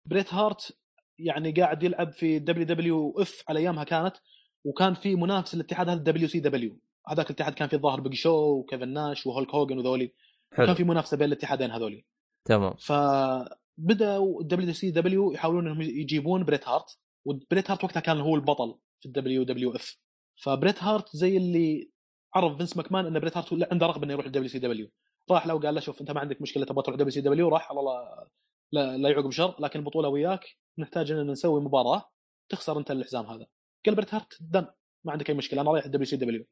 بريت 0.07 0.35
هارت 0.35 0.79
يعني 1.19 1.53
قاعد 1.53 1.83
يلعب 1.83 2.13
في 2.13 2.39
WWF 2.39 3.43
على 3.49 3.61
أيامها 3.61 3.85
كانت 3.85 4.17
وكان 4.65 4.95
في 4.95 5.15
منافس 5.15 5.55
الاتحاد 5.55 5.89
هذا 5.89 6.01
WCW. 6.01 6.79
هذاك 7.09 7.27
الاتحاد 7.27 7.55
كان 7.55 7.69
في 7.69 7.77
الظاهر 7.77 8.01
بيج 8.01 8.15
شو 8.15 8.31
وكيفن 8.31 8.89
ناش 8.89 9.27
وهولك 9.27 9.55
هوجن 9.55 9.79
وذولي. 9.79 10.13
حلو. 10.53 10.67
كان 10.67 10.75
في 10.75 10.85
منافسة 10.85 11.17
بين 11.17 11.27
الاتحادين 11.29 11.71
هذولي. 11.71 12.05
تمام. 12.45 12.75
فبدأوا 12.79 14.43
WCW 14.43 15.33
يحاولون 15.33 15.67
إنهم 15.67 15.83
يجيبون 15.83 16.45
بريت 16.45 16.69
هارت 16.69 16.99
وبريت 17.25 17.71
هارت 17.71 17.85
وقتها 17.85 18.01
كان 18.01 18.21
هو 18.21 18.35
البطل 18.35 18.79
في 19.01 19.07
ال 19.07 19.43
WWF. 19.43 19.97
فبريت 20.43 20.83
هارت 20.83 21.17
زي 21.17 21.37
اللي 21.37 21.91
عرف 22.35 22.57
فينس 22.57 22.77
ماكمان 22.77 23.07
إن 23.07 23.19
بريت 23.19 23.37
هارت 23.37 23.73
عنده 23.73 23.87
رغبة 23.87 24.05
إنه 24.05 24.13
يروح 24.13 24.27
ال 24.27 24.49
WCW. 24.49 24.91
راح 25.31 25.47
له 25.47 25.55
وقال 25.55 25.75
له 25.75 25.81
شوف 25.81 26.01
أنت 26.01 26.11
ما 26.11 26.21
عندك 26.21 26.43
مشكلة 26.43 26.65
تبغى 26.65 26.83
تروح 26.83 26.97
WCW 26.97 27.49
راح 27.49 27.71
الله. 27.71 28.27
لا, 28.73 28.97
لا 28.97 29.09
يعقب 29.09 29.31
شر 29.31 29.57
لكن 29.61 29.79
البطولة 29.79 30.09
وياك 30.09 30.57
نحتاج 30.79 31.13
ان 31.13 31.31
نسوي 31.31 31.61
مباراة 31.61 32.11
تخسر 32.49 32.79
أنت 32.79 32.91
الحزام 32.91 33.27
هذا. 33.27 33.47
قال 33.87 33.95
بريت 33.95 34.15
هارت 34.15 34.39
done 34.41 34.67
ما 35.05 35.13
عندك 35.13 35.31
أي 35.31 35.35
مشكلة 35.35 35.61
أنا 35.61 35.71
رايح 35.71 35.85
ال 35.85 36.07
WCW 36.07 36.47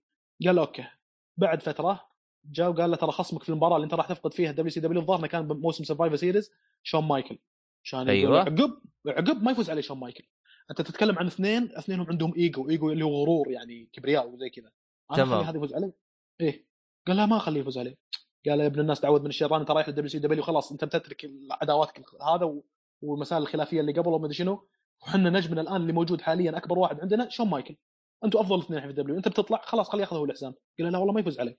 قال 0.47 0.57
له 0.57 0.63
OK. 0.63 0.85
بعد 1.37 1.63
فترة 1.63 2.09
جاء 2.45 2.71
وقال 2.71 2.91
له 2.91 2.97
ترى 2.97 3.13
خصمك 3.13 3.43
في 3.43 3.49
المباراة 3.49 3.77
اللي 3.77 3.85
أنت 3.85 3.95
راح 3.95 4.07
تفقد 4.07 4.35
فيها 4.35 4.51
ال 4.51 4.71
WCW 4.71 5.01
الظاهر 5.01 5.27
كان 5.27 5.49
بموسم 5.49 5.85
Survivor 5.85 6.17
Series 6.17 6.51
شون 6.83 7.05
مايكل. 7.05 7.39
عشان 7.85 8.09
أيوه. 8.09 8.41
عقب 8.41 8.81
عقب 9.07 9.43
ما 9.43 9.53
يفوز 9.53 9.71
عليه 9.71 9.81
شون 9.81 9.99
مايكل. 9.99 10.25
أنت 10.71 10.83
تتكلم 10.83 11.19
عن 11.19 11.27
اثنين 11.27 11.77
اثنينهم 11.77 12.07
عندهم 12.07 12.35
إيجو 12.35 12.71
إيجو 12.71 12.93
اللي 12.93 13.05
هو 13.05 13.23
غرور 13.23 13.51
يعني 13.51 13.89
كبرياء 13.93 14.29
وزي 14.29 14.51
كذا. 14.51 14.71
تمام. 15.17 15.45
هذا 15.45 15.57
يفوز 15.57 15.75
عليه 15.75 15.93
إيه. 16.41 16.67
قال 17.07 17.17
لا 17.17 17.27
ما 17.27 17.37
أخليه 17.37 17.61
يفوز 17.61 17.79
عليه 17.79 17.97
قال 18.47 18.61
يا 18.61 18.67
ابن 18.67 18.81
الناس 18.81 19.01
تعود 19.01 19.21
من 19.21 19.29
الشيطان 19.29 19.61
انت 19.61 19.71
رايح 19.71 19.89
لل 19.89 20.09
WCW 20.09 20.43
خلاص 20.43 20.73
انت 20.73 20.85
بتترك 20.85 21.31
عداواتك 21.51 22.03
هذا 22.23 22.55
والمسائل 23.03 23.43
الخلافية 23.43 23.81
اللي 23.81 23.93
قبل 23.93 24.09
وما 24.09 24.25
أدري 24.25 24.35
شنو. 24.35 24.69
وحنا 25.03 25.31
نجمنا 25.31 25.61
الآن 25.61 25.77
اللي 25.77 25.93
موجود 25.93 26.21
حاليا 26.21 26.57
أكبر 26.57 26.79
واحد 26.79 27.01
عندنا 27.01 27.29
شون 27.29 27.49
مايكل. 27.49 27.77
أنتم 28.25 28.39
أفضل 28.39 28.59
اثنين 28.59 28.81
في 28.81 28.87
ال 28.87 29.02
W 29.02 29.17
أنت 29.17 29.29
بتطلع 29.29 29.61
خلاص 29.65 29.89
خليه 29.89 30.03
ياخذ 30.03 30.17
هو 30.17 30.25
الحزام. 30.25 30.55
قال 30.79 30.93
لا 30.93 30.99
والله 30.99 31.13
ما 31.13 31.21
يفوز 31.21 31.41
عليه. 31.41 31.59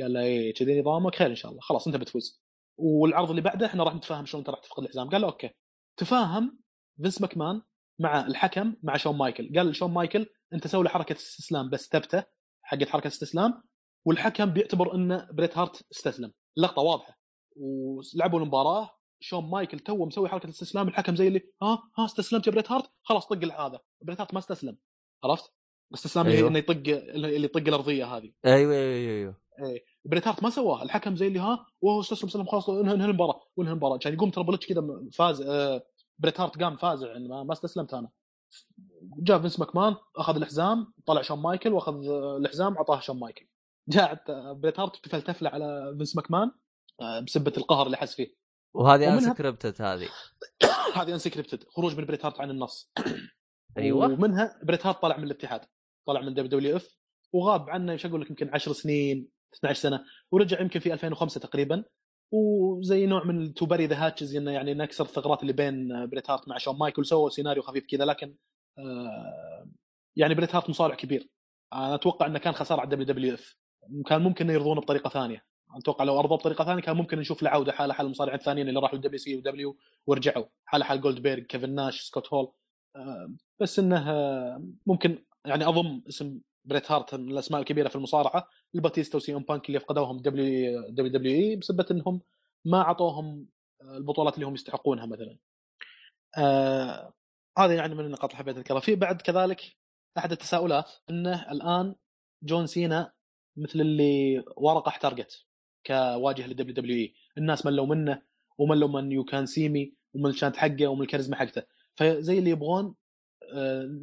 قال 0.00 0.12
له 0.12 0.20
إيه 0.20 0.54
كذي 0.54 0.80
نظامك 0.80 1.14
خير 1.14 1.26
إن 1.26 1.34
شاء 1.34 1.50
الله. 1.50 1.60
خلاص 1.62 1.86
أنت 1.86 1.96
بتفوز. 1.96 2.42
والعرض 2.78 3.30
اللي 3.30 3.42
بعده 3.42 3.66
إحنا 3.66 3.84
راح 3.84 3.94
نتفاهم 3.94 4.26
شلون 4.26 4.40
أنت 4.40 4.50
راح 4.50 4.60
تفقد 4.60 4.82
الحزام. 4.82 5.10
قال 5.10 5.20
له 5.20 5.26
OK. 5.26 5.50
تفاهم 5.96 6.58
فينس 7.02 7.20
ماكمان 7.20 7.62
مع 7.98 8.26
الحكم 8.26 8.74
مع 8.82 8.96
شون 8.96 9.16
مايكل. 9.16 9.52
قال 9.56 9.66
لشون 9.66 9.90
مايكل 9.90 10.26
أنت 10.52 10.66
سوي 10.66 10.84
له 10.84 10.90
حركة 10.90 11.12
استسلام 11.12 11.70
بس 11.70 11.88
ثبته 11.88 12.24
حقت 12.62 12.88
حركة 12.88 13.08
استسلام. 13.08 13.62
والحكم 14.06 14.44
بيعتبر 14.44 14.94
إن 14.94 15.28
بريت 15.32 15.58
هارت 15.58 15.82
استسلم. 15.92 16.32
اللقطه 16.58 16.82
واضحة. 16.82 17.18
ولعبوا 17.56 18.40
المباراة 18.40 18.90
شون 19.20 19.50
مايكل 19.50 19.78
تو 19.78 20.06
مسوي 20.06 20.28
حركة 20.28 20.44
الاستسلام 20.44 20.88
الحكم 20.88 21.16
زي 21.16 21.28
اللي 21.28 21.40
ها؟ 21.62 21.82
ها 21.98 22.04
استسلمت 22.04 22.46
يا 22.46 22.52
بريت 22.52 22.72
هارت؟ 22.72 22.90
خلاص 23.02 23.26
طق 23.26 23.44
هذا 23.44 23.80
بريت 24.02 24.20
هارت 24.20 24.34
ما 24.34 24.38
استسلم. 24.38 24.78
عرفت؟ 25.24 25.52
الاستسلام 25.90 26.26
أيوه. 26.26 26.48
إنه 26.48 26.58
يطق 26.58 26.82
اللي 26.86 27.44
يطق 27.44 27.68
الأرضية 27.68 28.16
هذه. 28.16 28.32
أيوه 28.46 28.74
أيوه 28.74 29.12
أيوه 29.14 29.36
إيه. 29.66 29.84
بريت 30.04 30.28
هارت 30.28 30.42
ما 30.42 30.50
سواه. 30.50 30.82
الحكم 30.82 31.16
زي 31.16 31.26
اللي 31.26 31.38
ها؟ 31.38 31.66
وهو 31.80 32.00
استسلم 32.00 32.28
سلم 32.28 32.46
خلاص 32.46 32.70
انهي 32.70 33.04
المباراة 33.04 33.40
وانهي 33.56 33.72
المباراة. 33.72 33.98
كان 33.98 34.14
يقوم 34.14 34.30
تربل 34.30 34.56
كذا 34.56 34.82
فاز 35.12 35.40
آه 35.40 35.82
بريت 36.18 36.40
هارت 36.40 36.62
قام 36.62 36.76
فازع. 36.76 37.06
يعني 37.06 37.28
ما 37.28 37.52
استسلمت 37.52 37.94
أنا. 37.94 38.10
جاء 39.22 39.38
فينس 39.38 39.60
ماكمان 39.60 39.96
أخذ 40.16 40.36
الحزام 40.36 40.92
طلع 41.06 41.22
شون 41.22 41.38
مايكل 41.38 41.72
وأخذ 41.72 42.08
الحزام 42.40 42.76
اعطاه 42.76 43.00
شون 43.00 43.20
مايكل. 43.20 43.46
جاء 43.88 44.24
بريت 44.54 44.80
هارت 44.80 44.94
تفل 44.94 45.22
تفلة 45.22 45.50
على 45.50 45.94
فينس 45.96 46.16
ماكمان 46.16 46.50
آه، 47.00 47.20
بسبة 47.20 47.52
القهر 47.56 47.86
اللي 47.86 47.96
حس 47.96 48.14
فيه. 48.14 48.34
وهذه 48.74 49.14
unscripted 49.14 49.82
هذه. 49.82 50.08
هذه 50.96 51.12
unscripted 51.12 51.64
خروج 51.68 51.96
من 51.96 52.04
بريت 52.04 52.24
هارت 52.24 52.40
عن 52.40 52.50
النص. 52.50 52.92
أيوه. 53.78 54.06
ومنها 54.06 54.60
بريت 54.62 54.86
هارت 54.86 55.02
طلع 55.02 55.16
من 55.16 55.24
الاتحاد 55.24 55.60
طلع 56.06 56.20
من 56.20 56.34
WWF 56.34 56.96
وغاب 57.32 57.70
عنه 57.70 57.92
إيش 57.92 58.06
أقول 58.06 58.20
لك 58.20 58.30
يمكن 58.30 58.50
10 58.54 58.72
سنين 58.72 59.28
12 59.54 59.80
سنة 59.80 60.04
ورجع 60.30 60.60
يمكن 60.60 60.80
في 60.80 60.92
2005 60.92 61.40
تقريبا. 61.40 61.84
وزي 62.32 63.06
نوع 63.06 63.24
من 63.24 63.54
to 63.54 63.66
bury 63.66 63.86
the 63.86 64.06
hatchets 64.06 64.36
إنه 64.36 64.50
يعني 64.50 64.74
نكسر 64.74 65.04
الثغرات 65.04 65.42
اللي 65.42 65.52
بين 65.52 66.06
بريت 66.06 66.30
هارت 66.30 66.48
مع 66.48 66.58
شون 66.58 66.78
مايكل 66.78 67.06
سووا 67.06 67.30
سيناريو 67.30 67.62
خفيف 67.62 67.86
كذا 67.90 68.04
لكن 68.04 68.36
آه 68.78 69.70
يعني 70.16 70.34
بريت 70.34 70.54
هارت 70.54 70.70
مصارع 70.70 70.94
كبير. 70.94 71.28
أنا 71.72 71.94
أتوقع 71.94 72.26
إنه 72.26 72.38
كان 72.38 72.52
خسارة 72.52 72.80
على 72.80 72.90
WWF. 72.90 73.56
كان 74.06 74.22
ممكن 74.22 74.50
يرضونه 74.50 74.80
بطريقة 74.80 75.10
ثانية. 75.10 75.44
أتوقع 75.76 76.04
لو 76.04 76.20
ارضوه 76.20 76.38
بطريقة 76.38 76.64
ثانية 76.64 76.82
كان 76.82 76.96
ممكن 76.96 77.18
نشوف 77.18 77.42
له 77.42 77.50
عوده 77.50 77.72
حاله 77.72 77.94
حال 77.94 78.06
المصارعين 78.06 78.38
الثانيين 78.38 78.68
اللي 78.68 78.80
راحوا 78.80 78.96
ال 78.96 79.18
WCW 79.18 79.76
ورجعوا. 80.06 80.44
حاله 80.64 80.84
حال 80.84 81.00
جولد 81.00 81.18
بيرج 81.18 81.46
كيفن 81.46 81.74
ناش 81.74 82.00
سكوت 82.00 82.34
هول 82.34 82.52
آه 82.96 83.34
بس 83.60 83.78
إنه 83.78 84.10
آه 84.10 84.64
ممكن 84.86 85.24
يعني 85.44 85.68
أضم 85.68 86.02
اسم 86.08 86.40
بريت 86.64 86.90
هارت 86.92 87.14
من 87.14 87.30
الأسماء 87.30 87.60
الكبيرة 87.60 87.88
في 87.88 87.96
المصارعة 87.96 88.48
باتيستا 88.74 89.16
وسي 89.16 89.34
إم 89.34 89.42
بانك 89.42 89.68
اللي 89.68 89.80
فقدوهم 89.80 90.18
WWE 90.18 91.56
بسبب 91.56 91.86
إنهم 91.90 92.20
ما 92.64 92.80
أعطوهم 92.80 93.46
البطولات 93.82 94.34
اللي 94.34 94.46
هم 94.46 94.54
يستحقونها 94.54 95.06
مثلا. 95.06 95.38
آه 96.38 97.12
يعني 97.58 97.94
من 97.94 98.04
النقاط 98.04 98.30
اللي 98.30 98.36
حبيت 98.36 98.56
أذكرها، 98.56 98.80
في 98.80 98.94
بعد 98.94 99.22
كذلك 99.22 99.76
أحد 100.18 100.32
التساؤلات 100.32 100.90
إنه 101.10 101.52
الآن 101.52 101.94
جون 102.42 102.66
سينا 102.66 103.12
مثل 103.56 103.80
اللي 103.80 104.44
ورقة 104.56 104.88
احترقت 104.88 105.44
كواجهة 105.86 106.46
لل 106.46 106.74
WWE، 106.74 107.14
الناس 107.38 107.66
ملوا 107.66 107.86
منه 107.86 108.22
وملوا 108.58 108.88
من 108.88 109.12
يو 109.12 109.24
كان 109.24 109.46
سي 109.46 109.68
مي 109.68 109.94
ومن 110.14 110.30
ال 110.30 110.34
chant 110.34 110.56
حقه 110.56 110.86
ومن 110.86 111.02
الكاريزما 111.02 111.36
حقته، 111.36 111.62
فزي 111.94 112.38
اللي 112.38 112.50
يبغون 112.50 112.94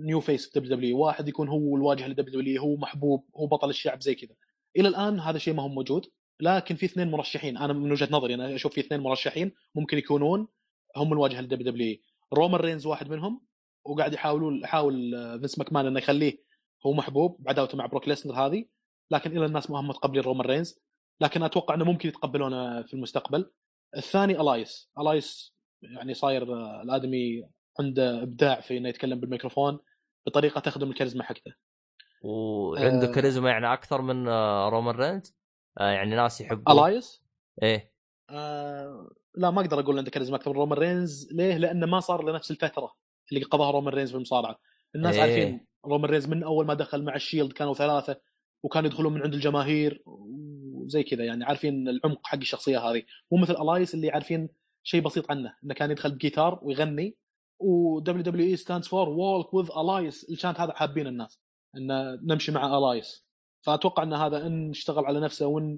new 0.06 0.20
face 0.20 0.50
في 0.50 0.60
WW 0.60 1.00
واحد 1.00 1.28
يكون 1.28 1.48
هو 1.48 1.78
الواجهة 1.78 2.08
ل 2.08 2.40
WW 2.40 2.62
هو 2.62 2.76
محبوب 2.76 3.26
هو 3.36 3.48
بطل 3.48 3.70
الشعب 3.70 4.02
زي 4.02 4.16
كذا. 4.16 4.36
إلى 4.78 4.88
الآن 4.88 5.20
هذا 5.20 5.38
الشيء 5.38 5.54
ما 5.54 5.64
هو 5.64 5.68
موجود 5.68 6.06
لكن 6.40 6.76
في 6.76 6.86
اثنين 6.86 7.12
مرشحين. 7.12 7.58
أنا 7.58 7.74
من 7.74 7.92
وجهة 7.92 8.08
نظري 8.12 8.34
أنا 8.34 8.56
أشوف 8.56 8.74
في 8.74 8.82
اثنين 8.82 9.02
مرشحين 9.02 9.52
ممكن 9.76 9.98
يكونون 9.98 10.48
هم 10.96 11.14
الواجهة 11.14 11.42
ل 11.42 11.72
WW 11.72 11.98
رومان 12.34 12.62
رينز 12.62 12.86
واحد 12.86 13.10
منهم 13.10 13.42
وقاعد 13.86 14.14
يحاولون 14.14 14.62
يحاول 14.62 15.12
فينس 15.40 15.60
ماكمان 15.60 15.86
إنه 15.86 16.00
يخليه 16.00 16.44
هو 16.86 16.94
محبوب 16.94 17.38
بعداوته 17.40 17.78
مع 17.78 17.86
بروك 17.86 18.08
ليسنر 18.08 18.34
هذه. 18.34 18.66
لكن 19.12 19.38
إلى 19.38 19.46
الناس 19.46 19.70
ما 19.70 19.80
هم 19.80 19.88
متقبلين 19.88 20.24
رومان 20.24 20.48
رينز 20.48 20.80
لكن 21.22 21.44
أتوقع 21.44 21.76
إنه 21.76 21.86
ممكن 21.86 22.10
يتقبلونه 22.10 22.82
في 22.82 22.94
المستقبل. 22.94 23.52
الثاني 23.98 24.42
ألايس. 24.42 24.92
ألايس 25.00 25.56
يعني 25.82 26.14
صاير 26.14 26.44
الآدمي 26.82 27.50
عنده 27.80 28.24
إبداع 28.24 28.60
في 28.60 28.78
إنه 28.78 28.90
يتكلم 28.90 29.20
بالميكروفون 29.20 29.80
بطريقة 30.28 30.60
تخدم 30.60 30.90
الكاريزما 30.90 31.24
حقته. 31.24 31.54
وعنده 32.22 33.10
آه. 33.10 33.12
كاريزما 33.12 33.50
يعني 33.50 33.74
أكثر 33.74 34.02
من 34.02 34.28
آه، 34.28 34.70
رومان 34.70 34.96
رينز؟ 34.96 35.36
آه 35.80 35.92
يعني 35.92 36.16
ناس 36.16 36.42
يحبون 36.42 36.80
ألايس؟ 36.80 37.24
إيه. 37.64 37.94
آه 38.30 39.10
لا 39.36 39.52
ما 39.52 39.62
أقدر 39.62 39.80
أقول 39.80 39.98
عنده 39.98 40.12
كاريزما 40.12 40.36
أكثر 40.36 40.52
من 40.52 40.58
رومان 40.58 40.80
رينز. 40.80 41.34
ليه؟ 41.34 41.58
لأنه 41.58 41.86
ما 41.86 42.00
صار 42.00 42.30
لنفس 42.30 42.52
الفترة 42.52 42.94
اللي 43.32 43.44
قضاها 43.44 43.72
رومان 43.72 43.94
رينز 43.94 44.10
في 44.10 44.16
المصارعة. 44.16 44.60
الناس 44.96 45.16
إيه. 45.16 45.22
عارفين 45.22 45.68
رومان 45.86 46.12
رينز 46.12 46.28
من 46.28 46.44
أول 46.44 46.66
ما 46.66 46.74
دخل 46.74 47.04
مع 47.04 47.16
الشيلد 47.16 47.54
كانوا 47.54 47.74
ثلاثة. 47.74 48.22
وكانوا 48.64 48.90
يدخلون 48.90 49.14
من 49.14 49.22
عند 49.22 49.34
الجماهير 49.34 50.04
زي 50.86 51.04
كذا 51.04 51.26
يعني 51.26 51.46
عارفين 51.46 51.90
العمق 51.90 52.28
حق 52.28 52.38
الشخصية 52.38 52.80
هذه. 52.80 53.04
مو 53.32 53.38
مثل 53.38 53.54
الايس 53.54 53.94
اللي 53.94 54.12
عارفين 54.12 54.50
شيء 54.84 55.02
بسيط 55.02 55.32
عنه 55.32 55.54
إنه 55.64 55.74
كان 55.74 55.92
يدخل 55.92 56.12
بجيتار 56.12 56.60
ويغني. 56.64 57.18
و 57.60 58.00
WWE 58.00 58.24
stands 58.24 58.88
for 58.88 59.10
walk 59.10 59.54
with 59.54 59.70
الايس 59.78 60.30
ال 60.30 60.35
chant 60.35 60.60
هذا 60.60 60.74
حابين 60.74 61.08
الناس 61.08 61.40
إن 61.78 62.20
نمشي 62.24 62.52
مع 62.52 62.78
الايس 62.78 63.26
فأتوقع 63.62 64.04
إن 64.04 64.14
هذا 64.14 64.48
إن 64.48 64.70
اشتغل 64.70 65.06
على 65.06 65.20
نفسه 65.20 65.48
وإن 65.48 65.78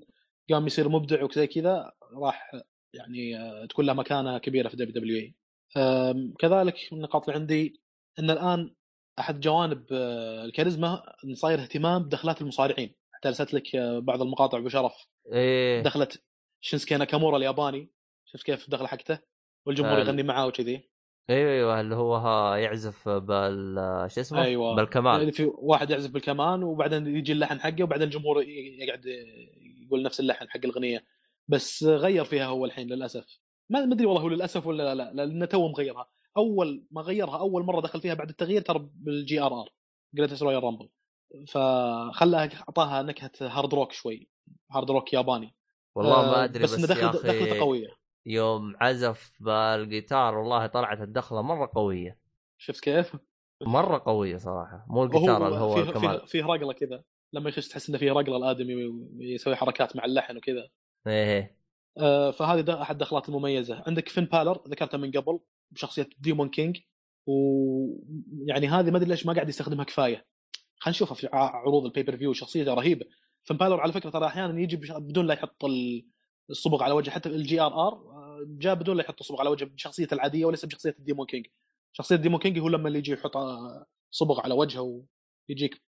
قام 0.52 0.68
يصير 0.68 0.90
مبدع 0.90 1.24
وزي 1.24 1.48
كذا 1.48 1.92
راح 2.14 2.52
يعني 2.94 3.38
آه، 3.40 3.66
تكون 3.66 3.86
له 3.86 3.94
مكانة 3.94 4.38
كبيرة 4.38 4.70
في 4.70 4.76
WWE 4.76 5.36
كذلك 6.40 6.76
النقاط 6.94 7.30
اللي 7.30 7.40
عندي 7.40 7.82
إن 8.20 8.30
الآن 8.30 8.76
أحد 9.20 9.40
جوانب 9.40 9.86
آه، 9.92 10.46
الكاريزما 10.46 11.04
صاير 11.34 11.62
اهتمام 11.62 12.04
بدخلات 12.04 12.42
المصارعين. 12.42 12.96
حتى 13.12 13.28
أرسلت 13.28 13.54
لك 13.54 13.76
آه، 13.76 14.00
بعض 14.00 14.22
المقاطع 14.22 14.60
بشرف 14.60 14.94
إيه. 15.34 15.82
دخلت 15.84 16.24
شينسكي 16.62 16.98
ناكامورا 16.98 17.38
الياباني. 17.38 17.92
شفت 18.26 18.44
كيف 18.44 18.66
الدخله 18.66 18.88
حقته؟ 18.88 19.20
والجمهور 19.66 19.98
آه. 19.98 20.00
يغني 20.00 20.24
معاه 20.24 20.48
وكذي. 20.48 20.90
أيوه 21.30 21.52
أيوه 21.52 21.82
اللي 21.82 21.96
هو 21.96 22.16
ها 22.16 22.58
يعزف 22.58 23.10
بال 23.10 23.76
شو 24.12 24.22
اسمه؟ 24.22 24.44
أيوه. 24.44 24.76
بالكمان 24.76 25.20
يعني 25.20 25.32
في 25.32 25.52
واحد 25.54 25.90
يعزف 25.90 26.12
بالكمان 26.12 26.64
وبعدين 26.64 27.08
يجي 27.08 27.32
اللحن 27.32 27.60
حقه 27.60 27.84
وبعدين 27.84 28.08
الجمهور 28.08 28.44
يقعد 28.48 29.06
يقول 29.86 30.04
نفس 30.04 30.20
اللحن 30.20 30.50
حق 30.50 30.60
الأغنية. 30.66 31.06
بس 31.48 31.84
غير 31.84 32.24
فيها 32.24 32.46
هو 32.46 32.66
الحين 32.66 32.88
للأسف. 32.88 33.40
ما 33.70 33.86
ما 33.86 33.94
أدري 33.94 34.06
والله 34.06 34.22
هو 34.22 34.30
للأسف 34.30 34.68
ولا 34.68 34.96
لا 34.96 35.14
لأنه 35.14 35.46
تو 35.46 35.68
مغيرها 35.68 36.10
أول 36.38 36.86
ما 36.92 37.02
غيرها 37.02 37.40
أول 37.40 37.64
مرة 37.64 37.82
دخل 37.82 38.02
فيها 38.02 38.14
بعد 38.14 38.30
التغيير 38.30 38.62
ترى 38.62 38.90
بال 38.94 39.42
GRR 39.42 39.70
Greatest 40.16 40.44
Royal 40.44 40.64
Rumble 40.64 40.90
فخلاها 41.48 42.50
أعطاها 42.56 43.02
نكهة 43.02 43.32
hard 43.42 43.74
rock 43.74 43.92
شوي 43.92 44.30
hard 44.72 44.92
rock 44.92 45.14
ياباني. 45.14 45.56
والله 45.96 46.22
ما 46.22 46.42
آه، 46.42 46.44
أدري 46.44 46.64
بس, 46.64 46.76
بس, 46.76 46.86
دخل 46.86 47.12
دخلته 47.12 47.60
قوية. 47.60 47.88
يوم 48.26 48.76
عزف 48.82 49.32
بالجيتار 49.40 50.38
والله 50.38 50.68
طلعت 50.68 51.02
الدخلة 51.02 51.42
مرة 51.42 51.72
قوية. 51.76 52.20
شفت 52.58 52.84
كيف؟ 52.84 53.18
مرة 53.62 54.04
قوية 54.06 54.38
صراحة. 54.38 54.86
مو 54.88 55.04
الجيتار 55.04 55.48
اللي 55.48 55.60
هو 55.60 55.76
فيه 55.76 55.82
الكمان 55.82 56.28
فيه, 56.28 56.46
رقلة 56.46 56.74
كذا. 56.74 57.04
لما 57.34 57.50
يخش 57.50 57.68
تحس 57.68 57.90
إنه 57.90 57.98
فيه 57.98 58.12
رقلة 58.12 58.38
الآدمي 58.38 58.76
ويسوي 58.86 59.56
حركات 59.56 59.96
مع 59.96 60.06
اللحن 60.06 60.38
وكذا. 60.38 60.68
إيه. 61.08 61.58
آه، 61.98 62.32
فهذه 62.32 62.62
ده 62.62 62.82
أحد 62.82 62.96
الدخلات 62.96 63.30
المميزة. 63.30 63.84
عندك 63.88 64.10
فين 64.10 64.26
بالر 64.26 64.64
ذكرته 64.68 64.98
من 64.98 65.12
قبل. 65.12 65.40
بشخصية 65.76 66.10
demon 66.20 66.50
king 66.50 66.78
ويعني 67.28 68.68
هذه 68.68 68.92
ما 68.92 68.98
أدري 68.98 69.10
ليش 69.10 69.26
ما 69.26 69.34
قاعد 69.34 69.50
يستخدمها 69.50 69.86
كفاية. 69.86 70.26
خلينا 70.80 70.96
نشوفها 70.96 71.16
في 71.16 71.28
عروض 71.34 71.86
ال 71.86 72.18
pay-per-view 72.18 72.34
شخصيته 72.34 72.74
رهيبة. 72.74 73.06
فين 73.44 73.58
بالر 73.58 73.80
على 73.80 73.94
فكرة 73.94 74.10
ترى 74.10 74.26
أحيانا 74.26 74.60
يجي 74.62 74.76
بدون 74.78 75.28
لا 75.28 75.34
يحط 75.34 75.66
ال- 75.66 76.06
الصبغ 76.50 76.84
على 76.84 76.94
وجهه 76.94 77.12
حتى 77.12 77.30
ال 77.30 77.62
GRR 77.62 78.04
جاء 78.48 78.76
بدون 78.76 78.98
لا 78.98 79.04
يحط 79.04 79.20
الصبغ 79.20 79.40
على 79.40 79.50
وجهه 79.50 79.66
بشخصيته 79.68 80.14
العادية 80.14 80.46
وليس 80.46 80.66
بشخصية 80.66 80.96
ال 81.00 81.04
demon 81.04 81.26
king 81.26 81.46
شخصية 81.94 82.16
demon 82.16 82.40
king 82.40 82.60
هو 82.60 82.68
لما 82.68 82.88
اللي 82.88 83.00
يجي 83.00 83.12
يحط 83.12 83.38
آه، 83.38 83.86
صبغ 84.12 84.40
على 84.42 84.54
وجهه 84.54 85.04
ويجيك 85.50 85.82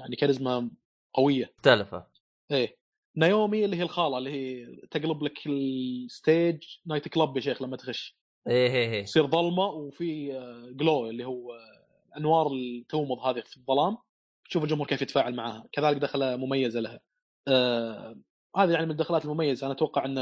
يعني 0.00 0.16
كاريزما 0.18 0.70
قوية. 1.14 1.52
مختلفة. 1.58 2.06
إيه. 2.50 2.76
نايومي 3.16 3.64
اللي 3.64 3.76
هي 3.76 3.82
الخالة 3.82 4.18
اللي 4.18 4.30
هي 4.30 4.66
تقلب 4.90 5.22
لك 5.22 5.46
ال 5.46 5.65
stage 5.65 6.62
night 6.86 7.08
club 7.08 7.36
يا 7.36 7.40
شيخ 7.40 7.62
لما 7.62 7.76
تخش. 7.76 8.16
إيه 8.48 8.70
إيه 8.70 8.90
إيه. 8.92 9.04
تصير 9.04 9.26
ظلمة 9.26 9.64
وفي 9.64 10.36
آه، 10.36 10.70
glow 10.70 11.10
اللي 11.10 11.24
هو 11.24 11.52
آه، 11.52 12.18
أنوار 12.18 12.46
اللي 12.46 12.84
تومض 12.88 13.18
هذه 13.18 13.40
في 13.40 13.56
الظلام. 13.56 13.96
تشوف 14.48 14.64
الجمهور 14.64 14.86
كيف 14.86 15.02
يتفاعل 15.02 15.34
معها. 15.34 15.64
كذلك 15.72 15.96
دخلة 15.96 16.36
مميزة 16.36 16.80
لها. 16.80 17.00
آه 17.48 18.16
هذه 18.56 18.70
يعني 18.70 18.86
من 18.86 18.90
الدخلات 18.92 19.24
المميزة. 19.24 19.66
أنا 19.66 19.74
أتوقع 19.74 20.04
أن 20.04 20.18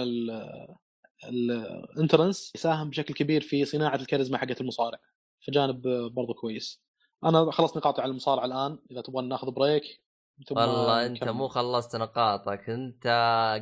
ال 1.25 1.39
entrance 1.39 2.53
يساهم 2.55 2.91
بشكل 2.91 3.15
كبير 3.15 3.41
في 3.41 3.65
صناعة 3.65 3.95
الكاريزما 3.95 4.39
حقت 4.39 4.61
المصارع. 4.61 4.99
فجانب 5.47 5.87
آه، 5.87 6.09
برضو 6.09 6.35
كويس. 6.35 6.83
أنا 7.25 7.51
خلصت 7.51 7.77
نقاطي 7.77 8.03
على 8.03 8.11
المصارعة 8.11 8.45
الآن. 8.45 8.79
إذا 8.91 9.01
تبغى 9.01 9.27
ناخذ 9.27 9.51
break 9.51 10.03
والله 10.51 11.07
أنت. 11.07 11.25
مو 11.25 11.49
خلصت 11.49 11.97
نقاطك. 11.97 12.71
أنت 12.71 13.07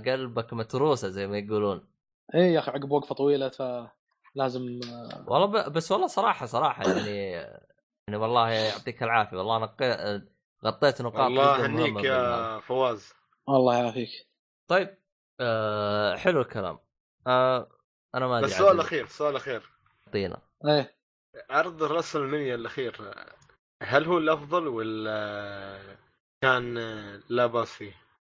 قلبك 0.07 0.53
متروسة 0.53 1.09
زي 1.09 1.27
ما 1.27 1.39
يقولون. 1.39 1.89
إيه 2.35 2.55
يا 2.55 2.59
أخي 2.59 2.71
عقب 2.71 2.91
وقفة 2.91 3.15
طويلة 3.15 3.49
فلازم 3.49 3.98
آه، 4.41 5.25
والله 5.27 5.47
ب... 5.47 5.73
بس 5.73 5.93
والله 5.93 6.07
صراحة 6.07 6.47
صراحة 6.47 6.83
يعني 6.91 7.31
يعني 8.09 8.17
والله 8.17 8.51
يعطيك 8.51 9.03
العافية. 9.03 9.37
والله 9.37 9.59
نقي... 9.59 10.23
غطيت 10.65 11.03
نقاط 11.03 11.21
الله 11.21 11.65
يهنيك. 11.65 12.05
يا 12.05 12.61
فواز. 12.61 13.13
الله 13.49 13.79
يعافيك. 13.79 14.11
طيب 14.69 14.99
آه 15.41 16.17
حلو 16.17 16.41
الكلام. 16.41 16.79
آه 17.27 17.69
أنا 18.15 18.27
ما 18.27 18.39
أدري 18.39 18.51
بس 18.51 18.57
سؤال 18.57 18.69
عاد 18.69 18.79
أخير 18.79 19.07
سؤال 19.07 19.37
أخير. 19.37 19.63
أعطينا. 20.07 20.41
إيه. 20.67 20.99
عرض 21.51 21.83
الرسل 21.83 22.21
المنيا 22.21 22.55
الأخير 22.55 23.15
هل 23.83 24.05
هو 24.05 24.19
الأفضل 24.19 24.69
ولا 24.69 25.99
كان 26.43 26.75
لا 27.29 27.47
بأس 27.47 27.73
فيه؟ 27.73 27.93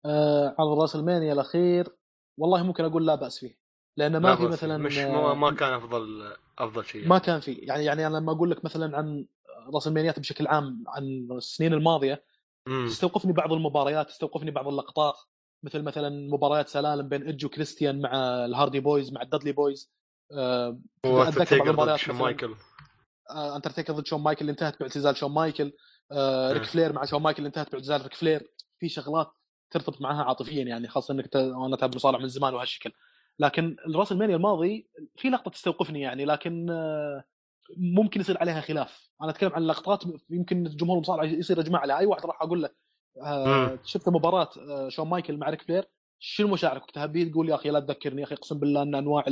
آه 0.06 0.56
عرض 0.60 0.82
راس 0.82 0.96
المانيا 0.96 1.34
الأخير 1.34 1.98
والله 2.38 2.64
ممكن 2.64 2.86
أقول 2.86 3.08
لا 3.08 3.16
بأس 3.16 3.40
فيه. 3.40 3.61
لأنه 3.98 4.20
ما 4.20 4.28
لا 4.28 4.36
في. 4.36 4.44
مثلا 4.44 4.78
مش 4.78 4.98
آه، 4.98 5.12
ما, 5.12 5.34
ما 5.34 5.52
كان 5.56 5.74
أفضل 5.74 6.34
أفضل 6.60 6.86
شيء. 6.86 7.08
ما 7.08 7.18
كان 7.18 7.40
فيه 7.40 7.68
يعني 7.68 7.86
يعني 7.86 8.08
أنا 8.08 8.18
لما 8.18 8.32
أقول 8.32 8.52
لك 8.52 8.66
مثلا 8.66 8.98
عن 8.98 9.26
راس 9.74 9.88
المانيات 9.88 10.20
بشكل 10.20 10.48
عام 10.48 10.84
عن 10.88 11.28
السنين 11.32 11.74
الماضية 11.74 12.24
مم. 12.68 12.86
تستوقفني 12.88 13.34
بعض 13.34 13.54
المباريات 13.54 14.08
تستوقفني 14.10 14.52
بعض 14.52 14.68
اللقطات. 14.68 15.16
مثل 15.64 15.82
مثلا 15.82 16.10
مباريات 16.32 16.68
سلالم 16.68 17.10
بين 17.10 17.24
ايدج 17.24 17.46
وكريستيان 17.46 18.02
مع 18.02 18.12
الهاردي 18.46 18.80
بويز 18.80 19.14
مع 19.14 19.22
الدادلي 19.22 19.52
بويز. 19.52 19.92
آه 20.32 20.80
هو 21.06 21.24
أتذكر 21.24 21.72
بعض 21.72 21.96
شون 21.96 22.16
مايكل. 22.16 22.56
آه، 23.30 23.56
اندرتيكر 23.56 23.94
ضد 23.94 24.06
شون 24.06 24.22
مايكل 24.22 24.42
اللي 24.42 24.52
انتهت 24.52 24.80
باعتزال 24.80 25.18
شون 25.18 25.32
مايكل. 25.32 25.74
آه، 26.12 26.52
ريك. 26.54 26.64
فلير 26.64 26.94
مع 26.94 27.06
شون 27.06 27.22
مايكل 27.22 27.38
اللي 27.38 27.48
انتهت 27.48 27.72
باعتزال 27.72 28.02
ريك 28.02 28.14
فلير. 28.14 28.52
في 28.80 28.90
شغلات 28.90 29.32
ترتبط 29.72 30.02
معها 30.02 30.24
عاطفيا 30.24 30.64
يعني 30.64 30.88
خاصة 30.88 31.14
إنك 31.14 31.28
ت- 31.28 31.36
وأنا 31.36 31.76
أتابع 31.76 31.96
مصارع 31.96 32.20
من 32.20 32.28
زمان 32.28 32.54
وهالشكل. 32.54 32.92
لكن 33.40 33.76
الراسلمانيا 33.88 34.36
الماضي 34.36 34.88
في 35.18 35.30
لقطة 35.30 35.52
تستوقفني 35.52 36.02
يعني 36.02 36.26
لكن 36.26 36.70
آه، 36.70 37.24
ممكن 37.78 38.20
يصير 38.20 38.38
عليها 38.38 38.62
خلاف. 38.62 39.10
أنا 39.22 39.30
أتكلم 39.30 39.54
عن 39.54 39.62
لقطات 39.62 40.04
يمكن 40.30 40.66
الجمهور 40.66 40.98
المصارع 40.98 41.24
يصير 41.24 41.60
اجماع 41.60 41.82
عليها. 41.82 41.98
أي 41.98 42.06
واحد 42.06 42.26
راح 42.26 42.42
أقول 42.42 42.62
له 42.62 42.70
آه،. 43.24 43.80
شفت 43.84 44.10
مباراة 44.10 44.50
آه، 44.70 44.90
شون 44.90 45.08
مايكل 45.08 45.38
مع 45.38 45.50
ريك 45.50 45.62
فلير؟ 45.62 45.86
شنو 46.20 46.48
مشاعرك 46.48 46.84
وقتها؟ 46.84 47.06
تقول 47.06 47.50
يا 47.50 47.56
أخي 47.56 47.70
لا 47.70 47.80
تذكرني 47.80 48.22
يا 48.22 48.26
أخي 48.26 48.36
أقسم 48.36 48.60
بالله 48.60 48.82
إن 48.82 48.96
أنواع 48.96 49.26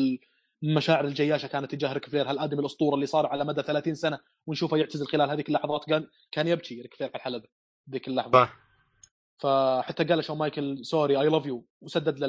المشاعر 0.64 1.06
الجياشة 1.06 1.48
كانت 1.48 1.72
تجاه 1.72 1.94
ريك 1.94 2.10
فلير 2.10 2.30
هالأدمي 2.30 2.60
الأسطورة 2.60 2.96
اللي 2.96 3.06
صار 3.06 3.28
على 3.28 3.46
مدى 3.46 3.62
30 3.62 3.96
سنة 3.96 4.20
ونشوفه 4.48 4.78
يعتزل 4.78 5.08
خلال 5.08 5.30
هذيك 5.30 5.50
اللحظات 5.50 5.86
كان 5.86 6.08
كان 6.32 6.48
يبكي 6.48 6.82
ريك 6.82 6.94
فلير 6.94 7.10
على 7.10 7.20
الحلبة 7.20 7.48
ذيك 7.90 8.08
اللحظة. 8.08 8.50
فحتى 9.40 10.04
قال 10.04 10.24
شون 10.24 10.38
مايكل 10.38 10.86
sorry 10.86 11.22
I 11.22 11.30
love 11.30 11.46
you 11.46 11.66
وسدد 11.82 12.20
له 12.20 12.28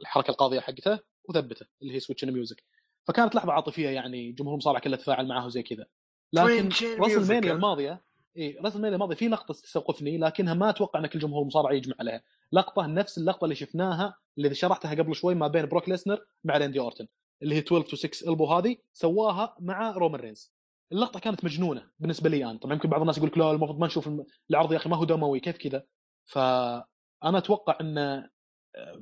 الحركة 0.00 0.30
القاضية 0.30 0.60
حقته 0.60 0.98
وثبته 1.28 1.66
اللي 1.82 1.94
هي 1.94 2.00
سويتش 2.00 2.24
ميوزك 2.24 2.62
فكانت 3.04 3.34
لحظة 3.34 3.52
عاطفية 3.52 3.88
يعني 3.88 4.32
جمهور 4.32 4.52
المصارعه 4.52 4.80
كله 4.80 4.96
تفاعل 4.96 5.28
معه 5.28 5.46
وزي 5.46 5.62
كذا. 5.62 5.86
لكن 6.32 6.70
Twin 6.70 6.74
Chain 6.74 7.00
راس 7.00 7.12
Music، 7.12 7.16
المانيا 7.16 7.50
ها؟ 7.50 7.54
الماضية 7.54 8.02
إي 8.36 8.58
راس 8.64 8.76
المانيا 8.76 8.94
الماضية 8.94 9.14
في 9.14 9.28
لقطة 9.28 9.54
تستوقفني 9.54 10.18
لكنها 10.18 10.54
ما 10.54 10.70
أتوقع 10.70 11.00
أن 11.00 11.06
كل 11.06 11.18
جمهور 11.18 11.42
المصارعه 11.42 11.72
يجمع 11.72 11.94
عليها. 12.00 12.22
لقطة 12.52 12.86
نفس 12.86 13.18
اللقطة 13.18 13.44
اللي 13.44 13.54
شفناها 13.54 14.16
اللي 14.38 14.54
شرحتها 14.54 14.94
قبل 14.94 15.14
شوي 15.14 15.34
ما 15.34 15.48
بين 15.48 15.66
بروك 15.66 15.88
ليسنر 15.88 16.26
مع 16.44 16.56
ريندي 16.56 16.80
أورتن 16.80 17.06
اللي 17.42 17.54
هي 17.54 17.58
12 17.58 17.86
تو 17.86 17.96
6 17.96 18.30
البو 18.30 18.46
هذه 18.46 18.76
سواها 18.92 19.56
مع 19.60 19.90
رومان 19.90 20.20
رينز. 20.20 20.52
اللقطة 20.92 21.20
كانت 21.20 21.44
مجنونة 21.44 21.86
بالنسبة 21.98 22.30
لي 22.30 22.44
أنا. 22.44 22.58
طبعا 22.58 22.74
يمكن 22.74 22.88
بعض 22.88 23.00
الناس 23.00 23.18
يقول 23.18 23.30
لك 23.30 23.38
لا 23.38 23.50
المفروض 23.50 23.78
ما 23.78 23.86
نشوف 23.86 24.10
العرض 24.50 24.72
يا 24.72 24.76
أخي 24.76 24.88
ما 24.88 24.96
هو 24.96 25.04
دموي 25.04 25.40
كيف 25.40 25.56
كذا؟ 25.56 25.82
فأنا 26.26 27.38
أتوقع 27.38 27.78
إن 27.80 28.28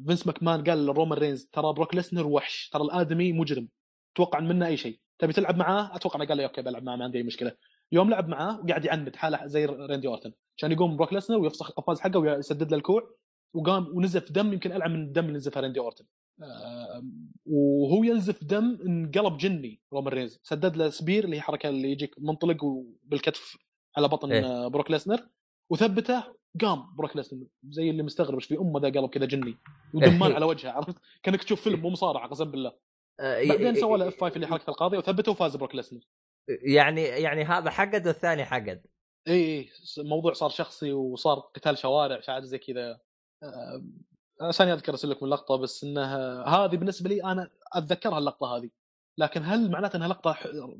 فينس 0.07 0.27
مكمان 0.27 0.65
قال 0.65 0.87
لرومان 0.87 1.19
رينز 1.19 1.45
ترى 1.53 1.73
بروك 1.73 1.95
ليسنر 1.95 2.27
وحش 2.27 2.69
ترى 2.69 2.83
الآدمي 2.83 3.33
مجرم 3.33 3.69
توقع 4.15 4.41
منه 4.41 4.67
أي 4.67 4.77
شيء. 4.77 5.01
تبي 5.19 5.33
تلعب 5.33 5.57
معاه؟ 5.57 5.97
أتوقع 5.97 6.17
إنه 6.17 6.29
قال 6.29 6.37
لي 6.37 6.45
okay 6.45 6.63
بلعب 6.63 6.83
معاه 6.83 6.97
ما 6.97 7.05
عندي 7.05 7.19
أي 7.19 7.23
مشكلة. 7.23 7.53
يوم 7.93 8.11
لعب 8.11 8.29
معاه 8.29 8.61
وقاعد 8.61 8.85
يعند 8.85 9.17
حاله 9.17 9.47
زي 9.47 9.67
ريندي 9.67 10.09
أورتن. 10.09 10.33
عشان 10.57 10.73
يقوم 10.73 10.97
بروك 10.97 11.13
ليسنر 11.13 11.39
ويفسخ 11.39 11.71
القفاز 11.71 12.01
حقه 12.01 12.19
ويسدد 12.19 12.71
له 12.71 12.77
الكوع 12.77 13.11
وقام 13.55 13.97
ونزف 13.97 14.33
دم 14.33 14.53
يمكن 14.53 14.73
ألعن 14.73 14.93
من 14.93 15.03
الدم 15.03 15.25
اللي 15.25 15.37
نزفه 15.37 15.61
ريندي 15.61 15.81
أورتن. 15.81 16.05
آه، 16.43 17.05
وهو 17.47 18.05
ينزف 18.05 18.45
دم 18.45 18.79
انقلب 18.87 19.37
جني 19.37 19.81
رومان 19.93 20.15
رينز. 20.15 20.41
سدد 20.43 20.77
له 20.77 20.91
spear 20.91 21.25
اللي 21.25 21.37
هي 21.37 21.41
حركة 21.41 21.69
اللي 21.69 21.93
يجيك 21.93 22.15
منطلق 22.19 22.65
بالكتف 23.05 23.57
على 23.97 24.09
بطن 24.09 24.33
إيه. 24.33 24.45
آه، 24.45 24.69
بروك 24.69 24.91
ليسنر 24.91 25.29
وثبته 25.71 26.25
قام 26.61 26.97
بروك 26.97 27.17
ليسنر 27.17 27.47
زي 27.69 27.91
اللي 27.91 28.03
مستغرب 28.03 28.35
إيش 28.35 28.45
في 28.47 28.59
أمه 28.59 28.81
ذا 28.81 28.89
قلب 28.89 29.11
كذا 29.11 29.27
جني. 29.27 29.57
ودمان 29.95 30.33
على 30.33 30.45
وجهه 30.45 30.71
عرفت؟ 30.71 30.97
كأنك 31.23 31.45
تشوف 31.45 31.61
فيلم 31.61 31.81
مو 31.81 31.91
مصارعة 31.91 32.29
قسم 32.29 32.51
بالله. 32.51 32.73
آه، 33.21 33.49
بعدين 33.49 33.75
سوى 33.75 33.99
له 33.99 34.09
F5 34.09 34.37
اللي 34.37 34.47
حركة 34.47 34.71
القاضيه 34.71 34.99
وثبته 34.99 35.33
وفاز 35.33 35.57
بروك 35.57 35.75
ليسنر 35.75 36.01
يعني 36.49 37.03
يعني 37.03 37.45
هذا 37.45 37.71
حقد 37.71 38.07
والثاني 38.07 38.45
حقد. 38.45 38.87
إي 39.29 39.59
إي 39.59 39.69
الموضوع 39.99 40.33
صار 40.33 40.51
شخصي 40.51 40.93
وصار 40.93 41.39
قتال 41.39 41.79
شوارع 41.79 42.21
شعار 42.21 42.45
زي 42.45 42.59
كذا. 42.59 43.01
آه، 43.43 44.51
ثاني 44.51 44.73
أذكر 44.73 44.93
ارسل 44.93 45.11
لكم 45.11 45.27
اللقطه 45.27 45.57
بس 45.57 45.85
إنها 45.85 46.45
هذه 46.49 46.77
بالنسبة 46.77 47.09
لي 47.11 47.25
أنا 47.25 47.51
أتذكرها 47.73 48.19
اللقطة 48.19 48.57
هذه. 48.57 48.71
لكن 49.19 49.43
هل 49.45 49.71
معناته 49.71 49.97
انها 49.97 50.09
لقطة 50.09 50.37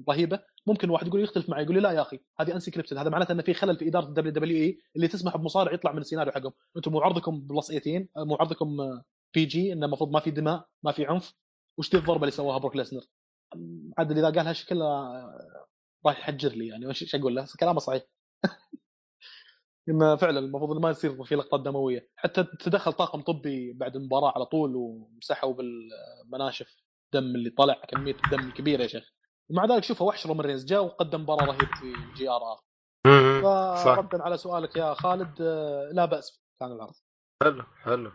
رهيبة؟ 0.09 0.41
ممكن 0.67 0.91
واحد 0.91 1.07
يقول 1.07 1.23
يختلف 1.23 1.51
معي 1.51 1.63
يقول 1.63 1.75
لي 1.75 1.81
لا 1.81 1.93
يا 1.93 2.01
أخي 2.01 2.21
هذه 2.41 2.55
unscripted 2.55 2.97
هذا 2.97 3.11
معناته 3.11 3.33
إنه 3.33 3.43
في 3.43 3.55
خلل 3.55 3.77
في 3.77 3.89
إدارة 3.89 4.05
ال 4.05 4.33
WWE 4.33 4.79
اللي 4.97 5.09
تسمح 5.09 5.37
بمصارع 5.37 5.73
يطلع 5.73 5.93
من 5.93 5.99
السيناريو 5.99 6.33
حقهم، 6.33 6.53
أنتم 6.77 6.93
مو 6.93 7.01
عرضكم 7.01 7.41
plus 7.41 7.67
18 7.67 8.07
مو 8.17 8.35
عرضكم 8.35 8.77
PG 9.35 9.73
إنه 9.73 9.87
المفروض 9.87 10.11
ما 10.11 10.21
في 10.21 10.31
دماء 10.31 10.67
ما 10.83 10.93
في 10.93 11.07
عنف 11.07 11.35
وش 11.79 11.91
دي 11.91 11.97
الضربة 11.97 12.21
اللي 12.21 12.31
سواها 12.31 12.59
بروك 12.59 12.77
ليسنر؟ 12.77 13.03
عاد 13.99 14.19
إذا 14.19 14.31
قال 14.31 14.47
هالشكل 14.47 14.83
آه، 14.83 15.67
راح 16.07 16.19
يحجر 16.19 16.49
لي 16.49 16.67
يعني 16.69 16.87
وش 16.87 17.15
أقول 17.15 17.37
له؟ 17.37 17.47
كلامه 17.61 17.79
صحيح 17.79 18.03
إنه 19.89 20.17
فعلا 20.17 20.39
المفروض 20.39 20.81
ما 20.81 20.91
يصير 20.91 21.25
في 21.25 21.35
لقطات 21.35 21.61
دموية 21.61 22.09
حتى 22.17 22.45
تدخل 22.61 22.93
طاقم 22.93 23.21
طبي 23.21 23.73
بعد 23.73 23.97
المباراة 23.97 24.33
على 24.35 24.47
طول 24.47 24.77
ومسحوا 24.77 25.55
بالمناشف 25.55 26.84
دم 27.15 27.35
اللي 27.35 27.51
طلع 27.51 27.75
كمية 27.89 28.17
الدم 28.25 28.49
الكبيرة 28.49 28.83
يا 28.83 28.87
شيخ. 28.87 29.11
ومع 29.51 29.65
ذلك 29.65 29.85
شوفه 29.85 30.05
وحش 30.05 30.27
رومان 30.27 30.47
رينز 30.47 30.65
جاء 30.65 30.85
وقدم 30.85 31.21
مباراة 31.21 31.45
رهيب 31.47 31.69
في 31.81 31.93
GRR. 32.17 32.61
فردا 33.85 34.23
على 34.23 34.37
سؤالك 34.37 34.77
يا 34.77 34.95
خالد 34.95 35.41
آه، 35.41 35.91
لا 35.93 36.05
بأس 36.05 36.43
كان 36.61 36.73
العرض. 36.73 36.95
حلو 37.43 37.63
حلو. 37.83 38.13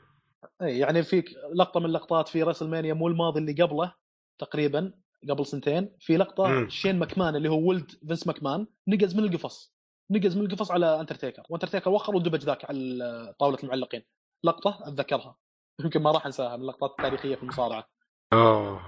إي 0.61 0.79
يعني 0.79 1.03
فيك 1.03 1.25
لقطة 1.55 1.79
من 1.79 1.85
اللقطات 1.85 2.27
في 2.27 2.43
راسلمانيا 2.43 2.93
مو 2.93 3.07
الماضي 3.07 3.39
اللي 3.39 3.63
قبله 3.63 3.93
تقريبا 4.39 4.93
قبل 5.29 5.45
سنتين 5.45 5.95
في 5.99 6.17
لقطة 6.17 6.47
مم. 6.47 6.69
شين 6.69 6.99
ماكمان 6.99 7.35
اللي 7.35 7.49
هو 7.49 7.69
ولد 7.69 7.91
فينس 8.07 8.27
ماكمان 8.27 8.67
نقز 8.87 9.15
من 9.15 9.23
القفص 9.23 9.75
نقز 10.11 10.37
من 10.37 10.45
القفص 10.45 10.71
على 10.71 10.99
اندرتيكر 10.99 11.43
واندرتيكر 11.49 11.89
وخر 11.89 12.15
ودبج 12.15 12.43
ذاك 12.43 12.65
على 12.65 13.35
طاولة 13.39 13.57
المعلقين. 13.63 14.03
لقطة 14.43 14.79
أتذكرها 14.81 15.35
يمكن 15.79 16.01
ما 16.01 16.11
راح 16.11 16.25
أنساها 16.25 16.55
من 16.55 16.61
اللقطات 16.61 16.91
التاريخية 16.91 17.35
في 17.35 17.43
المصارعة. 17.43 17.87
اوه 18.33 18.81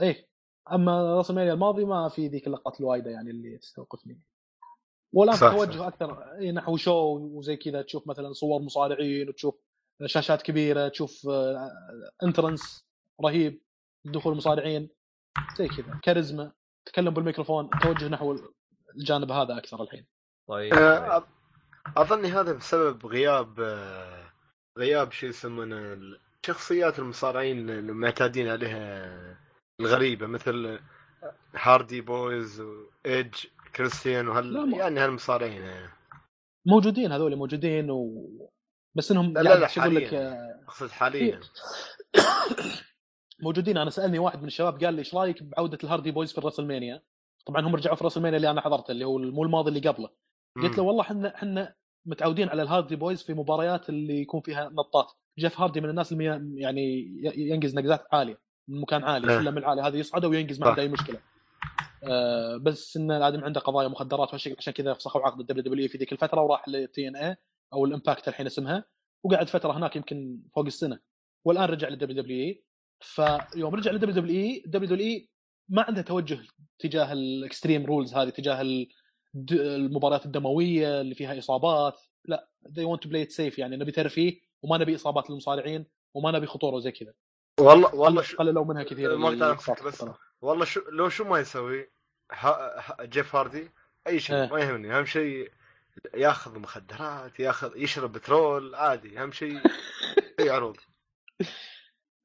إيه. 0.00 0.28
أما 0.72 1.16
راس 1.16 1.30
المانيا 1.30 1.52
الماضي 1.52 1.84
ما 1.84 2.08
في 2.08 2.28
ذيك 2.28 2.46
اللقطات 2.46 2.80
الوايدة 2.80 3.10
يعني 3.10 3.30
اللي 3.30 3.58
تستوقفني. 3.58 4.20
والآن 5.12 5.36
توجه. 5.38 5.88
أكثر 5.88 6.32
إيه، 6.38 6.52
نحو 6.52 6.76
شو 6.76 6.92
وزي 7.16 7.56
كذا 7.56 7.82
تشوف 7.82 8.08
مثلا 8.08 8.32
صور 8.32 8.62
مصارعين 8.62 9.28
وتشوف 9.28 9.54
شاشات 10.06 10.42
كبيرة 10.42 10.88
تشوف 10.88 11.28
انترنس 12.22 12.86
رهيب 13.24 13.62
دخول 14.04 14.36
مصارعين. 14.36 14.90
زي 15.58 15.68
كذا. 15.68 16.00
كاريزما. 16.02 16.52
تكلم 16.86 17.14
بالميكروفون. 17.14 17.70
توجه 17.82 18.08
نحو 18.08 18.36
الجانب 18.96 19.32
هذا 19.32 19.58
أكثر 19.58 19.82
الحين. 19.82 20.06
طيب 20.48 20.74
آه، 20.74 21.26
اظن 21.96 22.24
هذا 22.24 22.52
بسبب 22.52 23.06
غياب 23.06 23.60
آه، 23.60 24.32
غياب 24.78 25.12
شو 25.12 25.26
يسمونه 25.26 25.96
شخصيات 26.46 26.98
المصارعين 26.98 27.70
المعتادين 27.70 28.48
عليها 28.48 29.38
الغريبة 29.80 30.26
مثل 30.26 30.80
هاردي 31.54 32.00
بويز 32.00 32.60
وايدج 32.60 33.34
كريستيان 33.76 34.26
ما- 34.26 34.76
يعني 34.76 35.00
هالمصارعين 35.00 35.62
آه. 35.62 35.92
موجودين 36.66 37.12
هذول 37.12 37.36
موجودين 37.36 37.90
و 37.90 38.28
بس 38.96 39.10
إنهم 39.10 39.32
لا 39.32 39.40
لا 39.42 39.50
يعني 39.50 39.60
لا 39.60 39.64
لك 39.64 39.70
حاليا. 39.70 40.28
آه، 40.32 40.64
أقصد 40.68 40.90
حاليا. 40.90 41.40
موجودين. 43.42 43.78
أنا 43.78 43.90
سألني 43.90 44.18
واحد 44.18 44.38
من 44.40 44.46
الشباب 44.46 44.84
قال 44.84 44.94
لي 44.94 44.98
إيش 44.98 45.14
رأيك 45.14 45.42
بعودة 45.42 45.78
الهاردي 45.84 46.10
بويز 46.10 46.32
في 46.32 46.38
الرسلمانيا 46.38 47.02
طبعا 47.46 47.60
هم 47.66 47.74
رجعوا 47.76 47.94
في 47.96 48.00
الرسلمانيا 48.00 48.36
اللي 48.36 48.50
أنا 48.50 48.60
حضرته 48.60 48.90
اللي 48.92 49.04
هو 49.04 49.18
مو 49.18 49.44
الماضي 49.44 49.68
اللي 49.68 49.88
قبله. 49.88 50.08
قلت 50.62 50.78
له. 50.78 50.82
والله 50.82 51.02
إحنا 51.02 51.34
إحنا 51.34 51.74
متعودين 52.06 52.48
على 52.48 52.62
الهاردي 52.62 52.96
بويز 52.96 53.22
في 53.22 53.34
مباريات 53.34 53.88
اللي 53.88 54.20
يكون 54.20 54.40
فيها 54.40 54.68
نطات 54.68 55.12
جيف 55.38 55.60
هاردي 55.60 55.80
من 55.80 55.90
الناس 55.90 56.12
اللي 56.12 56.24
يعني 56.54 56.82
ي- 57.24 57.50
ينقز 57.50 57.74
نقزات 57.74 58.04
عالية 58.12 58.38
من 58.68 58.80
مكان 58.80 59.04
عالي 59.04 59.32
إيه. 59.32 59.38
سلم 59.40 59.58
العالي 59.58 59.82
هذا 59.82 59.96
يصعده 59.96 60.28
وينقز 60.28 60.60
ما. 60.60 60.68
عنده 60.68 60.82
أي 60.82 60.88
مشكلة 60.88 61.20
آه 62.04 62.56
بس 62.56 62.96
إن 62.96 63.10
الادمي 63.10 63.44
عنده 63.44 63.60
قضايا 63.60 63.88
مخدرات 63.88 64.28
وهالشيء 64.28 64.54
عشان 64.58 64.72
كذا 64.72 64.94
فسخوا 64.94 65.20
عقد 65.22 65.40
ال 65.40 65.62
WWE 65.64 65.88
في 65.88 65.98
ذيك 65.98 66.12
الفترة 66.12 66.40
وراح 66.42 66.68
لل 66.68 67.08
TNA 67.08 67.36
أو 67.72 67.84
الإمباكت 67.84 68.28
الحين 68.28 68.46
اسمها 68.46 68.84
وقعد 69.24 69.48
فترة 69.48 69.72
هناك 69.78 69.96
يمكن 69.96 70.40
فوق 70.54 70.66
السنة 70.66 70.98
والآن 71.44 71.64
رجع 71.64 71.88
لل 71.88 72.22
WWE 72.22 72.64
فيوم 73.00 73.74
رجع 73.74 73.90
للدبليو 73.90 74.14
دبليو 74.14 74.40
إي 74.40 74.62
دبليو 74.66 74.88
دبليو 74.90 75.06
إي 75.06 75.30
ما 75.68 75.82
عنده 75.82 76.02
توجه 76.02 76.38
تجاه 76.78 77.12
ال 77.12 77.21
extreme 77.21 77.86
rules 77.86 78.14
هذه 78.14 78.28
تجاه 78.28 78.62
المباريات 79.52 80.26
الدموية 80.26 81.00
اللي 81.00 81.14
فيها 81.14 81.38
إصابات 81.38 82.00
لا 82.24 82.48
they 82.68 82.82
want 82.82 82.98
to 83.08 83.10
play 83.10 83.28
it 83.28 83.36
safe 83.36 83.58
يعني 83.58 83.76
نبي 83.76 83.92
ترفيه 83.92 84.40
وما 84.62 84.78
نبي 84.78 84.94
إصابات 84.94 85.30
للمصارعين 85.30 85.86
وما 86.14 86.30
نبي 86.30 86.46
خطورة 86.46 86.74
وزي 86.74 86.92
كذا. 86.92 87.12
والله 87.60 87.94
والله 87.94 88.22
قللوا 88.38 88.64
منها 88.64 88.82
كثير 88.82 89.16
بس. 89.86 90.04
والله 90.40 90.64
شو 90.64 90.80
لو 90.90 91.08
شو 91.08 91.24
ما 91.24 91.38
يسوي 91.38 91.90
ها 92.32 92.80
ها 92.80 93.04
جيف 93.04 93.36
هاردي 93.36 93.70
أي 94.06 94.20
شيء 94.20 94.36
إيه. 94.36 94.52
ما 94.52 94.60
يهمني. 94.60 94.98
أهم 94.98 95.04
شيء 95.04 95.52
ياخذ 96.14 96.58
مخدرات 96.58 97.40
ياخذ 97.40 97.76
يشرب 97.76 98.12
بترول 98.12 98.74
عادي. 98.74 99.22
أهم 99.22 99.32
شيء 99.32 99.60
أي 100.40 100.50
عروض. 100.50 100.76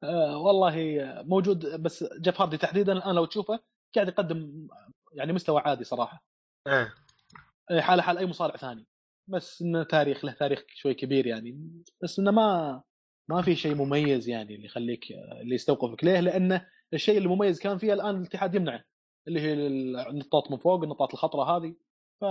آه 0.03 0.37
والله 0.37 0.75
موجود. 1.23 1.81
بس 1.81 2.03
جيف 2.03 2.41
هاردي 2.41 2.57
تحديدا 2.57 2.93
الان 2.93 3.15
لو 3.15 3.25
تشوفه 3.25 3.59
قاعد 3.95 4.07
يقدم 4.07 4.67
يعني 5.13 5.33
مستوى 5.33 5.61
عادي 5.61 5.83
صراحة. 5.83 6.23
إيه. 6.67 6.93
إيه، 7.71 7.81
حاله 7.81 8.01
حال 8.01 8.17
أي 8.17 8.25
مصارع 8.25 8.55
ثاني. 8.55 8.87
بس 9.27 9.61
إنه 9.61 9.83
تاريخ 9.83 10.25
له 10.25 10.31
تاريخ 10.31 10.63
شوي 10.75 10.93
كبير 10.93 11.27
يعني. 11.27 11.81
بس 12.03 12.19
إنه 12.19 12.31
ما 12.31 12.81
ما 13.29 13.41
في 13.41 13.55
شيء 13.55 13.75
مميز 13.75 14.29
يعني 14.29 14.55
اللي 14.55 14.65
يخليك 14.65 15.11
اللي 15.41 15.55
يستوقفك 15.55 16.03
ليه؟ 16.03 16.19
لأنه 16.19 16.67
الشيء 16.93 17.17
اللي 17.17 17.29
مميز 17.29 17.59
كان 17.59 17.77
فيه 17.77 17.93
الآن 17.93 18.17
الاتحاد 18.17 18.55
يمنعه 18.55 18.83
اللي 19.27 19.41
هي 19.41 19.53
النطاط 19.53 20.51
من 20.51 20.57
فوق 20.57 20.83
النطاط 20.83 21.13
الخطرة 21.13 21.43
هذه. 21.57 21.75
ف 22.21 22.23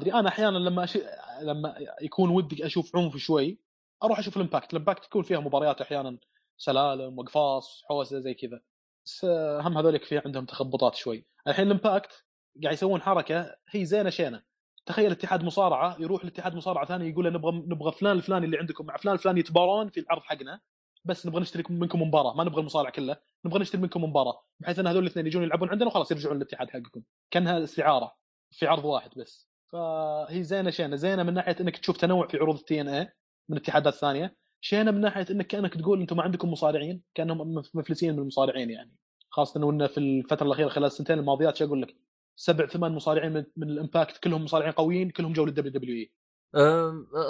أدري 0.00 0.14
أنا 0.14 0.28
أحيانا 0.28 0.58
لما 0.58 0.84
أش... 0.84 0.98
لما 1.42 1.74
يكون 2.02 2.30
ودي 2.30 2.66
أشوف 2.66 2.96
عنف 2.96 3.16
شوي 3.16 3.58
أروح 4.04 4.18
أشوف 4.18 4.36
الإمباكت، 4.36 4.72
الإمباكت 4.72 5.04
تكون 5.04 5.22
فيها 5.22 5.40
مباريات 5.40 5.80
أحيانا 5.80 6.18
سلالم 6.56 7.18
وقفاص 7.18 7.82
حوسة 7.88 8.18
زي 8.18 8.34
كذا. 8.34 8.60
بس 9.06 9.24
هم 9.60 9.78
هذولك 9.78 10.04
في 10.04 10.18
عندهم 10.18 10.44
تخبطات 10.46 10.94
شوي. 10.94 11.26
الحين 11.48 11.66
الإمباكت 11.66 12.24
قاعد 12.62 12.74
يسوون 12.74 13.02
حركة 13.02 13.56
هي 13.70 13.84
زينة 13.84 14.10
شينة. 14.10 14.42
تخيل 14.86 15.10
اتحاد 15.10 15.44
مصارعة 15.44 15.96
يروح 16.00 16.24
لاتحاد 16.24 16.54
مصارعة 16.54 16.86
ثاني 16.86 17.10
يقول 17.10 17.24
له 17.24 17.30
نبغى 17.30 17.52
نبغى 17.52 17.92
فلان 17.92 18.16
الفلاني 18.16 18.46
اللي 18.46 18.58
عندكم 18.58 18.86
مع 18.86 18.96
فلان 18.96 19.14
الفلاني 19.14 19.40
يتبارون 19.40 19.88
في 19.88 20.00
العرض 20.00 20.22
حقنا. 20.22 20.60
بس 21.04 21.26
نبغى 21.26 21.40
نشتري 21.40 21.64
منكم 21.70 22.02
مباراة 22.02 22.34
ما 22.34 22.44
نبغى 22.44 22.60
المصارع 22.60 22.90
كله 22.90 23.16
نبغى 23.44 23.60
نشتري 23.60 23.82
منكم 23.82 24.04
مباراة 24.04 24.42
بحيث 24.60 24.78
ان 24.78 24.86
هذول 24.86 25.02
الاثنين 25.02 25.26
يجون 25.26 25.42
يلعبون 25.42 25.68
عندنا 25.68 25.88
وخلاص 25.88 26.10
يرجعون 26.10 26.36
للاتحاد 26.36 26.70
حقكم. 26.70 27.02
كانها 27.30 27.64
استعارة 27.64 28.12
في 28.50 28.66
عرض 28.66 28.84
واحد 28.84 29.10
بس. 29.16 29.48
فهي 29.72 30.42
زينة 30.42 30.70
شينة. 30.70 30.96
زينة 30.96 31.22
من 31.22 31.34
ناحية 31.34 31.56
انك 31.60 31.76
تشوف 31.76 31.96
تنوع 31.96 32.26
في 32.26 32.36
عروض 32.36 32.58
ال 32.58 32.80
TNA 32.80 33.12
من 33.48 33.56
اتحادات 33.56 33.94
ثانية. 33.94 34.36
شينة 34.60 34.90
من 34.90 35.00
ناحية 35.00 35.26
انك 35.30 35.46
كأنك 35.46 35.74
تقول 35.74 36.00
أنتم 36.00 36.16
ما 36.16 36.22
عندكم 36.22 36.50
مصارعين 36.50 37.02
كأنهم 37.14 37.54
مفلسين 37.74 38.12
من 38.12 38.18
المصارعين 38.18 38.70
يعني. 38.70 38.96
خاصة 39.30 39.70
انه 39.70 39.86
في 39.86 39.98
الفترة 39.98 40.46
الأخيرة 40.46 40.68
خلال 40.68 40.86
السنتين 40.86 41.18
الماضيات 41.18 41.56
شو 41.56 41.64
أقول 41.64 41.82
لك؟ 41.82 41.96
سبع 42.36 42.66
ثمان 42.66 42.92
مصارعين 42.92 43.32
من, 43.32 43.44
من 43.56 43.70
الإمباكت 43.70 44.16
كلهم 44.24 44.44
مصارعين 44.44 44.72
قويين 44.72 45.10
كلهم 45.10 45.32
جو 45.32 45.44
لل 45.44 45.72
WWE 45.72 46.12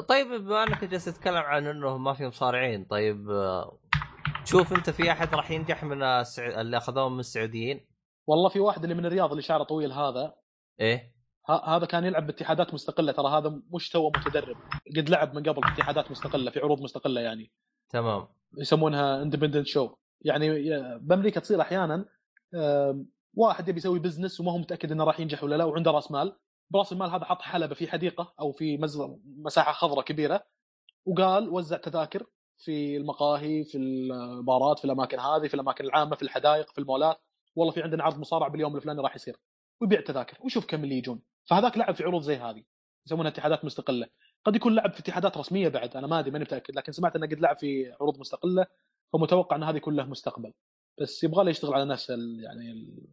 طيب 0.09 0.27
بما 0.27 0.62
أنك 0.62 0.85
جالس 0.85 1.05
تتكلم 1.05 1.37
عن 1.37 1.66
إنه 1.66 1.97
ما 1.99 2.12
في 2.12 2.27
مصارعين 2.27 2.85
طيب 2.85 3.31
أه، 3.31 3.78
تشوف 4.45 4.73
أنت 4.73 4.91
في 4.91 5.12
أحد 5.12 5.35
راح 5.35 5.51
ينجح 5.51 5.85
من 5.85 6.03
السع... 6.03 6.61
اللي 6.61 6.77
اخذوهم 6.77 7.12
من 7.15 7.20
السعوديين؟ 7.20 7.87
والله 8.27 8.49
في 8.49 8.61
واحد 8.61 8.83
اللي 8.83 8.95
من 8.95 9.07
الرياض 9.07 9.31
اللي 9.31 9.43
شعره 9.43 9.62
طويل 9.62 9.93
هذا. 9.93 10.35
إيه؟ 10.81 11.15
ه- 11.49 11.77
هذا 11.77 11.87
كان 11.87 12.05
يلعب 12.05 12.27
باتحادات 12.27 12.74
مستقلة 12.74 13.12
ترى 13.12 13.28
هذا 13.28 13.61
مش 13.74 13.89
تو 13.89 14.09
متدرب. 14.09 14.57
قد 14.97 15.09
لعب 15.09 15.35
من 15.35 15.43
قبل 15.43 15.61
باتحادات 15.61 16.11
مستقلة 16.11 16.51
في 16.51 16.61
عروض 16.61 16.81
مستقلة 16.83 17.20
يعني. 17.20 17.53
تمام. 17.91 18.28
يسمونها 18.59 19.23
independent 19.23 19.66
show 19.66 19.91
يعني 20.20 20.49
بأمريكا 20.99 21.41
تصير 21.41 21.61
أحيانا 21.61 22.05
واحد 23.37 23.69
يبي 23.69 23.79
يسوي 23.79 23.99
business 23.99 24.41
وما 24.41 24.53
هو 24.53 24.59
متأكد 24.59 24.93
إنه 24.93 25.05
راح 25.05 25.21
ينجح 25.21 25.45
ولا 25.45 25.55
لا 25.57 25.65
وعنده 25.65 25.91
رأس 25.91 26.11
مال. 26.11 26.37
برأس 26.71 26.93
المال 26.93 27.11
هذا 27.11 27.25
حط 27.25 27.43
حلبة 27.43 27.75
في 27.75 27.89
حديقة 27.89 28.35
أو 28.41 28.53
في. 28.53 28.79
مساحة 29.25 29.73
خضراء 29.73 30.05
كبيرة 30.05 30.47
وقال 31.07 31.49
وزع 31.49 31.77
تذاكر 31.77 32.27
في 32.59 32.97
المقاهي 32.97 33.65
في 33.65 33.79
البارات 33.79 34.79
في 34.79 34.85
الأماكن 34.85 35.21
هذه 35.21 35.49
في 35.49 35.55
الأماكن 35.55 35.85
العامة 35.85 36.17
في 36.17 36.23
الحدائق 36.23 36.73
في 36.73 36.79
المولات. 36.79 37.19
والله 37.57 37.73
في 37.73 37.83
عندنا 37.83 38.05
عرض 38.05 38.19
مصارع 38.19 38.49
باليوم 38.49 38.77
الفلاني 38.77 39.01
راح 39.01 39.17
يصير. 39.17 39.37
ويبيع 39.81 40.01
تذاكر 40.01 40.39
ويشوف 40.41 40.67
كم 40.67 40.85
اللي 40.85 40.99
يجون. 40.99 41.23
فهذاك 41.45 41.79
لعب 41.79 41.95
في 41.95 42.05
عروض 42.05 42.23
زي 42.23 42.37
هذه. 42.37 42.63
يسمونها 43.07 43.31
اتحادات 43.31 43.65
مستقلة. 43.65 44.09
قد 44.45 44.57
يكون 44.57 44.75
لعب 44.75 44.93
في 44.93 45.01
اتحادات 45.01 45.37
رسمية 45.37 45.69
بعد 45.69 45.97
أنا 45.97 46.07
ما 46.07 46.19
أدري 46.19 46.31
ماني 46.31 46.45
متأكد 46.45 46.77
لكن 46.77 46.93
سمعت 46.93 47.17
إنه 47.17 47.27
قد 47.27 47.41
لعب 47.41 47.57
في 47.57 47.93
عروض 48.01 48.19
مستقلة 48.19 48.67
فمتوقع 49.13 49.57
إن 49.57 49.63
هذه 49.63 49.79
كلها 49.79 50.05
مستقبل. 50.05 50.53
بس 51.01 51.24
يبغى 51.24 51.44
له 51.44 51.51
يشتغل 51.51 51.74
على 51.74 51.85
نفس 51.85 52.10
ال- 52.10 52.40
يعني 52.44 52.73
ال... 52.73 53.06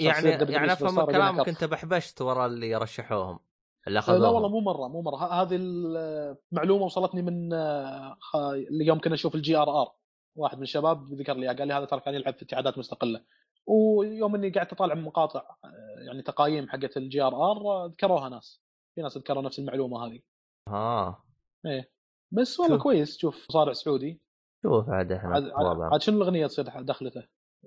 يعني 0.00 0.52
يعني 0.52 0.72
أفهم 0.72 1.04
كلامك 1.04 1.48
أنت 1.48 1.64
بحبشت 1.64 2.22
ورا 2.22 2.46
اللي 2.46 2.76
رشحوهم 2.76 3.38
اللي 3.86 3.98
آه، 3.98 4.02
لا 4.02 4.08
اخذوها 4.08 4.28
والله 4.30 4.48
مو 4.48 4.60
مرة 4.60 4.88
مو 4.88 5.02
مرة. 5.02 5.42
هذه 5.42 5.56
المعلومه 5.56 6.84
وصلتني 6.84 7.22
من 7.22 7.52
آه، 7.52 8.16
اللي 8.52 8.86
يوم 8.86 9.00
كنا 9.00 9.14
نشوف 9.14 9.34
ال 9.34 9.56
GRR 9.56 9.92
واحد 10.36 10.56
من 10.56 10.62
الشباب 10.62 11.12
ذكر 11.12 11.34
لي 11.36 11.48
قال 11.48 11.68
لي 11.68 11.74
هذا 11.74 11.84
ترى 11.84 12.00
كان 12.00 12.14
يلعب 12.14 12.34
في 12.34 12.42
اتحادات 12.44 12.78
مستقلة. 12.78 13.24
ويوم 13.66 14.34
إني 14.34 14.50
قعدت 14.50 14.72
أطالع 14.72 14.94
مقاطع 14.94 15.56
آه، 15.64 15.68
يعني 16.06 16.22
تقايم 16.22 16.68
حقت 16.68 16.96
ال 16.96 17.22
GRR 17.22 17.86
ذكروها 17.86 18.28
ناس. 18.28 18.62
في 18.94 19.02
ناس 19.02 19.18
ذكروا 19.18 19.42
نفس 19.42 19.58
المعلومة 19.58 20.06
هذه. 20.06 20.20
ها 20.68 21.24
إيه. 21.66 21.92
بس 22.30 22.60
والله 22.60 22.76
شوف. 22.76 22.82
كويس. 22.82 23.18
شوف 23.18 23.46
مصارع 23.50 23.72
سعودي. 23.72 24.20
شوف 24.62 24.88
عاد 24.90 25.12
إحنا 25.12 25.52
عاد, 25.92 26.00
شنو 26.00 26.16
الأغنية 26.16 26.46
تصير 26.46 26.64
دخلته؟ 26.64 27.22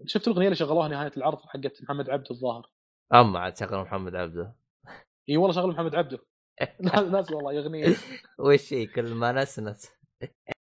شفت 0.05 0.27
الأغنية 0.27 0.45
اللي 0.45 0.55
شغلوها 0.55 0.87
نهاية 0.87 1.11
العرض 1.17 1.37
حقت 1.41 1.83
محمد 1.83 2.09
عبده 2.09 2.31
الظاهر؟ 2.31 2.69
أما 3.13 3.39
عاد 3.39 3.57
شغل 3.57 3.77
محمد 3.81 4.15
عبده. 4.15 4.55
إي 5.29 5.37
والله 5.37 5.55
شغل 5.55 5.69
محمد 5.69 5.95
عبده. 5.95 6.19
ناسي 7.11 7.35
والله 7.35 7.59
اغنيه 7.59 7.95
وش 8.39 8.73
هي؟ 8.73 8.85
كل 8.85 9.13
ما 9.13 9.31
نسنس 9.31 9.91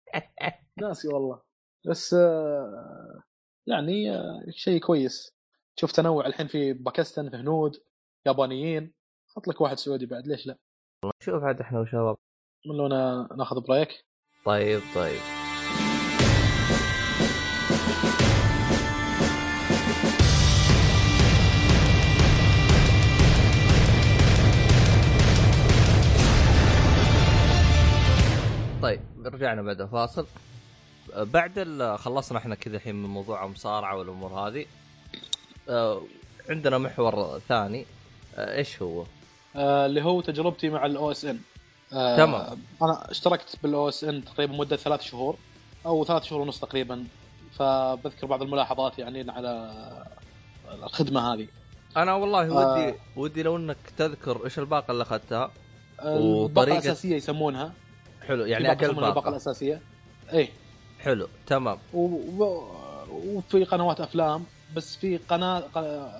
ناسي 0.82 1.08
والله. 1.08 1.42
بس 1.86 2.14
آه، 2.14 3.22
يعني 3.66 4.10
آه، 4.16 4.44
شيء 4.50 4.80
كويس. 4.80 5.36
شوف 5.76 5.92
تنوع 5.92 6.26
الحين 6.26 6.46
في 6.46 6.72
باكستان 6.72 7.30
في 7.30 7.36
هنود 7.36 7.76
يابانيين. 8.26 8.92
حط 9.36 9.48
لك 9.48 9.60
واحد 9.60 9.76
سعودي 9.78 10.06
بعد 10.06 10.26
ليش 10.26 10.46
لا؟ 10.46 10.56
شوف 11.22 11.42
عاد 11.44 11.60
إحنا 11.60 11.80
وشباب 11.80 12.16
من 12.66 12.76
لو 12.76 12.86
نا- 12.88 13.28
ناخذ 13.38 13.60
بريك. 13.60 14.04
طيب 14.44 14.80
طيب. 14.94 15.20
طيب 28.82 29.00
رجعنا 29.24 29.62
بعد 29.62 29.80
الفاصل. 29.80 30.26
بعد 31.16 31.82
خلصنا 31.98 32.38
إحنا 32.38 32.54
كذا 32.54 32.76
الحين 32.76 32.94
من 32.94 33.08
موضوع 33.08 33.44
المصارعة 33.44 33.96
والأمور 33.96 34.32
هذه. 34.32 34.66
آه، 35.68 36.02
عندنا 36.50 36.78
محور 36.78 37.38
ثاني. 37.48 37.86
آه، 38.36 38.56
إيش 38.56 38.82
هو؟ 38.82 39.04
آه، 39.56 39.86
اللي 39.86 40.02
هو 40.02 40.20
تجربتي 40.20 40.68
مع 40.68 40.86
ال 40.86 41.10
OSN 41.10 41.40
تمام. 41.90 42.62
أنا 42.82 43.10
اشتركت 43.10 43.56
بال 43.62 43.88
OSN 43.88 44.24
تقريبا 44.24 44.56
مدة 44.56 44.76
ثلاث 44.76 45.00
شهور 45.02 45.36
أو 45.86 46.04
ثلاث 46.04 46.22
شهور 46.24 46.42
ونص 46.42 46.60
تقريبا. 46.60 47.04
فبذكر 47.58 48.26
بعض 48.26 48.42
الملاحظات 48.42 48.98
يعني 48.98 49.30
على 49.30 49.70
الخدمة 50.82 51.34
هذه. 51.34 51.46
أنا 51.96 52.14
والله 52.14 52.50
آه. 52.50 52.74
ودي 52.84 52.94
ودي 53.16 53.42
لو 53.42 53.56
إنك 53.56 53.76
تذكر 53.96 54.44
إيش 54.44 54.58
الباقة 54.58 54.90
اللي 54.92 55.02
أخذتها؟ 55.02 55.50
الباقة 56.02 56.64
وطريقة- 56.66 56.68
الأساسية 56.72 57.16
يسمونها. 57.16 57.72
حلو 58.28 58.44
يعني 58.44 58.72
أكل 58.72 58.86
الباقة. 58.90 59.10
باقه 59.14 59.28
الأساسية. 59.28 59.80
إيه. 60.32 60.48
حلو 61.00 61.28
تمام. 61.46 61.78
و... 61.94 61.98
و... 62.44 62.66
وفي 63.24 63.64
قنوات 63.64 64.00
أفلام 64.00 64.44
بس 64.76 64.96
في 64.96 65.16
قناة 65.16 65.62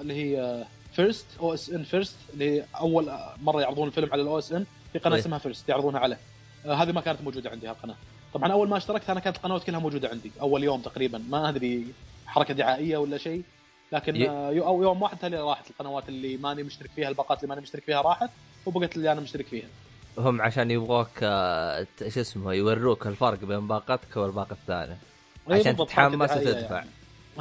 اللي 0.01 0.15
هي 0.15 0.65
First 0.93 1.27
OSN 1.41 1.83
First 1.83 2.17
اللي 2.35 2.51
هي 2.61 2.65
أول 2.81 3.13
مرة 3.43 3.61
يعرضون 3.61 3.89
الفيلم 3.89 4.09
على 4.13 4.23
ال 4.23 4.39
OSN 4.39 4.67
في 4.93 4.99
قناة 4.99 5.15
إيه. 5.17 5.21
اسمها 5.23 5.39
First 5.39 5.69
يعرضونها 5.69 6.01
عليه. 6.01 6.19
آه 6.67 6.75
هذه 6.75 6.93
ما 6.93 7.01
كانت 7.01 7.21
موجودة 7.23 7.51
عندي 7.51 7.69
هالقناة. 7.69 7.97
طبعا 8.35 8.53
أول 8.53 8.69
ما 8.69 8.77
اشتركت 8.77 9.11
أنا 9.11 9.21
كانت 9.21 9.37
القنوات 9.37 9.65
كلها 9.65 9.79
موجودة 9.81 10.09
عندي 10.09 10.31
أول 10.41 10.65
يوم 10.65 10.81
تقريبا 10.81 11.19
ما 11.29 11.49
أدري 11.49 11.87
حركة 12.27 12.55
دعائية 12.55 12.97
ولا 12.99 13.19
شيء 13.19 13.43
لكن 13.93 14.17
ي- 14.17 14.29
آه 14.29 14.51
يوم 14.53 15.03
واحد 15.03 15.19
تالي 15.19 15.37
راحت 15.41 15.71
القنوات 15.71 16.09
اللي 16.09 16.37
ماني 16.37 16.63
مشترك 16.63 16.91
فيها 16.97 17.09
الباقات 17.09 17.39
اللي 17.39 17.49
ماني 17.49 17.61
مشترك 17.61 17.83
فيها 17.83 18.01
راحت 18.01 18.31
وبقت 18.67 18.97
اللي 18.97 19.13
أنا 19.13 19.21
مشترك 19.21 19.47
فيها 19.47 19.67
هم 20.19 20.41
عشان 20.43 20.71
يبغوك 20.71 21.09
آه، 21.23 21.87
شو 22.09 22.21
اسمه 22.21 22.53
يوروك 22.53 23.07
الفرق 23.07 23.39
بين 23.45 23.69
باقتك 23.69 24.17
والباقة 24.17 24.53
الثانية 24.53 24.99
إيه 25.51 25.61
عشان 25.61 25.77
تتحمس 25.77 26.31
وتدفع. 26.31 26.75
يعني. 26.77 26.91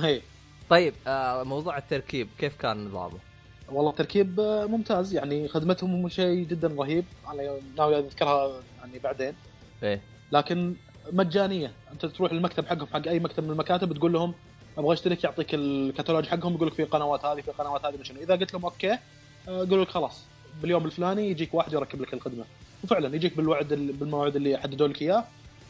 إيه. 0.07 0.22
طيب 0.70 0.94
آه 1.07 1.44
موضوع 1.44 1.78
التركيب 1.78 2.28
كيف 2.40 2.56
كان 2.56 2.86
نظامه؟ 2.86 3.18
والله 3.72 3.90
التركيب 3.91 4.40
ممتاز 4.70 5.14
يعني 5.14 5.48
خدمتهم 5.48 6.10
شيء 6.10 6.44
جدا 6.48 6.68
رهيب 6.68 7.06
أنا 7.28 7.52
ناوي 7.78 7.99
أذكرها 7.99 8.61
يعني 8.80 8.99
بعدين 8.99 9.34
إيه 9.84 10.02
لكن 10.31 10.76
مجانية. 11.11 11.72
أنت 11.91 12.06
تروح 12.06 12.31
المكتب 12.31 12.68
حقهم 12.68 12.88
حق 12.93 13.07
أي 13.07 13.19
مكتب 13.19 13.43
من 13.43 13.51
المكاتب 13.51 13.93
تقول 13.97 14.14
لهم 14.14 14.34
أبغى 14.77 14.93
أشترك 14.93 15.23
يعطيك 15.23 15.53
الكتالوج 15.53 16.26
حقهم 16.26 16.53
يقول 16.53 16.68
لك 16.68 16.73
في 16.73 16.84
قنوات 16.84 17.26
هذه 17.26 17.41
في 17.41 17.51
قنوات 17.51 17.85
هذه 17.85 17.97
مشان 17.99 18.18
إذا 18.18 18.35
قلت 18.35 18.53
لهم 18.53 18.65
أوكي. 18.65 18.91
آه، 18.91 18.99
يقولوا 19.47 19.84
لك 19.84 19.89
خلاص 19.89 20.23
باليوم 20.61 20.85
الفلاني 20.85 21.30
يجيك 21.30 21.53
واحد 21.53 21.73
يركب 21.73 22.01
لك 22.01 22.14
الخدمة. 22.14 22.45
وفعلا 22.84 23.15
يجيك 23.15 23.38
بالوعد 23.38 23.68
بالموعد 23.68 24.35
اللي 24.35 24.57
حددوا 24.57 24.88
لك 24.88 25.01
إياه 25.01 25.23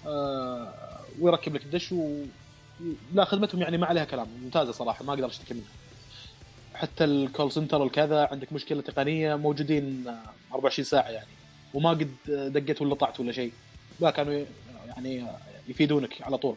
آه، 0.08 0.74
ويركب 1.20 1.56
لك 1.56 1.64
الدش 1.64 1.92
و... 1.92 2.24
لا 3.14 3.26
خدمتهم 3.26 3.62
يعني 3.62 3.78
ما 3.78 3.86
عليها 3.88 4.06
كلام. 4.06 4.28
ممتازة 4.44 4.72
صراحة 4.72 5.06
ما 5.06 5.14
أقدر 5.14 5.26
أشتكي 5.28 5.54
منها. 5.54 5.66
حتى 6.74 7.04
ال 7.04 7.13
call 7.13 7.52
center 7.52 7.82
والكذا 7.82 8.28
عندك 8.32 8.54
مشكلة 8.54 8.82
تقنية 8.82 9.36
موجودين 9.36 10.08
آه، 10.08 10.54
24 10.54 10.86
ساعة 10.86 11.10
يعني 11.10 11.28
وما 11.74 11.90
قد 11.90 12.12
دقيت 12.28 12.82
ولا 12.82 12.96
قطعت 12.96 13.20
ولا 13.20 13.32
شيء. 13.32 13.52
لا 14.02 14.12
كانوا 14.12 14.46
يعني 14.88 15.26
يفيدونك 15.68 16.22
على 16.22 16.38
طول. 16.38 16.56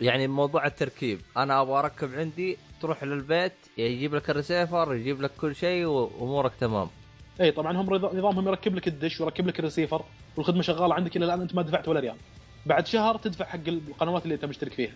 يعني 0.00 0.28
موضوع 0.28 0.66
التركيب 0.66 1.20
أنا 1.36 1.60
أبغى 1.60 1.78
أركب 1.78 2.14
عندي 2.14 2.56
تروح 2.80 3.04
للبيت 3.04 3.52
يجيب 3.78 4.14
لك 4.14 4.30
الريسيفر 4.30 4.94
يجيب 4.94 5.22
لك 5.22 5.30
كل 5.40 5.56
شيء 5.56 5.84
وأمورك 5.86 6.52
تمام. 6.60 6.88
إي 7.40 7.50
طبعا 7.50 7.76
هم 7.76 7.94
نظامهم 7.94 8.48
يركب 8.48 8.74
لك 8.74 8.88
الدش 8.88 9.20
ويركب 9.20 9.46
لك 9.46 9.58
الريسيفر 9.58 10.04
والخدمة 10.36 10.62
شغالة 10.62 10.94
عندك 10.94 11.16
إلى 11.16 11.24
الآن 11.24 11.40
أنت 11.40 11.54
ما 11.54 11.62
دفعت 11.62 11.88
ولا 11.88 12.00
ريال. 12.00 12.16
بعد 12.66 12.86
شهر 12.86 13.16
تدفع 13.18 13.44
حق 13.44 13.68
القنوات 13.68 14.22
اللي 14.24 14.34
أنت 14.34 14.44
مشترك 14.44 14.72
فيها. 14.72 14.92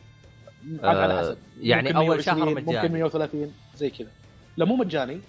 على 0.82 1.00
على 1.02 1.14
آه، 1.14 1.20
حسب. 1.20 1.38
يعني 1.60 1.96
أول 1.96 2.24
شهر 2.24 2.34
120 2.36 2.64
مجاني. 2.64 2.78
ممكن 2.82 2.92
130 2.92 3.54
زي 3.76 3.90
كذا. 3.90 4.08
لا 4.56 4.64
مو 4.64 4.76
مجاني. 4.76 5.20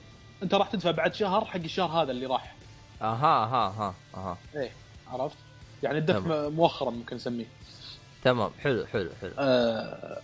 أنت 0.44 0.54
راح 0.54 0.68
تدفع 0.68 0.92
بعد 0.92 1.14
شهر 1.14 1.46
حق 1.46 1.56
الشهر 1.60 2.04
هذا 2.04 2.12
اللي 2.12 2.26
راح. 2.26 2.56
أها 3.02 3.44
أها 3.44 3.68
أها 3.68 3.96
أها. 4.18 4.38
إيه 4.56 4.70
عرفت؟ 5.08 5.38
يعني 5.84 6.02
تمام. 6.02 6.54
مؤخرا 6.54 6.90
ممكن 6.90 7.16
نسميه. 7.16 7.46
تمام 8.24 8.52
حلو 8.60 8.86
حلو 8.86 9.10
حلو. 9.22 9.32
آه، 9.40 10.18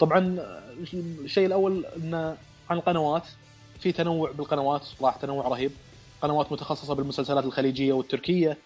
طبعا 0.00 0.38
الشيء 0.94 1.46
الأول 1.46 1.86
إن 1.96 2.14
عن 2.70 2.76
القنوات 2.76 3.26
في 3.80 3.92
تنوع 3.92 4.30
بالقنوات 4.30 4.82
صراحة 4.82 5.18
تنوع 5.18 5.48
رهيب. 5.48 5.70
قنوات 6.22 6.52
متخصصة 6.52 6.94
بالمسلسلات 6.94 7.44
الخليجية 7.44 7.92
والتركية 7.92 8.56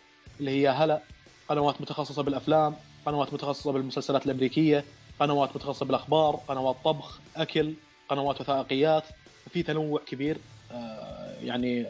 اللي 0.40 0.50
هي 0.50 0.68
هلا. 0.68 1.00
قنوات 1.48 1.80
متخصصة 1.80 2.22
بالأفلام 2.22 2.76
قنوات 3.06 3.34
متخصصة 3.34 3.72
بالمسلسلات 3.72 4.26
الأمريكية 4.26 4.84
قنوات 5.20 5.56
متخصصة 5.56 5.86
بالأخبار 5.86 6.40
قنوات 6.48 6.76
طبخ 6.84 7.18
أكل 7.36 7.74
قنوات 8.08 8.40
وثائقيات. 8.40 9.04
في 9.50 9.62
تنوع 9.62 10.00
كبير 10.06 10.38
آه، 10.72 11.34
يعني 11.42 11.86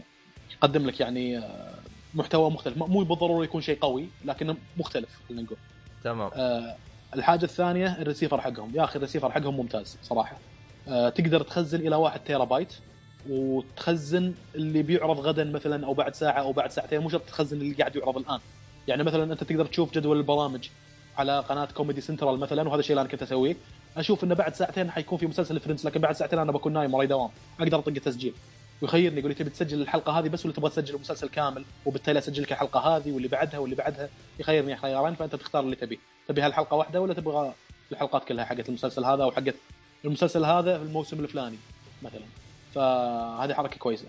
يقدم 0.52 0.86
لك 0.86 1.00
يعني 1.00 1.38
آه، 1.38 1.73
محتوى 2.14 2.50
مختلف. 2.50 2.76
مو 2.76 3.02
بالضروره 3.02 3.44
يكون 3.44 3.60
شيء 3.60 3.78
قوي 3.80 4.08
لكنه 4.24 4.56
مختلف 4.76 5.08
خلينا 5.28 5.42
نقول. 5.42 5.58
تمام. 6.04 6.30
آه، 6.34 6.76
الحاجة 7.14 7.44
الثانية 7.44 8.02
الريسيفر 8.02 8.40
حقهم. 8.40 8.72
يا 8.74 8.84
أخي 8.84 8.96
الريسيفر 8.96 9.30
حقهم 9.30 9.56
ممتاز 9.56 9.98
صراحة. 10.02 10.38
آه، 10.88 11.08
تقدر 11.08 11.42
تخزن 11.42 11.80
إلى 11.80 11.96
1 11.96 12.24
تيرا 12.24 12.44
بايت 12.44 12.74
وتخزن 13.30 14.34
اللي 14.54 14.82
بيعرض 14.82 15.20
غدا 15.20 15.44
مثلا 15.44 15.86
أو 15.86 15.94
بعد 15.94 16.14
ساعة 16.14 16.40
أو 16.40 16.52
بعد 16.52 16.70
ساعتين. 16.70 17.00
مو 17.00 17.08
شرط 17.08 17.22
تخزن 17.22 17.60
اللي 17.60 17.74
قاعد 17.74 17.96
يعرض 17.96 18.16
الآن. 18.16 18.40
يعني 18.88 19.02
مثلا 19.02 19.32
أنت 19.32 19.44
تقدر 19.44 19.66
تشوف 19.66 19.94
جدول 19.94 20.16
البرامج 20.16 20.68
على 21.16 21.40
قناة 21.40 21.68
Comedy 21.74 22.00
Central 22.00 22.38
مثلا 22.38 22.68
وهذا 22.68 22.80
الشيء 22.80 22.92
اللي 22.92 23.00
أنا 23.00 23.10
كنت 23.10 23.22
أسويه. 23.22 23.56
أشوف 23.96 24.24
إنه 24.24 24.34
بعد 24.34 24.54
ساعتين 24.54 24.90
حيكون 24.90 25.18
في 25.18 25.26
مسلسل 25.26 25.60
Friends 25.60 25.86
لكن 25.86 26.00
بعد 26.00 26.14
ساعتين 26.14 26.38
أنا 26.38 26.52
بكون 26.52 26.72
نايم 26.72 26.94
وراي 26.94 27.06
دوام. 27.06 27.30
أقدر 27.60 27.78
أطق 27.78 27.88
التسجيل. 27.88 28.34
ويخيرني 28.82 29.18
يقول 29.18 29.30
لي 29.30 29.34
تبي 29.34 29.50
تسجل 29.50 29.82
الحلقة 29.82 30.18
هذه 30.18 30.28
بس 30.28 30.46
ولا 30.46 30.54
تبغى 30.54 30.70
تسجل 30.70 30.94
المسلسل 30.94 31.28
كامل؟ 31.28 31.64
وبالتالي 31.86 32.18
اسجل 32.18 32.42
لك 32.42 32.52
الحلقة 32.52 32.80
هذه 32.80 33.12
واللي 33.12 33.28
بعدها 33.28 33.60
واللي 33.60 33.76
بعدها. 33.76 34.08
يخيرني 34.38 34.76
خيارين 34.76 35.14
فأنت 35.14 35.34
تختار 35.34 35.62
اللي 35.62 35.76
تبيه. 35.76 35.98
تبي 36.28 36.42
هالحلقة 36.42 36.74
واحدة 36.74 37.00
ولا 37.00 37.14
تبغى 37.14 37.52
الحلقات 37.92 38.24
كلها 38.24 38.44
حقت 38.44 38.68
المسلسل 38.68 39.04
هذا 39.04 39.22
أو 39.22 39.30
حقت 39.32 39.54
المسلسل 40.04 40.44
هذا 40.44 40.78
في 40.78 40.84
الموسم 40.84 41.20
الفلاني 41.20 41.56
مثلا؟ 42.02 42.24
فهذه 42.74 43.54
حركة 43.54 43.76
كويسة. 43.76 44.06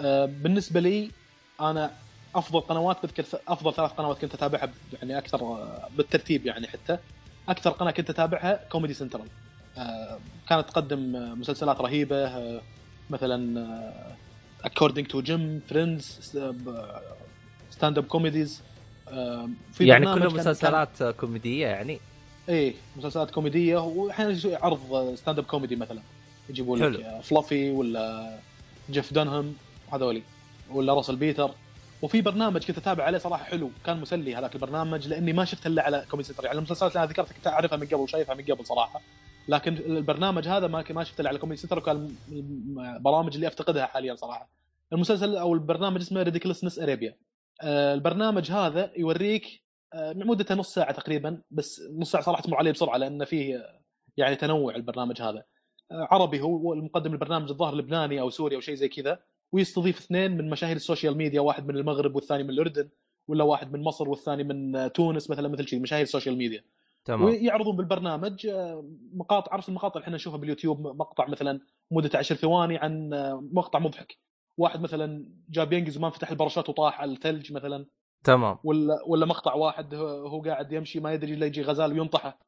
آه، 0.00 0.24
بالنسبة 0.24 0.80
لي 0.80 1.10
أنا 1.60 1.90
أفضل 2.34 2.60
قنوات 2.60 2.96
بذكر 3.02 3.24
أفضل 3.48 3.74
ثلاث 3.74 3.90
قنوات 3.90 4.18
كنت 4.18 4.34
أتابعها 4.34 4.70
يعني 4.92 5.18
أكثر 5.18 5.42
آه، 5.42 5.88
بالترتيب 5.96 6.46
يعني 6.46 6.68
حتى. 6.68 6.98
أكثر 7.48 7.70
قناة 7.70 7.90
كنت 7.90 8.10
أتابعها 8.10 8.60
Comedy 8.68 8.94
Central 8.94 9.28
آه، 9.78 10.18
كانت 10.48 10.68
تقدم 10.68 11.12
مسلسلات 11.40 11.80
رهيبة 11.80 12.60
مثلا 13.10 13.92
According 14.64 15.06
to 15.06 15.20
Jim 15.22 15.60
Friends 15.68 16.36
stand-up 17.70 18.04
comedies 18.04 18.62
يعني 19.80 20.14
كلها 20.14 20.28
مسلسلات 20.28 21.02
كوميدية 21.02 21.66
يعني؟ 21.66 22.00
إيه 22.48 22.74
مسلسلات 22.96 23.30
كوميدية 23.30 23.76
واحيانا 23.76 24.38
عرض 24.44 25.14
stand-up 25.14 25.44
comedy 25.44 25.76
مثلا. 25.76 26.00
يجيبوا 26.48 26.76
لك. 26.76 27.20
Fluffy 27.22 27.70
ولا 27.70 28.34
Jeff 28.90 29.12
Dunham 29.12 29.54
هذولي 29.92 30.22
ولا 30.70 30.94
Russell 30.94 31.16
Peters 31.16 31.50
وفي 32.02 32.20
برنامج 32.20 32.64
كنت 32.64 32.78
أتابع 32.78 33.04
عليه 33.04 33.18
صراحة 33.18 33.44
حلو 33.44 33.70
كان 33.86 34.00
مسلي 34.00 34.36
هذاك 34.36 34.54
البرنامج 34.54 35.08
لأني 35.08 35.32
ما 35.32 35.44
شفته 35.44 35.68
إلا 35.68 35.82
على 35.82 36.04
Comedy 36.10 36.28
Central 36.28 36.44
يعني 36.44 36.58
المسلسلات 36.58 36.92
اللي 36.92 37.04
أنا 37.04 37.12
ذكرتها 37.12 37.34
كنت 37.34 37.46
أعرفها 37.46 37.78
من 37.78 37.86
قبل 37.86 38.08
شايفها 38.08 38.34
من 38.34 38.44
قبل 38.44 38.66
صراحة. 38.66 39.00
لكن 39.48 39.76
البرنامج 39.76 40.48
هذا 40.48 40.66
ما 40.66 40.84
ما 40.90 41.04
شفته 41.04 41.28
على 41.28 41.38
Comedy 41.38 41.60
Central 41.60 41.78
وكان 41.78 42.14
البرامج 42.96 43.34
اللي 43.34 43.46
أفتقدها 43.46 43.86
حاليا 43.86 44.14
صراحة. 44.14 44.50
المسلسل 44.92 45.36
أو 45.36 45.54
البرنامج 45.54 46.00
اسمه 46.00 46.22
Ridiculousness 46.22 46.78
Arabia 46.78 47.16
البرنامج 47.64 48.50
هذا 48.50 48.92
يوريك 48.96 49.64
آه، 49.94 50.12
مدته 50.12 50.54
نص 50.54 50.74
ساعة 50.74 50.92
تقريبا 50.92 51.42
بس 51.50 51.82
نص 51.98 52.12
ساعة 52.12 52.24
صراحة 52.24 52.42
تمر 52.42 52.56
عليه 52.56 52.70
بسرعة 52.70 52.96
لأن 52.96 53.24
فيه 53.24 53.66
يعني 54.16 54.36
تنوع 54.36 54.76
البرنامج 54.76 55.22
هذا. 55.22 55.44
آه، 55.90 56.08
عربي 56.10 56.40
هو 56.40 56.72
المقدم 56.72 57.12
البرنامج 57.12 57.50
الظاهر 57.50 57.74
لبناني 57.74 58.20
أو 58.20 58.30
سوري 58.30 58.56
أو 58.56 58.60
شيء 58.60 58.74
زي 58.74 58.88
كذا. 58.88 59.18
ويستضيف 59.52 59.98
اثنين 59.98 60.36
من 60.36 60.50
مشاهير 60.50 60.76
ال 60.76 60.82
social 60.82 61.16
media 61.16 61.40
واحد 61.40 61.66
من 61.66 61.76
المغرب 61.76 62.16
والثاني 62.16 62.42
من 62.42 62.50
الأردن 62.50 62.88
ولا 63.28 63.44
واحد 63.44 63.72
من 63.72 63.82
مصر 63.82 64.08
والثاني 64.08 64.44
من 64.44 64.92
تونس 64.92 65.30
مثلا 65.30 65.48
مثل 65.48 65.68
شيء 65.68 65.80
مشاهير 65.80 66.02
ال 66.02 66.07
social 66.07 66.36
media. 66.36 66.64
تمام. 67.04 67.24
ويعرضون 67.24 67.76
بالبرنامج 67.76 68.46
آه، 68.46 68.84
مقاطع 69.12 69.52
عرفت 69.52 69.68
المقاطع 69.68 69.94
اللي 69.94 70.04
إحنا 70.04 70.16
نشوفها 70.16 70.38
باليوتيوب 70.38 70.80
مقطع 70.80 71.28
مثلا 71.28 71.60
مدته 71.90 72.18
10 72.18 72.36
ثواني 72.36 72.78
عن 72.78 73.10
مقطع 73.52 73.78
مضحك. 73.78 74.18
واحد 74.58 74.80
مثلا 74.80 75.32
جاب 75.48 75.72
ينقز 75.72 75.96
وما 75.96 76.10
فتح 76.10 76.30
الباراشوت 76.30 76.68
وطاح 76.68 77.00
على 77.00 77.12
الثلج 77.12 77.52
مثلا. 77.52 77.86
تمام. 78.24 78.58
ولا 78.64 78.98
ولا 79.06 79.26
مقطع 79.26 79.54
واحد 79.54 79.94
هو 79.94 80.42
قاعد 80.42 80.72
يمشي 80.72 81.00
ما 81.00 81.12
يدري 81.12 81.34
إلا 81.34 81.46
يجي 81.46 81.62
غزال 81.62 81.92
وينطحه. 81.92 82.38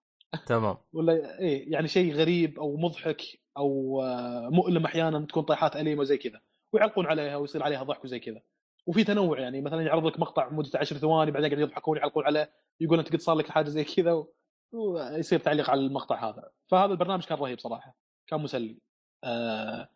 تمام. 0.46 0.76
ولا 0.96 1.38
إيه 1.40 1.72
يعني 1.72 1.88
شيء 1.88 2.14
غريب 2.14 2.58
أو 2.58 2.76
مضحك 2.76 3.22
أو 3.56 4.02
آه، 4.02 4.48
مؤلم 4.52 4.84
أحيانا 4.84 5.26
تكون 5.26 5.42
طيحات 5.42 5.76
أليمة 5.76 6.00
وزي 6.00 6.16
كذا 6.16 6.40
ويعلقون 6.72 7.06
عليها 7.06 7.36
ويصير 7.36 7.62
عليها 7.62 7.82
ضحك 7.82 8.04
وزي 8.04 8.18
كذا. 8.18 8.42
وفي 8.86 9.04
تنوع 9.04 9.40
يعني 9.40 9.60
مثلا 9.60 9.82
يعرض 9.82 10.06
لك 10.06 10.20
مقطع 10.20 10.48
مدته 10.50 10.78
10 10.78 10.98
ثواني 10.98 11.30
بعدين 11.30 11.50
قاعد 11.50 11.62
يضحكون 11.62 11.98
يعلقون 11.98 12.24
عليه 12.24 12.50
يقول 12.80 12.98
أنت 12.98 13.12
قد 13.12 13.20
صار 13.20 13.36
لك 13.36 13.48
حاجة 13.48 13.68
زي 13.68 13.84
كذا 13.84 14.24
ويصير 14.72 15.38
تعليق 15.38 15.70
على 15.70 15.80
المقطع 15.80 16.28
هذا. 16.28 16.50
فهذا 16.68 16.92
البرنامج 16.92 17.24
كان 17.24 17.38
رهيب 17.38 17.58
صراحة 17.58 17.96
كان 18.26 18.40
مسلي. 18.40 18.78
آه 19.24 19.88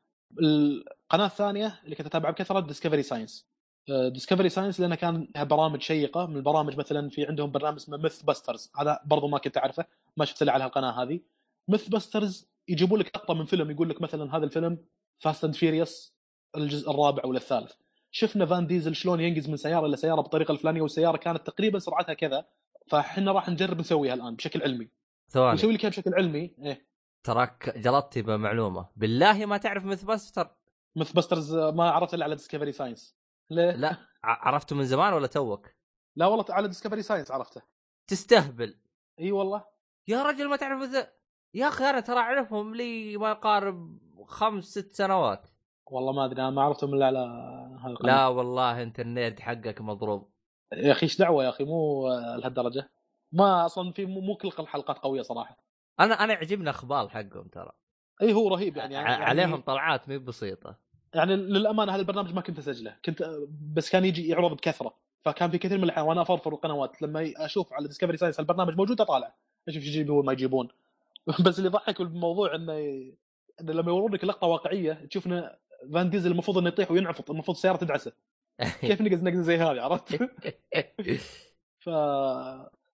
القناة 0.42 1.26
الثانية 1.26 1.80
اللي 1.84 1.96
كنت 1.96 2.06
أتابعها 2.06 2.32
بكثرة 2.32 2.60
Discovery 2.60 3.02
Science 3.02 3.46
Discovery 3.88 4.48
Science 4.48 4.80
لانها 4.80 4.96
كان 4.96 5.28
لها 5.34 5.44
برامج 5.44 5.80
شيقة. 5.82 6.26
من 6.26 6.36
البرامج 6.36 6.78
مثلا 6.78 7.10
في 7.10 7.26
عندهم 7.26 7.50
برنامج 7.50 7.76
اسمه 7.76 7.96
MythBusters 7.96 8.72
هذا 8.78 9.00
برضو 9.04 9.28
ما 9.28 9.38
كنت 9.38 9.56
أعرفه 9.58 9.84
ما 10.16 10.24
شفت 10.24 10.42
إلا 10.42 10.52
على 10.52 10.64
القناه 10.64 11.02
هذه. 11.02 11.20
MythBusters 11.68 12.48
يجيبوا 12.68 12.98
لك 12.98 13.16
لقطة 13.16 13.34
من 13.34 13.44
فيلم 13.44 13.70
يقول 13.70 13.88
لك 13.90 14.00
مثلا 14.02 14.36
هذا 14.36 14.44
الفيلم 14.44 14.78
Fast 15.18 15.44
and 15.44 15.54
Furious 15.54 16.14
الجزء 16.56 16.90
الرابع 16.90 17.26
ولا 17.26 17.38
الثالث. 17.38 17.72
شفنا 18.10 18.46
Vin 18.46 18.66
Diesel 18.66 18.94
شلون 18.96 19.20
ينقز 19.20 19.48
من 19.48 19.56
سيارة 19.56 19.86
إلى 19.86 19.96
سيارة 19.96 20.20
بالطريقة 20.20 20.52
الفلانية 20.52 20.82
والسيارة 20.82 21.16
كانت 21.16 21.46
تقريبا 21.46 21.78
سرعتها 21.78 22.14
كذا. 22.14 22.46
فاحنا 22.90 23.32
راح 23.32 23.48
نجرب 23.48 23.80
نسويها 23.80 24.14
الآن 24.14 24.36
بشكل 24.36 24.62
علمي. 24.62 24.88
ثواني. 25.28 25.54
نسوي 25.54 25.72
لك 25.72 25.86
بشكل 25.86 26.14
علمي 26.14 26.54
إيه. 26.58 26.86
تراك 27.24 27.78
جلطتي 27.78 28.22
بمعلومة. 28.22 28.88
بالله 28.96 29.46
ما 29.46 29.56
تعرف 29.56 29.84
MythBusters 29.84 30.56
MythBusters 30.96 31.54
ما 31.54 31.90
عرفت 31.90 32.14
إلا 32.14 32.24
على 32.24 32.34
Discovery 32.34 32.72
Science 32.72 33.16
ليه؟ 33.50 33.70
لا 33.70 33.96
عرفته 34.24 34.76
من 34.76 34.84
زمان 34.84 35.12
ولا 35.12 35.26
توك؟ 35.26 35.68
لا 36.16 36.26
والله 36.26 36.44
على 36.50 36.68
Discovery 36.68 37.02
Science 37.02 37.30
عرفته. 37.30 37.62
تستهبل. 38.06 38.78
إي 39.20 39.32
والله. 39.32 39.64
يا 40.08 40.22
رجل 40.22 40.48
ما 40.48 40.56
تعرف 40.56 40.82
Myth 40.82 41.06
يا 41.54 41.68
أخي 41.68 41.84
أنا 41.84 42.00
ترى 42.00 42.18
أعرفهم 42.18 42.74
لي 42.74 43.16
ما 43.16 43.30
يقارب 43.30 43.98
خمس 44.26 44.64
ست 44.64 44.92
سنوات. 44.92 45.46
والله 45.86 46.12
ما 46.12 46.24
أدري 46.24 46.42
أنا 46.42 46.50
ما 46.50 46.62
عرفتهم 46.62 46.94
إلا 46.94 47.06
على 47.06 47.18
هالقناة. 47.80 48.14
لا 48.14 48.26
والله 48.26 48.82
انت 48.82 49.00
ال 49.00 49.08
nerd 49.08 49.40
حقك 49.40 49.80
مضروب. 49.80 50.30
يا 50.72 50.92
أخي 50.92 51.02
إيش 51.02 51.18
دعوة 51.18 51.44
يا 51.44 51.48
أخي؟ 51.48 51.64
مو 51.64 52.08
لهالدرجة. 52.08 52.90
ما 53.32 53.66
أصلا 53.66 53.92
في 53.92 54.06
مو 54.06 54.36
كل 54.36 54.48
الحلقات 54.58 54.98
قوية 54.98 55.22
صراحة. 55.22 55.56
أنا 56.00 56.24
أنا 56.24 56.32
يعجبني 56.32 56.70
أخبار 56.70 57.08
حقهم 57.08 57.48
ترى. 57.48 57.72
إي 58.22 58.32
هو 58.32 58.48
رهيب 58.48 58.76
يعني, 58.76 58.94
يعني 58.94 59.24
عليهم 59.24 59.60
طلعات 59.60 60.08
مي 60.08 60.18
بسيطة. 60.18 60.76
يعني 61.14 61.36
للأمانة 61.36 61.92
هذا 61.92 62.00
البرنامج 62.00 62.34
ما 62.34 62.40
كنت 62.40 62.58
أسجله. 62.58 62.96
كنت 63.04 63.30
بس 63.72 63.90
كان 63.90 64.04
يجي 64.04 64.28
يعرض 64.28 64.52
بكثرة. 64.52 64.94
فكان 65.24 65.50
في 65.50 65.58
كثير 65.58 65.78
من 65.78 65.84
الأحيان 65.84 66.06
وأنا 66.06 66.22
أفرفر 66.22 66.52
القنوات. 66.52 67.02
لما 67.02 67.32
أشوف 67.36 67.72
على 67.72 67.88
Discovery 67.88 68.16
Science 68.16 68.40
البرنامج 68.40 68.76
موجود 68.76 69.00
أطالع. 69.00 69.34
أشوف 69.68 69.82
إيش 69.82 69.88
يجيبون 69.88 70.26
ما 70.26 70.32
يجيبون. 70.32 70.68
بس 71.46 71.58
اللي 71.58 71.68
يضحك 71.68 72.02
بالموضوع 72.02 72.54
إنه 72.54 72.72
إنه 73.60 73.72
لما 73.72 73.90
يورون 73.90 74.14
لك 74.14 74.24
لقطة 74.24 74.46
واقعية 74.46 74.92
تشوف 74.92 75.26
انه 75.26 75.50
Vin 75.92 76.10
Diesel 76.10 76.30
المفروض 76.30 76.58
إنه 76.58 76.68
يطيح 76.68 76.90
وينعفط 76.90 77.30
المفروض 77.30 77.56
السياره 77.56 77.76
تدعسه. 77.76 78.12
كيف 78.80 79.00
نقز 79.00 79.22
نقز 79.22 79.40
زي 79.40 79.56
هذه 79.56 79.80
عرفت؟ 79.80 80.14
ف 81.84 81.90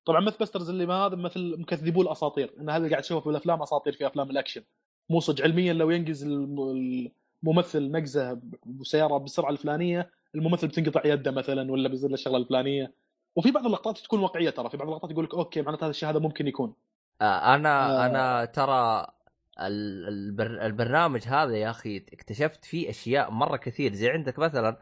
طبعا 0.07 0.21
MythBusters 0.21 0.71
اللي 0.71 0.87
ما 0.87 0.95
هذا 0.95 1.17
مثل 1.17 1.57
مكذبو 1.59 2.03
الأساطير. 2.03 2.55
إن 2.61 2.71
هذا 2.71 2.77
اللي 2.77 2.91
قاعد 2.91 3.03
تشوفه 3.03 3.21
في 3.21 3.31
الأفلام 3.31 3.63
أساطير 3.63 3.93
في 3.93 4.07
أفلام 4.07 4.31
الأكشن. 4.31 4.63
مو 5.11 5.21
صدق. 5.21 5.45
علميا 5.45 5.73
لو 5.73 5.91
ينقز 5.91 6.23
الممثل 6.25 7.91
نقزه 7.91 8.41
بسيارة 8.67 9.17
بالسرعه 9.17 9.51
الفلانية 9.51 10.11
الممثل 10.35 10.69
بتنقطع 10.69 11.01
يده 11.05 11.31
مثلا 11.31 11.73
ولا 11.73 11.89
بيصير 11.89 12.09
له 12.09 12.15
الشغلة 12.15 12.37
الفلانية. 12.37 12.93
وفي 13.37 13.51
بعض 13.51 13.67
اللقطات 13.67 13.99
تكون 13.99 14.21
واقعية 14.21 14.51
ترى. 14.51 14.71
في 14.71 14.77
بعض 14.77 14.89
اللقطات 14.89 15.11
يقول 15.11 15.25
لك 15.25 15.35
okay 15.35 15.63
معناته 15.63 15.85
هذا 15.85 15.91
الشيء 15.91 16.09
هذا 16.09 16.19
ممكن 16.19 16.47
يكون. 16.47 16.75
آه 17.21 17.55
أنا 17.55 18.05
آه. 18.05 18.07
أنا 18.07 18.45
ترى 18.45 19.07
البر... 19.61 20.67
البرنامج 20.67 21.23
هذا 21.27 21.57
يا 21.57 21.71
أخي 21.71 21.97
اكتشفت 21.97 22.65
فيه 22.65 22.91
أشياء 22.91 23.31
مرة 23.31 23.57
كثير. 23.57 23.95
زي 23.95 24.11
عندك 24.11 24.39
مثلا 24.39 24.77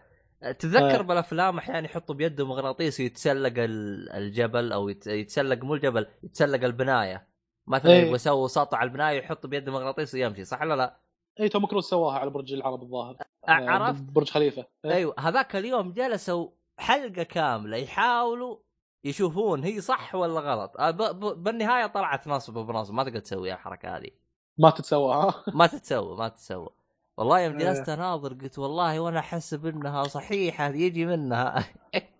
تذكر 0.52 1.00
آه. 1.00 1.02
بالأفلام 1.02 1.58
أحيانا 1.58 1.86
يحطوا 1.86 2.14
بيده 2.14 2.46
مغناطيس 2.46 3.00
ويتسلق 3.00 3.52
الجبل 3.56 4.72
أو 4.72 4.88
يتسلق 4.88 5.64
مو 5.64 5.74
الجبل 5.74 6.06
يتسلق 6.22 6.64
البناية 6.64 7.28
مثلا 7.66 7.92
إيه. 7.92 8.02
يبغى 8.02 8.14
يسوي 8.14 8.48
سطو 8.48 8.78
على 8.78 8.88
البناية 8.88 9.18
يحط 9.18 9.46
بيده 9.46 9.72
مغناطيس 9.72 10.14
ويمشي 10.14 10.44
صح 10.44 10.62
ولا 10.62 10.76
لا؟ 10.76 10.96
اي 11.40 11.48
Tom 11.48 11.66
Cruise 11.66 11.84
سواها 11.84 12.18
على 12.18 12.30
برج 12.30 12.52
العرب 12.52 12.82
الظاهر 12.82 13.16
عرفت 13.48 14.02
برج 14.02 14.30
خليفة 14.30 14.66
إيه؟ 14.84 14.92
أيوه 14.92 15.14
هذاك 15.18 15.56
اليوم 15.56 15.92
جلسوا 15.92 16.48
حلقة 16.78 17.22
كاملة 17.22 17.76
يحاولوا 17.76 18.58
يشوفون 19.04 19.64
هي 19.64 19.80
صح 19.80 20.14
ولا 20.14 20.40
غلط 20.40 20.76
آه، 20.78 20.90
بالنهاية 21.32 21.86
طلعت 21.86 22.28
نصب 22.28 22.54
بنصب 22.54 22.94
ما 22.94 23.04
تقدر 23.04 23.18
تسوي 23.18 23.52
الحركة 23.52 23.96
هذه 23.96 24.10
ما 24.58 24.70
تتسوى 24.70 25.14
ها 25.14 25.44
ما 25.54 25.66
تتسوى 25.66 26.16
ما 26.16 26.28
تتسوى 26.28 26.68
والله 27.16 27.40
يوم 27.40 27.58
جلست 27.58 27.88
إيه. 27.88 27.94
أناظر 27.94 28.34
قلت 28.34 28.58
والله 28.58 29.00
وأنا 29.00 29.18
احسب 29.18 29.66
انها 29.66 30.04
صحيحة 30.04 30.68
يجي 30.68 31.06
منها. 31.06 31.64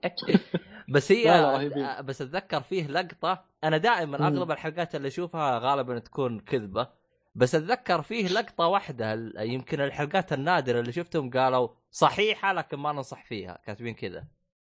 بس 0.95 1.13
هي 1.13 1.25
لا 1.25 2.01
بس 2.01 2.23
أتذكر 2.23 2.61
فيه 2.61 2.87
لقطة. 2.87 3.45
أنا 3.65 3.77
دائما 3.77 4.27
أغلب 4.27 4.51
الحلقات 4.51 4.95
اللي 4.95 5.09
أشوفها 5.09 5.59
غالبا 5.59 5.99
تكون 5.99 6.41
كذبة. 6.41 6.89
بس 7.35 7.55
أتذكر 7.55 8.03
فيه 8.03 8.29
لقطة 8.29 8.67
واحدة 8.67 9.13
يمكن 9.43 9.81
الحلقات 9.81 10.33
النادرة 10.33 10.81
اللي 10.81 10.93
شفتهم 10.93 11.31
قالوا 11.31 11.69
صحيحة 11.91 12.53
لكن 12.53 12.77
ما 12.77 12.93
ننصح 12.93 13.25
فيها 13.25 13.59
كاتبين 13.67 13.95
كذا. 13.95 14.25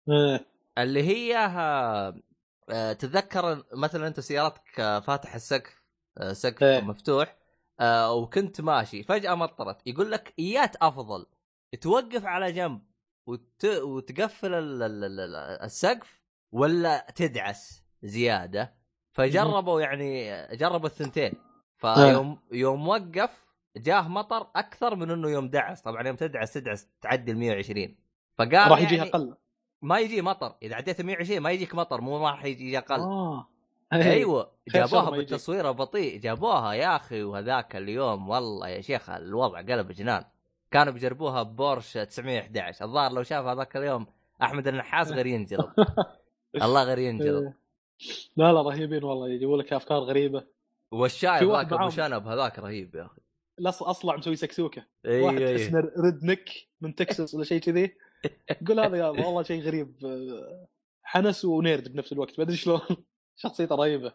إيه. 0.08 0.46
اللي 0.78 1.02
هي 1.02 1.36
آه، 2.70 2.92
تتذكر 2.92 3.62
مثلا 3.72 4.06
أنت 4.06 4.20
سيارتك 4.20 5.00
فاتح 5.06 5.34
السقف 5.34 5.82
آه، 6.18 6.32
سقف 6.32 6.62
إيه. 6.62 6.80
مفتوح. 6.80 7.36
آه 7.80 8.14
وكنت 8.14 8.60
ماشي. 8.60 9.02
فجأة 9.02 9.34
مطرت. 9.34 9.86
يقول 9.86 10.10
لك 10.10 10.34
ايات 10.38 10.76
أفضل. 10.76 11.26
توقف 11.80 12.24
على 12.24 12.52
جنب. 12.52 12.80
وت... 13.26 13.64
وتقفل 13.64 14.54
ال... 14.54 14.82
ال... 14.82 15.20
السقف 15.62 16.22
ولا 16.52 17.06
تدعس 17.14 17.84
زيادة. 18.02 18.74
فجربوا 19.12 19.80
يعني 19.80 20.46
جربوا 20.56 20.86
الثنتين. 20.86 21.32
فيوم 21.76 22.30
آه. 22.30 22.38
يوم 22.52 22.88
وقف 22.88 23.46
جاه 23.76 24.08
مطر 24.08 24.50
أكثر 24.56 24.96
من 24.96 25.10
إنه 25.10 25.30
يوم 25.30 25.48
دعس. 25.48 25.82
طبعا 25.82 26.06
يوم 26.06 26.16
تدعس 26.16 26.52
تدعس 26.52 26.88
تعدي 27.00 27.32
ال 27.32 27.38
120 27.38 27.96
فقال 28.38 28.70
راح 28.70 28.80
يجي 28.80 28.96
يعني 28.96 29.10
أقل. 29.10 29.36
ما 29.82 29.98
يجي 29.98 30.22
مطر. 30.22 30.56
إذا 30.62 30.74
عديت 30.74 31.00
120 31.00 31.40
ما 31.40 31.50
يجيك 31.50 31.74
مطر 31.74 32.00
مو 32.00 32.26
راح 32.26 32.44
يجي 32.44 32.78
أقل. 32.78 33.00
آه. 33.00 33.55
أيوه 33.92 34.52
جابوها 34.74 35.10
بالتصوير 35.10 35.72
بطيء 35.72 36.20
جابوها 36.20 36.72
يا 36.72 36.96
أخي 36.96 37.22
وهذاك 37.22 37.76
اليوم 37.76 38.28
والله 38.28 38.68
يا 38.68 38.80
شيخ 38.80 39.10
الوضع 39.10 39.60
قلب 39.60 39.92
جنان. 39.92 40.24
كانوا 40.70 40.92
بيجربوها 40.92 41.42
ببورش 41.42 41.92
911 41.92 42.84
الظاهر 42.84 43.12
لو 43.12 43.22
شاف 43.22 43.44
هذاك 43.44 43.76
اليوم 43.76 44.06
أحمد 44.42 44.68
النحاس 44.68 45.12
غير 45.12 45.26
ينجلط 45.26 45.70
الله 46.62 46.84
غير 46.84 46.98
ينجلط 46.98 47.42
إيه. 47.42 47.66
لا 48.36 48.52
لا 48.52 48.62
رهيبين 48.62 49.04
والله 49.04 49.28
يجيبوا 49.28 49.62
لك 49.62 49.72
أفكار 49.72 49.98
غريبة. 49.98 50.46
والشايب 50.92 51.50
ذاك 51.50 51.72
أبو 51.72 51.90
شنب 51.90 52.26
هذاك 52.26 52.58
رهيب 52.58 52.94
يا 52.94 53.06
أخي. 53.06 53.20
أصلع 53.60 54.16
مسوي 54.16 54.36
سكسوكة. 54.36 54.86
أي 55.06 55.20
واحد 55.20 55.40
أي. 55.40 55.54
اسمه 55.54 55.80
redneck 55.80 56.50
من 56.80 56.94
تكساس 56.94 57.34
ولا 57.34 57.44
شيء 57.44 57.60
كذي. 57.60 57.96
قول 58.66 58.80
هذا 58.80 58.96
يا 58.96 59.08
والله 59.08 59.42
شيء 59.42 59.62
غريب. 59.62 59.96
حنس 61.02 61.44
و 61.44 61.54
nerd 61.54 61.92
بنفس 61.92 62.12
الوقت 62.12 62.38
ما 62.38 62.44
أدري 62.44 62.56
شلون. 62.56 62.80
شخصيته 63.36 63.74
رهيبة. 63.74 64.12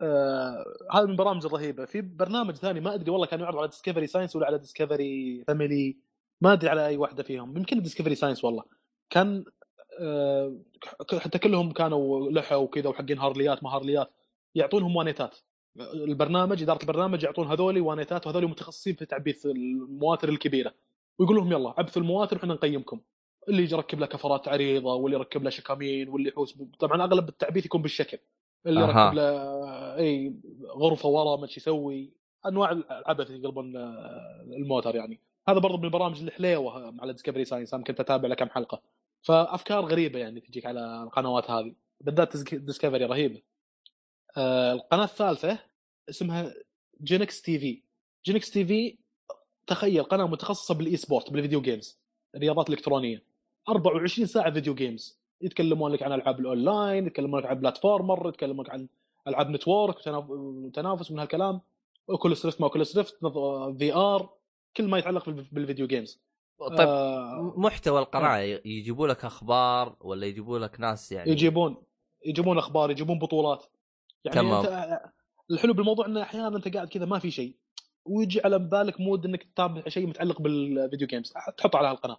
آه 0.00 0.64
هذا 0.92 1.04
من 1.04 1.10
البرامج 1.10 1.46
الرهيبه 1.46 1.84
في 1.84 2.00
برنامج 2.00 2.54
ثاني 2.56 2.80
ما 2.80 2.94
أدري 2.94 3.10
والله 3.10 3.26
كان 3.26 3.40
يعرض 3.40 3.56
على 3.58 3.68
Discovery 3.68 4.06
Science 4.06 4.36
ولا 4.36 4.46
على 4.46 4.58
Discovery 4.58 5.44
Family 5.48 5.96
ما 6.40 6.52
أدري 6.52 6.70
على 6.70 6.86
أي 6.86 6.96
واحدة 6.96 7.22
فيهم. 7.22 7.56
يمكن 7.56 7.82
Discovery 7.82 8.14
Science 8.14 8.44
والله. 8.44 8.64
كان 9.10 9.44
آه، 10.00 10.58
حتى 11.18 11.38
كلهم 11.38 11.72
كانوا 11.72 12.30
لحى 12.30 12.54
وكذا 12.54 12.88
وحقين 12.88 13.18
هارليات 13.18 13.64
ما 13.64 13.70
هارليات. 13.70 14.10
يعطونهم 14.54 14.96
وانيتات. 14.96 15.38
البرنامج 15.94 16.62
إدارة 16.62 16.82
البرنامج 16.82 17.22
يعطون 17.22 17.46
هذولي 17.46 17.80
وانيتات 17.80 18.26
وهذولي 18.26 18.46
متخصصين 18.46 18.94
في 18.94 19.06
تعبيث 19.06 19.46
المواتر 19.46 20.28
الكبيرة. 20.28 20.74
ويقول 21.18 21.36
لهم 21.36 21.52
يلا 21.52 21.74
عبثوا 21.78 22.02
المواتر 22.02 22.36
وحنا 22.36 22.54
نقيمكم. 22.54 23.00
اللي 23.48 23.62
يركب 23.62 24.00
له 24.00 24.06
كفرات 24.06 24.48
عريضة 24.48 24.94
واللي 24.94 25.16
يركب 25.16 25.42
له 25.42 25.50
شكامين 25.50 26.08
واللي 26.08 26.28
يحوس 26.28 26.54
طبعا 26.78 27.04
أغلب 27.04 27.28
التعبيث 27.28 27.66
يكون 27.66 27.82
بالشكل. 27.82 28.18
اللي 28.66 28.80
أها. 28.80 29.04
يركب 29.04 29.14
له 29.16 29.96
إي 29.98 30.34
غرفة 30.76 31.08
ورا 31.08 31.40
ما 31.40 31.48
يسوي. 31.56 32.10
أنواع 32.46 32.70
العبث 32.72 33.30
يقلبون 33.30 33.76
آه، 33.76 34.46
الموتر 34.56 34.96
يعني. 34.96 35.20
هذا 35.48 35.58
برضو 35.58 35.76
من 35.78 35.84
البرامج 35.84 36.22
الحليوه 36.22 36.94
على 37.02 37.12
Discovery 37.12 37.44
Science 37.44 37.74
أنا 37.74 37.84
كنت 37.84 38.00
أتابع 38.00 38.28
له 38.28 38.34
كم 38.34 38.48
حلقة. 38.48 38.82
فأفكار 39.22 39.84
غريبة 39.84 40.18
يعني 40.18 40.40
تجيك 40.40 40.66
على 40.66 41.02
القنوات 41.02 41.50
هذه. 41.50 41.74
بالذات 42.00 42.54
Discovery 42.54 43.04
رهيبة. 43.04 43.42
آه، 44.36 44.72
القناة 44.72 45.04
الثالثة 45.04 45.58
اسمها 46.10 46.54
Ginx 47.02 47.42
TV 47.42 47.82
Ginx 48.26 48.50
TV 48.50 48.96
تخيل 49.66 50.02
قناة 50.02 50.26
متخصصة 50.26 50.74
بال 50.74 50.96
e-sport 50.96 51.30
بال 51.30 51.39
video 51.39 51.60
games 51.60 51.98
الرياضات 52.34 52.68
الالكترونيه 52.68 53.22
24 53.68 54.26
ساعة 54.26 54.50
video 54.52 54.74
games 54.74 55.18
يتكلمون 55.40 55.92
لك 55.92 56.02
عن 56.02 56.12
ألعاب 56.12 56.40
الأونلاين 56.40 57.06
يتكلمون 57.06 57.40
لك 57.40 57.46
عن 57.46 57.54
platformer 57.54 58.28
يتكلمون 58.28 58.64
لك 58.64 58.70
عن 58.70 58.88
ألعاب 59.28 59.50
network 59.50 59.96
وتناف- 59.96 60.30
وتنافس 60.30 61.10
من 61.10 61.18
هالكلام. 61.18 61.60
Oculus 62.10 62.44
Rift 62.46 62.60
ما 62.60 62.66
Oculus 62.66 62.96
Rift 62.96 63.16
VR 63.78 64.30
كل 64.76 64.88
ما 64.88 64.98
يتعلق 64.98 65.26
بال- 65.30 65.46
بال 65.52 65.62
video 65.62 65.86
games 65.86 66.20
طيب 66.58 66.80
آه 66.88 67.54
محتوى 67.56 67.98
القناه 68.00 68.38
يجيبوا 68.64 69.08
لك 69.08 69.24
أخبار 69.24 69.96
ولا 70.00 70.26
يجيبوا 70.26 70.58
لك 70.58 70.80
ناس 70.80 71.12
يعني؟ 71.12 71.30
يجيبون 71.30 71.76
يجيبون 72.26 72.58
أخبار 72.58 72.90
يجيبون 72.90 73.18
بطولات. 73.18 73.64
يعني 74.24 74.40
تمام. 74.40 74.64
أنت 74.66 75.00
الحلو 75.50 75.74
بالموضوع 75.74 76.06
انه 76.06 76.22
أحيانا 76.22 76.56
أنت 76.56 76.74
قاعد 76.74 76.88
كذا 76.88 77.04
ما 77.04 77.18
في 77.18 77.30
شيء. 77.30 77.54
ويجي 78.04 78.40
على 78.44 78.58
بالك 78.58 79.00
mood 79.00 79.26
إنك 79.26 79.42
تتابع 79.42 79.82
شيء 79.88 80.06
متعلق 80.06 80.40
بال 80.42 80.60
video 80.60 81.06
games 81.08 81.32
تحطه 81.58 81.76
على 81.78 81.88
هالقناة. 81.88 82.16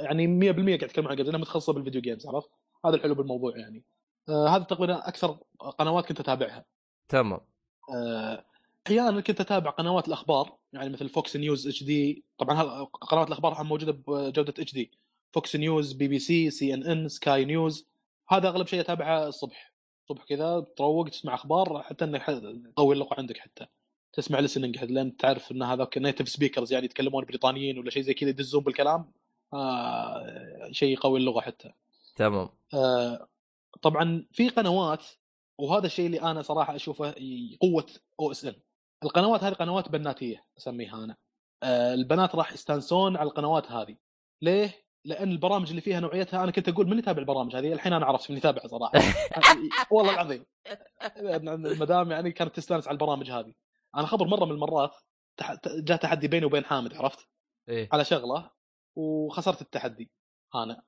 يعني 0.00 0.26
100% 0.26 0.76
قاعد 0.76 0.84
أتكلم 0.84 1.08
عن 1.08 1.16
قد 1.16 1.28
انها 1.28 1.40
متخصصة 1.40 1.72
بال 1.72 1.80
video 1.80 2.00
games 2.00 2.26
عرفت؟ 2.26 2.50
هذا 2.86 2.96
الحلو 2.96 3.14
بالموضوع 3.14 3.56
يعني. 3.58 3.84
آه 4.28 4.48
هذا 4.48 4.64
تقريبا 4.64 5.08
أكثر 5.08 5.38
قنوات 5.78 6.06
كنت 6.06 6.20
أتابعها. 6.20 6.64
تمام. 7.08 7.40
آه، 7.94 8.44
أحيانا 8.86 9.20
كنت 9.20 9.40
أتابع 9.40 9.70
قنوات 9.70 10.08
الأخبار 10.08 10.56
يعني 10.72 10.90
مثل 10.90 11.08
Fox 11.08 11.36
News 11.36 11.66
HD 11.68 12.24
طبعا 12.38 12.62
هذا- 12.62 12.84
قنوات 12.84 13.28
الأخبار 13.28 13.64
موجودة 13.64 13.92
بجودة 13.92 14.54
HD 14.58 14.90
فوكس 15.32 15.56
نيوز 15.56 15.92
بي 15.92 16.08
بي 16.08 16.18
سي 16.18 16.50
سي 16.50 16.74
ان 16.74 16.82
ان 16.82 17.08
سكاي 17.08 17.44
نيوز 17.44 17.86
هذا 18.28 18.48
أغلب 18.48 18.66
شيء 18.66 18.80
أتابعه 18.80 19.28
الصبح. 19.28 19.72
الصبح 20.02 20.24
كذا 20.24 20.66
تروق 20.76 21.08
تسمع 21.08 21.34
أخبار 21.34 21.82
حتى 21.82 22.04
إنك 22.04 22.22
تقوي 22.76 22.94
اللغة 22.94 23.14
عندك 23.18 23.38
حتى. 23.38 23.66
تسمع 24.12 24.40
listening 24.40 24.84
لأن 24.84 25.16
تعرف 25.16 25.52
إن 25.52 25.62
هذاك 25.62 25.98
native 25.98 26.28
speakers 26.28 26.72
يعني 26.72 26.84
يتكلمون 26.84 27.24
بريطانيين 27.24 27.78
ولا 27.78 27.90
شيء 27.90 28.02
زي 28.02 28.14
كذا 28.14 28.28
يدزون 28.30 28.62
بالكلام. 28.64 29.10
آه 29.54 30.68
شيء 30.72 30.92
يقوي 30.92 31.20
اللغة 31.20 31.40
حتى. 31.40 31.72
تمام. 32.16 32.48
آه، 32.74 33.28
طبعا 33.82 34.26
في 34.32 34.48
قنوات 34.48 35.04
وهذا 35.58 35.86
الشيء 35.86 36.06
اللي 36.06 36.22
أنا 36.22 36.42
صراحة 36.42 36.76
أشوفه 36.76 37.14
قوة 37.60 37.86
OSN 38.20 38.54
القنوات 39.04 39.44
هذه 39.44 39.52
قنوات 39.52 39.88
بناتية 39.88 40.44
أسميها 40.58 41.04
أنا. 41.04 41.16
آه، 41.62 41.94
البنات 41.94 42.34
راح 42.34 42.52
يستانسون 42.52 43.16
على 43.16 43.28
القنوات 43.28 43.72
هذه. 43.72 43.96
ليه؟ 44.42 44.84
لأن 45.04 45.30
البرامج 45.30 45.68
اللي 45.68 45.80
فيها 45.80 46.00
نوعيتها 46.00 46.44
أنا 46.44 46.50
كنت 46.50 46.68
أقول 46.68 46.88
من 46.88 46.98
يتابع 46.98 47.18
البرامج 47.18 47.56
هذه؟ 47.56 47.72
الحين 47.72 47.92
أنا 47.92 48.06
عرفت 48.06 48.30
من 48.30 48.36
يتابع 48.36 48.62
صراحة. 48.66 48.92
والله 49.90 50.14
العظيم. 50.14 50.44
المدام 51.16 52.10
يعني 52.10 52.32
كانت 52.32 52.56
تستانس 52.56 52.88
على 52.88 52.94
البرامج 52.94 53.30
هذه. 53.30 53.54
أنا 53.96 54.06
خبر 54.06 54.26
مرة 54.26 54.44
من 54.44 54.52
المرات 54.52 54.96
جاء 55.66 55.96
تحدي 55.96 56.28
بيني 56.28 56.46
وبين 56.46 56.64
حامد 56.64 56.94
عرفت؟ 56.96 57.28
إيه. 57.68 57.88
على 57.92 58.04
شغلة. 58.04 58.50
وخسرت 58.96 59.60
التحدي 59.62 60.10
أنا. 60.54 60.82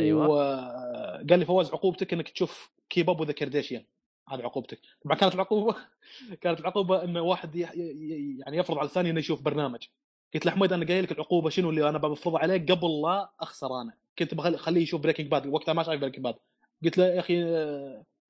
أيوة. 0.00 0.28
وقال 0.28 1.38
لي 1.38 1.44
فواز 1.44 1.70
عقوبتك 1.72 2.12
إنك 2.12 2.28
تشوف 2.28 2.70
Keep 2.90 3.10
Up 3.10 3.20
with 3.20 3.27
the 3.27 3.32
Kardashian 3.32 3.84
هذه 4.28 4.42
عقوبتك. 4.42 4.80
طبعا 5.04 5.16
كانت 5.16 5.34
العقوبة 5.34 5.76
كانت 6.42 6.60
العقوبة 6.60 7.04
إن 7.04 7.16
واحد 7.16 7.56
يعني 7.56 8.56
يفرض 8.56 8.78
على 8.78 8.86
الثاني 8.86 9.10
إنه 9.10 9.18
يشوف 9.18 9.42
برنامج. 9.42 9.86
قلت 10.34 10.46
له 10.46 10.52
حميد 10.52 10.72
أنا 10.72 10.86
قايل 10.86 11.04
لك 11.04 11.12
العقوبة 11.12 11.50
شنو 11.50 11.70
اللي 11.70 11.88
أنا 11.88 11.98
بفرضها 11.98 12.38
عليك 12.40 12.72
قبل 12.72 13.02
لا 13.02 13.30
أخسر 13.40 13.80
أنا. 13.80 13.92
كنت 14.18 14.34
بخليه 14.34 14.82
يشوف 14.82 15.00
Breaking 15.00 15.26
Bad 15.30 15.46
وقتها 15.46 15.72
ما 15.72 15.82
شايف 15.82 16.00
Breaking 16.00 16.24
Bad 16.24 16.34
قلت 16.84 16.98
له 16.98 17.04
يا 17.06 17.20
أخي 17.20 17.44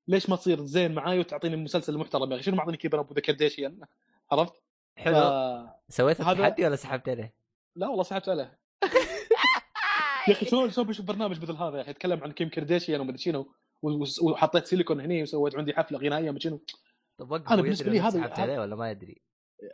ليش 0.08 0.30
ما 0.30 0.36
تصير 0.36 0.64
زين 0.64 0.94
معاي 0.94 1.18
وتعطيني 1.18 1.56
مسلسل 1.56 1.98
محترم 1.98 2.30
يا 2.30 2.36
أخي؟ 2.36 2.42
شنو 2.44 2.56
معطيني 2.56 2.76
Keep 2.76 2.94
Up 2.94 3.10
with 3.10 3.16
the 3.16 3.20
Kardashian 3.20 3.80
عرفت؟ 4.32 4.62
حلو. 4.96 5.14
ف- 5.14 5.92
سويت 5.94 6.20
هذا- 6.20 6.32
التحدي 6.32 6.66
ولا 6.66 6.76
سحبت 6.76 7.08
عليه؟ 7.08 7.34
لا 7.76 7.88
والله 7.88 8.02
سحبت 8.02 8.28
عليه. 8.28 8.58
يا 10.28 10.32
أخي 10.32 10.46
شلون 10.46 10.70
شلون 10.70 10.86
بشوف 10.86 11.06
برنامج 11.06 11.42
مثل 11.42 11.52
هذا 11.52 11.76
يا 11.76 11.82
أخي 11.82 11.90
يتكلم 11.90 12.22
عن 12.24 12.32
كيم 12.32 12.48
كارديشيان 12.48 13.00
ومدري 13.00 13.18
شنو 13.18 13.46
وحطيت 14.22 14.66
سيليكون 14.66 15.00
هني 15.00 15.22
وسويت 15.22 15.54
عندي 15.56 15.72
حفلة 15.74 15.98
غنائية 15.98 16.30
مدري 16.30 16.40
شنو 16.40 16.60
طب 17.18 17.30
وقف 17.30 17.52
بالنسبة 17.52 17.86
يدري 17.86 17.98
لي 17.98 18.04
هذا- 18.04 18.32
عليه 18.42 18.58
ولا 18.60 18.76
ما 18.76 18.90
يدري؟ 18.90 19.20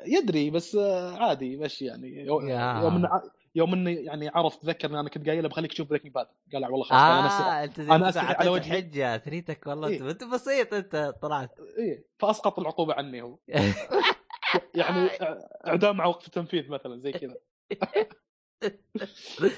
يدري 0.07 0.51
بس 0.51 0.77
آه، 0.77 1.17
عادي 1.17 1.57
مشي 1.57 1.85
يعني. 1.85 2.27
يوم 2.27 3.09
يوم 3.57 3.73
انه 3.73 3.91
يعني 3.91 4.29
عرف 4.29 4.57
تذكر 4.57 4.91
إن 4.91 4.95
أنا 4.97 5.09
كنت 5.09 5.29
قايل 5.29 5.43
له 5.43 5.49
بخليك 5.49 5.73
تشوف 5.73 5.89
بريكنج 5.89 6.13
باد 6.13 6.27
قال 6.53 6.63
لا 6.63 6.69
والله 6.69 6.85
خلاص 6.85 7.01
قال 7.01 7.19
أنا 7.19 7.29
أس- 7.29 7.33
آه 7.43 7.65
أنت 7.65 7.79
أنا 7.79 8.09
أستحي 8.09 8.35
على 8.35 8.49
وجهي. 8.51 8.71
حجة 8.83 9.19
ثريتك 9.19 9.67
والله 9.67 9.89
إيه. 9.89 10.11
انت 10.11 10.25
بسيط 10.25 10.75
أنت 10.75 11.15
طلعت 11.23 11.59
إيه 11.79 12.05
فأسقط 12.19 12.59
العقوبة 12.59 12.95
عني 12.95 13.23
هو 13.23 13.39
يعني 14.75 15.09
إع- 15.09 15.67
إعدام 15.67 15.97
مع 15.97 16.07
وقف 16.07 16.27
التنفيذ 16.27 16.69
مثلا 16.71 17.01
زي 17.01 17.13
كذا 17.13 17.37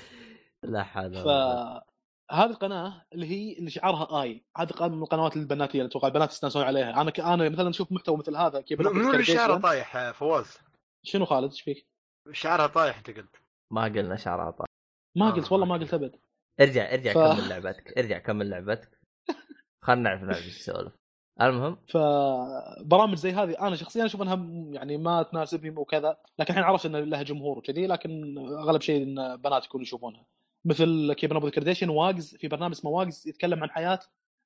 لا 0.62 0.82
حول 0.82 1.04
ولا 1.06 1.22
ف 1.22 1.26
قوة. 1.28 1.82
هذه 2.30 2.50
القناة 2.50 3.04
اللي 3.12 3.26
هي 3.26 3.58
اللي 3.58 3.70
شعارها 3.70 4.22
آي 4.22 4.44
هذه 4.56 4.68
قناة 4.68 4.88
من 4.88 5.02
القنوات 5.02 5.36
البناتية 5.36 5.78
اللي 5.78 5.88
أتوقع 5.90 6.08
البنات 6.08 6.30
يستانسون 6.30 6.62
عليها 6.62 7.00
أنا 7.00 7.10
ك... 7.10 7.20
أنا 7.20 7.48
مثلا 7.48 7.70
أشوف 7.70 7.92
محتوى 7.92 8.16
مثل 8.16 8.36
هذا 8.36 8.60
كيف 8.60 8.80
منو 8.80 8.90
منو 8.92 9.10
اللي. 9.10 9.24
شعره 9.24 9.56
طايح 9.58 10.10
فواز؟ 10.10 10.58
شنو 11.02 11.24
خالد 11.24 11.50
إيش 11.50 11.60
فيك؟ 11.62 11.86
شعرها 12.32 12.66
طايح 12.66 12.96
أنت 12.96 13.10
قلت 13.10 13.36
ما 13.72 13.84
قلنا 13.84 14.16
شعر 14.16 14.50
طال 14.50 14.66
ما 15.16 15.28
آه، 15.28 15.30
قلت 15.30 15.52
والله 15.52 15.66
ما. 15.66 15.74
قلت 15.76 15.94
أبد 15.94 16.16
ارجع 16.60 16.92
ارجع 16.94 17.12
ف- 17.12 17.18
كمل 17.18 17.48
لعبتك 17.48 17.98
ارجع 17.98 18.18
كمل 18.18 18.50
لعبتك 18.50 19.00
خلنا 19.84 20.02
نعرف 20.02 20.22
نلعب 20.22 20.34
إيش 20.36 20.58
تسولف 20.58 20.92
المهم 21.40 21.76
فبرامج 21.86 23.14
زي 23.16 23.32
هذه 23.32 23.66
أنا 23.68 23.76
شخصيا 23.76 24.04
أشوف 24.04 24.22
إنها 24.22 24.36
يعني 24.74 24.96
ما 24.96 25.22
تناسبني 25.22 25.70
وكذا 25.76 26.16
لكن 26.38 26.50
الحين 26.52 26.64
عرفت 26.64 26.86
إن 26.86 26.96
لها 26.96 27.22
جمهور 27.22 27.58
وكذي 27.58 27.86
لكن 27.86 28.38
أغلب 28.38 28.80
شيء 28.80 29.02
إن 29.02 29.36
بنات 29.36 29.64
يكونوا 29.64 29.82
يشوفونها 29.82 30.26
مثل 30.66 31.12
كيف 31.12 31.32
نبض 31.32 31.48
كارديشن 31.48 31.88
واجز 31.88 32.36
في 32.36 32.48
برنامج 32.48 32.72
اسمه 32.72 32.90
واجز 32.90 33.28
يتكلم 33.28 33.62
عن 33.62 33.70
حياة 33.70 34.00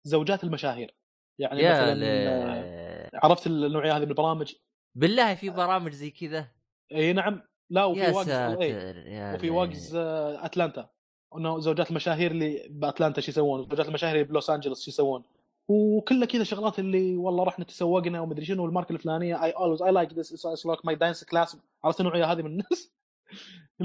زوجات 0.05 0.45
المشاهير. 0.45 0.95
يعني 1.39 1.71
مثلا 1.71 1.95
ل... 1.95 3.11
عرفت 3.15 3.47
النوعية 3.47 3.97
هذه 3.97 4.05
من 4.05 4.11
البرامج؟ 4.11 4.55
بالله 4.95 5.35
في 5.35 5.51
برامج 5.51 5.93
زي 5.93 6.11
كذا. 6.11 6.49
إي 6.93 7.13
نعم. 7.13 7.43
لا 7.71 7.85
وفي 7.85 8.01
يا 8.01 8.11
واجز 8.11 8.31
اي 8.31 8.71
يا 9.13 9.35
وفي 9.35 9.47
لي. 9.47 9.51
واجز 9.51 9.97
آه، 9.97 10.45
أتلانتا. 10.45 10.89
إنه 11.37 11.59
زوجات 11.59 11.91
المشاهير 11.91 12.31
اللي 12.31 12.67
بأتلانتا 12.71 13.21
شو 13.21 13.31
يسوون؟ 13.31 13.63
زوجات 13.63 13.89
المشاهير 13.89 14.15
اللي 14.15 14.25
بلوس 14.25 14.51
انجلوس 14.51 14.85
شو 14.85 14.91
يسوون؟ 14.91 15.23
وكلها 15.69 16.27
كذا 16.27 16.45
شغلات 16.45 16.79
اللي 16.79 17.17
والله 17.17 17.45
رحنا 17.45 17.65
تسوقنا 17.65 18.21
ومدري 18.21 18.45
شنو 18.45 18.67
الماركه 18.67 18.93
الفلانية 18.93 19.45
اي 19.45 19.51
اولويز 19.51 19.83
اي 19.83 19.93
لايك 19.93 20.13
ذس 20.13 20.47
اتس 20.47 20.67
لايك 20.67 20.87
ماي 20.87 20.95
دانس 20.95 21.25
كلاس 21.25 21.57
عرفت 21.85 22.01
النوعية 22.01 22.33
هذه 22.33 22.43
من 22.43 22.51
الناس؟ 22.51 22.93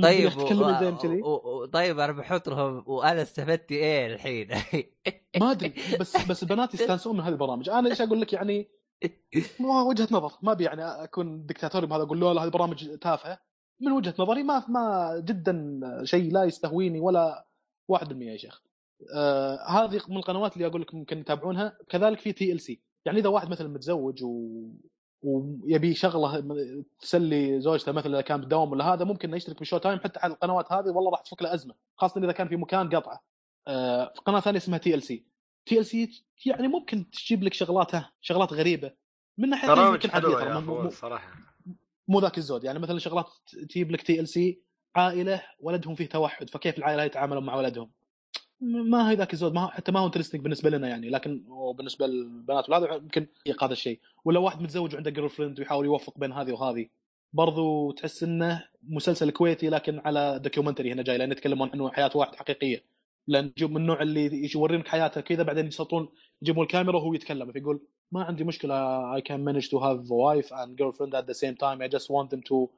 طيب 0.03 0.37
و... 0.37 1.27
و... 1.27 1.61
و... 1.61 1.65
طيب 1.65 1.99
أنا 1.99 2.11
بحط 2.11 2.49
لهم 2.49 2.83
وأنا 2.87 3.21
استفدت 3.21 3.71
إيه 3.71 4.13
الحين؟ 4.13 4.47
ما 5.39 5.51
أدري 5.51 5.73
بس 5.99 6.17
بس 6.27 6.43
البنات 6.43 6.73
يستانسون 6.75 7.17
من 7.17 7.23
هذه 7.23 7.31
البرامج. 7.31 7.69
أنا 7.69 7.89
إيش 7.89 8.01
أقول 8.01 8.21
لك 8.21 8.33
يعني 8.33 8.69
ما 9.59 9.81
وجهة 9.81 10.07
نظر. 10.11 10.31
ما 10.41 10.51
أبي 10.51 10.63
يعني 10.63 10.83
أكون 10.83 11.45
دكتاتوري 11.45 11.87
بهذا 11.87 12.03
أقول 12.03 12.19
له 12.19 12.33
لا 12.33 12.43
هذه 12.43 12.49
برامج 12.49 12.97
تافهة. 12.97 13.39
من 13.81 13.91
وجهة 13.91 14.13
نظري 14.19 14.43
ما 14.43 14.65
ما 14.69 15.15
جدا 15.25 15.79
شيء 16.03 16.31
لا 16.31 16.43
يستهويني 16.43 16.99
ولا 16.99 17.47
1% 17.93 18.11
يا 18.11 18.37
شيخ. 18.37 18.61
آه 19.15 19.67
هذه 19.69 20.01
من 20.07 20.17
القنوات 20.17 20.53
اللي 20.53 20.67
أقول 20.67 20.81
لك 20.81 20.95
ممكن 20.95 21.19
يتابعونها. 21.19 21.77
كذلك 21.89 22.19
في 22.19 22.31
TLC. 22.31 22.81
يعني 23.05 23.19
إذا 23.19 23.29
واحد 23.29 23.49
مثلا 23.49 23.67
متزوج 23.67 24.23
و 24.23 24.61
ويبي 25.25 25.93
شغله 25.93 26.43
تسلي 26.99 27.61
زوجته 27.61 27.91
مثلا 27.91 28.13
إذا 28.13 28.21
كان 28.21 28.39
بالدوام 28.39 28.71
ولا 28.71 28.93
هذا 28.93 29.05
ممكن 29.05 29.27
إنه 29.27 29.37
يشترك 29.37 29.59
بال 29.59 29.77
Showtime 29.77 29.99
حتى 29.99 30.19
على 30.19 30.33
القنوات 30.33 30.71
هذه 30.71 30.89
والله 30.89 31.11
راح 31.11 31.21
تفك 31.21 31.41
له 31.41 31.53
أزمة 31.53 31.73
خاصة 31.95 32.23
إذا 32.23 32.31
كان 32.31 32.47
في 32.47 32.55
مكان 32.55 32.89
قطعة. 32.89 33.23
آه 33.67 34.11
في 34.15 34.21
قناة 34.21 34.39
ثانية 34.39 34.57
اسمها 34.57 34.77
TLC 34.77 35.25
تي 35.65 35.79
ال 35.79 35.85
سي 35.85 36.23
يعني 36.45 36.67
ممكن 36.67 37.09
تجيب 37.09 37.43
لك 37.43 37.53
شغلاتها 37.53 38.11
شغلات 38.21 38.53
غريبة. 38.53 38.91
من 39.37 39.49
ناحية 39.49 39.67
يمكن 39.93 40.09
فواز 40.61 40.93
صراحة. 40.93 41.31
مو 42.07 42.19
ذاك 42.19 42.37
الزود. 42.37 42.63
يعني 42.63 42.79
مثلا 42.79 42.99
شغلات 42.99 43.29
تجيب 43.69 43.91
لك 43.91 44.01
تي 44.01 44.19
ال 44.19 44.27
سي 44.27 44.61
عائلة 44.95 45.41
ولدهم 45.59 45.95
فيه 45.95 46.09
توحد 46.09 46.49
فكيف 46.49 46.77
العائلة 46.77 47.03
يتعاملون 47.03 47.45
مع 47.45 47.55
ولدهم؟ 47.55 47.91
ما 48.61 49.09
هي 49.11 49.15
ذاك 49.15 49.33
الزود 49.33 49.53
ما 49.53 49.67
حتى 49.67 49.91
ما 49.91 49.99
هو 49.99 50.05
interesting 50.05 50.41
بالنسبة 50.41 50.69
لنا 50.69 50.87
يعني 50.87 51.09
لكن 51.09 51.43
بالنسبة 51.77 52.07
للبنات 52.07 52.69
والهذا 52.69 52.95
يمكن 52.95 53.27
هذا 53.61 53.73
الشيء. 53.73 53.99
ولا 54.25 54.39
واحد 54.39 54.61
متزوج 54.61 54.93
وعنده 54.93 55.11
girlfriend 55.11 55.59
ويحاول 55.59 55.85
يوفق 55.85 56.19
بين 56.19 56.31
هذه 56.31 56.51
وهذه. 56.51 56.87
برضو 57.33 57.91
تحس 57.91 58.23
إنه 58.23 58.65
مسلسل 58.83 59.29
كويتي 59.29 59.69
لكن 59.69 60.01
على 60.05 60.39
documentary 60.43 60.91
هنا 60.91 61.01
جاي 61.03 61.17
لأن 61.17 61.31
يتكلمون 61.31 61.69
إنه 61.69 61.91
حياة 61.91 62.11
واحد 62.15 62.35
حقيقية. 62.35 62.83
لأن 63.27 63.45
يجيب 63.57 63.71
من 63.71 63.77
النوع 63.77 64.01
اللي 64.01 64.49
يورينك 64.55 64.87
حياته 64.87 65.21
كذا 65.21 65.43
بعدين 65.43 65.67
يسلطون 65.67 66.09
يجيبون 66.41 66.63
الكاميرا 66.63 66.97
وهو 66.97 67.13
يتكلم 67.13 67.51
فيقول 67.51 67.81
ما 68.11 68.23
عندي 68.23 68.43
مشكلة 68.43 68.75
I 69.19 69.21
can 69.21 69.43
manage 69.43 69.69
to 69.69 69.79
have 69.79 69.99
a 69.99 70.15
wife 70.15 70.51
and 70.51 70.77
girlfriend 70.77 71.13
at 71.13 71.27
the 71.27 71.33
same 71.33 71.55
time 71.55 71.81
I 71.81 71.87
just 71.97 72.09
want 72.09 72.29
to 72.31 72.69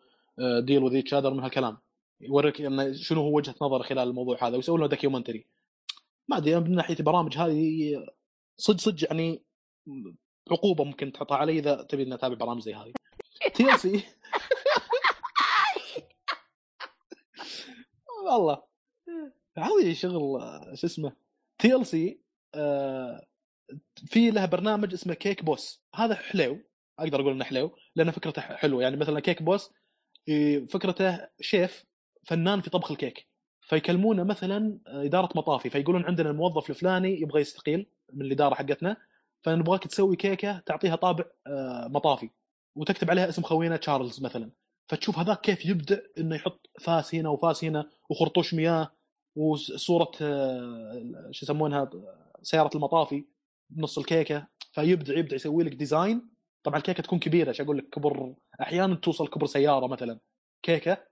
uh, 0.41 0.61
deal 0.61 0.81
with 0.81 0.95
each 0.95 1.13
other 1.13 1.29
من 1.29 1.39
هالكلام. 1.39 1.77
يوريك 2.21 2.61
انه 2.61 2.93
شنو 2.93 3.21
هو 3.21 3.35
وجهة 3.35 3.55
نظر 3.61 3.83
خلال 3.83 4.07
الموضوع 4.07 4.47
هذا 4.47 4.55
ويسوون 4.55 4.81
له 4.81 4.87
documentary 4.87 5.45
ما 6.29 6.37
أدري 6.37 6.59
من 6.59 6.75
ناحية 6.75 6.95
البرامج 6.99 7.37
هذه 7.37 7.93
صدق 8.57 8.79
صدق 8.79 9.07
يعني 9.07 9.43
عقوبة 10.51 10.83
ممكن 10.83 11.11
تحطها 11.11 11.37
علي 11.37 11.59
إذا 11.59 11.83
تبي 11.83 12.03
إني 12.03 12.13
أتابع 12.15 12.35
برامج 12.35 12.61
زي 12.61 12.73
هذه. 12.73 12.93
TLC 13.53 14.03
والله. 18.25 18.63
هذه 19.57 19.93
شغل 19.93 20.41
شو 20.73 20.87
اسمه 20.87 21.15
TLC 21.59 22.21
في 23.95 24.31
له 24.31 24.45
برنامج 24.45 24.93
اسمه 24.93 25.13
Cake 25.13 25.43
Boss 25.43 25.83
هذا 25.95 26.15
حلو 26.15 26.59
أقدر 26.99 27.21
أقول 27.21 27.33
إنه 27.33 27.43
حلو 27.43 27.75
لأن 27.95 28.11
فكرته 28.11 28.41
حلوة. 28.41 28.83
يعني 28.83 28.97
مثلا 28.97 29.19
Cake 29.19 29.43
Boss 29.43 29.71
فكرته 30.69 31.27
شيف 31.41 31.85
فنان 32.27 32.61
في 32.61 32.69
طبخ 32.69 32.91
الكيك. 32.91 33.26
فيكلمونه 33.67 34.23
مثلا 34.23 34.79
إدارة 34.87 35.29
مطافي 35.35 35.69
فيقولون 35.69 36.05
عندنا 36.05 36.29
الموظف 36.29 36.69
الفلاني 36.69 37.21
يبغى 37.21 37.41
يستقيل 37.41 37.85
من 38.13 38.25
الإدارة 38.25 38.55
حقتنا 38.55 38.97
فنبغاك 39.43 39.87
تسوي 39.87 40.15
كيكة 40.15 40.59
تعطيها 40.59 40.95
طابع 40.95 41.25
آه، 41.47 41.87
مطافي 41.87 42.29
وتكتب 42.75 43.09
عليها 43.09 43.29
اسم 43.29 43.41
خوينا 43.41 43.77
تشارلز 43.77 44.21
مثلا. 44.23 44.51
فتشوف 44.89 45.19
هذاك 45.19 45.41
كيف 45.41 45.65
يبدع 45.65 45.97
إنه 46.17 46.35
يحط 46.35 46.69
فاس 46.81 47.15
هنا 47.15 47.29
وفاس 47.29 47.63
هنا 47.63 47.89
وخرطوش 48.09 48.53
مياه 48.53 48.91
وصوره 49.35 50.11
آه، 50.21 51.29
شو 51.31 51.45
يسمونها 51.45 51.89
سيارة 52.41 52.69
المطافي 52.75 53.25
بنص 53.69 53.97
الكيكة. 53.97 54.47
فيبدع 54.71 55.17
يبدع 55.17 55.35
يسوي 55.35 55.63
لك 55.63 55.73
design 55.73 56.29
طبعا 56.63 56.77
الكيكة 56.77 57.03
تكون 57.03 57.19
كبيرة 57.19 57.49
إيش 57.49 57.61
أقول 57.61 57.77
لك 57.77 57.89
كبر 57.89 58.35
أحيانا 58.61 58.95
توصل 58.95 59.27
كبر 59.27 59.45
سيارة 59.45 59.87
مثلا 59.87 60.19
كيكة 60.63 60.91
آه، 60.91 61.07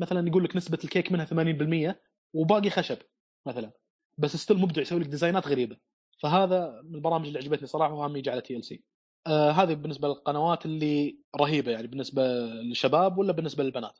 مثلا 0.00 0.28
يقول 0.28 0.44
لك 0.44 0.56
نسبة 0.56 0.78
الكيك 0.84 1.12
منها 1.12 1.24
80% 1.24 2.00
وباقي 2.32 2.70
خشب 2.70 2.98
مثلا. 3.46 3.72
بس 4.18 4.36
still 4.36 4.58
مبدع 4.58 4.82
يسوي 4.82 5.00
لك 5.00 5.06
design 5.06 5.42
ات 5.42 5.48
غريبة. 5.48 5.76
فهذا 6.22 6.80
من 6.84 6.94
البرامج 6.94 7.26
اللي 7.26 7.38
عجبتني 7.38 7.66
صراحة 7.66 7.94
وهم 7.94 8.16
يجي 8.16 8.30
على 8.30 8.40
TLC 8.40 8.84
آه 9.26 9.50
هذه 9.50 9.74
بالنسبة 9.74 10.08
للقنوات 10.08 10.66
اللي 10.66 11.18
رهيبة 11.36 11.72
يعني 11.72 11.86
بالنسبة 11.86 12.22
للشباب 12.38 13.18
ولا 13.18 13.32
بالنسبة 13.32 13.64
للبنات؟ 13.64 13.98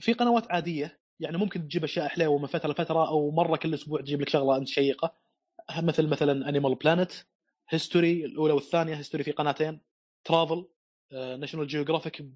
في 0.00 0.12
قنوات 0.12 0.52
عادية 0.52 1.00
يعني 1.20 1.36
ممكن 1.38 1.62
تجيب 1.68 1.84
أشياء 1.84 2.08
حلوة 2.08 2.38
من 2.38 2.46
فترة 2.46 2.70
لفترة 2.72 3.08
أو 3.08 3.30
مرة 3.30 3.56
كل 3.56 3.74
أسبوع 3.74 4.00
تجيب 4.00 4.20
لك 4.20 4.28
شغلة 4.28 4.56
أنت 4.56 4.68
شيقة. 4.68 5.14
مثل 5.78 6.08
مثلا 6.08 6.48
Animal 6.48 6.74
Planet 6.74 7.12
History 7.68 8.24
الأولى 8.24 8.52
والثانية 8.52 8.94
History 8.94 9.24
في 9.24 9.32
قناتين 9.32 9.80
Travel 10.24 10.68
National 11.12 11.66
Geographic 11.66 12.26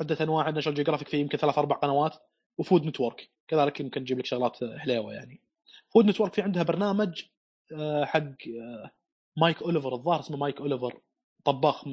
عدة 0.00 0.16
أنواع. 0.20 0.50
National 0.50 0.76
Geographic 0.76 1.08
في 1.08 1.20
يمكن 1.20 1.38
ثلاث 1.38 1.58
أربع 1.58 1.76
قنوات 1.76 2.16
و 2.58 2.63
Food 2.63 2.84
Network 2.86 3.30
كذلك 3.48 3.80
يمكن 3.80 4.04
تجيب 4.04 4.18
لك 4.18 4.26
شغلات 4.26 4.58
حليوه 4.78 5.12
يعني. 5.12 5.40
Food 5.94 6.06
Network 6.06 6.34
في 6.34 6.42
عندها 6.42 6.62
برنامج 6.62 7.22
آه، 7.72 8.04
حق 8.04 8.20
آه، 8.62 8.90
مايك 9.36 9.62
أوليفر 9.62 9.94
الظاهر 9.94 10.20
اسمه 10.20 10.36
مايك 10.36 10.60
أوليفر. 10.60 11.00
طباخ 11.44 11.84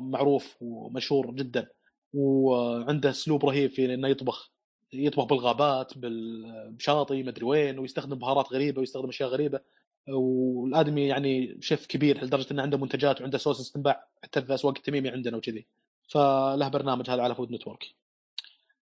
معروف 0.00 0.56
ومشهور 0.60 1.30
جدا. 1.34 1.68
وعنده 2.14 3.10
أسلوب 3.10 3.44
رهيب 3.44 3.70
في 3.70 3.94
إنه 3.94 4.08
يطبخ 4.08 4.50
يطبخ 4.92 5.24
بالغابات 5.24 5.98
بالشاطئ 5.98 7.22
مدري 7.22 7.44
وين 7.44 7.78
ويستخدم 7.78 8.18
بهارات 8.18 8.52
غريبة 8.52 8.80
ويستخدم 8.80 9.08
أشياء 9.08 9.28
غريبة. 9.28 9.60
والآدمي 10.08 11.06
يعني 11.06 11.58
شيف 11.60 11.86
كبير 11.86 12.24
لدرجة 12.24 12.52
إنه 12.52 12.62
عنده 12.62 12.78
منتجات 12.78 13.20
وعنده 13.20 13.38
sauces 13.38 13.72
تنباع 13.72 14.08
حتى 14.24 14.42
في 14.42 14.54
أسواق 14.54 14.76
التميمي 14.76 15.08
عندنا 15.08 15.36
وكذي. 15.36 15.66
فله 16.08 16.68
برنامج 16.68 17.10
هذا 17.10 17.22
على 17.22 17.34
Food 17.34 17.52
Network. 17.52 17.84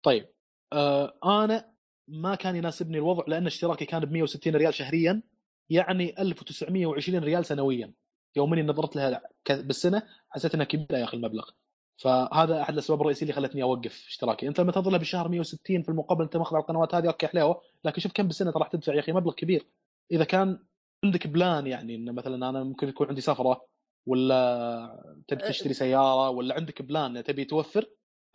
طيب 0.03 0.29
آه 0.73 1.13
أنا 1.25 1.73
ما 2.07 2.35
كان 2.35 2.55
يناسبني 2.55 2.97
الوضع 2.97 3.23
لأن 3.27 3.47
اشتراكي 3.47 3.85
كان 3.85 4.05
ب 4.05 4.11
160 4.11 4.55
ريال 4.55 4.73
شهريا 4.73 5.21
يعني 5.69 6.21
1920 6.21 7.23
ريال 7.23 7.45
سنويا. 7.45 7.93
يوم 8.35 8.53
إني 8.53 8.63
نظرت 8.63 8.95
لها 8.95 9.21
بالسنة 9.49 10.03
حسيت 10.29 10.53
إنها 10.53 10.65
كبيرة 10.65 10.97
يا 10.97 11.03
أخي 11.03 11.17
المبلغ. 11.17 11.49
فهذا 11.97 12.61
أحد 12.61 12.73
الأسباب 12.73 13.01
الرئيسية 13.01 13.21
اللي 13.21 13.33
خلتني 13.33 13.63
أوقف 13.63 14.05
اشتراكي. 14.07 14.47
أنت 14.47 14.59
لما 14.59 14.71
تنظر 14.71 14.97
بالشهر 14.97 15.29
160 15.29 15.83
في 15.83 15.89
المقابل 15.89 16.23
أنت 16.23 16.37
ماخذ 16.37 16.55
على 16.55 16.61
القنوات 16.61 16.95
هذه 16.95 17.07
okay 17.07 17.27
حلوة. 17.27 17.61
لكن 17.85 18.01
شوف 18.01 18.11
كم 18.11 18.27
بالسنة 18.27 18.51
راح 18.51 18.67
تدفع 18.67 18.93
يا 18.93 18.99
أخي 18.99 19.11
مبلغ 19.11 19.33
كبير. 19.33 19.67
إذا 20.11 20.23
كان 20.23 20.59
عندك 21.03 21.27
plan 21.27 21.67
يعني 21.67 21.95
انه 21.95 22.11
مثلا 22.11 22.49
أنا 22.49 22.63
ممكن 22.63 22.89
يكون 22.89 23.07
عندي 23.07 23.21
سفرة 23.21 23.65
ولا 24.05 25.23
تبي 25.27 25.41
تشتري 25.41 25.73
سيارة 25.73 26.29
ولا 26.29 26.55
عندك 26.55 26.81
plan 26.81 27.23
تبي 27.23 27.45
توفر؟ 27.45 27.85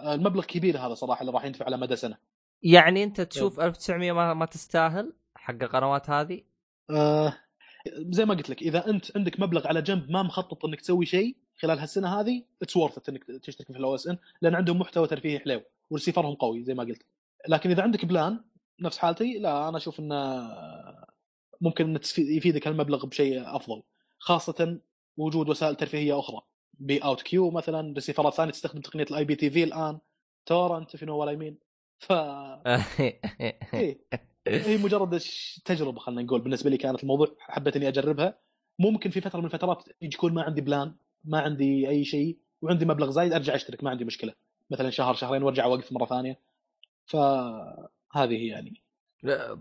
المبلغ 0.00 0.44
كبير 0.44 0.78
هذا 0.78 0.94
صراحة 0.94 1.20
اللي 1.20 1.32
راح 1.32 1.44
يندفع 1.44 1.64
على 1.64 1.76
مدى 1.76 1.96
سنة. 1.96 2.18
يعني 2.62 3.04
أنت 3.04 3.20
تشوف 3.20 3.60
1900 3.60 4.12
ما, 4.12 4.34
ما 4.34 4.46
تستاهل 4.46 5.12
حق 5.36 5.62
القنوات 5.62 6.10
هذه؟ 6.10 6.42
آه 6.90 7.34
زي 8.10 8.24
ما 8.24 8.34
قلت 8.34 8.50
لك 8.50 8.62
إذا 8.62 8.90
أنت 8.90 9.16
عندك 9.16 9.40
مبلغ 9.40 9.68
على 9.68 9.82
جنب 9.82 10.10
ما 10.10 10.22
مخطط 10.22 10.64
إنك 10.64 10.80
تسوي 10.80 11.06
شيء 11.06 11.36
خلال 11.56 11.78
هالسنة 11.78 12.20
هذه 12.20 12.42
it's 12.62 12.76
worth 12.76 13.08
إنك 13.08 13.24
تشترك 13.24 13.72
في 13.72 13.78
ال 13.78 13.94
OSN 13.94 14.18
لأن 14.42 14.54
عندهم 14.54 14.78
محتوى 14.78 15.06
ترفيهي 15.06 15.38
حلو 15.38 15.62
ورسيفرهم 15.90 16.34
قوي 16.34 16.64
زي 16.64 16.74
ما 16.74 16.84
قلت. 16.84 17.02
لكن 17.48 17.70
إذا 17.70 17.82
عندك 17.82 18.04
plan 18.04 18.44
نفس 18.80 18.98
حالتي 18.98 19.38
لا 19.38 19.68
أنا 19.68 19.76
أشوف 19.76 20.00
إنه 20.00 20.50
ممكن 21.60 21.84
إنه 21.84 22.00
يفيدك 22.18 22.68
هالمبلغ 22.68 23.06
بشيء 23.06 23.56
أفضل 23.56 23.82
خاصة 24.18 24.80
وجود 25.18 25.48
وسائل 25.48 25.74
ترفيهية 25.74 26.18
أخرى. 26.18 26.40
beoutQ 26.74 27.50
مثلا 27.50 27.94
رسيفرات 27.96 28.34
ثانية 28.34 28.52
تستخدم 28.52 28.80
تقنية 28.80 29.06
ال 29.10 29.24
IPTV 29.24 29.64
الآن. 29.64 29.98
torrent 30.46 30.96
في 30.96 31.06
نو 31.06 31.16
ولا 31.16 31.32
يمين. 31.32 31.58
ف 31.98 32.12
إيه. 33.74 34.00
هي 34.48 34.76
مجرد 34.76 35.20
تجربة 35.64 35.98
خلينا 35.98 36.22
نقول 36.22 36.40
بالنسبة 36.40 36.70
لي 36.70 36.76
كانت 36.76 37.02
الموضوع 37.02 37.36
حبيت 37.38 37.76
إني 37.76 37.88
أجربها. 37.88 38.38
ممكن 38.78 39.10
في 39.10 39.20
فترة 39.20 39.38
من 39.38 39.44
الفترات 39.44 39.84
يكون 40.02 40.34
ما 40.34 40.42
عندي 40.42 40.60
plan 40.60 40.94
ما 41.24 41.40
عندي 41.40 41.88
أي 41.88 42.04
شيء 42.04 42.38
وعندي 42.62 42.84
مبلغ 42.84 43.10
زايد 43.10 43.32
أرجع 43.32 43.54
أشترك 43.54 43.84
ما 43.84 43.90
عندي 43.90 44.04
مشكلة. 44.04 44.32
مثلا 44.70 44.90
شهر 44.90 45.14
شهرين 45.14 45.42
وأرجع 45.42 45.64
أوقف 45.64 45.92
مرة 45.92 46.06
ثانية. 46.06 46.40
فهذه 47.06 48.48
يعني. 48.48 48.82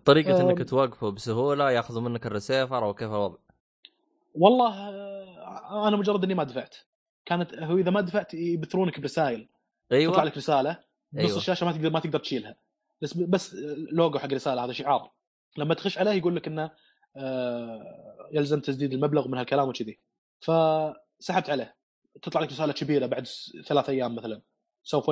طريقة 0.05 0.37
أه 0.37 0.41
انك 0.41 0.69
توقفه 0.69 1.09
بسهولة 1.09 1.71
يأخذوا 1.71 2.01
منك 2.01 2.25
الريسيفر 2.25 2.85
أو 2.85 2.93
كيف 2.93 3.09
الوضع؟ 3.09 3.37
والله 4.35 4.91
أنا 5.87 5.97
مجرد 5.97 6.23
إني 6.23 6.33
ما 6.33 6.43
دفعت. 6.43 6.75
كانت 7.25 7.53
هو 7.53 7.77
إذا 7.77 7.91
ما 7.91 8.01
دفعت 8.01 8.33
يبثرونك 8.33 8.99
برسائل 8.99 9.49
أيوه. 9.91 10.13
تطلع 10.13 10.23
لك 10.23 10.37
رسالة 10.37 10.71
نص 11.13 11.25
أيوة. 11.25 11.37
الشاشة 11.37 11.65
ما 11.65 11.71
تقدر 11.71 11.89
ما 11.89 11.99
تقدر 11.99 12.19
تشيلها. 12.19 12.55
بس 13.01 13.17
بس 13.17 13.55
لوجو 13.91 14.19
حق 14.19 14.33
رسالة 14.33 14.65
هذا 14.65 14.71
شعار. 14.71 15.11
لما 15.57 15.73
تخش 15.73 15.97
عليه 15.97 16.11
يقول 16.11 16.35
لك 16.35 16.47
إنه 16.47 16.71
آه، 17.15 18.29
يلزم 18.31 18.59
تسديد 18.59 18.93
المبلغ 18.93 19.27
من 19.27 19.37
هالكلام 19.37 19.69
وكذي. 19.69 19.99
فسحبت 20.39 21.49
عليه. 21.49 21.75
تطلع 22.21 22.41
لك 22.41 22.49
رسالة 22.49 22.73
كبيرة 22.73 23.05
بعد 23.05 23.27
ثلاث 23.65 23.89
أيام 23.89 24.15
مثلا. 24.15 24.41
سوف 24.83 25.05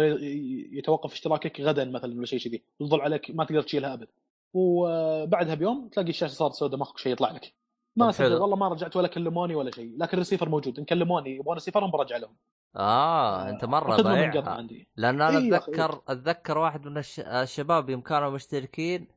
يتوقف 0.78 1.14
اشتراكك 1.14 1.62
غدا 1.62 1.86
مثلا 1.86 2.18
ولا 2.18 2.26
شيء 2.26 2.40
كذي. 2.40 2.64
يظل 2.82 3.02
عليك 3.02 3.32
ما 3.32 3.46
تقدر 3.46 3.62
تشيلها 3.62 3.94
أبد. 3.94 4.08
وبعدها 4.54 5.56
بيوم 5.56 5.90
تلاقي 5.90 6.10
الشاشة 6.10 6.34
صارت 6.34 6.54
سوداء 6.54 6.80
ماخذ 6.80 6.98
شيء 6.98 7.12
يطلع 7.12 7.32
لك. 7.32 7.54
ما 7.98 8.12
صدق 8.12 8.42
والله 8.42 8.56
ما 8.56 8.68
رجعت 8.68 8.96
ولا 8.96 9.08
كلموني 9.08 9.56
ولا 9.56 9.72
شيء. 9.72 9.98
لكن 9.98 10.14
الريسيفر 10.14 10.50
موجود. 10.50 10.80
إن 10.80 10.86
كلموني 10.86 11.36
يبغون 11.36 11.54
ريسيفرهم 11.54 11.92
برجع 11.92 12.18
لهم. 12.18 12.36
آه 12.76 13.50
أنت 13.50 13.66
مرة 13.66 13.96
ضايعها. 13.96 14.68
لأن 14.98 15.22
أنا 15.22 15.38
إيه 15.38 15.58
أتذكر 15.58 16.02
أتذكر 16.08 16.58
واحد 16.58 16.88
من 16.88 17.02
الشباب 17.20 17.90
يوم 17.90 18.02
كانوا 18.02 18.30
مشتركين 18.30 19.08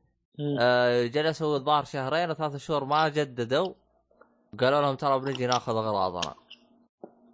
آه 0.59 1.05
جلسوا 1.05 1.57
الظاهر 1.57 1.83
شهرين 1.83 2.29
وثلاث 2.29 2.55
شهور 2.55 2.85
ما 2.85 3.09
جددوا. 3.09 3.73
قالوا 4.59 4.81
لهم 4.81 4.95
ترى 4.95 5.19
بنجي 5.19 5.47
ناخذ 5.47 5.75
أغراضنا. 5.75 6.33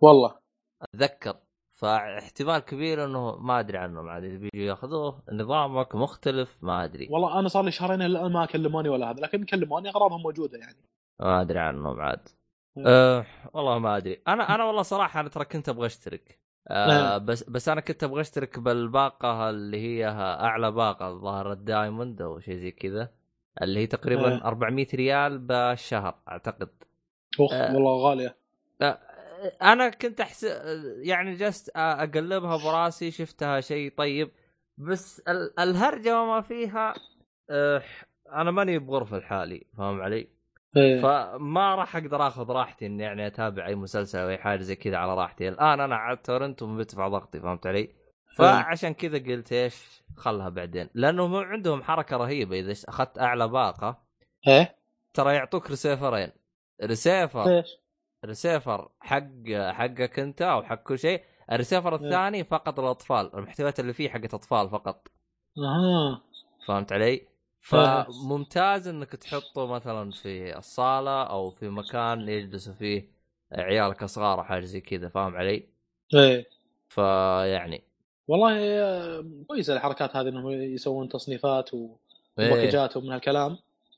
والله. 0.01 0.35
أتذكر. 0.81 1.35
فاحتمال 1.79 2.59
كبير 2.59 3.05
إنه 3.05 3.35
ما 3.35 3.59
أدري 3.59 3.77
عنهم 3.77 4.09
عاد 4.09 4.21
بيجوا 4.21 4.67
يأخذوه. 4.67 5.23
نظامك 5.31 5.95
مختلف 5.95 6.57
ما 6.61 6.83
أدري. 6.83 7.07
والله 7.11 7.39
أنا 7.39 7.47
صار 7.47 7.63
لي 7.63 7.71
شهرين 7.71 8.01
الآن 8.01 8.31
ما 8.31 8.45
كلموني 8.45 8.89
ولا 8.89 9.11
هذا. 9.11 9.19
لكن 9.19 9.43
كلموني 9.43 9.89
أغراضهم 9.89 10.21
موجودة 10.21 10.57
يعني. 10.57 10.77
ما 11.19 11.41
أدري 11.41 11.59
عنهم 11.59 12.01
عاد 12.01 12.29
أه 12.85 13.25
والله 13.53 13.79
ما 13.79 13.97
أدري. 13.97 14.21
أنا 14.27 14.55
أنا 14.55 14.63
والله 14.63 14.81
صراحة 14.81 15.19
أنا 15.19 15.29
ترى 15.29 15.45
كنت 15.45 15.69
أبغى 15.69 15.85
أشترك. 15.85 16.39
أه 16.67 17.17
بس 17.17 17.43
بس 17.43 17.69
أنا 17.69 17.81
كنت 17.81 18.03
أبغى 18.03 18.21
أشترك 18.21 18.59
بالباقة 18.59 19.49
اللي 19.49 19.77
هي 19.77 20.07
أعلى 20.17 20.71
باقة 20.71 21.07
الظاهر 21.07 21.51
الدايموند 21.51 22.21
أو 22.21 22.39
شيء 22.39 22.55
زي 22.55 22.71
كذا 22.71 23.11
اللي 23.61 23.79
هي 23.79 23.87
تقريبا 23.87 24.35
إيه. 24.35 24.45
400 24.45 24.87
ريال 24.93 25.37
بالشهر 25.37 26.15
أعتقد. 26.27 26.69
اخ 27.39 27.53
آه. 27.53 27.73
والله 27.75 28.09
غالية. 28.09 28.37
أنا 29.61 29.89
كنت 29.89 30.21
أحس 30.21 30.43
يعني 31.03 31.35
جلست 31.35 31.69
أقلبها 31.75 32.57
براسي 32.57 33.11
شفتها 33.11 33.61
شيء 33.61 33.93
طيب. 33.97 34.31
بس 34.77 35.19
ال... 35.19 35.59
الهرجة 35.59 36.21
وما 36.21 36.41
فيها 36.41 36.93
أه... 37.49 37.81
أنا 38.31 38.51
ماني 38.51 38.79
بغرفة 38.79 39.17
لحالي 39.17 39.65
فاهم 39.77 40.01
علي؟ 40.01 40.34
إيه. 40.77 41.01
فما 41.01 41.75
راح 41.75 41.95
أقدر 41.95 42.27
آخذ 42.27 42.51
راحتي 42.51 42.85
إني 42.85 43.03
يعني 43.03 43.27
أتابع 43.27 43.67
أي 43.67 43.75
مسلسل 43.75 44.19
أو 44.19 44.29
أي 44.29 44.37
حاجة 44.37 44.61
زي 44.61 44.75
كذا 44.75 44.97
على 44.97 45.15
راحتي. 45.15 45.49
الآن 45.49 45.79
أنا 45.79 45.95
على 45.95 46.17
تورنت 46.17 46.61
ومدفع 46.61 47.07
ضغطي 47.07 47.39
فهمت 47.39 47.67
علي؟ 47.67 47.95
فعشان 48.37 48.93
كذا 48.93 49.17
قلت 49.17 49.53
إيش 49.53 50.03
خلها 50.17 50.49
بعدين. 50.49 50.89
لأنه 50.93 51.43
عندهم 51.43 51.83
حركة 51.83 52.17
رهيبة 52.17 52.59
إذا 52.59 52.73
أخذت 52.87 53.19
أعلى 53.19 53.47
باقة 53.47 54.03
إيه. 54.47 54.75
ترى 55.13 55.35
يعطوك 55.35 55.69
ريسيفرين. 55.69 56.31
ريسيفر. 56.83 57.57
إيش؟ 57.57 57.67
ريسيفر 58.25 58.89
حق 58.99 59.51
حقك 59.51 60.19
أنت 60.19 60.41
أو 60.41 60.63
حق 60.63 60.83
كل 60.83 60.99
شيء. 60.99 61.23
الريسيفر 61.51 61.95
الثاني 61.95 62.43
فقط 62.43 62.79
للأطفال 62.79 63.35
المحتويات 63.35 63.79
اللي 63.79 63.93
فيه 63.93 64.09
حقت 64.09 64.33
أطفال 64.33 64.69
فقط. 64.69 65.07
أها. 65.57 66.21
فهمت 66.67 66.93
علي؟ 66.93 67.34
فممتاز. 67.65 68.87
إنك 68.87 69.15
تحطه 69.15 69.67
مثلا 69.67 70.11
في 70.11 70.57
الصالة 70.57 71.23
أو 71.23 71.49
في 71.49 71.69
مكان 71.69 72.29
يجلسوا 72.29 72.73
فيه 72.73 73.09
عيالك 73.51 74.03
الصغار 74.03 74.39
أو 74.39 74.43
حاجة 74.43 74.65
زي 74.65 74.81
كذا 74.81 75.09
فاهم 75.09 75.35
علي؟ 75.35 75.67
إيه. 76.13 76.49
فيعني 76.89 77.83
والله 78.27 78.59
آه، 78.59 79.25
كويسه 79.47 79.73
الحركات 79.73 80.15
هذه 80.15 80.29
إنهم 80.29 80.51
يسوون 80.51 81.09
تصنيفات 81.09 81.73
إيه. 81.73 81.89
و 82.37 82.44
package 82.44 82.91
ات 82.91 82.97
ومن 82.97 83.11
هالكلام. 83.11 83.57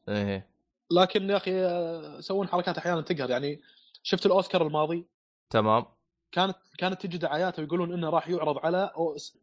إيه. 0.10 0.48
لكن 0.91 1.30
يا 1.30 1.38
أخي 1.38 1.65
آه، 1.65 2.18
يسوون 2.18 2.48
حركات 2.48 2.77
أحيانا 2.77 3.02
تقهر. 3.02 3.30
يعني 3.30 3.61
شفت 4.03 4.26
الأوسكار 4.26 4.68
الماضي؟ 4.68 5.06
تمام. 5.49 5.85
كانت 6.31 6.57
كانت 6.77 7.02
تجي 7.02 7.18
دعايات 7.18 7.60
ويقولون 7.60 7.94
إنه 7.94 8.10
راح 8.10 8.30
يعرض 8.30 8.57
على 8.57 8.91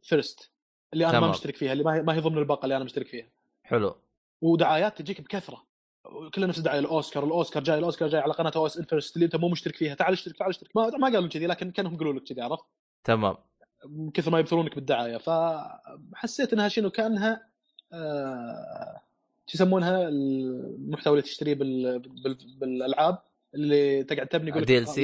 First 0.03 0.51
اللي 0.93 1.05
أنا 1.05 1.13
تمام. 1.13 1.25
ما 1.25 1.31
مشترك 1.31 1.57
فيها 1.57 1.73
اللي 1.73 1.85
ما 1.85 1.95
هي, 1.95 2.03
ما 2.03 2.15
هي 2.15 2.21
ضمن 2.21 2.39
الباقة 2.39 2.65
اللي 2.65 2.77
أنا 2.77 2.85
مشترك 2.85 3.07
فيها. 3.07 3.27
حلو. 3.63 3.97
ودعايات 4.45 4.99
تجيك 4.99 5.21
بكثرة. 5.21 5.65
كلها 6.35 6.49
نفس 6.49 6.59
دعاية 6.59 6.79
الأوسكار 6.79 7.25
الأوسكار 7.25 7.63
جاي 7.63 7.79
الأوسكار 7.79 8.09
جاي 8.09 8.21
على 8.21 8.33
قناة 8.33 8.53
OSN 8.57 8.79
First 8.79 9.17
اللي 9.17 9.25
أنت 9.25 9.37
مو 9.37 9.49
مشترك 9.49 9.77
فيها 9.77 9.95
تعال 9.95 10.13
اشترك 10.13 10.37
تعال 10.37 10.51
اشترك. 10.51 10.77
ما, 10.77 10.91
ما 10.99 11.07
قالوا 11.07 11.29
كذي 11.29 11.47
لكن 11.47 11.71
كانهم 11.71 11.95
يقولوا 11.95 12.13
لك 12.13 12.23
كذي 12.23 12.41
عرفت؟ 12.41 12.65
تمام. 13.05 13.37
من 13.87 14.11
كثر 14.11 14.31
ما 14.31 14.39
يبثرونك 14.39 14.75
بالدعاية. 14.75 15.17
فحسيت 15.17 16.53
إنها 16.53 16.69
شنو 16.69 16.91
كأنها 16.91 17.47
آه... 17.93 19.01
شو 19.47 19.55
يسمونها؟ 19.55 20.09
المحتوى 20.09 21.13
اللي 21.13 21.23
تشتريه 21.23 21.55
بال... 21.55 21.99
بال... 21.99 22.39
بالألعاب 22.61 23.19
اللي 23.55 24.05
تقعد 24.05 24.27
تبني 24.27 24.51
يقول 24.51 24.63
لك 24.63 24.87
DLC؟ 24.87 25.01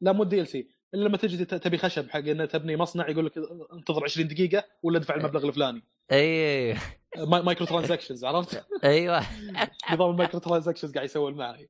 لا 0.00 0.12
مو 0.12 0.22
ال 0.22 0.46
DLC 0.46 0.68
إلا 0.94 1.04
لما 1.04 1.16
تجي 1.16 1.44
تبي 1.44 1.78
خشب 1.78 2.10
حق 2.10 2.18
إنه 2.18 2.44
تبني 2.44 2.76
مصنع 2.76 3.08
يقول 3.08 3.26
لك 3.26 3.32
انتظر 3.72 4.04
20 4.04 4.28
دقيقة 4.28 4.64
ولا 4.82 4.98
ادفع 4.98 5.14
المبلغ 5.14 5.44
الفلاني. 5.44 5.82
اي 6.12 6.76
micro 7.18 7.66
transactions 7.66 8.24
عرفت؟ 8.24 8.66
أيوه. 8.84 9.22
نظام 9.92 10.10
ال 10.10 10.15
micro 10.15 10.40
transactions 10.40 10.94
قاعد 10.94 11.04
يسوون 11.04 11.34
معي. 11.34 11.68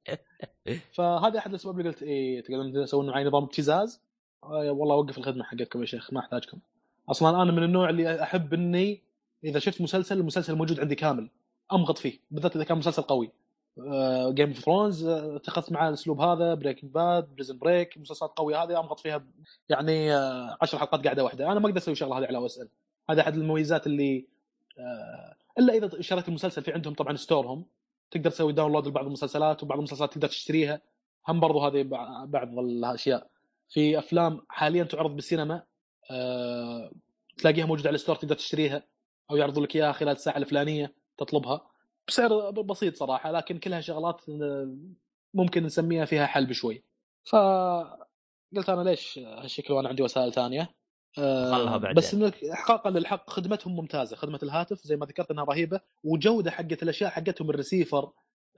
فهذا 0.93 1.39
أحد 1.39 1.51
الأسباب 1.51 1.79
اللي 1.79 1.91
قلت 1.91 2.03
إيه 2.03 2.43
تقدرون 2.43 2.73
تسوون 2.73 3.07
معي 3.07 3.25
نظام 3.25 3.43
ابتزاز. 3.43 4.03
آه 4.45 4.71
والله 4.71 4.97
وقف 4.97 5.19
الخدمة 5.19 5.45
حقتكم 5.45 5.81
يا 5.81 5.87
شيخ 5.87 6.13
ما 6.13 6.21
أحتاجكم. 6.21 6.59
أصلا 7.11 7.43
أنا 7.43 7.53
من 7.53 7.63
النوع 7.63 7.91
اللي 7.91 8.23
أحب 8.23 8.55
إني 8.55 9.03
إذا 9.45 9.59
شفت 9.59 9.81
مسلسل 9.81 10.19
المسلسل 10.19 10.55
موجود 10.55 10.81
عندي 10.81 10.95
كامل 10.95 11.31
أمغط 11.73 11.99
فيه 11.99 12.19
بالذات 12.31 12.57
إذا 12.57 12.65
كان 12.65 12.79
مسلسل 12.79 13.03
قوي. 13.03 13.33
Game 14.29 14.49
of 14.49 14.59
Thrones 14.59 15.07
اتخذت 15.07 15.73
معاه 15.73 15.89
الأسلوب 15.89 16.21
هذا 16.21 16.55
Breaking 16.55 16.91
Bad 16.91 17.29
Prison 17.35 17.59
Break 17.59 17.99
مسلسلات 17.99 18.31
قوية 18.37 18.63
هذه 18.63 18.81
أمغط 18.81 19.01
فيها 19.01 19.25
يعني 19.69 20.15
آه، 20.15 20.59
عشر 20.63 20.79
حلقات 20.79 21.05
قاعدة 21.05 21.25
واحدة. 21.25 21.53
أنا 21.53 21.61
ما 21.61 21.67
أقدر 21.67 21.79
أسوي 21.79 21.93
الشغله 21.93 22.19
هذه 22.19 22.27
على 22.27 22.39
OSN 22.39 22.69
هذا 23.11 23.21
أحد 23.21 23.35
المميزات 23.35 23.87
اللي 23.87 24.19
آه، 24.19 24.36
إلا 25.59 25.75
إذا 25.75 26.01
شريت 26.03 26.29
المسلسل 26.29 26.63
في 26.63 26.73
عندهم 26.73 26.95
طبعا 26.95 27.17
store 27.17 27.48
هم. 27.48 27.67
تقدر 28.11 28.31
تسوي 28.31 28.53
download 28.53 28.87
لبعض 28.87 29.05
المسلسلات 29.07 29.63
وبعض 29.63 29.79
المسلسلات 29.79 30.13
تقدر 30.13 30.29
تشتريها. 30.29 30.81
هم 31.29 31.41
برضو 31.41 31.61
هذه 31.61 31.83
بع- 31.83 32.25
بعض 32.25 32.59
الأشياء. 32.59 33.27
في 33.69 33.99
أفلام 33.99 34.41
حاليا 34.49 34.85
تعرض 34.85 35.11
بالسينما 35.15 35.63
آه، 36.11 36.91
تلاقيها 37.39 37.67
موجودة 37.67 37.89
على 37.89 37.95
الستور 37.95 38.17
تقدر 38.17 38.35
تشتريها 38.35 38.83
أو 39.31 39.37
يعرضوا 39.37 39.63
لك 39.63 39.77
إياها 39.77 39.93
خلال 39.93 40.13
الساعة 40.13 40.37
الفلانية 40.37 40.95
تطلبها. 41.19 41.71
بسعر 42.09 42.51
بسيط 42.51 42.97
صراحة 42.97 43.31
لكن 43.33 43.59
كلها 43.59 43.81
شغلات 43.81 44.21
آه، 44.29 44.77
ممكن 45.35 45.63
نسميها 45.65 46.05
فيها 46.05 46.27
حل 46.27 46.47
بشوي 46.47 46.83
ف 47.25 47.37
قلت 48.57 48.69
أنا 48.69 48.83
ليش 48.83 49.19
هالشكل 49.19 49.73
وأنا 49.75 49.89
عندي 49.89 50.03
وسائل 50.03 50.33
ثانية. 50.33 50.61
آه، 50.63 50.69
خلها 51.17 51.77
بعدين. 51.77 51.97
بس 51.97 52.15
انك 52.15 52.45
احقاقا 52.45 52.91
للحق 52.91 53.31
خدمتهم 53.31 53.77
ممتازة 53.77 54.17
خدمة 54.17 54.39
الهاتف 54.43 54.83
زي 54.83 54.97
ما 54.97 55.07
ذكرت 55.07 55.31
إنها 55.31 55.45
رهيبة 55.45 55.81
وجودة 56.05 56.51
حقت 56.51 56.83
الأشياء 56.83 57.11
حقتهم 57.11 57.51
الريسيفر 57.51 58.11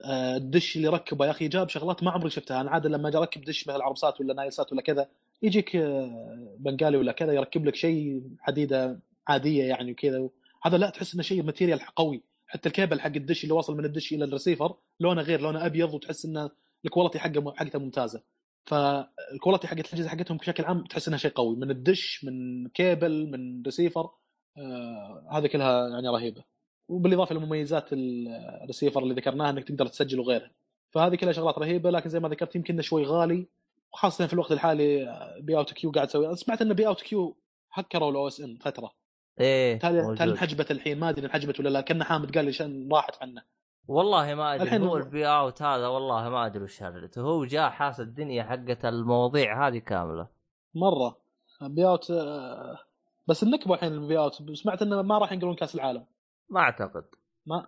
آه، 0.03 0.37
الدش 0.37 0.75
اللي 0.75 0.87
ركبه 0.87 1.25
يا 1.25 1.31
أخي 1.31 1.47
جاب 1.47 1.69
شغلات 1.69 2.03
ما 2.03 2.11
عمري 2.11 2.29
شفتها 2.29 2.61
أنا 2.61 2.71
عادة 2.71 2.89
لما 2.89 3.09
أجي 3.09 3.17
أركب 3.17 3.41
دش 3.41 3.67
مثل 3.67 3.81
عربسات 3.81 4.21
ولا 4.21 4.33
نايلسات 4.33 4.73
ولا 4.73 4.81
كذا 4.81 5.07
يجيك 5.41 5.75
آه، 5.75 6.55
بنغالي 6.59 6.97
ولا 6.97 7.11
كذا 7.11 7.33
يركب 7.33 7.65
لك 7.65 7.75
شيء 7.75 8.23
حديدة 8.39 8.99
عادية 9.27 9.63
يعني 9.63 9.91
وكذا 9.91 10.29
هذا 10.63 10.77
لا 10.77 10.89
تحس 10.89 11.13
إنه 11.13 11.23
شيء 11.23 11.43
material 11.43 11.79
قوي. 11.95 12.23
حتى 12.47 12.69
الكيبل 12.69 12.99
حق 12.99 13.11
الدش 13.15 13.43
اللي 13.43 13.53
واصل 13.53 13.77
من 13.77 13.85
الدش 13.85 14.13
إلى 14.13 14.25
الريسيفر 14.25 14.75
لونه 14.99 15.21
غير 15.21 15.41
لونه 15.41 15.65
أبيض 15.65 15.93
وتحس 15.93 16.25
إنه 16.25 16.49
ال 16.85 16.89
quality 16.89 17.19
حقه 17.19 17.53
حقته 17.55 17.79
ممتازة. 17.79 18.21
فال 18.65 18.88
quality 18.88 19.67
حقت 19.67 19.93
الأجهزة 19.93 20.09
حقتهم 20.09 20.37
بشكل 20.37 20.63
عام 20.65 20.83
تحس 20.83 21.07
إنها 21.07 21.19
شيء 21.19 21.31
قوي. 21.31 21.55
من 21.55 21.71
الدش 21.71 22.23
من 22.23 22.67
كيبل 22.67 23.31
من 23.31 23.63
ريسيفر 23.63 24.09
آه 24.57 25.27
هذه 25.31 25.47
كلها 25.47 25.89
يعني 25.89 26.07
رهيبة. 26.07 26.43
وبالإضافة 26.87 27.35
لمميزات 27.35 27.85
الريسيفر 27.93 29.03
اللي 29.03 29.13
ذكرناها 29.13 29.49
إنك 29.49 29.63
تقدر 29.63 29.87
تسجل 29.87 30.19
وغيرها 30.19 30.51
فهذه 30.91 31.15
كلها 31.15 31.31
شغلات 31.33 31.57
رهيبة 31.57 31.89
لكن 31.89 32.09
زي 32.09 32.19
ما 32.19 32.29
ذكرت 32.29 32.55
يمكن 32.55 32.81
شوي 32.81 33.03
غالي. 33.03 33.47
وخاصة 33.93 34.27
في 34.27 34.33
الوقت 34.33 34.51
الحالي 34.51 35.09
آه، 35.09 35.39
beoutQ 35.39 35.91
قاعد 35.91 36.07
تسوي. 36.07 36.35
سمعت 36.35 36.61
إن 36.61 36.73
beoutQ 36.73 37.37
هكروا 37.73 38.11
ال 38.11 38.27
OSN 38.27 38.57
فترة. 38.61 38.91
إيه 39.39 39.79
تالي 39.79 40.31
انحجبت 40.31 40.71
الحين 40.71 40.99
ما 40.99 41.09
أدري 41.09 41.25
انحجبت 41.25 41.59
ولا 41.59 41.69
لا 41.69 41.81
كان 41.81 42.03
حامد 42.03 42.35
قال 42.35 42.45
لي 42.45 42.49
عشان 42.49 42.89
راحت 42.91 43.21
عنه. 43.21 43.41
والله 43.89 44.35
ما 44.35 44.55
أدري 44.55 44.63
الحين 44.63 44.83
هو 44.83 44.97
ال 44.97 45.27
beout 45.27 45.61
هذا 45.61 45.87
والله 45.87 46.29
ما 46.29 46.45
أدري 46.45 46.63
وش 46.63 46.83
هرجته 46.83 47.21
هو 47.21 47.45
جاء 47.45 47.69
حاس 47.69 47.99
الدنيا 47.99 48.43
حقت 48.43 48.85
المواضيع 48.85 49.67
هذه 49.67 49.77
كاملة. 49.77 50.27
مرة. 50.75 51.17
beout 51.61 52.11
آه، 52.11 52.79
بس 53.27 53.43
النكبة 53.43 53.73
الحين 53.73 53.93
ال 53.93 54.17
beout 54.17 54.51
سمعت 54.53 54.81
إنه 54.81 55.01
ما 55.01 55.17
راح 55.17 55.31
ينقلون 55.31 55.55
كأس 55.55 55.75
العالم. 55.75 56.05
ما 56.49 56.59
أعتقد. 56.59 57.03
ما 57.45 57.67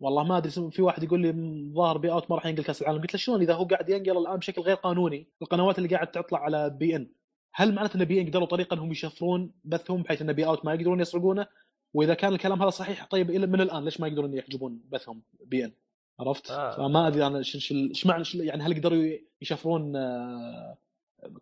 والله 0.00 0.24
ما 0.24 0.36
أدري 0.38 0.70
في 0.70 0.82
واحد 0.82 1.02
يقول 1.02 1.20
لي 1.20 1.32
ظاهر 1.74 1.98
beout 1.98 2.30
ما 2.30 2.36
راح 2.36 2.46
ينقل 2.46 2.64
كأس 2.64 2.82
العالم. 2.82 3.00
قلت 3.00 3.14
له 3.14 3.18
شلون 3.18 3.40
إذا 3.40 3.54
هو 3.54 3.64
قاعد 3.64 3.88
ينقل 3.88 4.18
الآن 4.18 4.36
بشكل 4.36 4.62
غير 4.62 4.76
قانوني؟ 4.76 5.28
القنوات 5.42 5.78
اللي 5.78 5.88
قاعد 5.88 6.10
تطلع 6.10 6.38
على 6.38 6.70
beIN. 6.70 7.08
هل 7.54 7.74
معناته 7.74 7.96
إن 7.96 8.04
beIN 8.04 8.26
قدروا 8.26 8.46
طريقه 8.46 8.74
إنهم 8.74 8.90
يشفرون 8.90 9.52
بثهم 9.64 10.02
بحيث 10.02 10.22
إن 10.22 10.32
beout 10.32 10.64
ما 10.64 10.74
يقدرون 10.74 11.00
يسرقونه؟ 11.00 11.46
وإذا 11.94 12.14
كان 12.14 12.32
الكلام 12.32 12.62
هذا 12.62 12.70
صحيح 12.70 13.06
طيب 13.06 13.30
إلى 13.30 13.46
من 13.46 13.60
الآن 13.60 13.84
ليش 13.84 14.00
ما 14.00 14.08
يقدرون 14.08 14.34
يحجبون 14.34 14.80
بثهم 14.92 15.22
beIN 15.44 15.72
عرفت؟ 16.20 16.50
آه. 16.50 16.76
فما 16.76 17.08
أدري 17.08 17.26
أنا 17.26 17.38
إيش 17.38 18.06
معنى 18.06 18.24
يعني 18.34 18.62
هل 18.62 18.74
قدروا 18.74 19.18
يشفرون 19.42 19.96
آه، 19.96 20.76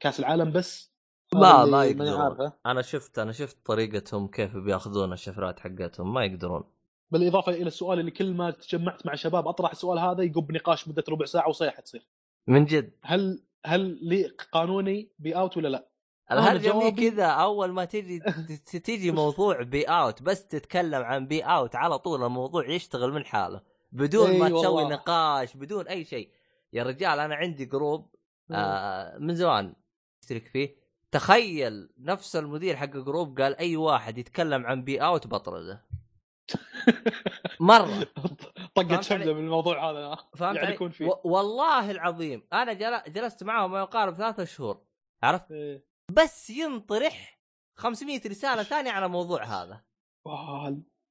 كأس 0.00 0.20
العالم 0.20 0.52
بس؟ 0.52 0.90
ما 1.34 1.48
هذا 1.48 1.70
ما 1.70 1.84
يقدرون 1.84 2.52
أنا 2.66 2.82
شفت 2.82 3.18
أنا 3.18 3.32
شفت 3.32 3.66
طريقتهم 3.66 4.28
كيف 4.28 4.56
بيأخذون 4.56 5.12
الشفرات 5.12 5.60
حقتهم 5.60 6.14
ما 6.14 6.24
يقدرون 6.24 6.64
بالإضافة 7.10 7.52
إلى 7.52 7.66
السؤال 7.66 8.00
اللي 8.00 8.10
كل 8.10 8.34
ما 8.34 8.50
تجمعت 8.50 9.06
مع 9.06 9.14
شباب 9.14 9.48
أطرح 9.48 9.70
السؤال 9.70 9.98
هذا 9.98 10.22
يقب 10.22 10.52
نقاش 10.52 10.88
مدة 10.88 11.04
ربع 11.08 11.26
ساعة 11.26 11.48
وصيحة 11.48 11.82
تصير 11.82 12.06
من 12.46 12.64
جد 12.64 12.92
هل 13.02 13.42
هل 13.66 13.98
لي 14.02 14.26
قانوني 14.52 15.12
beout 15.18 15.56
ولا 15.56 15.68
لا؟ 15.68 15.89
الهرجه 16.32 16.90
كذا 16.90 17.26
أول 17.26 17.72
ما 17.72 17.84
تجي 17.84 18.20
ت- 18.20 18.76
تيجي 18.76 19.10
موضوع 19.12 19.62
beout 19.62 20.22
بس 20.22 20.46
تتكلم 20.46 21.02
عن 21.02 21.26
beout 21.26 21.76
على 21.76 21.98
طول 21.98 22.24
الموضوع 22.24 22.68
يشتغل 22.68 23.12
من 23.12 23.24
حاله. 23.24 23.60
بدون 23.92 24.38
ما 24.38 24.46
إي 24.46 24.50
تسوي 24.52 24.66
والله. 24.66 24.88
نقاش 24.94 25.56
بدون 25.56 25.88
أي 25.88 26.04
شيء. 26.04 26.30
يا 26.72 26.82
رجال 26.82 27.18
أنا 27.18 27.34
عندي 27.34 27.64
group 27.64 28.14
آه 28.50 29.18
من 29.18 29.34
زمان 29.34 29.74
أشترك 30.22 30.46
فيه. 30.48 30.76
تخيل 31.10 31.88
نفس 31.98 32.36
المدير 32.36 32.76
حق 32.76 32.84
ال 32.96 33.04
group 33.04 33.40
قال 33.40 33.56
أي 33.56 33.76
واحد 33.76 34.18
يتكلم 34.18 34.66
عن 34.66 34.84
beout 34.84 35.26
بطرده. 35.26 35.86
مرة. 37.60 38.06
طقت 38.74 39.02
شمله 39.02 39.30
الموضوع 39.32 39.90
هذا. 39.90 40.16
فهمت 40.36 40.56
يعني؟ 40.56 40.74
يكون 40.74 40.90
فيه. 40.90 41.20
والله 41.24 41.90
العظيم. 41.90 42.46
أنا 42.52 42.72
جل... 42.72 43.12
جلست 43.12 43.44
معه 43.44 43.66
ما 43.66 43.78
يقارب 43.80 44.14
ثلاثة 44.14 44.44
شهور. 44.44 44.80
عرفت؟ 45.22 45.50
إيه. 45.52 45.89
بس 46.10 46.50
ينطرح 46.50 47.40
500 47.76 48.20
رسالة 48.26 48.62
ثانية 48.62 48.90
على 48.90 49.06
الموضوع 49.06 49.44
هذا. 49.44 49.82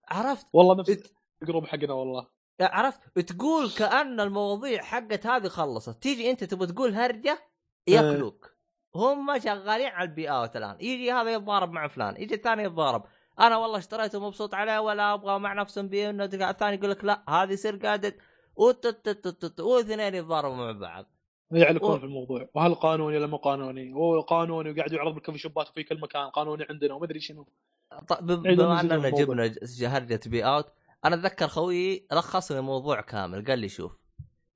عرفت؟ 0.07 0.47
والله 0.53 0.75
نفس 0.75 1.13
ال 1.41 1.45
group 1.45 1.65
حقنا 1.65 1.93
والله. 1.93 2.27
عرفت؟ 2.61 3.19
تقول 3.19 3.71
كأن 3.71 4.19
المواضيع 4.19 4.81
حقت 4.81 5.25
هذه 5.27 5.47
خلصت. 5.47 6.03
تيجي 6.03 6.31
أنت 6.31 6.43
تبغى 6.43 6.67
تقول 6.67 6.93
هرجة 6.95 7.39
ياكلوك. 7.87 8.59
هم 8.95 9.39
شغالين 9.39 9.87
على 9.87 10.09
ال 10.09 10.29
beout 10.31 10.55
الان 10.55 10.77
يجي 10.81 11.11
هذا 11.11 11.33
يتضارب 11.33 11.71
مع 11.71 11.87
فلان 11.87 12.21
يجي 12.21 12.35
الثاني 12.35 12.63
يتضارب. 12.63 13.03
أنا 13.39 13.57
والله 13.57 13.77
اشتريته 13.77 14.19
مبسوط 14.19 14.53
عليه 14.53 14.79
ولا 14.79 15.13
أبغى 15.13 15.39
مع 15.39 15.53
نفسهم 15.53 15.87
بي 15.87 16.09
إنه 16.09 16.23
الثاني 16.23 16.75
يقول 16.75 16.89
لك 16.89 17.03
لا 17.03 17.23
هذه 17.29 17.55
سرقه 17.55 18.13
واثنين 19.59 20.15
يتضاربوا 20.15 20.55
مع 20.55 20.71
بعض. 20.71 21.05
يعلقون 21.51 21.95
و... 21.95 21.99
في 21.99 22.05
الموضوع. 22.05 22.49
وهل 22.53 22.75
قانوني 22.75 23.17
ولا 23.17 23.27
مو 23.27 23.37
قانوني؟ 23.37 23.93
هو 23.93 24.21
قانوني 24.21 24.71
وقاعد 24.71 24.91
يعرض 24.91 25.13
بال 25.13 25.19
coffee 25.19 25.37
shop 25.37 25.61
ات 25.61 25.67
في 25.67 25.83
كل 25.83 25.99
مكان 25.99 26.29
قانوني 26.29 26.65
عندنا 26.69 26.93
وما 26.93 27.05
أدري 27.05 27.19
شنو. 27.19 27.47
طيب 28.07 28.25
بما 28.25 28.81
أننا 28.81 29.09
جبنا 29.09 29.53
هرجه 29.81 30.19
beout 30.29 30.73
أنا 31.05 31.15
أتذكر 31.15 31.47
خويي 31.47 32.07
لخص 32.11 32.51
لي 32.51 32.59
الموضوع 32.59 33.01
كامل 33.01 33.45
قال 33.45 33.59
لي 33.59 33.69
شوف 33.69 33.97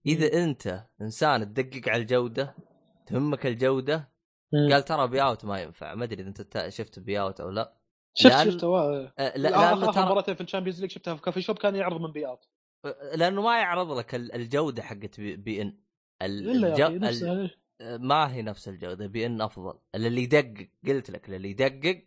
إذا 0.06 0.44
أنت 0.44 0.84
إنسان 1.02 1.54
تدقق 1.54 1.90
على 1.90 2.02
الجودة 2.02 2.56
تهمك 3.06 3.46
الجودة 3.46 4.10
مم. 4.54 4.74
قال 4.74 4.86
ترى 4.86 5.08
beout 5.08 5.46
ما 5.46 5.62
ينفع 5.62 5.96
ما 5.96 6.04
أدري 6.04 6.22
إذا 6.22 6.30
أنت 6.30 6.66
شفت 6.70 7.00
beout 7.00 7.42
أو 7.42 7.50
لا. 7.50 7.74
شفت 8.14 8.34
لأن... 8.34 8.52
شفته 8.52 8.78
آه 8.80 9.14
لا 9.18 9.76
لا 9.76 9.92
ترى 9.92 10.06
مرتين 10.06 10.36
في 10.36 10.42
ال 10.42 10.46
Champions 10.46 10.82
League 10.82 10.92
شفتها 10.92 11.16
في 11.16 11.22
coffee 11.22 11.42
shop 11.42 11.58
كان 11.58 11.76
يعرض 11.76 12.02
من 12.02 12.12
beout. 12.12 12.48
لأنه 13.16 13.42
ما 13.42 13.60
يعرض 13.60 13.92
لك 13.92 14.16
الجودة 14.16 14.84
حقت 14.84 15.20
بي, 15.20 15.36
beIN. 15.36 15.83
الجو... 16.26 16.88
ال... 16.88 17.50
ما 17.82 18.34
هي 18.34 18.42
نفس 18.42 18.68
الجوده 18.68 19.08
beIN 19.08 19.42
أفضل. 19.42 19.74
اللي 19.96 20.24
يدقق 20.24 20.68
قلت 20.88 21.12
لك 21.12 21.30
اللي 21.30 21.50
يدقق 21.50 22.04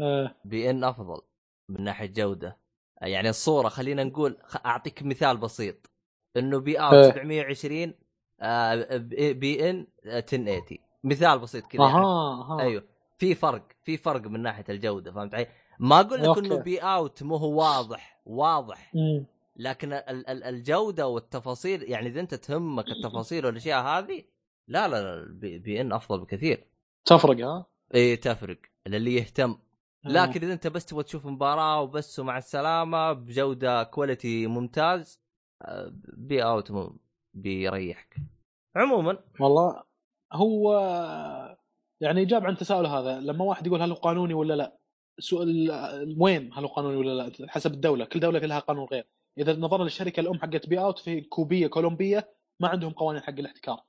آه. 0.00 0.34
beIN 0.44 0.84
أفضل 0.84 1.20
من 1.68 1.84
ناحية 1.84 2.06
جودة. 2.06 2.58
يعني 3.02 3.28
الصورة 3.28 3.68
خلينا 3.68 4.04
نقول 4.04 4.36
أعطيك 4.66 5.02
مثال 5.02 5.36
بسيط. 5.36 5.90
إنه 6.36 6.58
beout 6.58 7.02
720 7.02 7.94
آه 8.40 8.96
beIN 9.32 9.86
1080 10.06 10.78
مثال 11.04 11.38
بسيط 11.38 11.66
كذا 11.66 11.82
يعني. 11.82 11.94
أها 11.96 12.60
أيوه. 12.60 12.84
في 13.18 13.34
فرق 13.34 13.68
في 13.82 13.96
فرق 13.96 14.20
من 14.26 14.40
ناحية 14.42 14.64
الجودة 14.68 15.12
فهمت 15.12 15.34
علي؟ 15.34 15.46
ما 15.78 16.00
أقول 16.00 16.22
لك 16.22 16.38
إنه 16.38 16.56
beout 16.56 17.22
مو 17.22 17.36
هو 17.36 17.58
واضح 17.60 18.20
واضح. 18.26 18.94
م. 18.94 19.24
لكن 19.56 19.92
ال- 19.92 20.28
ال- 20.28 20.44
الجودة 20.44 21.06
والتفاصيل 21.06 21.82
يعني 21.82 22.06
إذا 22.08 22.20
أنت 22.20 22.34
تهمك 22.34 22.84
التفاصيل 22.88 23.46
والأشياء 23.46 23.82
هذه 23.82 24.24
لا 24.68 24.88
لا 24.88 25.02
لا 25.02 25.32
beIN 25.58 25.92
أفضل 25.92 26.20
بكثير. 26.20 26.66
تفرق 27.04 27.46
ها؟ 27.46 27.66
إي 27.94 28.16
تفرق 28.16 28.58
للي 28.86 29.14
يهتم. 29.14 29.58
لكن 30.04 30.40
إذا 30.42 30.52
أنت 30.52 30.66
بس 30.66 30.86
تبغى 30.86 31.02
تشوف 31.02 31.26
مباراة 31.26 31.80
وبس 31.80 32.18
ومع 32.18 32.38
السلامة 32.38 33.12
بجودة 33.12 33.82
quality 33.82 34.46
ممتاز 34.46 35.20
آه، 35.62 35.92
بي 36.16 36.44
اوت 36.44 36.92
بيريحك 37.34 38.16
عموما 38.76 39.18
والله 39.40 39.82
هو 40.32 40.72
يعني 42.00 42.24
جاب 42.24 42.46
عن 42.46 42.56
تساؤل 42.56 42.86
هذا 42.86 43.20
لما 43.20 43.44
واحد 43.44 43.66
يقول 43.66 43.82
هل 43.82 43.90
هو 43.90 43.96
قانوني 43.96 44.34
ولا 44.34 44.54
لا؟ 44.54 44.78
سؤال 45.18 45.70
وين؟ 46.18 46.52
هل 46.54 46.62
هو 46.64 46.68
قانوني 46.68 46.96
ولا 46.96 47.10
لا؟ 47.22 47.32
حسب 47.48 47.72
الدولة. 47.72 48.04
كل 48.04 48.20
دولة 48.20 48.38
لها 48.38 48.58
قانون 48.58 48.84
غير. 48.92 49.06
إذا 49.38 49.56
نظرنا 49.56 49.84
للشركة 49.84 50.20
الأم 50.20 50.40
حقت 50.40 50.68
beout 50.68 50.98
في 50.98 51.20
كوبية 51.20 51.66
كولومبية 51.66 52.34
ما 52.60 52.68
عندهم 52.68 52.92
قوانين 52.92 53.22
حق 53.22 53.38
الاحتكار 53.38 53.84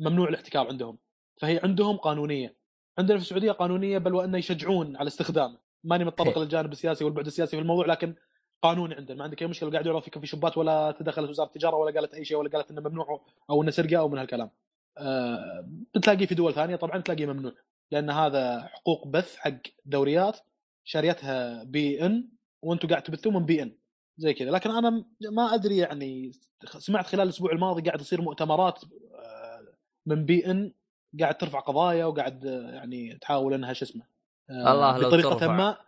ممنوع 0.00 0.28
الاحتكار 0.28 0.68
عندهم. 0.68 0.98
فهي 1.40 1.60
عندهم 1.64 1.96
قانونية. 1.96 2.56
عندنا 2.98 3.18
في 3.18 3.24
السعودية 3.24 3.52
قانونية 3.52 3.98
بل 3.98 4.14
وانه 4.14 4.38
يشجعون 4.38 4.96
على 4.96 5.08
استخدامه 5.08 5.58
ماني 5.84 6.04
متطرق 6.04 6.38
للجانب 6.38 6.72
السياسي 6.72 7.04
والبعد 7.04 7.26
السياسي 7.26 7.56
في 7.56 7.62
الموضوع 7.62 7.86
لكن 7.86 8.14
قانوني 8.62 8.94
عندنا. 8.94 9.18
ما 9.18 9.24
عندك 9.24 9.42
أي 9.42 9.48
مشكلة 9.48 9.70
قاعد 9.70 9.86
يعرض 9.86 10.02
في 10.02 10.10
coffee 10.10 10.26
shop 10.26 10.52
ات 10.52 10.58
ولا 10.58 10.94
تدخلت 10.98 11.30
وزارة 11.30 11.46
التجارة 11.46 11.76
ولا 11.76 12.00
قالت 12.00 12.14
أي 12.14 12.24
شيء 12.24 12.36
ولا 12.36 12.50
قالت 12.50 12.70
إنه 12.70 12.80
ممنوع 12.80 13.26
أو 13.50 13.62
إنه 13.62 13.70
سرقة 13.70 13.96
أو 13.96 14.08
من 14.08 14.18
هالكلام. 14.18 14.50
أه 14.98 15.68
بتلاقيه 15.94 16.26
في 16.26 16.34
دول 16.34 16.54
ثانية 16.54 16.76
طبعا 16.76 17.00
تلاقيه 17.00 17.26
ممنوع 17.26 17.52
لأن 17.90 18.10
هذا 18.10 18.62
حقوق 18.72 19.08
بث 19.08 19.36
حق 19.36 19.58
دوريات 19.84 20.38
شاريتها 20.84 21.64
beIN 21.64 22.28
وأنتم 22.62 22.88
قاعد 22.88 23.02
تبثون 23.02 23.34
من 23.34 23.44
beIN. 23.44 23.79
زي 24.18 24.34
كذا. 24.34 24.50
لكن 24.50 24.70
أنا 24.70 25.04
ما 25.30 25.54
أدري 25.54 25.76
يعني 25.76 26.32
سمعت 26.78 27.06
خلال 27.06 27.22
الأسبوع 27.22 27.52
الماضي 27.52 27.82
قاعد 27.82 27.98
تصير 27.98 28.20
مؤتمرات 28.22 28.84
آه، 28.84 29.74
من 30.06 30.24
بي 30.24 30.50
إن 30.50 30.72
قاعد 31.20 31.38
ترفع 31.38 31.60
قضايا 31.60 32.04
وقاعد 32.04 32.46
آه، 32.46 32.70
يعني 32.70 33.18
تحاول 33.20 33.54
إنها 33.54 33.72
شو 33.72 33.84
اسمه 33.84 34.04
آه، 34.50 34.72
الله 34.72 34.98
لو 34.98 35.08
بطريقة 35.08 35.34
ترفع. 35.34 35.56
ما 35.56 35.78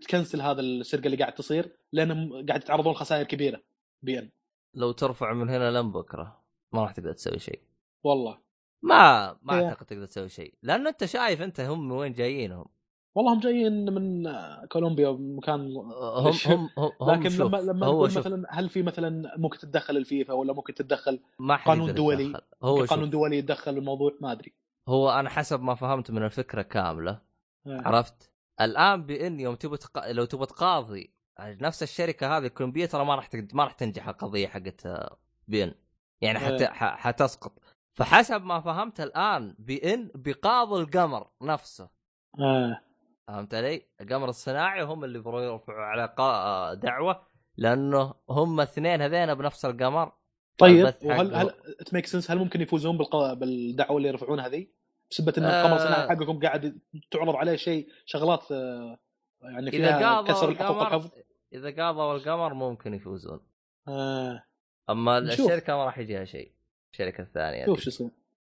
تكنسل 0.00 0.40
هذا 0.40 0.60
السرقة 0.60 1.06
اللي 1.06 1.16
قاعد 1.16 1.34
تصير 1.34 1.76
لانهم 1.92 2.46
قاعد 2.46 2.62
يتعرضون 2.62 2.92
لخسائر 2.92 3.24
كبيرة 3.24 3.62
بي 4.02 4.18
إن. 4.18 4.30
لو 4.74 4.92
ترفع 4.92 5.32
من 5.32 5.50
هنا 5.50 5.70
لين 5.70 5.92
بكرة 5.92 6.40
ما 6.72 6.82
راح 6.82 6.92
تقدر 6.92 7.12
تسوي 7.12 7.38
شيء. 7.38 7.60
والله. 8.04 8.38
ما 8.82 9.36
ما 9.42 9.64
أعتقد 9.64 9.86
تقدر 9.86 10.06
تسوي 10.06 10.28
شيء. 10.28 10.54
لأنه 10.62 10.88
أنت 10.88 11.04
شايف 11.04 11.42
أنت 11.42 11.60
هم 11.60 11.92
وين 11.92 12.12
جايينهم. 12.12 12.66
والله 13.16 13.32
هم 13.32 13.40
جايين 13.40 13.94
من 13.94 14.32
كولومبيا 14.68 15.10
مكان 15.10 15.76
هم 15.76 16.32
هم 16.46 16.70
هم 17.00 17.10
لكن 17.10 17.30
شوف. 17.30 17.40
لما 17.40 17.56
لما 17.56 17.86
هو 17.86 17.92
نقول 17.92 18.12
شوف. 18.12 18.18
مثلا 18.26 18.46
هل 18.50 18.68
في 18.68 18.82
مثلا 18.82 19.32
ممكن 19.36 19.58
تتدخل 19.58 19.96
الفيفا 19.96 20.34
ولا 20.34 20.52
ممكن 20.52 20.74
تتدخل 20.74 21.20
ما 21.38 21.56
قانون 21.56 21.94
دولي. 21.94 22.40
هو 22.62 22.84
قانون 22.84 23.04
شوف. 23.04 23.12
دولي 23.12 23.38
يتدخل 23.38 23.76
الموضوع 23.78 24.12
ما 24.20 24.32
أدري 24.32 24.52
هو 24.88 25.10
أنا 25.10 25.30
حسب 25.30 25.62
ما 25.62 25.74
فهمت 25.74 26.10
من 26.10 26.22
الفكرة 26.22 26.62
كاملة 26.62 27.10
آه. 27.66 27.82
عرفت 27.84 28.30
الآن 28.60 29.02
بإن 29.06 29.40
يوم 29.40 29.54
تبغى 29.54 29.76
تق... 29.76 30.10
لو 30.10 30.24
تبغى 30.24 30.46
تقاضي 30.46 31.10
نفس 31.40 31.82
الشركة 31.82 32.36
هذه 32.38 32.46
الكولومبيه 32.46 32.86
ترى 32.86 33.04
ما 33.04 33.14
راح. 33.14 33.30
ما 33.52 33.64
راح 33.64 33.72
تنجح 33.72 34.08
القضية 34.08 34.46
حقت 34.46 34.88
بي 35.48 35.64
ان 35.64 35.74
يعني 36.20 36.38
حت... 36.38 36.62
إيه. 36.62 36.68
ح... 36.68 36.96
حتسقط 36.96 37.58
فحسب 37.94 38.44
ما 38.44 38.60
فهمت 38.60 39.00
الآن 39.00 39.54
بي 39.58 39.94
ان 39.94 40.10
بيقاضوا 40.14 40.80
القمر 40.80 41.30
نفسه 41.42 41.88
آه. 42.40 42.80
فهمت 43.28 43.54
علي؟ 43.54 43.82
القمر 44.00 44.28
الصناعي 44.28 44.82
هم 44.82 45.04
اللي 45.04 45.18
يرفعوا 45.18 45.80
على. 45.80 46.76
دعوة 46.82 47.26
لأنه 47.56 48.14
هم 48.30 48.60
الاثنين 48.60 49.02
هذين 49.02 49.34
بنفس 49.34 49.64
القمر 49.64 50.12
طيب 50.58 50.94
وهل. 51.02 51.34
هل 51.34 51.50
تميك 51.86 52.06
سنس 52.06 52.30
هل 52.30 52.38
ممكن 52.38 52.60
يفوزون 52.60 52.98
بالق... 52.98 53.32
بالدعوة 53.32 53.96
اللي 53.96 54.08
يرفعونها 54.08 54.48
ذي؟ 54.48 54.72
بسبة 55.10 55.32
إن 55.38 55.44
آه. 55.44 55.60
القمر 55.60 55.76
الصناعي 55.76 56.08
حقكم 56.08 56.40
قاعد 56.40 56.80
تعرض 57.10 57.36
عليه 57.36 57.56
شيء 57.56 57.88
شغلات 58.04 58.52
آه، 58.52 58.98
يعني 59.42 59.70
فيها 59.70 60.22
كسر 60.22 60.48
الحقوق 60.48 60.78
والحفظ 60.78 61.10
إذا 61.52 61.70
قاضوا 61.82 62.16
القمر 62.16 62.54
ممكن 62.54 62.94
يفوزون 62.94 63.40
آه. 63.88 64.44
أما 64.90 65.20
نشوف. 65.20 65.46
الشركة 65.46 65.76
ما 65.76 65.84
راح 65.84 65.98
يجيها 65.98 66.24
شيء 66.24 66.52
الشركة 66.92 67.22
الثانية 67.22 67.66
شوف. 67.66 67.80
شو 67.80 67.90
يصير 67.90 68.10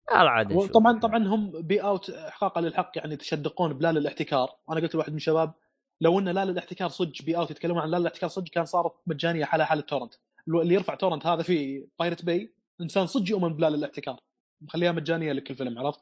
عاد 0.10 0.54
نشوف. 0.54 0.72
طبعا 0.72 1.00
طبعا 1.00 1.28
هم 1.28 1.62
beout 1.62 2.10
احقاقا 2.10 2.62
للحق 2.62 2.92
يعني 2.96 3.14
يتشدقون 3.14 3.74
بلا 3.74 3.92
للاحتكار 3.92 4.50
وأنا 4.68 4.82
قلت 4.82 4.96
لواحد 4.96 5.10
من 5.12 5.18
الشباب 5.18 5.54
لو 6.02 6.20
إن 6.20 6.30
لا 6.30 6.46
للاحتكار 6.46 6.90
صدق 6.90 7.22
beout 7.22 7.52
يتكلمون 7.52 7.82
عن 7.82 7.90
لا 7.90 7.98
للاحتكار 7.98 8.30
صدق 8.30 8.50
كان 8.50 8.66
صارت 8.66 8.94
مجانية 9.08 9.46
حالها 9.46 9.66
حال 9.66 9.80
ال 9.80 9.84
torrent 9.84 10.14
اللي 10.48 10.74
يرفع 10.74 10.96
torrent 10.96 11.26
هذا 11.28 11.44
في 11.44 11.88
Pirate 12.00 12.26
Bay 12.26 12.54
إنسان 12.82 13.08
صدق 13.08 13.30
يؤمن 13.32 13.54
بلا 13.54 13.70
للاحتكار 13.70 14.20
مخليها 14.62 14.92
مجانية 14.92 15.34
لكل 15.34 15.56
فيلم 15.56 15.80
عرفت؟ 15.80 16.00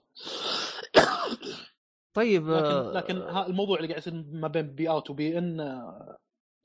طيب 2.14 2.50
لكن 2.50 2.66
آه، 2.66 2.92
لكن 2.92 3.18
ها 3.18 3.48
الموضوع 3.48 3.78
اللي 3.78 3.88
قاعد 3.88 4.00
يصير 4.00 4.26
ما 4.32 4.48
بين 4.48 4.76
beout 4.76 4.90
و 4.90 5.10
beIN 5.10 5.58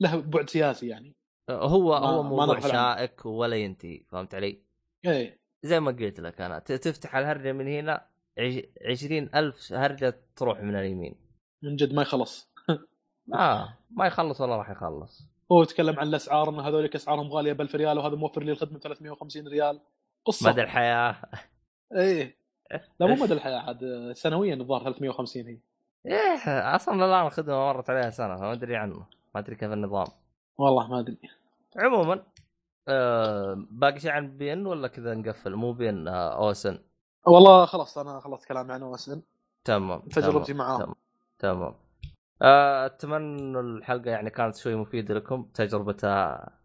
له 0.01 0.15
بعد 0.15 0.49
سياسي 0.49 0.87
يعني 0.87 1.15
هو 1.49 1.99
ما- 1.99 2.07
هو 2.07 2.23
موضوع. 2.23 2.59
شائك 2.59 3.25
ولا 3.25 3.55
ينتهي 3.55 4.03
فهمت 4.07 4.35
علي؟ 4.35 4.61
إيه 5.05 5.38
زي 5.63 5.79
ما 5.79 5.91
قلت 5.91 6.19
لك 6.19 6.41
أنا 6.41 6.59
تفتح 6.59 7.15
الهرجة 7.15 7.51
من 7.51 7.67
هنا 7.67 8.05
عش- 8.39 8.63
عشرين 8.91 9.29
ألف 9.35 9.73
هرجة 9.73 10.15
تروح 10.35 10.59
من 10.61 10.75
اليمين. 10.75 11.15
من 11.63 11.75
جد 11.75 11.93
ما 11.93 12.01
يخلص. 12.01 12.49
آه 13.33 13.77
ما 13.91 14.07
يخلص 14.07 14.41
ولا 14.41 14.55
راح 14.57 14.69
يخلص. 14.69 15.27
هو 15.51 15.61
يتكلم 15.63 15.99
عن 15.99 16.07
الأسعار 16.07 16.49
إن 16.49 16.59
هذولك 16.59 16.95
أسعارهم 16.95 17.27
غالية 17.31 17.53
ب 17.53 17.61
1000 17.61 17.75
ريال 17.75 17.97
وهذا 17.97 18.15
موفر 18.15 18.43
لي 18.43 18.51
الخدمة 18.51 18.79
350 18.79 19.47
ريال. 19.47 19.79
قصة. 20.25 20.49
مدى 20.51 20.61
الحياة. 20.61 21.15
إيه. 21.95 22.35
لا 22.99 23.07
مو 23.07 23.15
مدى 23.23 23.33
الحياة 23.33 23.59
عاد 23.59 24.11
سنويا 24.15 24.55
الظاهر 24.55 24.83
350 24.83 25.47
هي. 25.47 25.57
إيه 26.05 26.75
أصلا 26.75 26.95
الآن 27.05 27.25
الخدمة 27.25 27.55
مرت 27.55 27.89
عليها 27.89 28.09
سنة 28.09 28.35
فما 28.35 28.51
أدري 28.51 28.75
عنه. 28.75 28.95
ما 29.35 29.41
أدري 29.41 29.55
كيف 29.55 29.71
النظام. 29.71 30.07
والله 30.57 30.87
ما 30.87 30.99
أدري. 30.99 31.17
عموما 31.77 32.23
آه 32.89 33.65
باقي 33.71 33.99
شيء 33.99 34.11
عن 34.11 34.37
beIN 34.37 34.65
ولا 34.65 34.87
كذا 34.87 35.13
نقفل؟ 35.13 35.55
مو 35.55 35.73
beIN 35.73 36.07
آه 36.07 36.47
أوسن. 36.47 36.79
والله 37.25 37.65
خلاص 37.65 37.97
أنا 37.97 38.19
خلصت 38.19 38.47
كلامي 38.47 38.73
عن 38.73 38.81
واسن 38.81 39.21
تمام 39.63 39.99
تجربتي 39.99 40.53
معاهم. 40.53 40.79
تمام 40.79 40.95
تمام 41.39 41.75
آه، 42.41 42.85
أتمنى 42.85 43.59
الحلقة 43.59 44.11
يعني 44.11 44.29
كانت 44.29 44.55
شوي 44.55 44.75
مفيدة 44.75 45.13
لكم. 45.13 45.49
تجربة 45.53 45.97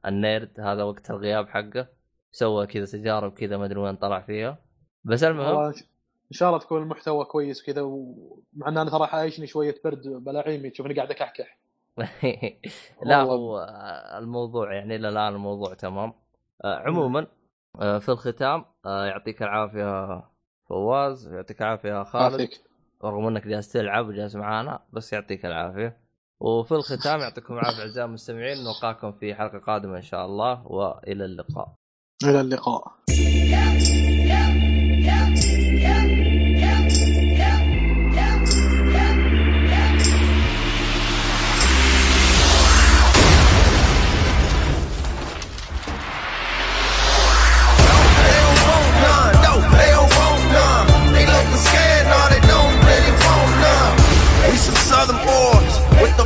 ال 0.07 0.18
nerd 0.18 0.61
هذا 0.61 0.83
وقت 0.83 1.11
الغياب 1.11 1.49
حقه. 1.49 1.87
سوى 2.33 2.67
كذا 2.67 2.85
تجارب 2.85 3.33
كذا 3.33 3.57
ما 3.57 3.65
أدري 3.65 3.81
وين 3.81 3.97
طلع 3.97 4.21
فيها. 4.21 4.59
بس 5.05 5.25
المهم 5.25 5.73
إن 6.25 6.37
شاء 6.39 6.49
الله 6.49 6.61
تكون 6.61 6.83
المحتوى 6.83 7.25
كويس 7.25 7.63
كذا 7.63 7.83
ومع 7.83 8.69
إن 8.69 8.79
أنا 8.79 8.91
صراحة 8.91 9.19
عايشني 9.19 9.47
شوية 9.47 9.75
برد 9.85 10.03
بلاعيمي 10.09 10.71
تشوفني 10.71 10.95
قاعد 10.95 11.11
أكحكح. 11.11 11.59
لا 13.07 13.23
هو 13.23 13.67
الموضوع 14.19 14.75
يعني 14.75 14.97
إلى 14.97 15.09
الآن 15.09 15.35
الموضوع 15.35 15.75
تمام. 15.75 16.13
آه، 16.65 16.79
نعم. 16.79 16.87
عموما 16.87 17.27
آه، 17.81 17.99
في 17.99 18.09
الختام 18.09 18.65
آه، 18.87 19.07
يعطيك 19.07 19.43
العافية 19.43 20.23
فواز 20.69 21.33
يعطيك 21.33 21.63
العافية 21.63 22.03
خالد. 22.03 22.33
عافيك. 22.33 22.61
رغم 23.05 23.27
إنك 23.27 23.47
جالس 23.47 23.73
تلعب 23.73 24.09
وجالس 24.09 24.37
معانا 24.37 24.81
بس 24.93 25.13
يعطيك 25.13 25.47
العافية. 25.47 25.97
وفي 26.41 26.73
الختام 26.73 27.21
يعطيكم 27.25 27.55
العافية 27.55 27.83
أعزائي 27.83 28.07
المستمعين. 28.07 28.57
نلقاكم 28.65 29.13
في 29.13 29.35
حلقة 29.35 29.59
قادمة 29.59 29.97
إن 29.97 30.03
شاء 30.03 30.27
الله 30.27 30.67
وإلى 30.67 31.25
اللقاء. 31.25 31.75
إلى 32.25 32.41
اللقاء. 32.41 32.93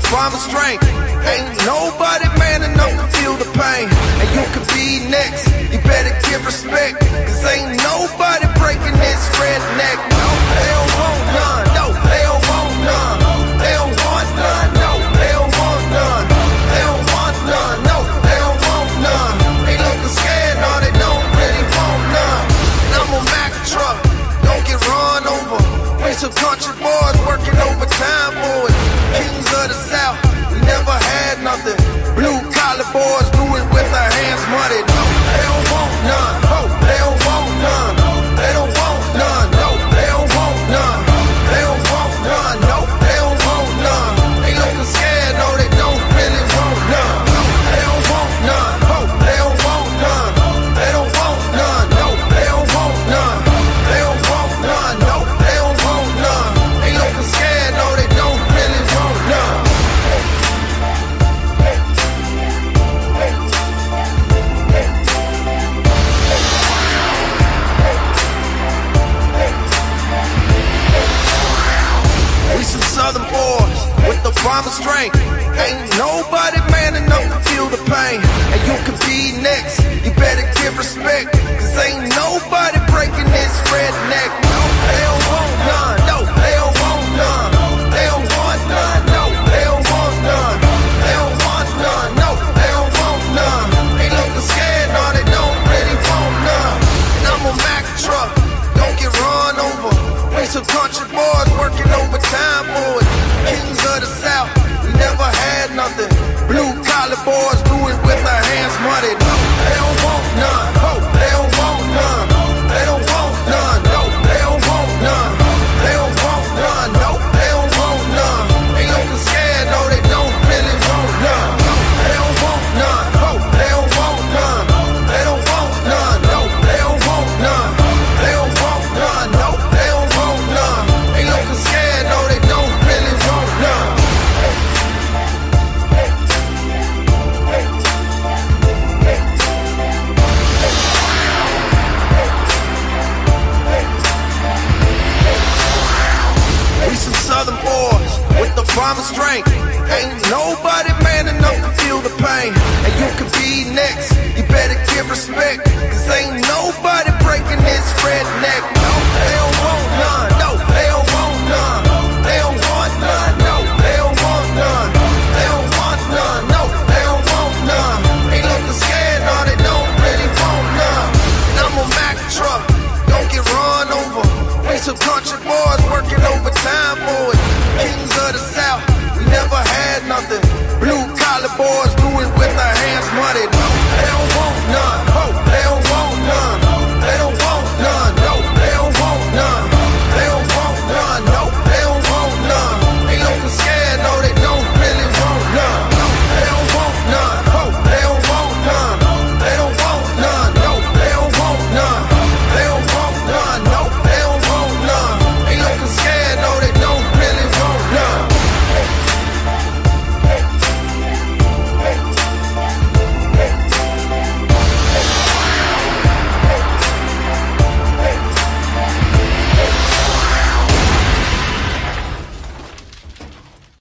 find 0.08 0.32
the 0.32 0.40
strength. 0.40 0.84
Ain't 1.28 1.48
nobody 1.66 2.28
man 2.38 2.62
enough 2.64 2.92
to 2.96 3.06
feel 3.18 3.34
the 3.36 3.48
pain. 3.52 3.88
And 4.20 4.28
you 4.32 4.44
could 4.52 4.68
be 4.72 5.04
next. 5.10 5.46
You 5.72 5.78
better 5.84 6.12
give 6.28 6.44
respect. 6.44 7.00
Cause 7.00 7.44
ain't 7.44 7.76
nobody 7.84 8.46
breaking 8.56 8.96
this 8.96 9.22
redneck. 9.36 9.98
No, 10.16 10.28
hell 10.56 10.86
no, 10.96 11.08
none. 11.36 11.67